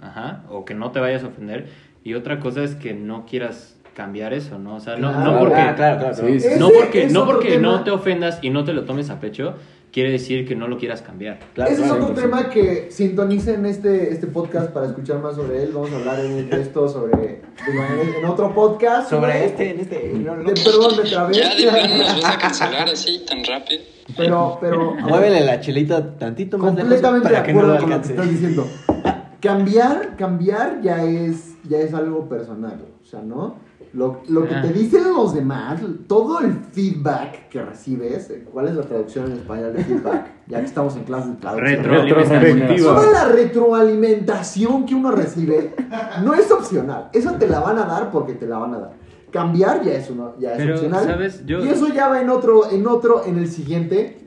ajá, 0.00 0.44
o 0.48 0.64
que 0.64 0.74
no 0.74 0.92
te 0.92 0.98
vayas 1.00 1.22
a 1.24 1.28
ofender, 1.28 1.68
y 2.04 2.14
otra 2.14 2.40
cosa 2.40 2.64
es 2.64 2.74
que 2.74 2.94
no 2.94 3.26
quieras 3.26 3.78
cambiar 3.94 4.32
eso, 4.32 4.58
¿no? 4.58 4.76
O 4.76 4.80
sea, 4.80 4.96
no, 4.96 5.12
Claro. 5.12 5.32
no 5.32 5.38
porque... 5.38 5.74
Claro, 5.76 5.98
claro. 5.98 6.14
Sí, 6.14 6.40
sí. 6.40 6.48
No 6.58 6.70
porque, 6.70 7.08
no, 7.10 7.26
porque 7.26 7.58
no 7.58 7.84
te 7.84 7.90
ofendas 7.90 8.38
y 8.40 8.48
no 8.48 8.64
te 8.64 8.72
lo 8.72 8.84
tomes 8.84 9.10
a 9.10 9.20
pecho, 9.20 9.56
quiere 9.92 10.10
decir 10.10 10.48
que 10.48 10.56
no 10.56 10.66
lo 10.68 10.78
quieras 10.78 11.02
cambiar. 11.02 11.38
Claro, 11.54 11.70
Ese 11.70 11.82
claro, 11.82 11.96
es 11.98 12.02
otro 12.10 12.14
100%. 12.16 12.22
tema 12.24 12.50
que 12.50 12.88
sintonicen 12.90 13.66
este, 13.66 14.12
este 14.12 14.26
podcast 14.26 14.70
para 14.70 14.86
escuchar 14.86 15.20
más 15.20 15.36
sobre 15.36 15.62
él. 15.62 15.70
Vamos 15.72 15.92
a 15.92 15.96
hablar 15.96 16.20
en 16.20 16.52
esto 16.52 16.88
sobre. 16.88 17.42
digo, 17.70 17.82
en, 18.02 18.14
en 18.16 18.24
otro 18.24 18.54
podcast. 18.54 19.10
Sobre 19.10 19.44
este, 19.44 19.70
en 19.70 19.80
este. 19.80 20.12
no, 20.14 20.36
no. 20.36 20.44
De- 20.44 20.54
perdón, 20.62 20.96
de 20.96 21.02
otra 21.02 21.26
vez. 21.26 21.36
Ya 21.36 21.54
de 21.54 21.62
plano 21.70 21.96
nos 21.98 22.22
vas 22.22 22.34
a 22.36 22.38
cancelar 22.40 22.88
así 22.88 23.22
tan 23.26 23.44
rápido. 23.44 23.82
Pero, 24.16 24.58
pero. 24.60 24.94
Muévele 25.00 25.42
la 25.42 25.60
chelita 25.60 26.16
tantito 26.18 26.58
más 26.58 26.74
lejos 26.74 26.80
completamente 26.82 27.28
de 27.28 27.34
para 27.34 27.44
que 27.46 27.52
no 27.52 27.58
acuerdo 27.60 27.74
lo 27.74 27.80
con 27.80 27.90
lo 27.90 27.96
que 27.96 28.08
alcance. 28.08 28.12
estás 28.14 28.30
diciendo. 28.30 28.66
Cambiar, 29.40 30.16
cambiar 30.16 30.80
ya 30.82 31.02
es, 31.04 31.54
ya 31.68 31.78
es 31.78 31.92
algo 31.94 32.28
personal. 32.28 32.80
O 33.02 33.04
sea, 33.04 33.20
¿no? 33.22 33.56
Lo, 33.94 34.22
lo 34.30 34.48
que 34.48 34.54
Ah. 34.54 34.62
te 34.62 34.72
dicen 34.72 35.04
los 35.12 35.34
demás, 35.34 35.80
todo 36.06 36.40
el 36.40 36.52
feedback 36.72 37.48
que 37.50 37.62
recibes, 37.62 38.30
eh, 38.30 38.44
¿cuál 38.50 38.68
es 38.68 38.74
la 38.74 38.82
traducción 38.84 39.26
en 39.26 39.32
español 39.32 39.74
de 39.74 39.84
feedback? 39.84 40.26
Ya 40.48 40.58
que 40.60 40.66
estamos 40.66 40.96
en 40.96 41.04
clase 41.04 41.28
de 41.30 41.34
traducción. 41.36 41.84
Retrospectiva. 41.84 42.94
Toda 42.94 43.10
la 43.12 43.28
retroalimentación 43.28 44.86
que 44.86 44.94
uno 44.94 45.10
recibe 45.12 45.74
no 46.24 46.34
es 46.34 46.50
opcional. 46.50 47.08
Eso 47.12 47.32
te 47.34 47.46
la 47.48 47.60
van 47.60 47.78
a 47.78 47.84
dar 47.84 48.10
porque 48.10 48.34
te 48.34 48.46
la 48.46 48.58
van 48.58 48.74
a 48.74 48.78
dar. 48.78 48.90
Cambiar 49.30 49.82
ya 49.82 49.92
es, 49.92 50.10
uno, 50.10 50.34
ya 50.38 50.52
es 50.52 50.58
Pero, 50.58 50.74
opcional. 50.74 51.04
¿sabes? 51.04 51.46
Yo- 51.46 51.64
Y 51.64 51.68
eso 51.68 51.88
ya 51.88 52.08
va 52.08 52.20
en 52.20 52.28
otro, 52.28 52.70
en 52.70 52.86
otro, 52.86 53.24
en 53.24 53.38
el 53.38 53.48
siguiente. 53.48 54.18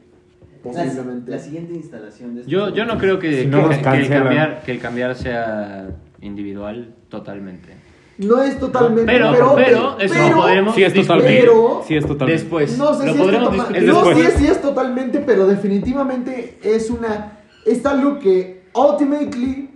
Posiblemente. 0.64 1.30
La 1.30 1.38
siguiente 1.38 1.74
instalación 1.76 2.34
de 2.36 2.42
este 2.42 2.52
Yo, 2.52 2.70
yo 2.70 2.86
no 2.86 2.98
creo 2.98 3.20
que, 3.20 3.42
Si 3.44 3.48
no 3.48 3.58
nos 3.68 3.70
que- 3.70 3.76
el 3.76 4.10
cambiar, 4.10 4.64
que 4.64 4.72
el 4.72 4.80
cambiar 4.80 5.14
sea 5.16 5.90
individual 6.22 6.96
totalmente. 7.10 7.70
No 8.18 8.42
es 8.42 8.58
totalmente. 8.60 9.12
Pero- 9.12 9.56
pero 9.56 10.00
eso 10.00 10.30
lo 10.30 10.36
podremos 10.42 10.76
Sí 10.76 10.84
es 10.84 10.94
totalmente. 10.94 11.40
Pero- 11.42 11.84
Sí 11.86 11.96
es 11.96 12.06
totalmente. 12.06 12.42
Después, 12.44 12.78
No 12.78 12.94
sé 12.94 13.06
lo 13.08 13.12
si 13.14 13.20
podremos 13.20 13.50
es, 13.50 13.58
discutir 13.58 13.84
no 13.88 13.94
después. 14.06 14.18
sé 14.34 14.38
si 14.38 14.48
es 14.48 14.62
totalmente, 14.62 15.20
pero 15.20 15.48
definitivamente 15.48 16.58
es 16.64 16.90
una. 16.90 17.40
Es 17.66 17.86
algo 17.86 18.20
que 18.20 18.64
ultimately, 18.74 19.70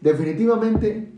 definitivamente. 0.00 1.08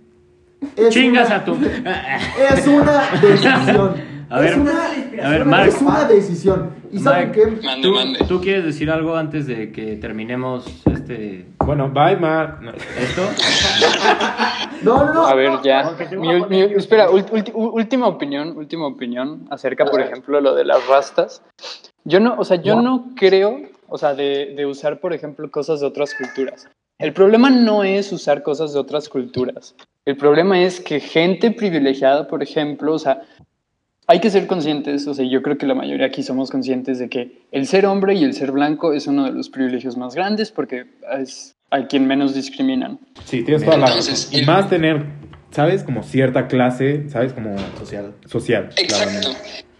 Es 0.77 0.89
Chingas 0.91 1.27
una- 1.27 1.37
a 1.37 1.45
tu... 1.45 1.55
Es 2.57 2.67
una 2.67 3.03
decisión. 3.21 4.12
A 4.33 4.41
ver, 4.41 4.51
es 4.53 4.57
una, 4.57 5.27
a 5.27 5.29
ver, 5.31 5.45
Mark. 5.45 5.69
es 5.69 5.83
una 5.83 6.05
decisión. 6.05 6.71
¿Y 6.91 6.99
saben 6.99 7.29
Mark, 7.29 7.33
qué? 7.33 7.47
Mande, 7.67 7.83
¿tú, 7.89 7.95
mande. 7.95 8.19
tú 8.27 8.41
quieres 8.41 8.65
decir 8.65 8.91
algo 8.91 9.15
antes 9.15 9.47
de 9.47 9.71
que 9.73 9.97
terminemos 9.97 10.65
este 10.91 11.47
Bueno, 11.59 11.91
bye, 11.91 12.17
Mark. 12.17 12.61
No. 12.63 12.71
esto? 12.73 13.23
No, 14.83 15.05
no, 15.07 15.15
no. 15.15 15.27
A 15.27 15.35
ver, 15.35 15.51
no. 15.51 15.63
ya. 15.63 15.95
Mi- 16.19 16.45
mi- 16.47 16.75
espera, 16.75 17.09
ul- 17.09 17.29
ulti- 17.31 17.53
última 17.55 18.09
opinión, 18.09 18.57
última 18.57 18.87
opinión 18.89 19.47
acerca, 19.51 19.85
por 19.85 20.01
ejemplo, 20.01 20.41
lo 20.41 20.55
de 20.57 20.65
las 20.65 20.85
rastas. 20.89 21.43
Yo 22.05 22.19
no, 22.19 22.35
o 22.37 22.45
sea, 22.45 22.61
yo 22.61 22.81
no 22.83 23.11
creo, 23.15 23.61
o 23.89 23.97
sea, 23.99 24.15
de, 24.15 24.55
de 24.57 24.67
usar, 24.67 24.99
por 24.99 25.13
ejemplo, 25.13 25.49
cosas 25.53 25.79
de 25.81 25.87
otras 25.87 26.15
culturas. 26.17 26.69
El 26.99 27.13
problema 27.13 27.49
no 27.49 27.85
es 27.85 28.13
usar 28.13 28.43
cosas 28.43 28.73
de 28.73 28.81
otras 28.81 29.09
culturas. 29.09 29.77
El 30.05 30.17
problema 30.17 30.61
es 30.61 30.81
que 30.81 30.99
gente 30.99 31.53
privilegiada, 31.53 32.27
por 32.27 32.43
ejemplo, 32.43 32.93
o 32.95 32.99
sea, 32.99 33.23
hay 34.13 34.21
que 34.21 34.29
ser 34.29 34.47
conscientes, 34.47 35.07
o 35.07 35.15
sea, 35.15 35.25
yo 35.25 35.41
creo 35.43 35.57
que 35.57 35.67
la 35.67 35.75
mayoría 35.75 36.05
aquí 36.07 36.23
somos 36.23 36.51
conscientes 36.51 36.99
de 36.99 37.09
que 37.09 37.47
el 37.51 37.67
ser 37.67 37.87
hombre 37.87 38.13
y 38.15 38.25
el 38.25 38.35
ser 38.35 38.53
blanco 38.53 38.93
es 38.93 39.07
uno 39.07 39.25
de 39.25 39.33
los 39.33 39.49
privilegios 39.49 39.97
más 39.97 40.15
grandes 40.15 40.51
porque 40.53 40.85
es 41.19 41.57
a 41.71 41.87
quien 41.87 42.07
menos 42.07 42.35
discriminan. 42.35 42.99
Sí, 43.25 43.43
tienes 43.43 43.65
toda 43.65 43.79
la 43.79 43.87
Entonces, 43.87 44.25
razón. 44.27 44.35
Y 44.37 44.41
el- 44.41 44.47
más 44.47 44.69
tener, 44.69 45.03
¿sabes? 45.51 45.83
Como 45.83 46.03
cierta 46.03 46.47
clase, 46.47 47.09
¿sabes? 47.09 47.33
Como 47.33 47.57
Social. 47.79 48.13
social. 48.27 48.65
Exacto. 48.77 48.87
claramente. 48.89 49.29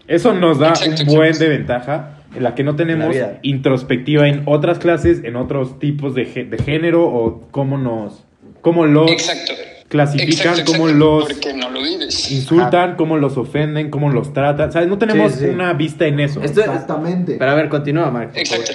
Eso 0.07 0.33
nos 0.33 0.57
da 0.57 0.69
Exacto, 0.69 1.03
un 1.03 1.15
buen 1.15 1.27
exacto. 1.29 1.43
de 1.51 1.57
ventaja 1.57 2.17
en 2.35 2.41
la 2.43 2.55
que 2.55 2.63
no 2.63 2.75
tenemos 2.75 3.15
la 3.15 3.37
introspectiva 3.43 4.27
en 4.27 4.41
otras 4.47 4.79
clases, 4.79 5.23
en 5.23 5.35
otros 5.35 5.77
tipos 5.77 6.15
de, 6.15 6.25
de 6.25 6.57
género 6.57 7.05
o 7.05 7.47
cómo 7.51 7.77
nos, 7.77 8.25
cómo 8.61 8.87
los 8.87 9.11
Exacto. 9.11 9.53
Clasifican, 9.93 10.53
Exacto, 10.53 10.71
cómo 10.71 10.89
exacto, 10.89 11.29
los 11.45 11.55
no 11.55 11.69
lo 11.69 11.85
insultan, 11.85 12.95
cómo 12.95 13.17
los 13.17 13.37
ofenden, 13.37 13.91
cómo 13.91 14.09
los 14.09 14.33
tratan. 14.33 14.71
¿Sabes? 14.71 14.89
No 14.89 14.97
tenemos 14.97 15.33
Sí, 15.33 15.39
sí. 15.41 15.45
una 15.45 15.71
vista 15.73 16.07
en 16.07 16.19
eso. 16.19 16.41
Esto- 16.41 16.61
Exactamente. 16.61 17.35
Pero 17.37 17.51
a 17.51 17.53
ver, 17.53 17.69
continúa, 17.69 18.09
Mark. 18.09 18.31
Exacto. 18.33 18.71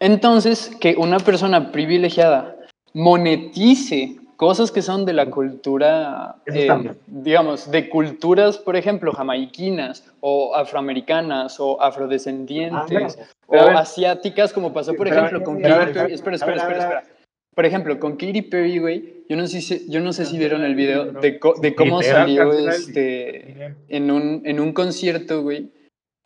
Entonces, 0.00 0.70
que 0.80 0.94
una 0.96 1.18
persona 1.18 1.70
privilegiada 1.72 2.56
monetice 2.94 4.16
cosas 4.36 4.70
que 4.70 4.80
son 4.80 5.04
de 5.04 5.12
la 5.12 5.26
cultura, 5.26 6.36
eh, 6.46 6.68
digamos, 7.06 7.70
de 7.70 7.88
culturas, 7.90 8.56
por 8.56 8.76
ejemplo, 8.76 9.12
jamaiquinas 9.12 10.04
o 10.20 10.56
afroamericanas 10.56 11.60
o 11.60 11.80
afrodescendientes 11.82 13.18
o 13.46 13.50
Pero 13.52 13.62
a 13.62 13.66
ver. 13.66 13.76
asiáticas, 13.76 14.52
como 14.54 14.72
pasó, 14.72 14.94
por 14.94 15.06
ejemplo, 15.06 15.38
ver, 15.38 15.44
con. 15.46 15.56
Espera, 15.58 15.84
espera, 16.08 16.36
espera, 16.36 16.56
espera. 16.56 17.04
Por 17.54 17.66
ejemplo, 17.66 17.98
con 18.00 18.12
Katy 18.16 18.42
Perry, 18.42 18.78
güey, 18.78 19.24
yo 19.28 19.36
no 19.36 19.46
sé 19.46 19.60
si, 19.60 19.88
yo 19.88 20.00
no 20.00 20.12
sé 20.12 20.24
si 20.26 20.38
vieron 20.38 20.64
el 20.64 20.74
video 20.74 21.12
de, 21.20 21.38
co- 21.38 21.54
de 21.60 21.74
cómo 21.74 22.00
salió 22.02 22.52
este 22.68 23.74
en 23.88 24.10
un, 24.10 24.42
en 24.44 24.60
un 24.60 24.72
concierto, 24.72 25.42
güey, 25.42 25.70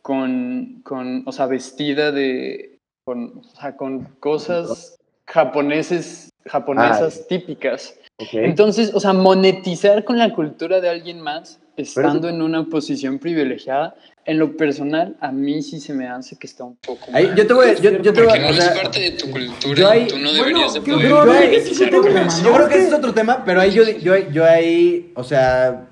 con, 0.01 0.81
con, 0.83 1.23
o 1.27 1.31
sea, 1.31 1.45
vestida 1.45 2.11
de, 2.11 2.77
con, 3.05 3.37
o 3.39 3.43
sea, 3.43 3.75
con 3.75 4.05
cosas 4.19 4.97
japoneses, 5.27 6.29
japonesas 6.45 7.27
típicas. 7.27 7.95
Entonces, 8.43 8.93
o 8.93 8.99
sea, 8.99 9.13
monetizar 9.13 10.03
con 10.03 10.17
la 10.17 10.33
cultura 10.33 10.81
de 10.81 10.89
alguien 10.89 11.21
más, 11.21 11.61
estando 11.77 12.27
en 12.27 12.41
una 12.41 12.65
posición 12.65 13.19
privilegiada, 13.19 13.95
en 14.29 14.37
lo 14.39 14.55
personal, 14.55 15.15
a 15.21 15.31
mí 15.31 15.61
sí 15.63 15.79
se 15.79 15.93
me 15.93 16.07
hace 16.07 16.37
que 16.37 16.45
está 16.47 16.63
un 16.63 16.75
poco 16.75 17.05
Ahí, 17.13 17.29
yo 17.35 17.47
te 17.47 17.53
voy, 17.53 17.67
yo, 17.81 17.91
yo 18.01 18.13
te 18.13 18.21
voy, 18.21 18.39
no 18.39 18.49
o 18.49 18.53
sea, 18.53 18.65
es 18.73 18.79
parte 18.79 18.99
de 18.99 19.11
tu 19.11 19.31
cultura 19.31 19.75
yo 19.75 19.89
ahí- 19.89 20.07
tú 20.07 20.17
no 20.17 20.29
Bueno, 20.29 20.37
deberías 20.43 20.73
de 20.75 20.81
que- 20.81 20.91
poder 20.93 21.09
yo 21.09 21.21
ahí- 21.21 21.27
yo 21.29 21.87
creo- 21.89 22.17
eso. 22.27 22.43
yo 22.43 22.53
creo 22.53 22.67
que 22.69 22.75
ese 22.75 22.87
es 22.89 22.93
otro 22.93 23.13
tema, 23.13 23.43
pero 23.43 23.59
ahí 23.61 23.71
yo, 23.71 23.83
yo, 23.83 24.15
yo 24.31 24.45
ahí, 24.45 25.11
o 25.15 25.23
sea, 25.23 25.85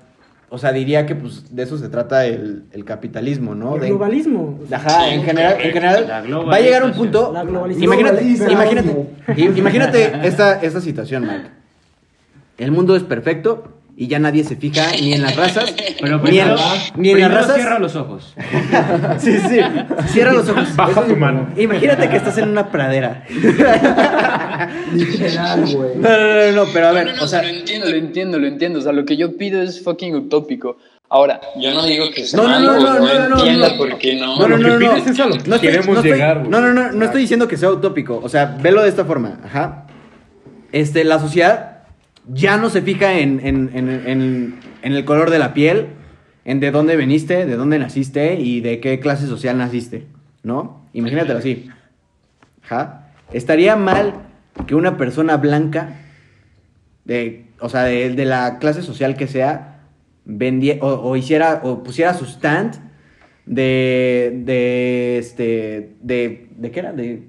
o 0.50 0.56
sea, 0.56 0.72
diría 0.72 1.04
que 1.04 1.14
pues 1.14 1.54
de 1.54 1.62
eso 1.62 1.76
se 1.78 1.88
trata 1.88 2.26
el, 2.26 2.64
el 2.72 2.84
capitalismo, 2.84 3.54
¿no? 3.54 3.74
El 3.74 3.80
De- 3.82 3.88
globalismo. 3.88 4.58
Ajá, 4.70 5.12
en 5.12 5.22
general, 5.24 5.56
en 5.60 5.72
general 5.72 6.08
va 6.48 6.56
a 6.56 6.60
llegar 6.60 6.84
un 6.84 6.92
punto. 6.92 7.32
La 7.32 7.42
globalización. 7.44 7.84
Imagínate, 7.84 8.16
Globalización. 8.20 8.52
imagínate, 8.52 9.58
imagínate 9.58 10.26
esta, 10.26 10.62
esta 10.62 10.80
situación, 10.80 11.26
Mark. 11.26 11.50
El 12.56 12.70
mundo 12.72 12.96
es 12.96 13.02
perfecto 13.02 13.77
y 14.00 14.06
ya 14.06 14.20
nadie 14.20 14.44
se 14.44 14.54
fija 14.54 14.92
ni 14.92 15.12
en 15.12 15.22
las 15.22 15.34
razas, 15.34 15.74
Pero 16.00 16.20
ni 16.20 16.38
en, 16.38 16.50
ni 16.94 17.10
en 17.10 17.20
las 17.20 17.34
razas. 17.34 17.56
cierra 17.56 17.80
los 17.80 17.96
ojos. 17.96 18.32
Sí, 19.18 19.36
sí. 19.36 19.58
Cierra 20.12 20.32
los 20.32 20.48
ojos. 20.48 20.76
Baja 20.76 21.04
tu 21.04 21.16
mano. 21.16 21.48
Imagínate 21.56 22.08
que 22.08 22.16
estás 22.16 22.38
en 22.38 22.50
una 22.50 22.70
pradera. 22.70 23.24
Literal, 24.92 25.66
güey. 25.74 25.96
No, 25.96 26.08
no, 26.10 26.34
no, 26.34 26.52
no, 26.52 26.72
pero 26.72 26.86
a 26.86 26.92
ver, 26.92 27.06
No, 27.08 27.16
no, 27.16 27.24
o 27.24 27.26
sea, 27.26 27.42
lo 27.42 27.48
entiendo, 27.48 27.88
lo 27.88 27.96
entiendo, 27.96 28.38
lo 28.38 28.46
entiendo. 28.46 28.78
O 28.78 28.82
sea, 28.82 28.92
lo 28.92 29.04
que 29.04 29.16
yo 29.16 29.36
pido 29.36 29.60
es 29.60 29.82
fucking 29.82 30.14
utópico. 30.14 30.76
Ahora, 31.08 31.40
yo 31.60 31.74
no 31.74 31.84
digo 31.84 32.04
que 32.14 32.24
sea 32.24 32.40
No, 32.40 32.46
no, 32.48 32.60
no, 32.60 32.78
no, 32.78 33.00
no, 33.00 33.28
no, 33.28 33.38
entienda 33.38 33.70
no. 33.70 33.76
por 33.78 33.98
qué 33.98 34.14
no. 34.14 34.38
No, 34.38 34.46
no, 34.46 34.56
lo 34.58 34.68
no, 34.68 34.78
que 34.78 34.84
no. 34.84 34.96
es 34.96 35.20
a 35.20 35.26
lo 35.26 35.38
que 35.38 35.50
No 35.50 35.60
queremos 35.60 35.96
no 35.96 36.02
llegar, 36.02 36.38
güey. 36.38 36.50
No, 36.50 36.60
no, 36.60 36.72
no, 36.72 36.92
no 36.92 37.04
estoy 37.04 37.22
diciendo 37.22 37.48
que 37.48 37.56
sea 37.56 37.70
utópico. 37.70 38.20
O 38.22 38.28
sea, 38.28 38.56
velo 38.62 38.82
de 38.82 38.90
esta 38.90 39.04
forma. 39.04 39.40
Ajá. 39.44 39.86
Este, 40.70 41.02
la 41.02 41.18
sociedad 41.18 41.77
ya 42.28 42.56
no 42.56 42.70
se 42.70 42.82
fija 42.82 43.18
en, 43.18 43.40
en, 43.44 43.70
en, 43.74 44.60
en, 44.82 44.92
el 44.92 45.04
color 45.04 45.30
de 45.30 45.38
la 45.38 45.54
piel, 45.54 45.88
en 46.44 46.60
de 46.60 46.70
dónde 46.70 46.96
veniste, 46.96 47.46
de 47.46 47.56
dónde 47.56 47.78
naciste 47.78 48.34
y 48.34 48.60
de 48.60 48.80
qué 48.80 49.00
clase 49.00 49.26
social 49.26 49.58
naciste. 49.58 50.06
¿No? 50.42 50.86
Imagínatelo 50.92 51.38
así. 51.38 51.68
Ajá. 52.62 53.10
Estaría 53.32 53.76
mal 53.76 54.14
que 54.66 54.74
una 54.74 54.96
persona 54.96 55.36
blanca 55.36 55.96
de 57.04 57.48
o 57.60 57.68
sea, 57.68 57.84
de, 57.84 58.14
de 58.14 58.24
la 58.24 58.58
clase 58.58 58.82
social 58.82 59.16
que 59.16 59.26
sea, 59.26 59.80
vendía, 60.24 60.78
o, 60.80 60.88
o 60.88 61.16
hiciera, 61.16 61.60
o 61.64 61.82
pusiera 61.82 62.14
su 62.14 62.24
stand 62.24 62.74
de, 63.46 64.32
de, 64.44 65.18
este, 65.18 65.96
de, 66.00 66.48
¿de 66.56 66.70
qué 66.70 66.80
era? 66.80 66.92
De, 66.92 67.22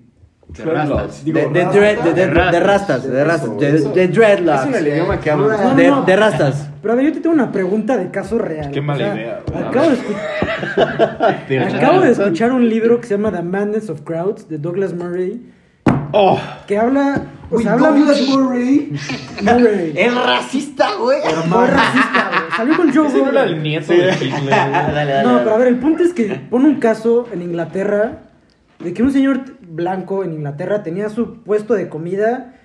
De 0.50 0.66
rastas. 0.66 1.24
de, 1.26 1.32
de, 1.32 1.48
dread- 1.50 2.02
de- 2.04 2.14
de- 2.14 2.28
de 2.28 2.60
rastas, 2.60 3.04
de 3.10 3.24
rastas, 3.24 3.58
de, 3.60 4.08
dreadlocks. 4.08 4.66
Es 4.70 4.76
el 4.76 4.88
idioma 4.88 5.20
que 5.20 5.32
hablo. 5.32 5.48
No, 5.50 5.76
De, 5.76 5.88
no. 5.88 6.02
de 6.04 6.16
rastas. 6.16 6.70
Pero 6.82 6.94
a 6.94 6.96
ver, 6.98 7.06
yo 7.06 7.14
te 7.14 7.20
tengo 7.20 7.36
una 7.36 7.52
pregunta 7.52 7.98
de 7.98 8.10
caso 8.10 8.38
real. 8.40 8.72
Qué 8.72 8.82
mala 8.82 8.96
O 8.96 9.08
sea, 9.08 9.16
idea, 9.16 9.42
güey. 9.48 9.64
Acabo 9.64 9.90
de, 9.90 9.98
escu- 9.98 11.76
acabo 11.78 12.00
de 12.02 12.12
escuchar 12.12 12.52
un 12.52 12.68
libro 12.68 13.00
que 13.00 13.08
se 13.08 13.16
llama 13.16 13.32
The 13.32 13.42
Madness 13.44 13.90
of 13.90 14.02
Crowds 14.02 14.48
de 14.50 14.58
Douglas 14.58 14.94
Murray 14.94 15.42
Oh, 16.12 16.40
que 16.66 16.76
habla, 16.76 17.22
o 17.52 17.60
sea, 17.60 17.74
habla 17.74 17.90
Douglas 17.92 18.20
mucho 18.22 18.40
Murray. 18.40 18.92
Murray. 19.44 19.94
Es 19.96 20.16
racista, 20.16 20.96
güey. 20.96 21.20
Muy 21.48 21.68
racista, 21.68 22.30
güey. 22.32 22.52
Salió 22.58 22.76
con 22.78 22.92
Joe 22.94 23.10
no 23.10 23.30
era 23.30 23.44
el 23.44 23.50
Rogan. 23.50 23.64
nieto 23.64 23.94
de 23.94 24.14
Hitler. 24.14 24.42
güey. 24.42 25.24
No, 25.24 25.38
pero 25.44 25.54
a 25.54 25.58
ver, 25.60 25.68
el 25.68 25.78
punto 25.78 26.02
es 26.04 26.14
que 26.14 26.26
pone 26.50 26.66
un 26.66 26.80
caso 26.80 27.28
en 27.32 27.44
Inglaterra 27.44 28.24
de 28.80 28.94
que 28.94 29.04
un 29.04 29.12
señor 29.12 29.42
blanco 29.70 30.24
en 30.24 30.34
Inglaterra 30.34 30.84
tenía 30.84 31.10
su 31.10 31.42
puesto 31.44 31.74
de 31.74 31.90
comida, 31.90 32.56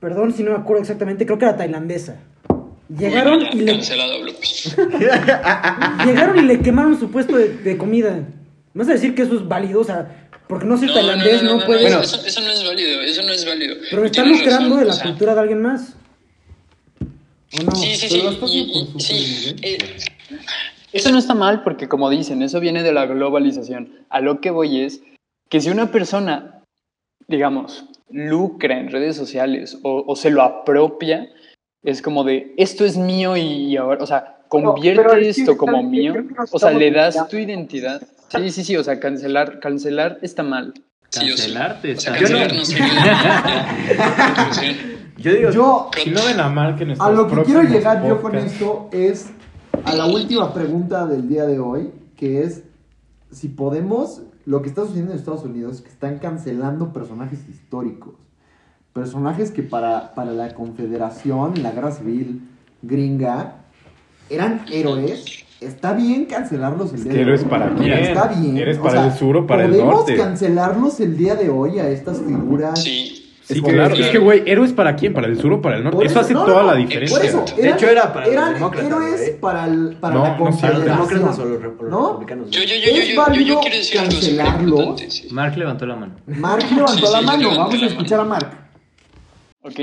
perdón 0.00 0.32
si 0.32 0.42
no 0.42 0.52
me 0.52 0.56
acuerdo 0.58 0.82
exactamente, 0.82 1.26
creo 1.26 1.38
que 1.38 1.44
era 1.44 1.56
tailandesa. 1.56 2.16
Llegaron 2.88 3.40
Bueno, 3.40 3.50
y 3.52 3.60
le, 3.60 3.74
llegaron 6.06 6.38
y 6.38 6.42
le 6.42 6.60
quemaron 6.60 6.98
su 6.98 7.10
puesto 7.10 7.36
de, 7.36 7.50
de 7.58 7.76
comida. 7.76 8.26
¿Me 8.74 8.84
vas 8.84 8.88
a 8.88 8.92
decir 8.92 9.14
que 9.14 9.22
eso 9.22 9.34
es 9.36 9.46
válido? 9.46 9.80
O 9.80 9.84
sea, 9.84 10.28
porque 10.48 10.64
no 10.66 10.78
ser 10.78 10.92
tailandés 10.94 11.42
no, 11.42 11.64
puede... 11.66 11.86
eso, 11.86 12.00
eso- 12.00 12.24
eso 12.26 12.40
no 12.40 12.50
es 12.50 12.66
válido, 12.66 13.00
eso 13.02 13.22
no 13.22 13.32
es 13.32 13.44
válido. 13.44 13.76
pero 13.90 14.04
están 14.04 14.28
lucrando 14.30 14.76
de 14.76 14.84
la 14.86 14.92
o 14.92 14.96
sea, 14.96 15.04
cultura 15.04 15.34
de 15.34 15.40
alguien 15.40 15.60
más. 15.62 15.94
¿O 17.60 17.64
no? 17.64 17.72
Sí, 17.72 17.96
sí, 17.96 18.08
Pero 18.10 18.46
sí. 18.46 18.58
y- 18.58 19.52
término, 19.52 19.56
eh, 19.62 19.78
eso 20.92 21.10
no 21.12 21.18
está 21.18 21.34
mal 21.34 21.62
porque, 21.62 21.88
como 21.88 22.08
dicen, 22.08 22.40
eso 22.42 22.60
viene 22.60 22.82
de 22.82 22.92
la 22.92 23.04
globalización. 23.06 23.90
A 24.08 24.20
lo 24.20 24.40
que 24.40 24.50
voy 24.50 24.80
es 24.80 25.02
que 25.48 25.60
si 25.60 25.70
una 25.70 25.90
persona, 25.90 26.62
digamos, 27.26 27.86
lucra 28.10 28.78
en 28.78 28.90
redes 28.90 29.16
sociales 29.16 29.78
o, 29.82 30.04
o 30.06 30.16
se 30.16 30.30
lo 30.30 30.42
apropia, 30.42 31.28
es 31.82 32.02
como 32.02 32.24
de, 32.24 32.54
esto 32.56 32.84
es 32.84 32.96
mío 32.96 33.36
y 33.36 33.76
ahora, 33.76 34.02
o 34.02 34.06
sea, 34.06 34.38
convierte 34.48 35.28
esto 35.28 35.56
como 35.56 35.82
mío, 35.82 36.14
o 36.50 36.58
sea, 36.58 36.70
le 36.70 36.90
das 36.90 37.28
tu 37.28 37.36
identidad. 37.36 38.02
Sí, 38.28 38.50
sí, 38.50 38.64
sí, 38.64 38.76
o 38.76 38.84
sea, 38.84 39.00
cancelar, 39.00 39.60
cancelar 39.60 40.18
está 40.22 40.42
mal. 40.42 40.74
Cancelarte 41.10 41.94
O 41.94 42.00
sea, 42.00 42.16
está 42.16 42.34
no. 42.34 42.40
Conclusión. 42.40 42.86
Yo 45.16 45.32
digo, 45.32 45.50
Yo, 45.50 45.90
Si 46.02 46.10
no 46.10 46.24
ven 46.24 46.38
a 46.38 46.48
mal 46.48 46.76
que 46.76 46.94
a 46.98 47.10
lo 47.10 47.26
que 47.26 47.42
quiero 47.42 47.62
llegar 47.62 48.06
yo 48.06 48.22
con 48.22 48.36
esto 48.36 48.88
es 48.92 49.30
a 49.84 49.94
la 49.94 50.06
última 50.06 50.54
pregunta 50.54 51.06
del 51.06 51.28
día 51.28 51.44
de 51.44 51.58
hoy, 51.58 51.90
que 52.16 52.42
es 52.42 52.62
si 53.32 53.48
podemos, 53.48 54.22
lo 54.48 54.62
que 54.62 54.70
está 54.70 54.80
sucediendo 54.80 55.12
en 55.12 55.18
Estados 55.18 55.44
Unidos 55.44 55.74
es 55.76 55.80
que 55.82 55.90
están 55.90 56.18
cancelando 56.20 56.90
personajes 56.94 57.40
históricos, 57.50 58.14
personajes 58.94 59.50
que 59.50 59.62
para, 59.62 60.14
para 60.14 60.32
la 60.32 60.54
Confederación, 60.54 61.62
la 61.62 61.72
Guerra 61.72 61.90
Civil 61.90 62.48
gringa, 62.80 63.56
eran 64.30 64.64
héroes. 64.72 65.44
Está 65.60 65.92
bien 65.92 66.24
cancelarlos 66.24 66.94
el 66.94 67.00
Es 67.00 67.04
día 67.04 67.12
que 67.12 67.16
de 67.18 67.22
héroes 67.24 67.42
hoy. 67.42 67.48
para 67.50 67.74
quién. 67.74 67.92
Está 67.92 68.28
bien. 68.28 68.56
¿Eres 68.56 68.78
o 68.78 68.82
para 68.84 69.02
sea, 69.02 69.12
el 69.12 69.18
sur 69.18 69.36
o 69.36 69.46
para 69.46 69.64
el 69.66 69.72
¿podemos 69.72 69.94
norte? 69.96 70.16
cancelarlos 70.16 70.98
el 71.00 71.18
día 71.18 71.34
de 71.34 71.50
hoy 71.50 71.78
a 71.78 71.90
estas 71.90 72.18
figuras? 72.22 72.82
Sí. 72.82 73.17
Sí, 73.48 73.62
claro. 73.62 73.94
Es 73.94 74.08
que, 74.08 74.18
güey, 74.18 74.42
¿héroes 74.44 74.74
para 74.74 74.94
quién? 74.94 75.14
¿Para 75.14 75.26
el 75.26 75.40
sur 75.40 75.52
o 75.54 75.62
para 75.62 75.76
el 75.78 75.84
norte? 75.84 75.96
Por 75.96 76.04
Eso 76.06 76.20
hace 76.20 76.34
no, 76.34 76.44
toda 76.44 76.60
no, 76.62 76.66
la 76.68 76.72
no, 76.74 76.78
diferencia. 76.80 77.16
Por 77.16 77.26
eso, 77.26 77.44
De 77.56 77.70
hecho, 77.70 77.88
era 77.88 78.12
para 78.12 78.26
los 78.26 78.34
eran 78.34 78.54
demócratas, 78.54 78.90
héroes 78.90 79.30
para, 79.40 79.64
el, 79.64 79.96
para 79.98 80.14
No, 80.14 80.22
la 80.24 80.30
no 80.32 80.36
confederación. 80.38 80.84
demócratas 80.86 81.38
o 81.38 81.44
los, 81.46 81.60
¿No? 81.88 82.08
republicanos. 82.08 82.50
Yo, 82.50 82.60
yo, 82.60 82.66
yo, 82.66 82.74
¿Es 82.74 83.08
yo, 83.08 83.32
yo, 83.32 83.40
yo, 83.40 83.60
quiero 83.60 83.76
decir 83.76 84.40
algo 84.42 84.96
sí. 84.98 85.28
Mark 85.30 85.56
levantó 85.56 85.86
la 85.86 85.96
mano. 85.96 86.14
Mark 86.26 86.64
levantó 86.70 87.06
Sí, 87.06 87.12
la 87.12 87.20
mano, 87.22 87.38
levantó 87.38 87.58
vamos 87.60 87.80
la 87.80 87.86
a 87.86 87.88
escuchar 87.88 88.20
a. 88.20 88.24
Mark. 88.24 88.50
Ok. 89.62 89.80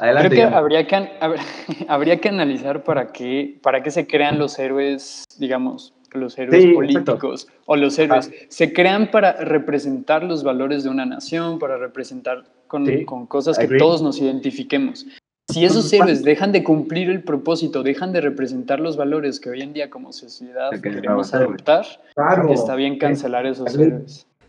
Adelante. 0.00 0.28
Creo 0.36 0.48
que 0.50 0.54
habría 0.54 0.86
que, 0.86 1.08
habría 1.88 2.20
que 2.20 2.28
analizar 2.28 2.84
para 2.84 3.12
qué, 3.12 3.58
para 3.62 3.82
qué 3.82 3.90
se 3.90 4.06
crean 4.06 4.38
los 4.38 4.58
héroes, 4.58 5.24
digamos, 5.38 5.94
los 6.12 6.38
héroes 6.38 6.62
Sí, 6.62 6.72
políticos 6.72 7.48
o 7.66 7.76
los 7.76 7.98
héroes. 7.98 8.30
Se 8.48 8.72
crean 8.72 9.10
para 9.10 9.32
representar 9.32 10.22
los 10.24 10.42
valores 10.44 10.84
de 10.84 10.90
una 10.90 11.04
nación, 11.06 11.58
para 11.58 11.76
representar 11.76 12.44
con, 12.66 12.86
Sí, 12.86 13.04
con 13.04 13.26
cosas 13.26 13.58
que 13.58 13.64
agree. 13.64 13.78
todos 13.78 14.02
nos 14.02 14.20
identifiquemos. 14.20 15.06
Si 15.50 15.64
esos 15.64 15.90
héroes 15.94 16.22
dejan 16.22 16.52
de 16.52 16.62
cumplir 16.62 17.08
el 17.08 17.22
propósito, 17.22 17.82
dejan 17.82 18.12
de 18.12 18.20
representar 18.20 18.80
los 18.80 18.98
valores 18.98 19.40
que 19.40 19.48
hoy 19.48 19.62
en 19.62 19.72
día 19.72 19.88
como 19.88 20.12
sociedad 20.12 20.70
queremos 20.82 21.32
adoptar, 21.32 21.86
Claro. 22.14 22.52
está 22.52 22.74
bien 22.74 22.98
cancelar 22.98 23.46
esos 23.46 23.74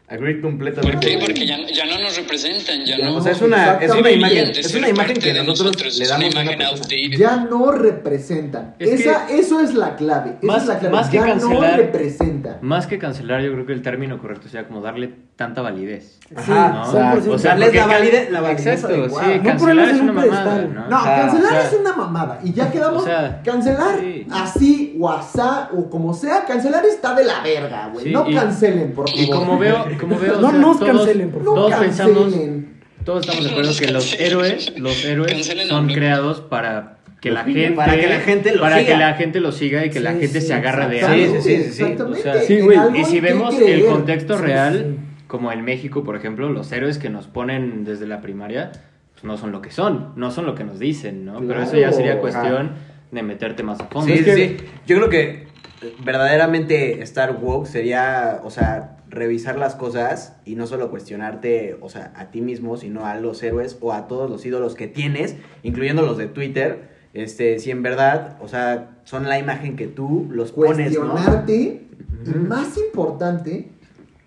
Agree. 0.10 0.30
Agreed 0.30 0.42
¿Por 0.42 0.50
completamente. 0.52 1.08
qué? 1.08 1.18
Porque 1.20 1.46
ya, 1.46 1.58
ya 1.68 1.86
no 1.86 2.00
nos 2.00 2.18
representan, 2.18 2.84
ya, 2.86 2.98
Ya 2.98 3.06
no... 3.06 3.18
O 3.18 3.22
sea, 3.22 3.32
es 3.32 3.42
una, 3.42 3.76
es 3.76 3.92
una 3.92 4.10
imagen, 4.12 4.50
es 4.50 4.74
una 4.76 4.90
imagen 4.90 5.18
que 5.18 5.34
de 5.34 5.44
nosotros, 5.44 5.98
le 5.98 6.04
es 6.04 6.10
damos 6.10 6.26
a 6.36 6.40
una 6.40 6.52
imagen 6.52 6.62
outdated. 6.64 7.18
Ya 7.18 7.38
no 7.38 7.72
representan. 7.72 8.76
Es 8.80 9.02
Esa, 9.02 9.28
que- 9.28 9.40
eso 9.40 9.60
es 9.62 9.74
la 9.76 9.96
clave. 9.96 10.38
Esa 10.42 10.48
Más- 10.48 10.62
es 10.64 10.68
la 10.68 10.80
clave. 10.80 10.96
más 10.96 11.10
que 11.10 11.18
ya 11.18 11.26
no 11.26 11.34
cancelar- 11.34 11.78
representan. 11.78 12.58
Más 12.62 12.88
que 12.88 12.98
cancelar, 12.98 13.42
yo 13.42 13.52
creo 13.54 13.66
que 13.66 13.74
el 13.74 13.82
término 13.82 14.18
correcto 14.20 14.48
sería 14.50 14.68
como 14.68 14.82
darle 14.82 15.14
tanta 15.36 15.62
validez. 15.62 16.20
Ajá, 16.36 16.70
¿no? 16.70 16.82
o 16.82 16.92
sea, 16.92 17.14
100%. 17.14 17.30
O 17.34 17.38
sea, 17.40 17.52
darles 17.52 17.76
la 17.76 17.88
validez- 17.88 18.30
la 18.30 18.42
validez 18.42 18.68
Exacto, 18.68 18.96
adecuada. 18.96 19.28
sí, 19.28 19.38
No 19.38 19.44
cancelar 19.44 19.60
ponerlos 19.60 19.96
es 19.96 20.02
una 20.02 20.12
un 20.12 20.16
mamada. 20.18 20.62
¿no? 20.64 20.88
No, 20.90 21.04
cancelar 21.04 21.44
o 21.46 21.50
sea- 21.56 21.68
es 21.68 21.74
una 21.74 21.94
mamada. 21.96 22.40
Y 22.44 22.54
ya 22.54 22.72
quedamos. 22.72 23.04
O 23.04 23.06
sea, 23.06 23.42
cancelar 23.44 24.00
sí. 24.00 24.28
así 24.32 24.98
o 25.00 25.10
asá 25.10 25.70
o 25.74 25.90
como 25.90 26.14
sea. 26.14 26.46
Cancelar 26.46 26.86
está 26.86 27.14
de 27.16 27.24
la 27.26 27.42
verga, 27.42 27.90
güey. 27.94 28.12
No 28.12 28.26
cancelen, 28.26 28.94
por 28.94 29.10
favor. 29.10 29.24
Y 29.24 29.30
como 29.30 29.58
veo, 29.58 29.86
como 30.00 30.18
veo, 30.20 30.38
o 30.38 30.42
No 30.42 30.50
sea, 30.52 30.60
nos 30.60 30.80
todos, 30.80 30.92
cancelen, 30.98 31.30
por 31.32 31.44
no 31.44 31.54
todos 31.54 31.74
pensamos, 31.76 32.24
cancelen. 32.24 32.74
todos 33.06 33.22
estamos 33.22 33.44
de 33.46 33.52
acuerdo 33.52 33.72
que 33.80 33.88
los 33.92 34.20
héroes, 34.20 34.74
los 34.78 35.06
héroes 35.06 35.32
Cancelen 35.34 35.68
son 35.68 35.88
creados 35.88 36.42
para 36.42 36.98
que 37.22 37.32
la 37.32 37.44
gente, 37.44 37.72
Para 37.72 37.98
que 38.00 38.08
la 38.08 38.20
gente 38.22 38.56
lo 38.56 38.62
para 38.62 38.80
siga. 38.80 38.88
que 38.94 38.98
la 38.98 39.14
gente 39.16 39.40
lo 39.42 39.52
siga 39.52 39.86
y 39.86 39.90
que 39.90 40.00
la 40.00 40.14
Sí, 40.14 40.20
gente 40.22 40.42
sí, 40.42 40.48
se 40.48 40.54
agarre 40.54 40.88
de 40.88 41.02
algo. 41.02 41.36
Sí, 41.36 41.42
sí, 41.42 41.58
sí, 41.58 41.64
sí. 41.64 41.84
Exactamente. 41.84 42.20
O 42.20 42.22
sea, 42.24 42.42
sí, 42.42 42.60
Y 42.96 43.04
si 43.06 43.20
vemos 43.20 43.56
creer. 43.56 43.80
el 43.80 43.86
contexto 43.86 44.38
real, 44.38 44.96
sí. 44.98 45.24
como 45.28 45.52
en 45.52 45.64
México, 45.64 46.04
por 46.04 46.16
ejemplo, 46.16 46.50
los 46.50 46.72
héroes 46.72 46.98
que 46.98 47.10
nos 47.10 47.28
ponen 47.28 47.84
desde 47.84 48.08
la 48.08 48.22
primaria, 48.22 48.72
pues 49.14 49.24
no 49.26 49.38
son 49.38 49.52
lo 49.52 49.62
que 49.62 49.70
son, 49.72 50.14
no 50.16 50.32
son 50.32 50.46
lo 50.46 50.56
que 50.56 50.64
nos 50.64 50.80
dicen, 50.80 51.26
¿no? 51.26 51.42
Pero 51.42 51.62
eso 51.62 51.74
ya 51.74 51.80
Claro. 51.90 51.94
sería 51.98 52.20
cuestión 52.20 52.72
de 53.12 53.22
meterte 53.24 53.64
más 53.64 53.82
a 53.82 53.86
fondo. 53.88 54.08
Sí, 54.08 54.14
Es 54.14 54.20
sí, 54.20 54.26
que- 54.26 54.36
sí. 54.36 54.58
Yo 54.88 54.96
creo 54.98 55.10
que 55.10 55.48
verdaderamente 56.04 57.02
estar 57.02 57.38
woke 57.42 57.68
sería, 57.68 58.42
o 58.44 58.50
sea, 58.50 58.98
revisar 59.10 59.58
las 59.58 59.76
cosas 59.76 60.36
y 60.46 60.56
no 60.56 60.68
solo 60.68 60.90
cuestionarte, 60.90 61.78
o 61.82 61.90
sea, 61.90 62.14
a 62.16 62.32
ti 62.32 62.42
mismo, 62.42 62.78
sino 62.78 63.06
a 63.06 63.16
los 63.16 63.42
héroes 63.42 63.78
o 63.82 63.94
a 63.94 64.08
todos 64.08 64.30
los 64.30 64.46
ídolos 64.46 64.76
que 64.76 64.88
tienes, 64.88 65.36
incluyendo 65.64 66.04
los 66.04 66.18
de 66.18 66.28
Twitter, 66.28 66.90
este, 67.14 67.60
si 67.60 67.72
en 67.72 67.82
verdad, 67.82 68.38
o 68.42 68.48
sea, 68.48 69.00
son 69.04 69.28
la 69.28 69.40
imagen 69.40 69.76
que 69.76 69.88
tú 69.88 70.28
los 70.30 70.52
pones, 70.52 70.94
¿no? 70.94 71.12
Cuestionarte. 71.12 71.88
Y 72.26 72.38
más 72.38 72.78
importante, 72.78 73.72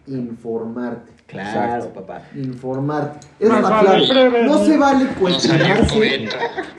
informarte. 0.07 1.13
Claro, 1.33 1.89
papá. 1.95 2.23
Informarte. 2.35 3.27
Esa 3.41 3.57
es 3.57 3.63
la 3.63 4.05
clave. 4.05 4.45
No 4.45 4.65
se 4.65 4.77
vale 4.77 5.07
cuestionarse 5.19 6.29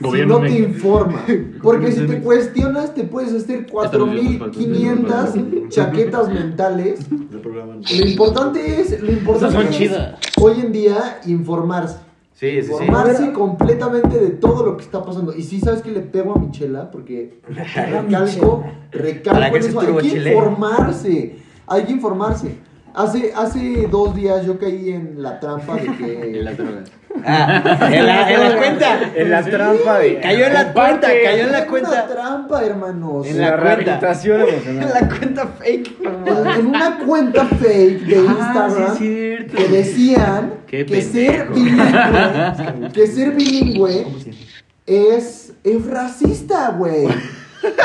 si 0.00 0.26
no 0.26 0.40
te 0.40 0.58
informa. 0.58 1.24
Porque 1.62 1.90
si 1.90 2.06
te 2.06 2.20
cuestionas, 2.20 2.94
te 2.94 3.04
puedes 3.04 3.34
hacer 3.34 3.66
4500 3.66 5.34
chaquetas 5.68 6.28
mentales. 6.28 7.00
Lo 7.10 8.06
importante 8.06 8.80
es, 8.80 9.00
lo 9.00 9.10
importante 9.10 9.56
son 9.56 9.66
es 9.66 9.76
chidas. 9.76 10.14
hoy 10.40 10.60
en 10.60 10.72
día 10.72 11.20
informarse. 11.26 11.98
Sí, 12.34 12.62
sí, 12.62 12.62
sí. 12.62 12.72
Informarse 12.72 13.32
completamente 13.32 14.18
de 14.18 14.30
todo 14.30 14.64
lo 14.64 14.76
que 14.76 14.84
está 14.84 15.04
pasando. 15.04 15.34
Y 15.34 15.42
sí, 15.42 15.60
sabes 15.60 15.82
que 15.82 15.90
le 15.90 16.00
pego 16.00 16.34
a 16.34 16.38
Michela 16.38 16.90
porque 16.90 17.40
recalco, 17.48 18.64
recalco 18.90 19.56
en 19.56 19.64
eso. 19.64 19.80
Hay 19.80 20.10
que 20.10 20.30
informarse. 20.30 21.36
Hay 21.66 21.84
que 21.84 21.92
informarse. 21.92 22.54
Hace, 22.94 23.32
hace 23.34 23.88
dos 23.90 24.14
días 24.14 24.46
yo 24.46 24.56
caí 24.58 24.90
en 24.90 25.20
la 25.22 25.40
trampa 25.40 25.74
de 25.74 25.86
que. 25.96 26.14
En 26.38 26.44
las 26.44 26.56
drogas. 26.56 26.90
Ah, 27.24 27.88
en, 27.92 28.06
la, 28.06 28.32
en 28.32 28.40
la 28.40 28.56
cuenta. 28.56 29.00
En 29.14 29.30
la 29.30 29.42
trampa 29.44 29.98
de. 30.00 30.20
Cayó 30.20 30.46
en 30.46 30.52
la 30.52 30.72
cuenta, 30.72 31.08
cayó 31.24 31.42
en 31.44 31.52
la 31.52 31.58
Una 31.58 31.66
cuenta. 31.66 32.06
trampa, 32.08 32.64
hermanos. 32.64 33.26
En 33.26 33.40
La 33.40 33.50
la 33.52 33.56
cuenta. 33.62 34.00
En 34.66 34.80
la 34.90 35.08
cuenta 35.08 35.46
fake. 35.46 35.96
En, 36.02 36.60
en 36.60 36.66
una 36.66 36.98
cuenta 36.98 37.44
fake 37.46 38.00
de 38.00 38.16
Instagram 38.16 38.72
Ah, 38.88 38.94
sí, 38.98 39.04
cierto. 39.06 39.56
que 39.56 39.68
decían 39.68 40.54
Qué 40.66 40.84
que 40.86 41.02
ser 41.02 41.48
bilingüe, 41.50 42.90
que 42.92 43.06
ser 43.06 43.30
bilingüe 43.32 44.06
es, 44.86 45.52
es 45.62 45.86
racista, 45.86 46.70
güey. 46.70 47.06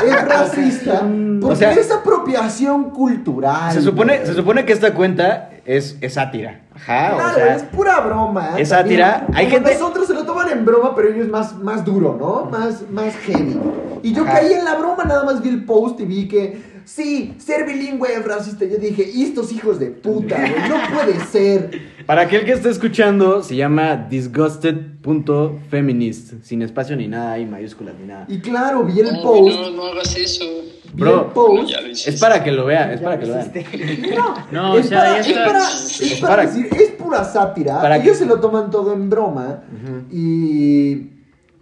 Es 0.05 0.25
racista 0.27 0.99
porque 1.01 1.45
O 1.53 1.55
sea, 1.55 1.71
es 1.71 1.91
apropiación 1.91 2.89
cultural. 2.91 3.71
Se 3.71 3.81
supone, 3.81 4.15
güey. 4.17 4.27
se 4.27 4.33
supone 4.33 4.65
que 4.65 4.73
esta 4.73 4.93
cuenta 4.93 5.49
es, 5.65 5.97
es 6.01 6.13
sátira. 6.15 6.61
Ajá, 6.75 7.15
Claro, 7.15 7.31
o 7.31 7.33
sea, 7.35 7.55
es 7.55 7.63
pura 7.63 7.99
broma. 8.01 8.41
es 8.57 8.69
también. 8.69 8.99
sátira. 8.99 9.27
Hay 9.33 9.45
Como 9.45 9.57
gente- 9.57 9.73
Nosotros 9.73 10.07
se 10.07 10.13
lo 10.13 10.23
toman 10.25 10.49
en 10.49 10.65
broma, 10.65 10.95
pero 10.95 11.09
ellos 11.09 11.27
más, 11.27 11.55
más 11.57 11.83
duro, 11.85 12.17
¿no? 12.19 12.45
Más, 12.49 12.83
más 12.89 13.15
heavy. 13.25 13.59
Y 14.03 14.13
yo 14.13 14.23
Ajá. 14.23 14.33
caí 14.39 14.53
en 14.53 14.63
la 14.65 14.75
broma, 14.75 15.03
nada 15.05 15.23
más 15.23 15.41
vi 15.41 15.49
el 15.49 15.65
post 15.65 15.99
y 15.99 16.05
vi 16.05 16.27
que, 16.27 16.78
sí, 16.95 17.33
ser 17.37 17.65
bilingüe 17.65 18.19
racista. 18.25 18.65
Yo 18.65 18.77
dije, 18.77 19.09
"Y 19.13 19.23
estos 19.23 19.51
hijos 19.51 19.79
de 19.79 19.87
puta, 19.91 20.37
güey, 20.37 20.69
no 20.69 20.75
puede 20.95 21.19
ser. 21.25 21.71
Para 22.05 22.21
aquel 22.23 22.45
que 22.45 22.51
esté 22.53 22.69
escuchando, 22.69 23.43
se 23.43 23.55
llama 23.55 23.95
disgusted.feminist. 24.09 26.33
Sin 26.43 26.61
espacio 26.61 26.95
ni 26.95 27.07
nada, 27.07 27.37
y 27.39 27.45
mayúsculas 27.45 27.95
ni 27.99 28.07
nada. 28.07 28.25
Y 28.27 28.39
claro, 28.39 28.83
vi 28.83 28.99
el 28.99 29.13
No, 29.13 29.21
post. 29.21 29.55
no, 29.59 29.69
no 29.71 29.85
hagas 29.85 30.15
eso. 30.17 30.45
Vi 30.93 31.01
Bro, 31.03 31.27
el 31.27 31.31
post. 31.33 31.71
Es 32.07 32.19
para 32.19 32.43
que 32.43 32.51
lo 32.51 32.65
vean, 32.65 32.91
es 32.91 33.01
para 33.01 33.19
que 33.19 33.27
lo 33.27 33.33
vean. 33.35 33.51
No, 34.51 34.73
o 34.73 34.79
es, 34.79 34.87
sea, 34.87 34.97
para, 34.99 35.13
ya 35.13 35.19
es, 35.19 35.27
está. 35.27 35.45
para, 35.45 35.59
es 35.69 36.01
Es 36.01 36.19
para 36.19 36.35
para- 36.35 36.49
decir, 36.49 36.67
es 36.75 36.89
pura 36.91 37.23
sátira. 37.23 37.79
Para 37.81 37.97
Ellos 37.97 38.13
que- 38.13 38.19
se 38.23 38.25
lo 38.25 38.39
toman 38.39 38.71
todo 38.71 38.93
en 38.93 39.09
broma. 39.09 39.61
Y. 40.11 41.18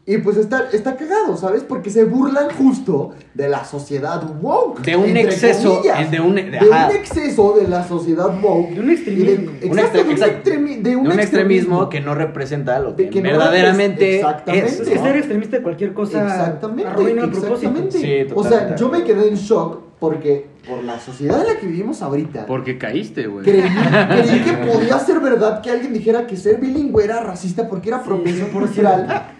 Y 0.10 0.20
pues 0.20 0.38
está, 0.38 0.70
está 0.72 0.96
cagado, 0.96 1.36
¿sabes? 1.36 1.64
Porque 1.64 1.90
se 1.90 2.06
burlan 2.06 2.48
justo 2.58 3.12
de 3.34 3.50
la 3.50 3.66
sociedad 3.66 4.24
woke. 4.42 4.80
De 4.82 4.96
un 4.96 5.18
exceso, 5.18 5.76
comillas. 5.76 6.10
de 6.10 6.22
un- 6.22 6.36
de- 6.36 6.44
de 6.44 6.60
un 6.60 6.96
exceso 6.96 7.58
de 7.60 7.68
la 7.68 7.86
sociedad 7.86 8.30
woke. 8.42 8.70
De 8.70 8.80
un 8.80 8.90
extremismo. 8.90 9.52
De- 9.60 9.68
Un 9.70 9.78
exacto, 9.80 9.98
extre- 10.00 10.06
de 10.06 10.10
un 10.14 10.18
extremi- 10.18 10.82
de 10.82 10.96
un 10.96 11.04
De 11.04 11.10
un 11.10 11.20
extremismo 11.20 11.20
extremismo 11.20 11.90
que 11.90 12.00
no 12.00 12.16
representa 12.16 12.80
lo 12.80 12.96
que, 12.96 13.10
que 13.10 13.22
no 13.22 13.30
verdaderamente 13.32 14.16
exactamente. 14.16 14.68
es. 14.68 14.80
Es 14.80 14.88
que 14.88 14.96
¿no? 14.96 15.04
ser 15.04 15.18
extremista 15.18 15.58
de 15.58 15.64
cualquier 15.64 15.94
cosa 15.94 16.24
Exactamente, 16.26 16.90
arruina 16.90 17.24
exactamente. 17.26 18.00
Sí, 18.00 18.34
o 18.34 18.44
sea, 18.46 18.76
yo 18.78 18.88
me 18.88 19.04
quedé 19.04 19.28
en 19.28 19.36
shock 19.36 19.82
porque 20.00 20.46
por 20.70 20.86
la 20.86 20.98
sociedad 21.02 21.42
en 21.42 21.48
la 21.54 21.60
que 21.60 21.68
vivimos 21.68 22.02
ahorita, 22.02 22.46
Porque 22.46 22.78
caíste, 22.78 23.28
güey. 23.28 23.44
creí, 23.44 23.62
creí 23.62 24.42
que 24.42 24.54
podía 24.72 25.00
ser 25.00 25.20
verdad 25.20 25.62
que 25.62 25.70
alguien 25.70 25.92
dijera 25.92 26.26
que 26.28 26.38
ser 26.38 26.62
bilingüe 26.62 27.04
era 27.04 27.20
racista 27.20 27.68
porque 27.68 27.90
era 27.90 27.98
apropiación 27.98 28.52
cultural. 28.52 29.34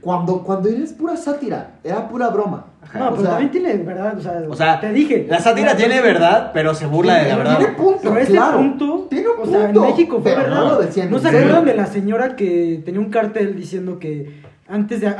Cuando, 0.00 0.42
cuando 0.42 0.68
es 0.68 0.92
pura 0.94 1.16
sátira, 1.16 1.72
era 1.84 2.08
pura 2.08 2.28
broma. 2.30 2.64
No, 2.94 3.08
O 3.08 3.10
pero 3.10 3.20
sea, 3.22 3.30
también 3.32 3.50
tiene 3.50 3.74
verdad, 3.76 4.16
o 4.16 4.20
sea, 4.22 4.42
O 4.48 4.54
sea, 4.56 4.80
te 4.80 4.92
dije. 4.92 5.26
La 5.28 5.38
sátira 5.38 5.76
tiene 5.76 6.00
verdad, 6.00 6.50
pero 6.54 6.74
se 6.74 6.86
burla 6.86 7.16
de 7.16 7.28
la 7.28 7.34
Tiene 7.36 7.50
verdad. 7.50 7.76
punto, 7.76 8.00
Pero 8.02 8.16
este 8.18 8.32
claro. 8.32 8.56
punto, 8.58 9.06
Tiene 9.10 9.28
un 9.28 9.40
o 9.40 9.50
sea, 9.50 9.60
en 9.60 9.72
punto, 9.74 9.80
México 9.90 10.20
fue 10.22 10.30
pero 10.32 10.42
verdad. 10.44 10.56
no 10.56 10.68
lo 10.70 10.78
decían 10.80 11.10
¿No 11.10 11.18
se 11.18 11.28
acuerdan 11.28 11.64
de 11.66 11.74
la 11.74 11.86
señora 11.86 12.34
que 12.36 12.82
tenía 12.84 13.00
un 13.00 13.10
cartel 13.10 13.54
diciendo 13.56 13.98
que 13.98 14.40
antes 14.68 15.00
de 15.02 15.14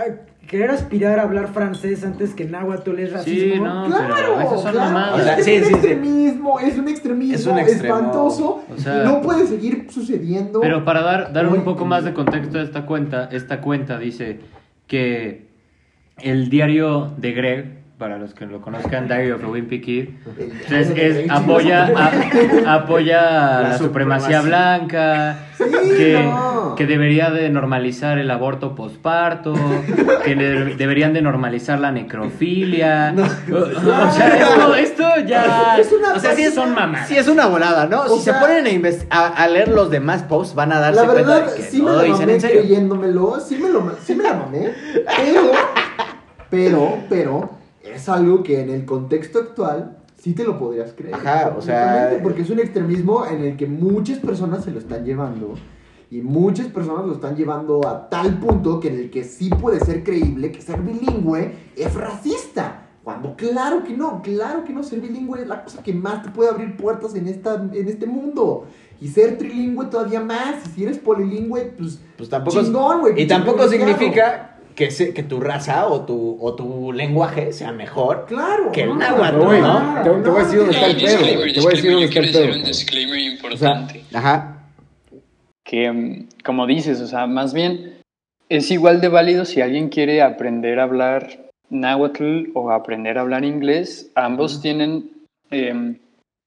querer 0.49 0.71
aspirar 0.71 1.19
a 1.21 1.23
hablar 1.23 1.49
francés 1.49 2.03
antes 2.03 2.35
que 2.35 2.47
náhuatl 2.47 2.99
es 2.99 3.13
racismo? 3.13 3.55
Sí, 3.55 3.61
no, 3.61 3.87
Claro, 3.87 4.15
pero 4.17 4.41
esas 4.41 4.63
son 4.63 4.73
claro. 4.73 5.15
O 5.17 5.21
sea, 5.21 5.39
es 5.39 5.45
sí, 5.45 5.53
un 5.53 5.59
sí, 5.59 5.65
sí. 5.69 5.73
extremismo, 5.75 6.59
es 6.61 6.79
un 6.79 6.89
extremismo 6.89 7.35
Es 7.37 7.47
un 7.47 7.59
extremo. 7.59 7.97
espantoso 7.97 8.63
O 8.75 8.79
sea- 8.81 9.03
y 9.03 9.07
no 9.07 9.21
puede 9.21 9.47
seguir 9.47 9.87
sucediendo. 9.91 10.61
Pero 10.61 10.85
para 10.85 11.03
dar, 11.03 11.33
dar 11.33 11.47
un 11.47 11.63
poco 11.63 11.85
más 11.85 12.05
de 12.05 12.15
contexto 12.15 12.59
a 12.59 12.63
esta 12.63 12.87
cuenta, 12.87 13.29
esta 13.31 13.61
cuenta 13.61 13.99
dice 13.99 14.41
que 14.91 15.47
el 16.21 16.51
diario 16.51 17.15
de 17.17 17.33
Greg, 17.33 17.80
para 18.01 18.17
los 18.17 18.33
que 18.33 18.47
lo 18.47 18.63
conozcan, 18.63 19.07
Diary 19.09 19.31
of 19.31 19.45
a 19.45 19.49
Wimpy 19.49 19.83
Kid, 19.83 20.09
es- 20.71 20.89
es- 20.97 21.31
apoya, 21.31 21.93
a- 21.95 22.75
apoya 22.75 23.61
la, 23.61 23.77
supremacía 23.79 24.41
blanca, 24.41 25.37
Sí, 25.59 25.65
que, 25.99 26.23
no. 26.25 26.75
que 26.77 26.87
debería 26.87 27.29
de 27.31 27.51
normalizar 27.51 28.17
el 28.17 28.31
aborto 28.31 28.75
posparto, 28.75 29.53
que 30.25 30.35
le- 30.35 30.77
deberían 30.77 31.13
de 31.13 31.21
normalizar 31.21 31.79
la 31.79 31.93
necrofilia. 31.93 33.15
o, 33.53 33.55
o 33.57 34.11
sea, 34.13 34.37
esto, 34.39 34.75
esto 34.77 35.05
ya... 35.27 35.77
Es 35.79 35.93
una 35.93 36.15
O 36.15 36.19
sea, 36.19 36.35
sí 36.35 36.43
es, 36.45 36.55
son 36.55 36.75
mamás. 36.75 37.07
sí 37.07 37.19
es 37.19 37.29
una 37.29 37.49
volada, 37.49 37.87
¿no? 37.87 38.01
O 38.05 38.17
si 38.17 38.25
sea- 38.25 38.35
se 38.35 38.41
ponen 38.41 38.67
a, 39.11 39.19
a, 39.19 39.27
a 39.29 39.47
leer 39.49 39.69
los 39.69 39.91
demás 39.91 40.23
posts, 40.23 40.55
van 40.55 40.73
a 40.73 40.81
darse 40.81 41.05
La 41.05 41.13
verdad, 41.13 41.41
cuenta 41.43 41.51
de 41.51 41.57
que 41.59 41.63
sí 41.71 41.83
no 41.83 41.85
me 41.85 41.93
lo 41.93 42.03
dicen 42.05 42.31
en 42.31 42.41
serio. 42.41 42.61
creyéndomelo, 42.61 43.39
sí 43.41 43.57
me, 43.57 43.69
lo, 43.69 43.95
sí 44.03 44.15
me 44.15 44.23
la 44.25 44.33
mamé, 44.33 44.71
pero, 45.05 45.51
pero, 46.49 46.99
pero, 47.11 47.60
es 47.95 48.09
algo 48.09 48.43
que 48.43 48.61
en 48.61 48.71
el 48.71 48.85
contexto 48.85 49.39
actual 49.39 49.99
sí 50.17 50.33
te 50.35 50.45
lo 50.45 50.59
podrías 50.59 50.93
creer. 50.93 51.15
Ajá, 51.15 51.55
o 51.57 51.61
sea- 51.63 52.19
Porque 52.23 52.43
es 52.43 52.51
un 52.51 52.59
extremismo 52.61 53.25
en 53.27 53.43
el 53.43 53.57
que 53.57 53.67
muchas 53.67 54.19
personas 54.19 54.65
se 54.65 54.71
lo 54.71 54.79
están 54.79 55.05
llevando 55.05 55.55
y 56.11 56.21
muchas 56.23 56.67
personas 56.69 57.07
lo 57.07 57.13
están 57.15 57.37
llevando 57.37 57.87
a 57.87 58.09
tal 58.09 58.39
punto 58.39 58.81
que 58.81 58.89
en 58.89 58.97
el 58.99 59.11
que 59.11 59.25
sí 59.25 59.49
puede 59.49 59.81
ser 59.81 60.03
creíble 60.05 60.51
que 60.53 60.61
ser 60.61 60.81
bilingüe 60.81 61.55
es 61.77 61.95
racista. 61.95 62.87
Cuando 63.03 63.35
claro 63.35 63.83
que 63.83 63.97
no, 63.97 64.21
claro 64.21 64.63
que 64.65 64.75
no, 64.75 64.83
ser 64.83 65.01
bilingüe 65.01 65.41
es 65.43 65.49
la 65.49 65.65
cosa 65.65 65.83
que 65.83 65.95
más 65.95 66.23
te 66.23 66.29
puede 66.31 66.51
abrir 66.51 66.77
puertas 66.77 67.15
en, 67.15 67.29
esta, 67.29 67.55
en 67.73 67.89
este 67.89 68.07
mundo. 68.07 68.67
Y 69.01 69.09
ser 69.09 69.39
trilingüe 69.39 69.87
todavía 69.87 70.21
más. 70.21 70.57
Y 70.67 70.69
si 70.71 70.83
eres 70.85 70.99
polilingüe, 70.99 71.73
pues, 71.79 71.99
Pues 72.19 72.29
tampoco, 72.29 72.61
chingón, 72.61 73.01
güey. 73.01 73.23
y 73.23 73.27
tampoco 73.27 73.67
significa 73.69 74.50
que, 74.81 74.91
se- 74.91 75.13
que 75.13 75.23
tu 75.23 75.41
raza 75.41 75.87
o 75.89 76.07
tu, 76.07 76.39
o 76.41 76.55
tu 76.55 76.91
lenguaje 76.93 77.53
sea 77.53 77.71
mejor. 77.71 78.25
Claro. 78.27 78.73
que 78.73 78.83
el 78.85 78.97
náhuatl, 78.97 79.37
no, 79.37 79.45
güey, 79.45 79.61
no, 79.61 80.03
te- 80.03 80.11
te 80.23 80.31
voy 80.31 80.41
a 80.41 80.45
decir 80.45 80.59
dónde 80.61 80.73
está 80.75 80.87
el 80.87 80.97
pedo, 80.97 81.37
güey. 81.37 81.53
Te 81.53 81.61
voy 81.61 81.73
a 81.73 81.77
decir 81.77 81.91
dónde 81.93 82.07
está 82.07 82.21
el 82.21 82.31
pedo. 82.33 82.57
un 82.57 82.65
disclaimer 82.65 83.19
O 83.19 83.23
sea, 83.57 83.71
importante. 83.71 84.05
ajá. 84.15 84.57
que, 85.65 85.93
mm, 85.93 86.29
como 86.45 86.67
dices, 86.67 87.01
o 87.03 87.07
sea, 87.07 87.27
más 87.27 87.53
bien 87.53 87.99
es 88.49 88.71
igual 88.71 89.01
de 89.03 89.09
válido 89.09 89.45
si 89.45 89.61
alguien 89.61 89.89
quiere 89.91 90.23
aprender 90.23 90.81
a 90.81 90.85
hablar 90.85 91.51
náhuatl 91.69 92.47
o 92.55 92.71
aprender 92.73 93.19
a 93.19 93.21
hablar 93.21 93.45
inglés. 93.45 94.11
Ambos 94.15 94.61
tienen 94.63 95.11
em, 95.51 95.99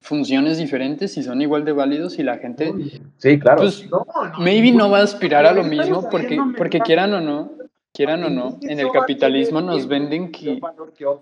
funciones 0.02 0.58
diferentes 0.58 1.16
y 1.18 1.24
son 1.24 1.42
igual 1.42 1.64
de 1.66 1.72
válidos 1.72 2.18
y 2.20 2.24
la 2.24 2.38
gente, 2.40 2.74
Sí, 3.18 3.38
claro. 3.40 3.62
pues, 3.62 3.88
No, 3.90 4.06
no, 4.16 4.40
maybe 4.40 4.72
no 4.72 4.90
va 4.90 5.00
a 5.00 5.04
aspirar 5.04 5.46
a 5.46 5.54
lo 5.54 5.64
mismo 5.64 6.10
porque, 6.10 6.38
porque 6.58 6.80
quieran 6.82 7.14
o 7.14 7.22
no, 7.22 7.52
quieran 7.94 8.24
o 8.24 8.30
no, 8.30 8.58
en 8.64 8.80
el 8.80 8.90
capitalismo 8.92 9.62
nos 9.62 9.88
venden 9.88 10.32
que, 10.32 10.60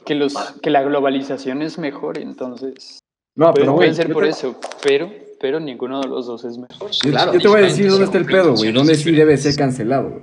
que, 0.05 0.15
los, 0.15 0.33
que 0.61 0.69
la 0.69 0.81
globalización 0.83 1.61
es 1.61 1.77
mejor, 1.77 2.17
entonces 2.17 2.99
No, 3.35 3.51
puede, 3.53 3.65
pero 3.65 3.75
puede 3.75 3.93
ser 3.93 4.11
por 4.13 4.25
eso, 4.25 4.55
pero, 4.83 5.11
pero 5.39 5.59
ninguno 5.59 5.99
de 6.01 6.07
los 6.07 6.27
dos 6.27 6.45
es 6.45 6.57
mejor. 6.57 6.89
Yo, 6.91 7.11
Claro. 7.11 7.33
yo 7.33 7.39
te 7.41 7.47
voy 7.49 7.59
a 7.59 7.63
decir 7.65 7.89
dónde 7.89 8.05
está 8.05 8.17
el 8.17 8.25
pedo, 8.25 8.55
güey. 8.55 8.71
Dónde 8.71 8.95
sí 8.95 9.11
debe 9.11 9.35
ser 9.37 9.55
cancelado, 9.55 10.09
güey. 10.09 10.21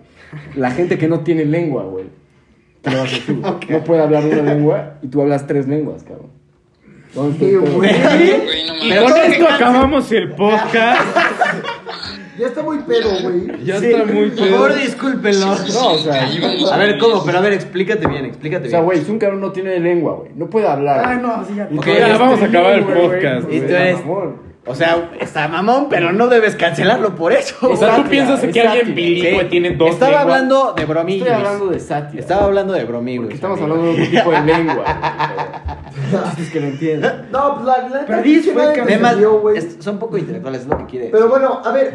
La 0.57 0.71
gente 0.71 0.97
que 0.99 1.07
no 1.09 1.21
tiene 1.21 1.45
lengua, 1.45 1.85
güey. 1.85 2.07
¿Qué 2.83 2.91
le 2.91 2.97
vas 2.97 3.13
a 3.13 3.15
decir? 3.17 3.37
No 3.71 3.85
puede 3.85 4.03
hablar 4.03 4.25
una 4.25 4.43
lengua 4.55 4.99
y 5.03 5.09
tú 5.09 5.21
hablas 5.21 5.47
tres 5.47 5.69
lenguas, 5.69 6.03
cabrón. 6.05 6.31
¿Dónde 7.15 7.33
está 7.33 7.45
el 7.45 7.51
Qué 7.51 7.59
pedo? 7.67 7.77
güey. 7.77 8.45
Güey, 8.45 8.67
no 8.67 8.75
Y 8.85 8.89
mames. 8.91 9.13
con 9.13 9.21
esto 9.33 9.49
acabamos 9.49 10.13
el 10.13 10.31
podcast. 10.35 11.17
Ya 12.39 12.47
está 12.47 12.63
muy 12.63 12.79
pedo, 12.79 13.11
güey. 13.23 13.65
Ya 13.65 13.77
está 13.77 14.05
muy 14.05 14.31
Por 14.31 14.49
favor, 14.49 14.75
discúlpenlo. 14.75 15.47
No, 15.47 15.93
o 15.93 15.99
sea, 15.99 16.29
A 16.73 16.77
ver, 16.79 16.99
¿cómo? 16.99 17.25
Pero 17.25 17.39
a 17.39 17.41
ver, 17.41 17.53
explícate 17.53 18.07
bien, 18.07 18.25
explícate 18.27 18.69
o 18.69 18.71
sea, 18.71 18.79
bien. 18.81 18.85
güey, 18.87 19.05
si 19.05 19.11
un 19.11 19.19
cabrón 19.19 19.41
no 19.41 19.51
tiene 19.53 19.79
lengua, 19.81 20.15
güey, 20.15 20.31
no 20.35 20.49
puede 20.49 20.69
hablar. 20.69 21.03
Ah, 21.05 21.15
no, 21.17 21.45
sí, 21.45 21.55
ya. 21.57 21.69
Y 21.71 21.77
Ok, 21.79 21.85
tú 21.85 21.91
ya 21.91 22.07
eres 22.07 22.19
vamos 22.19 22.41
a 22.41 22.45
acabar 22.45 22.75
el 22.75 22.85
güey, 22.85 23.01
podcast, 23.01 23.53
Y 23.53 23.61
tú. 23.61 24.48
O 24.69 24.75
sea, 24.75 25.11
está 25.19 25.49
mamón, 25.49 25.89
pero 25.89 26.13
no 26.13 26.29
debes 26.29 26.55
cancelarlo 26.57 27.15
por 27.15 27.33
eso. 27.33 27.57
O 27.71 27.77
sea, 27.77 27.97
tú 27.97 28.05
piensas 28.09 28.41
que 28.41 28.61
alguien 28.61 28.87
sátira. 28.89 28.95
bilingüe 28.95 29.41
Sí. 29.45 29.49
tiene 29.49 29.71
dos 29.77 29.91
Estaba 29.91 30.11
lenguas? 30.13 30.25
hablando 30.37 30.73
de 30.75 30.85
bromillos. 30.85 31.27
Estoy 31.27 31.43
hablando 31.47 31.67
de 31.69 31.81
sátira. 31.81 32.21
Estaba 32.21 32.45
hablando 32.45 32.73
de 32.75 32.85
bromillos. 32.85 33.23
Porque 33.25 33.35
estamos 33.37 33.59
amigo. 33.61 33.75
hablando 33.77 33.97
de 33.97 34.03
otro 34.03 34.19
tipo 34.19 34.31
de 34.31 34.41
lengua. 34.43 34.75
güey. 36.11 36.43
Es 36.47 36.51
que 36.51 36.61
lo 36.61 36.67
entiendan. 36.67 37.29
No, 37.33 37.55
pues 37.55 37.67
la, 37.67 37.89
la 37.89 38.01
entendió, 38.83 39.41
güey. 39.41 39.59
es- 39.59 39.77
son 39.81 39.99
poco 39.99 40.17
intelectuales, 40.19 40.63
es 40.63 40.67
lo 40.69 40.79
que 40.79 40.85
quiere. 40.87 41.09
Pero 41.11 41.29
bueno, 41.29 41.61
a 41.65 41.73
ver, 41.73 41.93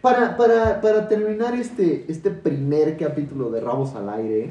para, 0.00 0.36
para, 0.36 0.80
para 0.80 1.08
terminar 1.08 1.54
este, 1.54 2.04
este 2.08 2.30
primer 2.30 2.96
capítulo 2.96 3.50
de 3.50 3.60
Rabos 3.60 3.94
al 3.94 4.08
Aire, 4.08 4.50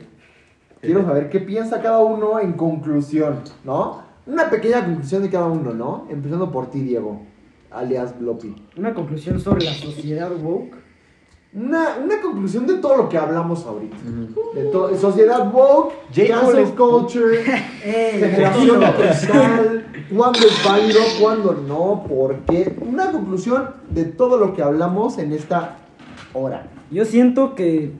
quiero 0.81 1.03
saber 1.05 1.29
qué 1.29 1.39
piensa 1.39 1.81
cada 1.81 1.99
uno 1.99 2.39
en 2.39 2.53
conclusión, 2.53 3.39
¿no? 3.63 4.01
Una 4.25 4.49
pequeña 4.49 4.83
conclusión 4.85 5.21
de 5.23 5.29
cada 5.29 5.47
uno, 5.47 5.73
¿no? 5.73 6.07
Empezando 6.09 6.49
por 6.51 6.69
ti, 6.71 6.79
Diego, 6.81 7.21
alias 7.73 8.17
Bloppy. 8.19 8.55
Una 8.77 8.93
conclusión 8.93 9.39
sobre 9.39 9.65
la 9.65 9.73
sociedad 9.73 10.31
woke. 10.41 10.75
Una, 11.55 11.97
una 12.03 12.19
conclusión 12.19 12.65
de 12.65 12.75
todo 12.75 12.97
lo 12.97 13.09
que 13.09 13.17
hablamos 13.17 13.65
ahorita. 13.65 13.95
De 14.55 14.63
todo, 14.65 14.95
sociedad 14.97 15.53
woke, 15.53 15.93
cancel 16.27 16.65
culture, 16.75 17.39
Eh, 17.85 18.17
generación 18.19 18.79
tranquilo. 18.79 19.09
cristal, 19.09 19.85
cuándo 20.15 20.39
es 20.39 20.65
válido, 20.65 20.99
cuándo 21.21 21.53
no, 21.67 22.05
por 22.07 22.37
qué. 22.45 22.75
Una 22.81 23.11
conclusión 23.11 23.69
de 23.89 24.05
todo 24.05 24.37
lo 24.37 24.55
que 24.55 24.63
hablamos 24.63 25.19
en 25.19 25.31
esta 25.31 25.77
hora. 26.33 26.67
Yo 26.89 27.05
siento 27.05 27.53
que 27.53 27.91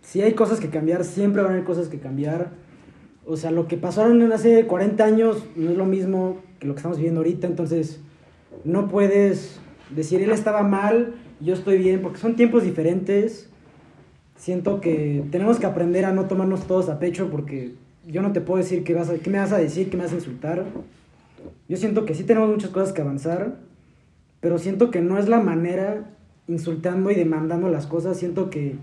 si 0.00 0.22
hay 0.22 0.32
cosas 0.32 0.60
que 0.60 0.70
cambiar, 0.70 1.04
siempre 1.04 1.42
van 1.42 1.50
a 1.50 1.54
haber 1.54 1.66
cosas 1.66 1.88
que 1.88 1.98
cambiar. 1.98 2.52
O 3.26 3.36
sea, 3.36 3.50
lo 3.50 3.68
que 3.68 3.76
pasaron 3.76 4.32
hace 4.32 4.66
40 4.66 5.04
años 5.04 5.44
no 5.56 5.70
es 5.70 5.76
lo 5.76 5.84
mismo 5.84 6.36
que 6.58 6.66
lo 6.66 6.74
que 6.74 6.78
estamos 6.78 6.96
viviendo 6.98 7.20
ahorita, 7.20 7.46
entonces 7.46 8.00
no 8.64 8.88
puedes 8.88 9.60
decir 9.94 10.22
él 10.22 10.30
estaba 10.30 10.62
mal, 10.62 11.14
yo 11.40 11.54
estoy 11.54 11.78
bien, 11.78 12.00
porque 12.00 12.18
son 12.18 12.36
tiempos 12.36 12.62
diferentes. 12.62 13.48
Siento 14.36 14.80
que 14.80 15.24
tenemos 15.30 15.58
que 15.58 15.66
aprender 15.66 16.04
a 16.04 16.12
no 16.12 16.26
tomarnos 16.26 16.66
todos 16.66 16.88
a 16.88 16.98
pecho 16.98 17.30
porque 17.30 17.74
yo 18.06 18.22
no 18.22 18.32
te 18.32 18.40
puedo 18.40 18.62
decir 18.62 18.84
qué, 18.84 18.94
vas 18.94 19.08
a, 19.08 19.18
qué 19.18 19.30
me 19.30 19.38
vas 19.38 19.52
a 19.52 19.58
decir, 19.58 19.90
qué 19.90 19.96
me 19.96 20.04
vas 20.04 20.12
a 20.12 20.16
insultar. 20.16 20.64
Yo 21.68 21.76
siento 21.76 22.04
que 22.04 22.14
sí 22.14 22.24
tenemos 22.24 22.50
muchas 22.50 22.70
cosas 22.70 22.92
que 22.92 23.02
avanzar, 23.02 23.56
pero 24.40 24.58
siento 24.58 24.90
que 24.90 25.00
no 25.00 25.18
es 25.18 25.28
la 25.28 25.40
manera 25.40 26.10
insultando 26.46 27.10
y 27.10 27.14
demandando 27.14 27.68
las 27.68 27.86
cosas, 27.86 28.18
siento 28.18 28.50
que 28.50 28.76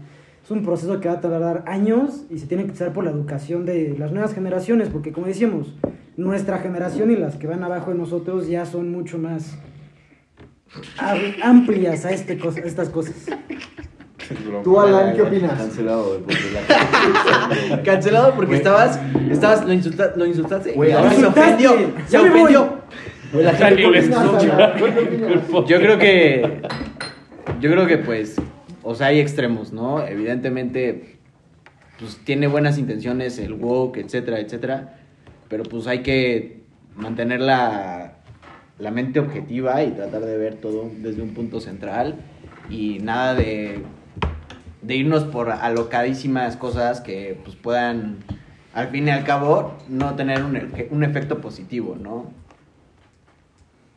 es 0.44 0.50
un 0.50 0.64
proceso 0.64 1.00
que 1.00 1.08
va 1.08 1.16
a 1.16 1.22
tardar 1.22 1.64
años 1.68 2.26
y 2.32 2.40
se 2.40 2.48
tiene 2.48 2.64
que 2.64 2.70
empezar 2.70 2.94
por 2.94 3.04
la 3.04 3.12
educación 3.12 3.66
de 3.66 3.96
las 3.98 4.12
nuevas 4.12 4.34
generaciones, 4.34 4.90
porque 4.90 5.12
como 5.12 5.28
decíamos, 5.28 5.76
nuestra 6.18 6.60
generación 6.60 7.12
y 7.12 7.16
las 7.16 7.36
que 7.38 7.48
van 7.48 7.64
abajo 7.64 7.92
de 7.92 7.98
nosotros 7.98 8.48
ya 8.48 8.66
son 8.66 8.92
mucho 8.92 9.18
más 9.18 9.58
am- 10.98 11.20
amplias 11.44 12.06
a 12.06 12.12
este 12.12 12.38
cosa, 12.38 12.60
estas 12.62 12.90
cosas. 12.90 13.16
Tú, 14.64 14.80
Alan, 14.80 15.14
¿qué 15.16 15.22
opinas? 15.24 15.58
Cancelado, 15.58 16.06
güey, 16.08 16.20
porque 16.22 16.38
la- 17.70 17.84
Cancelado 17.84 18.34
porque 18.36 18.56
estabas, 18.56 19.00
estabas, 19.30 19.66
lo, 19.66 19.74
insulta, 19.74 20.14
lo 20.16 20.26
insultaste. 20.26 20.72
Güey, 20.74 20.92
y 20.92 20.94
ahora 20.94 21.12
se 21.14 21.26
ofendió. 21.26 21.72
Se 22.06 22.12
Ya 22.14 22.22
me 22.22 22.30
voy. 22.30 22.56
ofendió. 22.56 22.82
Yo 25.68 25.78
creo 25.80 25.98
que. 25.98 26.62
Yo 27.60 27.72
creo 27.72 27.88
que, 27.88 27.98
pues. 27.98 28.36
O 28.84 28.96
sea, 28.96 29.08
hay 29.08 29.20
extremos, 29.20 29.72
¿no? 29.72 30.06
Evidentemente, 30.06 31.18
pues 32.00 32.18
tiene 32.24 32.48
buenas 32.48 32.78
intenciones 32.80 33.38
el 33.38 33.54
woke, 33.54 33.98
etcétera, 33.98 34.40
etcétera. 34.40 34.98
Pero 35.52 35.62
pues 35.64 35.86
hay 35.86 36.02
que 36.02 36.64
mantener 36.96 37.42
la, 37.42 38.14
la 38.80 38.90
mente 38.92 39.20
objetiva 39.20 39.84
y 39.84 39.92
tratar 39.92 40.22
de 40.22 40.38
ver 40.38 40.56
todo 40.56 40.90
desde 40.98 41.22
un 41.22 41.36
punto 41.36 41.60
central. 41.60 42.16
Y 42.70 43.00
nada 43.00 43.36
de, 43.36 43.84
de 44.82 44.96
irnos 44.96 45.26
por 45.26 45.52
alocadísimas 45.52 46.56
cosas 46.58 47.02
que 47.02 47.38
pues 47.44 47.56
puedan, 47.58 48.18
al 48.74 48.88
fin 48.88 49.08
y 49.08 49.12
al 49.12 49.26
cabo, 49.26 49.76
no 49.90 50.16
tener 50.16 50.42
un, 50.44 50.56
efe- 50.56 50.88
un 50.90 51.04
efecto 51.04 51.40
positivo, 51.42 51.96
¿no? 52.02 52.32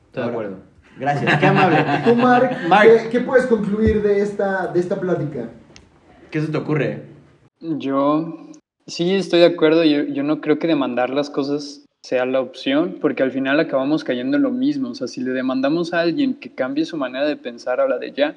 Estoy 0.06 0.24
de 0.24 0.30
acuerdo. 0.30 0.56
Gracias, 0.98 1.38
qué 1.40 1.46
amable. 1.46 1.84
Tú, 2.04 2.14
Mark, 2.16 2.56
Mark. 2.68 2.88
¿qué, 3.04 3.08
qué 3.10 3.20
puedes 3.20 3.46
concluir 3.46 4.02
de 4.02 4.20
esta, 4.20 4.68
de 4.68 4.80
esta 4.80 5.00
plática? 5.00 5.48
¿Qué 6.30 6.40
se 6.40 6.48
te 6.48 6.56
ocurre? 6.56 7.02
Yo 7.60 8.48
sí 8.86 9.12
estoy 9.14 9.40
de 9.40 9.46
acuerdo, 9.46 9.84
yo, 9.84 10.02
yo 10.04 10.22
no 10.22 10.40
creo 10.40 10.58
que 10.58 10.66
demandar 10.66 11.10
las 11.10 11.30
cosas 11.30 11.84
sea 12.02 12.26
la 12.26 12.40
opción, 12.40 12.98
porque 13.00 13.22
al 13.22 13.30
final 13.32 13.58
acabamos 13.60 14.04
cayendo 14.04 14.36
en 14.36 14.42
lo 14.42 14.50
mismo, 14.50 14.90
o 14.90 14.94
sea, 14.94 15.08
si 15.08 15.22
le 15.22 15.30
demandamos 15.30 15.94
a 15.94 16.00
alguien 16.00 16.34
que 16.34 16.50
cambie 16.50 16.84
su 16.84 16.96
manera 16.98 17.26
de 17.26 17.36
pensar 17.36 17.80
a 17.80 17.88
la 17.88 17.98
de 17.98 18.12
ya, 18.12 18.36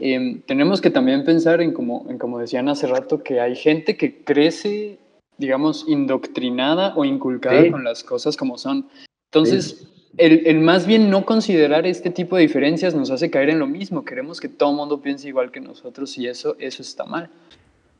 eh, 0.00 0.40
tenemos 0.46 0.80
que 0.80 0.90
también 0.90 1.24
pensar 1.24 1.60
en 1.60 1.72
como, 1.72 2.06
en 2.08 2.18
como 2.18 2.38
decían 2.38 2.68
hace 2.68 2.86
rato, 2.86 3.22
que 3.22 3.40
hay 3.40 3.56
gente 3.56 3.96
que 3.96 4.22
crece, 4.22 4.98
digamos, 5.38 5.86
indoctrinada 5.88 6.94
o 6.96 7.04
inculcada 7.04 7.62
Sí. 7.62 7.70
con 7.70 7.82
las 7.82 8.04
cosas 8.04 8.36
como 8.36 8.58
son. 8.58 8.86
Entonces, 9.32 9.88
el, 10.16 10.46
el 10.46 10.60
más 10.60 10.86
bien 10.86 11.10
no 11.10 11.24
considerar 11.26 11.86
este 11.86 12.10
tipo 12.10 12.36
de 12.36 12.42
diferencias 12.42 12.94
nos 12.94 13.10
hace 13.10 13.30
caer 13.30 13.50
en 13.50 13.58
lo 13.58 13.66
mismo. 13.66 14.04
Queremos 14.04 14.40
que 14.40 14.48
todo 14.48 14.70
el 14.70 14.76
mundo 14.76 15.00
piense 15.02 15.26
igual 15.26 15.50
que 15.50 15.60
nosotros 15.60 16.16
y 16.18 16.28
eso, 16.28 16.54
eso 16.60 16.82
está 16.82 17.04
mal. 17.04 17.28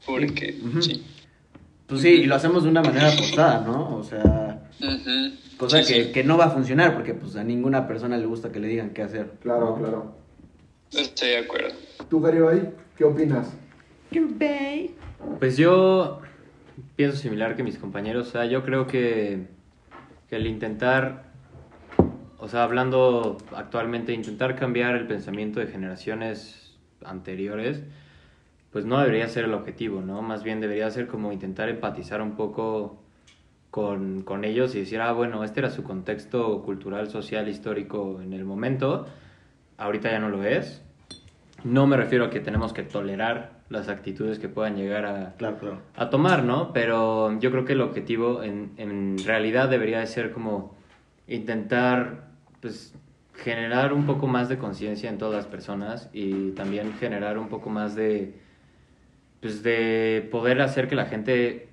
Porque, 0.07 0.55
sí. 0.81 1.03
Pues 1.87 2.01
sí, 2.01 2.09
y 2.09 2.25
lo 2.27 2.35
hacemos 2.35 2.65
de 2.65 2.71
una 2.71 2.83
manera 2.83 3.11
forzada, 3.11 3.61
¿no? 3.61 3.97
O 3.97 4.03
sea, 4.03 4.69
Ujú. 4.81 5.35
cosa 5.59 5.83
Sí, 5.83 5.93
que, 5.95 6.05
sí. 6.07 6.13
que 6.13 6.25
no 6.25 6.37
va 6.39 6.47
a 6.47 6.51
funcionar 6.51 6.95
porque 6.95 7.15
pues 7.15 7.37
a 7.37 7.45
ninguna 7.45 7.87
persona 7.87 8.17
le 8.17 8.27
gusta 8.27 8.51
que 8.51 8.59
le 8.61 8.69
digan 8.69 8.91
qué 8.91 9.03
hacer. 9.03 9.33
Claro, 9.43 9.71
¿no? 9.71 9.77
claro. 9.77 10.17
Estoy 10.93 11.29
de 11.31 11.39
acuerdo. 11.39 11.75
¿Tú, 12.09 12.21
Garibay, 12.21 12.71
qué 12.97 13.05
opinas? 13.05 13.53
Pues 15.39 15.57
yo 15.57 16.21
pienso 16.97 17.17
similar 17.19 17.57
que 17.57 17.63
mis 17.63 17.79
compañeros. 17.79 18.29
O 18.29 18.31
sea, 18.31 18.47
yo 18.47 18.65
creo 18.65 18.87
que, 18.87 19.49
que 20.29 20.37
el 20.37 20.47
intentar, 20.47 21.33
o 22.39 22.49
sea, 22.49 22.63
hablando 22.63 23.37
actualmente, 23.55 24.13
intentar 24.13 24.57
cambiar 24.57 24.95
el 24.97 25.07
pensamiento 25.07 25.61
de 25.61 25.67
generaciones 25.67 26.77
anteriores, 27.05 27.83
pues 28.75 28.85
no 28.85 28.99
debería 28.99 29.29
ser 29.29 29.45
el 29.45 29.55
objetivo, 29.55 30.01
¿no? 30.01 30.21
Más 30.21 30.43
bien 30.43 30.61
debería 30.61 30.91
ser 30.91 31.07
como 31.07 31.31
intentar 31.31 31.69
empatizar 31.69 32.21
un 32.21 32.33
poco 32.33 32.97
con, 33.71 34.23
con 34.23 34.45
ellos 34.45 34.75
y 34.75 34.81
decir, 34.81 35.01
ah, 35.01 35.13
bueno, 35.13 35.45
este 35.45 35.61
era 35.61 35.71
su 35.71 35.85
contexto 35.85 36.61
cultural, 36.63 37.09
social, 37.09 37.49
histórico 37.49 38.21
en 38.21 38.33
el 38.33 38.45
momento, 38.45 39.07
ahorita 39.79 40.11
ya 40.11 40.19
no 40.19 40.29
lo 40.29 40.43
es. 40.43 40.83
No 41.63 41.87
me 41.87 41.97
refiero 41.97 42.25
a 42.25 42.31
que 42.31 42.41
tenemos 42.41 42.73
que 42.73 42.83
tolerar 42.83 43.61
las 43.69 43.89
actitudes 43.89 44.41
que 44.41 44.49
puedan 44.49 44.75
llegar 44.75 45.07
a, 45.07 45.35
Claro, 45.37 45.57
claro. 45.59 45.79
a 45.95 46.11
tomar, 46.11 46.43
¿no? 46.43 46.73
Pero 46.73 47.39
yo 47.39 47.53
creo 47.53 47.65
que 47.65 47.75
el 47.75 47.81
objetivo 47.81 48.43
en, 48.43 48.73
en 48.77 49.19
realidad 49.25 49.69
debería 49.69 50.01
de 50.01 50.09
ser 50.09 50.33
como 50.33 50.75
intentar, 51.29 52.25
pues, 52.61 52.93
generar 53.35 53.93
un 53.93 54.05
poco 54.05 54.27
más 54.27 54.49
de 54.49 54.59
conciencia 54.59 55.09
en 55.11 55.19
todas 55.19 55.37
las 55.37 55.47
personas 55.47 56.11
y 56.13 56.51
también 56.57 56.93
generar 56.95 57.39
un 57.39 57.49
poco 57.49 57.71
más 57.71 57.95
de, 57.95 58.43
pues, 59.45 59.63
de 59.63 60.27
poder 60.31 60.63
hacer 60.63 60.89
que 60.89 60.95
la 60.95 61.05
gente 61.05 61.69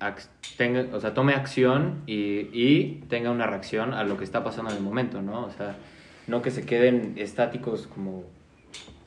tenga, 0.58 0.84
o 0.94 1.00
sea, 1.00 1.14
tome 1.14 1.32
acción 1.32 2.02
y, 2.06 2.50
y 2.52 3.02
tenga 3.08 3.30
una 3.30 3.46
reacción 3.46 3.94
a 3.94 4.04
lo 4.04 4.18
que 4.18 4.24
está 4.24 4.44
pasando 4.44 4.70
en 4.72 4.76
el 4.76 4.82
momento, 4.82 5.22
¿no? 5.22 5.46
O 5.46 5.50
sea, 5.50 5.76
no 6.26 6.42
que 6.42 6.50
se 6.50 6.66
queden 6.66 7.14
estáticos 7.16 7.86
como 7.86 8.24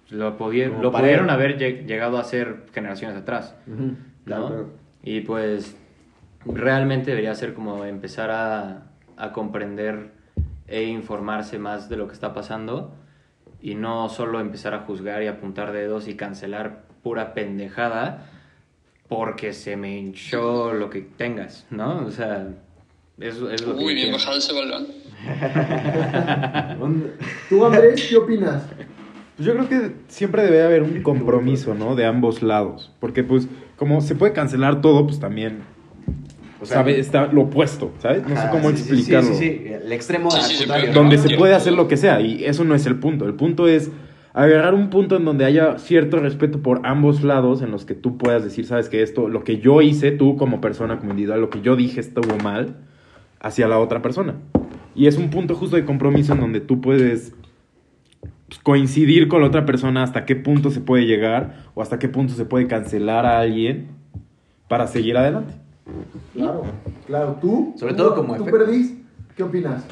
lo, 0.10 0.36
pudi- 0.40 0.68
Como 0.70 0.82
lo 0.82 0.92
pared. 0.92 1.06
pudieron 1.10 1.30
haber 1.30 1.60
lle- 1.60 1.86
llegado 1.86 2.18
a 2.18 2.24
ser 2.24 2.64
generaciones 2.74 3.16
atrás. 3.18 3.56
¿no? 3.68 3.96
Claro. 4.26 4.70
Y 5.04 5.22
pues 5.22 5.78
realmente 6.44 7.12
debería 7.12 7.36
ser 7.36 7.54
como 7.54 7.86
empezar 7.86 8.32
a, 8.32 8.88
a 9.16 9.32
comprender 9.32 10.10
e 10.68 10.86
informarse 10.86 11.60
más 11.60 11.88
de 11.88 11.98
lo 11.98 12.08
que 12.08 12.14
está 12.14 12.34
pasando 12.34 12.96
y 13.62 13.76
no 13.76 14.10
solo 14.10 14.40
empezar 14.40 14.74
a 14.74 14.80
juzgar 14.80 15.22
y 15.22 15.28
apuntar 15.28 15.72
dedos 15.72 16.08
y 16.08 16.16
cancelar 16.16 16.86
pura 17.04 17.36
pendejada 17.36 18.32
porque 19.08 19.54
se 19.54 19.76
me 19.78 19.98
hinchó 19.98 20.74
lo 20.74 20.90
que 20.90 21.02
tengas, 21.02 21.66
¿no? 21.70 22.06
O 22.06 22.12
sea, 22.12 22.48
eso 23.20 23.50
es 23.52 23.66
lo 23.66 23.76
que... 23.76 23.82
Muy 23.82 23.94
bien 23.94 24.12
bajado 24.12 24.38
ese 24.38 24.54
balón. 24.54 24.88
¿Tú, 27.50 27.66
Andrés, 27.66 28.08
qué 28.10 28.18
opinas? 28.18 28.64
Pues 29.36 29.48
yo 29.48 29.54
creo 29.54 29.70
que 29.70 29.92
siempre 30.08 30.44
debe 30.44 30.64
haber 30.64 30.84
un 30.84 31.02
compromiso, 31.04 31.74
¿no? 31.76 31.96
De 31.96 32.06
ambos 32.06 32.42
lados. 32.42 32.92
Porque, 33.00 33.24
pues, 33.24 33.48
como 33.76 34.02
se 34.02 34.16
puede 34.16 34.34
cancelar 34.34 34.82
todo, 34.82 35.06
pues 35.06 35.20
también. 35.20 35.60
O 36.62 36.66
sea, 36.66 36.78
sabe, 36.78 37.00
está 37.00 37.28
lo 37.28 37.42
opuesto, 37.42 37.92
¿sabes? 38.00 38.24
No 38.24 38.30
sé 38.30 38.42
Ah, 38.42 38.50
cómo 38.50 38.70
sí, 38.72 38.76
explicarlo. 38.78 39.30
Sí, 39.30 39.36
sí, 39.36 39.62
sí. 39.66 39.74
El 39.74 39.92
extremo 39.92 40.32
Sí. 40.32 40.66
Donde 40.94 41.18
se 41.18 41.36
puede 41.38 41.54
hacer 41.54 41.74
lo 41.74 41.88
que 41.88 41.98
sea. 41.98 42.22
Y 42.22 42.46
eso 42.46 42.64
no 42.64 42.76
es 42.76 42.86
el 42.86 42.96
punto. 42.98 43.26
El 43.26 43.34
punto 43.34 43.68
es 43.68 43.92
agarrar 44.36 44.74
un 44.74 44.90
punto 44.90 45.16
en 45.16 45.24
donde 45.26 45.46
haya 45.46 45.78
cierto 45.80 46.20
respeto 46.20 46.60
por 46.62 46.82
ambos 46.86 47.24
lados, 47.24 47.62
en 47.62 47.72
los 47.72 47.86
que 47.86 47.96
tú 47.96 48.18
puedas 48.18 48.44
decir, 48.44 48.66
sabes 48.66 48.90
que 48.90 49.02
esto, 49.02 49.30
lo 49.30 49.44
que 49.44 49.60
yo 49.60 49.82
hice, 49.82 50.12
tú 50.12 50.36
como 50.36 50.60
persona, 50.62 50.98
como 51.00 51.12
individual, 51.12 51.40
lo 51.42 51.50
que 51.50 51.62
yo 51.62 51.76
dije 51.76 52.02
estuvo 52.02 52.38
mal 52.44 52.76
hacia 53.40 53.68
la 53.68 53.80
otra 53.80 54.02
persona. 54.02 54.36
Y 54.94 55.08
es 55.08 55.18
un 55.18 55.30
punto 55.30 55.56
justo 55.56 55.78
de 55.78 55.86
compromiso 55.86 56.34
en 56.34 56.42
donde 56.42 56.60
tú 56.60 56.82
puedes 56.82 57.34
pues, 58.48 58.60
coincidir 58.60 59.28
con 59.30 59.42
la 59.42 59.48
otra 59.48 59.66
persona 59.66 60.04
hasta 60.04 60.26
qué 60.26 60.36
punto 60.36 60.70
se 60.70 60.82
puede 60.82 61.06
llegar 61.06 61.64
o 61.74 61.82
hasta 61.82 61.98
qué 61.98 62.10
punto 62.10 62.34
se 62.34 62.46
puede 62.46 62.68
cancelar 62.68 63.26
a 63.26 63.40
alguien 63.40 63.88
para 64.68 64.88
seguir 64.88 65.18
adelante. 65.18 65.54
Claro, 66.34 66.64
claro. 67.08 67.38
¿Tú? 67.40 67.74
Sobre 67.78 67.94
¿Tú- 67.94 68.04
todo 68.04 68.16
como 68.16 68.36
¿Tú, 68.36 68.44
efecto. 68.44 68.66
Perdiz? 68.66 68.98
¿Qué 69.38 69.44
opinas? 69.44 69.86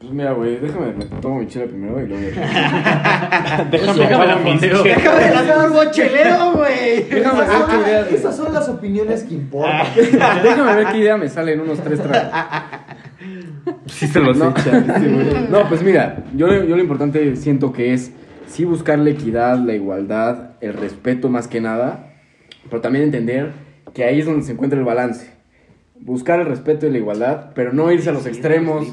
Pues 0.00 0.12
mira, 0.14 0.32
güey, 0.32 0.56
déjame, 0.56 0.92
me 0.94 1.04
tomo 1.04 1.40
mi 1.40 1.46
chela 1.46 1.66
primero 1.66 2.00
y 2.02 2.06
luego 2.08 2.22
Déjame 3.70 4.04
acabar 4.06 4.38
fondeo. 4.38 4.82
chelas. 4.82 4.96
¡Déjame 4.96 5.18
de 5.20 5.34
hacer 5.34 5.66
un 5.66 5.72
bochelero, 5.74 6.52
güey! 6.54 7.02
Déjame 7.04 7.42
Esas 7.42 7.48
ver 7.48 7.66
qué 7.66 7.72
son, 7.72 7.80
idea, 7.82 8.00
esas 8.10 8.36
son 8.36 8.54
las 8.54 8.68
opiniones 8.70 9.22
que 9.24 9.34
importan. 9.34 9.86
déjame 10.42 10.74
ver 10.76 10.86
qué 10.92 10.98
idea 10.98 11.16
me 11.18 11.28
sale 11.28 11.52
en 11.52 11.60
unos 11.60 11.80
tres 11.80 12.00
tragos. 12.02 12.32
Sí 13.86 14.06
se 14.06 14.20
los 14.20 14.38
No, 14.38 14.50
echa. 14.56 14.80
no, 15.50 15.68
pues 15.68 15.82
mira, 15.82 16.24
yo, 16.34 16.46
yo 16.48 16.76
lo 16.76 16.82
importante 16.82 17.36
siento 17.36 17.70
que 17.74 17.92
es 17.92 18.10
sí 18.46 18.64
buscar 18.64 18.98
la 18.98 19.10
equidad, 19.10 19.58
la 19.58 19.74
igualdad, 19.74 20.52
el 20.62 20.72
respeto 20.72 21.28
más 21.28 21.46
que 21.46 21.60
nada, 21.60 22.14
pero 22.70 22.80
también 22.80 23.04
entender 23.04 23.52
que 23.92 24.04
ahí 24.04 24.20
es 24.20 24.24
donde 24.26 24.44
se 24.46 24.52
encuentra 24.52 24.78
el 24.78 24.84
balance. 24.86 25.30
Buscar 26.02 26.40
el 26.40 26.46
respeto 26.46 26.86
y 26.86 26.90
la 26.90 26.98
igualdad, 26.98 27.50
pero 27.54 27.72
no 27.72 27.92
irse 27.92 28.08
a 28.08 28.12
los 28.12 28.24
extremos 28.26 28.86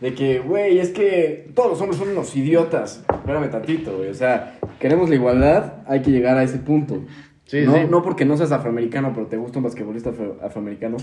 de 0.00 0.14
que, 0.14 0.40
güey, 0.40 0.78
es 0.78 0.90
que 0.90 1.50
todos 1.54 1.70
los 1.70 1.80
hombres 1.80 1.98
son 1.98 2.10
unos 2.10 2.36
idiotas. 2.36 3.02
Espérame 3.12 3.50
tantito, 3.50 3.96
güey. 3.96 4.10
O 4.10 4.14
sea, 4.14 4.58
queremos 4.78 5.08
la 5.08 5.14
igualdad, 5.14 5.74
hay 5.86 6.02
que 6.02 6.10
llegar 6.10 6.36
a 6.36 6.42
ese 6.42 6.58
punto. 6.58 7.02
Sí, 7.46 7.62
no, 7.64 7.74
sí. 7.74 7.80
no 7.90 8.02
porque 8.02 8.24
no 8.24 8.36
seas 8.36 8.52
afroamericano, 8.52 9.12
pero 9.14 9.26
te 9.26 9.36
gusta 9.38 9.58
un 9.58 9.64
basquetbolista 9.64 10.10
afro- 10.10 10.38
afroamericano, 10.42 10.98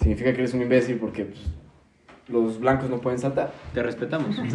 significa 0.00 0.32
que 0.32 0.38
eres 0.40 0.54
un 0.54 0.62
imbécil 0.62 0.96
porque 0.98 1.24
pues, 1.24 1.40
los 2.30 2.60
blancos 2.60 2.88
no 2.90 2.98
pueden 3.00 3.18
saltar. 3.18 3.52
Te 3.74 3.82
respetamos. 3.82 4.36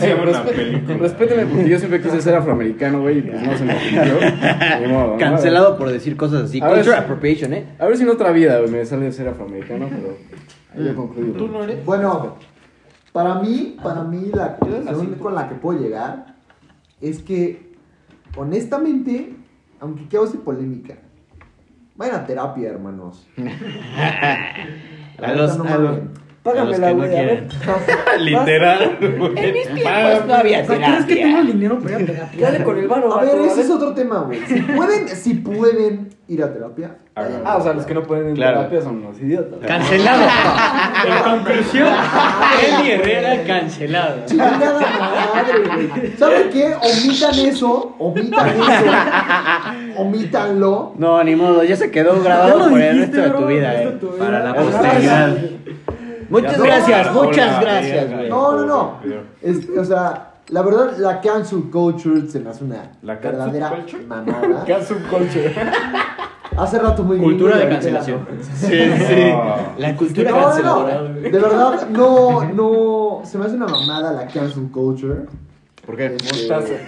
Llama 0.00 0.24
la 0.26 0.42
película. 0.44 0.96
Respéteme 0.98 1.46
porque 1.46 1.68
yo 1.68 1.78
siempre 1.78 2.00
quise 2.00 2.20
ser 2.20 2.34
afroamericano, 2.34 3.00
güey, 3.02 3.18
y 3.18 3.22
pues 3.22 3.42
no 3.42 3.56
se 3.56 3.64
me 3.64 3.74
ocurrió. 3.74 5.18
Cancelado 5.18 5.76
por 5.78 5.90
decir 5.90 6.16
cosas 6.16 6.44
así. 6.44 6.60
A 6.60 6.66
ver, 6.66 6.76
Cultural 6.76 6.98
sí. 6.98 7.04
appropriation, 7.04 7.52
¿eh? 7.54 7.66
A 7.78 7.86
ver 7.86 7.96
si 7.96 8.02
en 8.02 8.10
otra 8.10 8.30
vida 8.32 8.58
güey, 8.58 8.70
me 8.70 8.84
sale 8.84 9.10
ser 9.12 9.28
afroamericano, 9.28 9.88
pero 9.88 10.16
ahí 10.74 10.88
he 10.88 10.94
concluido. 10.94 11.34
¿Tú 11.36 11.48
no 11.48 11.64
eres? 11.64 11.84
Bueno, 11.84 12.36
para 13.12 13.36
mí, 13.36 13.76
para 13.82 14.02
mí 14.04 14.30
la 14.34 14.56
conclusión 14.56 15.14
con 15.14 15.34
la 15.34 15.48
que 15.48 15.54
puedo 15.54 15.78
llegar 15.80 16.34
es 17.00 17.20
que, 17.22 17.72
honestamente, 18.36 19.34
aunque 19.80 20.06
cause 20.08 20.38
polémica, 20.38 20.94
vayan 21.96 22.16
a 22.16 22.26
terapia, 22.26 22.70
hermanos. 22.70 23.26
La 25.18 25.28
A 25.28 25.32
los- 25.34 25.56
no 25.58 25.64
a 25.64 25.78
que 26.52 26.78
no 26.78 26.94
güey, 26.96 27.16
a 27.16 27.22
ver. 27.22 27.46
Literal. 28.20 28.96
Pues 29.00 30.26
no 30.26 30.34
había 30.34 30.64
sea, 30.64 30.76
¿crees 30.76 31.04
que 31.06 31.16
tengo 31.16 31.42
dinero 31.42 31.78
para 31.78 32.00
ir 32.00 32.02
a 32.02 32.06
terapia? 32.12 32.46
Dale 32.50 32.64
con 32.64 32.78
el 32.78 32.88
varo, 32.88 33.14
A 33.18 33.24
ver, 33.24 33.38
ese 33.38 33.62
es 33.62 33.70
otro 33.70 33.94
tema, 33.94 34.20
güey. 34.20 34.40
Si 34.46 34.60
pueden, 34.60 35.08
si 35.08 35.34
pueden 35.34 36.10
ir 36.28 36.42
a 36.42 36.52
terapia. 36.52 36.96
Ah, 37.16 37.22
o 37.22 37.24
sea, 37.24 37.42
terapia. 37.44 37.72
los 37.74 37.86
que 37.86 37.94
no 37.94 38.02
pueden 38.02 38.28
ir 38.30 38.34
Claro. 38.34 38.60
a 38.60 38.68
terapia 38.68 38.82
son 38.82 39.02
los 39.02 39.18
idiotas. 39.20 39.58
Cancelado. 39.66 40.22
en 41.06 41.22
conclusión, 41.22 41.88
Eli 42.62 42.90
Herrera 42.90 43.44
cancelado. 43.46 44.26
Chingada 44.26 44.80
madre, 45.34 45.86
güey. 45.88 46.12
¿Saben 46.18 46.50
qué? 46.50 46.74
Omitan 46.74 47.38
eso, 47.38 47.94
omitan 47.98 48.48
eso, 48.48 49.96
omítanlo. 49.96 50.92
No, 50.98 51.22
ni 51.24 51.36
modo, 51.36 51.64
ya 51.64 51.76
se 51.76 51.90
quedó 51.90 52.16
Ya 52.16 52.22
grabado 52.22 52.68
por 52.68 52.80
el 52.80 52.98
resto 52.98 53.16
de 53.20 53.30
tu 53.30 53.46
vida, 53.46 53.80
el 53.82 53.88
eh. 53.88 53.98
Para 54.18 54.44
la 54.44 54.54
posteridad. 54.54 55.36
Muchas 56.28 56.60
gracias, 56.62 57.12
muchas 57.12 57.60
gracias, 57.60 58.10
no, 58.10 58.16
güey. 58.16 58.28
No, 58.28 58.52
no, 58.56 58.66
no. 58.66 58.98
Es- 59.42 59.68
o 59.68 59.84
sea, 59.84 60.30
la 60.48 60.62
verdad, 60.62 60.96
la 60.98 61.20
cancel 61.20 61.70
culture 61.70 62.28
se 62.28 62.40
me 62.40 62.50
hace 62.50 62.64
una 62.64 62.92
¿La 63.02 63.16
verdadera 63.16 63.70
culture? 63.70 64.04
mamada. 64.06 64.64
Cancel 64.66 64.98
culture. 65.08 65.54
Hace 66.56 66.78
rato 66.78 67.02
muy 67.02 67.18
Cultura 67.18 67.56
bien, 67.56 67.58
de 67.58 67.64
la- 67.64 67.70
cancelación. 67.80 68.26
Sí, 68.42 68.66
sí. 68.68 69.32
La 69.78 69.96
cultura 69.96 70.30
No, 70.30 70.36
no, 70.38 70.44
canceladora. 70.46 70.94
no. 71.02 71.14
De 71.20 71.30
verdad, 71.30 71.88
no, 71.90 72.44
no. 72.44 73.22
Se 73.24 73.38
me 73.38 73.46
hace 73.46 73.56
una 73.56 73.66
mamada 73.66 74.12
la 74.12 74.26
cancel 74.28 74.70
culture. 74.70 75.22
¿Por 75.84 75.96
qué? 75.96 76.14
Este, 76.16 76.80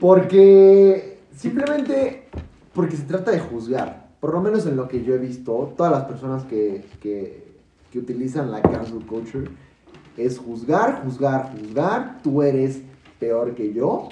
Porque 0.00 1.18
simplemente 1.34 2.28
porque 2.74 2.96
se 2.96 3.04
trata 3.04 3.30
de 3.30 3.38
juzgar. 3.40 4.04
Por 4.20 4.32
lo 4.34 4.40
menos 4.40 4.66
en 4.66 4.76
lo 4.76 4.88
que 4.88 5.02
yo 5.04 5.14
he 5.14 5.18
visto, 5.18 5.72
todas 5.76 5.92
las 5.92 6.04
personas 6.04 6.44
que, 6.44 6.84
que, 7.00 7.53
que 7.94 8.00
utilizan 8.00 8.50
la 8.50 8.60
cancel 8.60 9.06
culture 9.06 9.48
es 10.16 10.36
juzgar, 10.36 11.02
juzgar, 11.04 11.52
juzgar. 11.56 12.18
Tú 12.24 12.42
eres 12.42 12.80
peor 13.20 13.54
que 13.54 13.72
yo. 13.72 14.08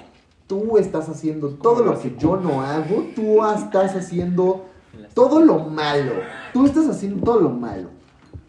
Tú 0.47 0.77
estás 0.77 1.09
haciendo 1.09 1.49
todo 1.49 1.83
lo 1.83 1.99
que 1.99 2.15
yo 2.17 2.37
no 2.37 2.61
hago. 2.61 3.07
Tú 3.13 3.43
estás 3.45 3.93
haciendo 3.93 4.67
todo 5.13 5.41
lo 5.41 5.59
malo. 5.65 6.13
Tú 6.53 6.65
estás 6.65 6.87
haciendo 6.87 7.25
todo 7.25 7.41
lo 7.41 7.49
malo. 7.49 7.89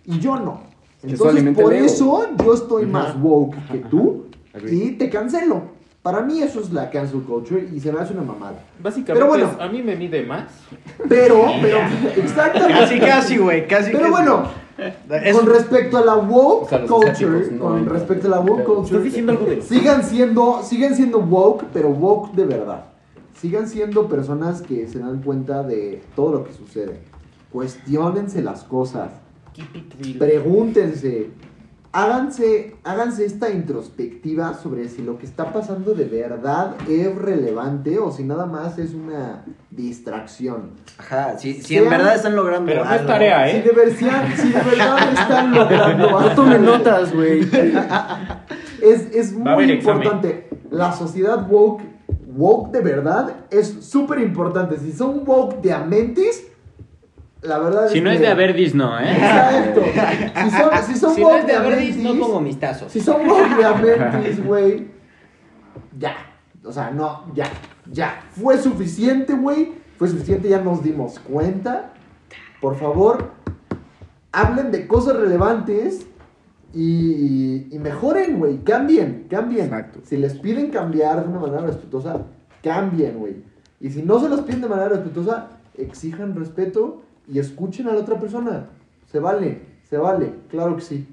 Y 0.05 0.21
yo 0.21 0.37
no. 0.39 0.61
Entonces, 1.03 1.57
por 1.57 1.75
eso 1.75 2.29
yo 2.45 2.55
estoy 2.55 2.87
más 2.87 3.17
woke 3.21 3.57
que 3.73 3.79
tú. 3.79 4.27
Y 4.71 4.93
te 4.93 5.11
cancelo. 5.11 5.63
Para 6.01 6.21
mí 6.21 6.41
eso 6.43 6.61
es 6.61 6.71
la 6.73 6.91
cancel 6.91 7.23
culture 7.23 7.69
y 7.75 7.81
se 7.81 7.91
me 7.91 7.99
hace 7.99 8.13
una 8.13 8.23
mamada. 8.23 8.63
Básicamente, 8.81 9.15
Pero 9.15 9.27
bueno. 9.27 9.51
es- 9.53 9.61
a 9.61 9.69
mí 9.69 9.83
me 9.83 9.97
mide 9.97 10.23
más. 10.25 10.45
Pero, 11.09 11.45
pero, 11.61 11.79
exactamente. 12.15 12.75
Casi, 12.79 13.01
casi, 13.01 13.37
güey, 13.39 13.67
casi, 13.67 13.87
Pero 13.91 14.01
casi. 14.03 14.11
bueno, 14.13 14.64
Es- 14.79 15.37
con 15.37 15.47
respecto 15.47 15.99
a 15.99 16.05
la 16.05 16.17
woke 16.17 16.65
O 16.65 16.69
sea, 16.69 16.79
los 16.81 16.91
culture, 16.91 17.51
no 17.53 17.65
con 17.65 17.87
respecto 17.87 18.27
a 18.27 18.31
la 18.31 18.41
woke 18.41 18.65
culture, 18.65 18.83
Estás 18.99 19.05
diciendo 19.05 19.33
algo 19.33 19.47
de... 19.47 19.63
sigan 19.63 20.03
siendo, 20.03 20.63
siguen 20.63 20.95
siendo 20.97 21.19
woke, 21.21 21.65
pero 21.73 21.91
woke 21.91 22.33
de 22.35 22.45
verdad. 22.47 22.85
Sigan 23.41 23.69
siendo 23.69 24.09
personas 24.09 24.63
que 24.63 24.89
se 24.89 24.99
dan 24.99 25.21
cuenta 25.23 25.63
de 25.63 26.03
todo 26.17 26.33
lo 26.33 26.45
que 26.45 26.53
sucede. 26.53 27.01
Cuestiónense 27.53 28.43
las 28.43 28.65
cosas. 28.65 29.11
Pregúntense. 30.19 31.31
Háganse, 31.97 32.75
háganse 32.83 33.25
esta 33.25 33.51
introspectiva 33.51 34.55
sobre 34.55 34.89
si 34.89 35.01
lo 35.03 35.17
que 35.17 35.27
está 35.27 35.53
pasando 35.53 35.95
de 35.95 36.07
verdad 36.07 36.75
es 36.89 37.15
relevante 37.15 38.01
o 38.01 38.11
si 38.11 38.25
nada 38.25 38.47
más 38.47 38.79
es 38.79 38.95
una 38.95 39.45
distracción. 39.71 40.71
Ajá, 40.99 41.39
si, 41.39 41.55
si 41.55 41.63
Sean- 41.77 41.85
en 41.85 41.91
verdad 41.91 42.17
están 42.17 42.35
logrando 42.35 42.67
Pero 42.67 42.85
no 42.85 42.93
es 42.95 43.07
tarea, 43.07 43.49
Si 43.49 43.57
¿eh? 43.59 43.63
de, 43.63 43.97
si 43.97 44.49
de 44.49 44.61
verdad 44.61 45.13
están 45.13 45.55
logrando 45.55 46.05
algo. 46.17 46.21
No 46.21 46.35
tomen 46.35 46.65
notas, 46.65 47.15
güey. 47.15 47.49
Es, 48.83 49.07
es 49.15 49.33
muy 49.33 49.71
examen. 49.71 50.03
importante. 50.03 50.49
La 50.71 50.93
sociedad 50.93 51.49
woke, 51.49 51.83
woke 52.37 52.71
de 52.73 52.81
verdad, 52.81 53.35
es 53.51 53.69
súper 53.81 54.19
importante. 54.19 54.79
Si 54.79 54.93
son 54.93 55.23
woke 55.25 55.63
de 55.63 55.73
Amentis, 55.73 56.45
la 57.45 57.59
verdad 57.59 57.89
Si 57.89 57.99
es 57.99 58.05
no 58.05 58.11
que... 58.11 58.17
es 58.17 58.21
de 58.23 58.29
Averdis, 58.29 58.75
no, 58.75 58.99
¿eh? 58.99 59.13
Exacto. 59.13 59.83
Si 59.85 60.51
son, 60.51 60.71
si 60.87 60.97
son 60.97 61.15
Si 61.15 61.21
no 61.21 61.37
es 61.37 61.47
de 61.47 61.53
Averdis, 61.53 61.97
no 61.99 62.19
como 62.19 62.41
mis 62.41 62.59
tazos. 62.59 62.91
Si 62.91 63.01
son 63.01 63.29
woke 63.29 63.57
de 63.57 63.65
Amentis, 63.65 64.45
güey, 64.45 64.89
ya. 65.99 66.17
O 66.65 66.73
sea, 66.73 66.91
no, 66.91 67.27
ya, 67.35 67.47
ya. 67.91 68.23
Fue 68.31 68.57
suficiente, 68.57 69.35
güey. 69.35 69.73
Fue 69.99 70.09
suficiente, 70.09 70.49
ya 70.49 70.61
nos 70.61 70.83
dimos 70.83 71.19
cuenta. 71.19 71.93
Por 72.61 72.77
favor, 72.77 73.33
hablen 74.33 74.73
de 74.73 74.87
cosas 74.87 75.17
relevantes 75.17 76.07
y, 76.73 77.75
y 77.75 77.79
mejoren, 77.79 78.39
güey. 78.39 78.65
Cambien, 78.65 79.27
cambien. 79.29 79.67
Exacto. 79.67 80.01
Si 80.05 80.17
les 80.17 80.35
piden 80.39 80.71
cambiar 80.71 81.23
de 81.23 81.29
una 81.29 81.41
manera 81.41 81.61
respetuosa, 81.61 82.23
cambien, 82.63 83.19
güey. 83.19 83.37
Y 83.81 83.91
si 83.91 84.03
no 84.03 84.19
se 84.19 84.31
los 84.31 84.41
piden 84.41 84.63
de 84.63 84.69
manera 84.69 84.89
respetuosa, 84.89 85.51
exijan 85.77 86.35
respeto 86.35 87.04
y 87.33 87.39
escuchen 87.39 87.89
a 87.89 87.93
la 87.93 88.01
otra 88.01 88.19
persona. 88.19 88.67
Se 89.11 89.19
vale, 89.19 89.61
se 89.89 89.97
vale, 89.97 90.33
claro 90.51 90.77
que 90.77 90.83
sí. 90.83 91.07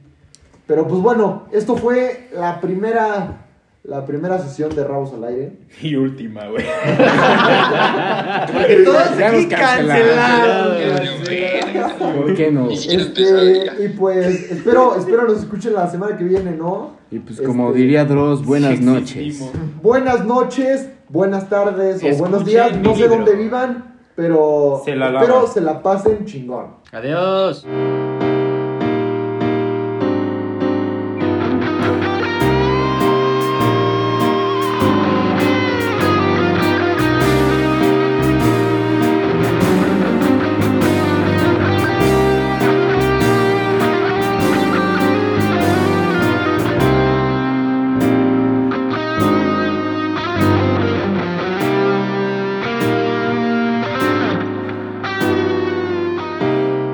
Pero 0.68 0.88
pues 0.88 1.02
bueno, 1.02 1.44
esto 1.52 1.76
fue 1.76 2.30
la 2.34 2.62
primera, 2.62 3.46
la 3.84 4.06
primera 4.06 4.40
sesión 4.40 4.74
de 4.76 4.84
Rabos 4.84 5.14
al 5.14 5.24
aire. 5.26 5.52
Y 5.82 5.96
última, 5.96 6.48
güey. 6.48 6.66
Porque 8.54 8.76
todos 8.86 9.18
Ya 9.18 9.28
aquí 9.28 9.38
nos 9.38 9.46
cancelaron. 9.48 10.78
¿Por 12.16 12.34
qué 12.36 12.52
no? 12.52 12.70
Este, 12.70 13.84
y 13.84 13.88
pues 13.90 14.52
espero, 14.52 14.96
espero 14.96 15.24
nos 15.28 15.40
escuchen 15.40 15.74
la 15.74 15.90
semana 15.90 16.18
que 16.18 16.24
viene, 16.24 16.52
¿no? 16.52 16.92
Y 17.12 17.20
pues 17.20 17.42
como 17.42 17.68
Este, 17.70 17.80
diría 17.80 18.06
Dross, 18.06 18.46
buenas 18.46 18.78
Sí 18.78 18.84
noches. 18.84 19.18
existimos. 19.18 19.52
Buenas 19.82 20.26
noches, 20.26 20.90
buenas 21.10 21.50
tardes 21.50 22.02
o 22.04 22.18
buenos 22.18 22.46
días, 22.46 22.78
no 22.78 22.96
sé 22.96 23.08
dónde 23.08 23.36
vivan, 23.36 23.91
pero 24.16 24.82
Se 24.84 24.96
la 24.96 25.08
espero 25.08 25.48
se 25.48 25.62
la 25.62 25.82
pasen 25.82 26.26
chingón. 26.26 26.76
Adiós. 26.92 27.66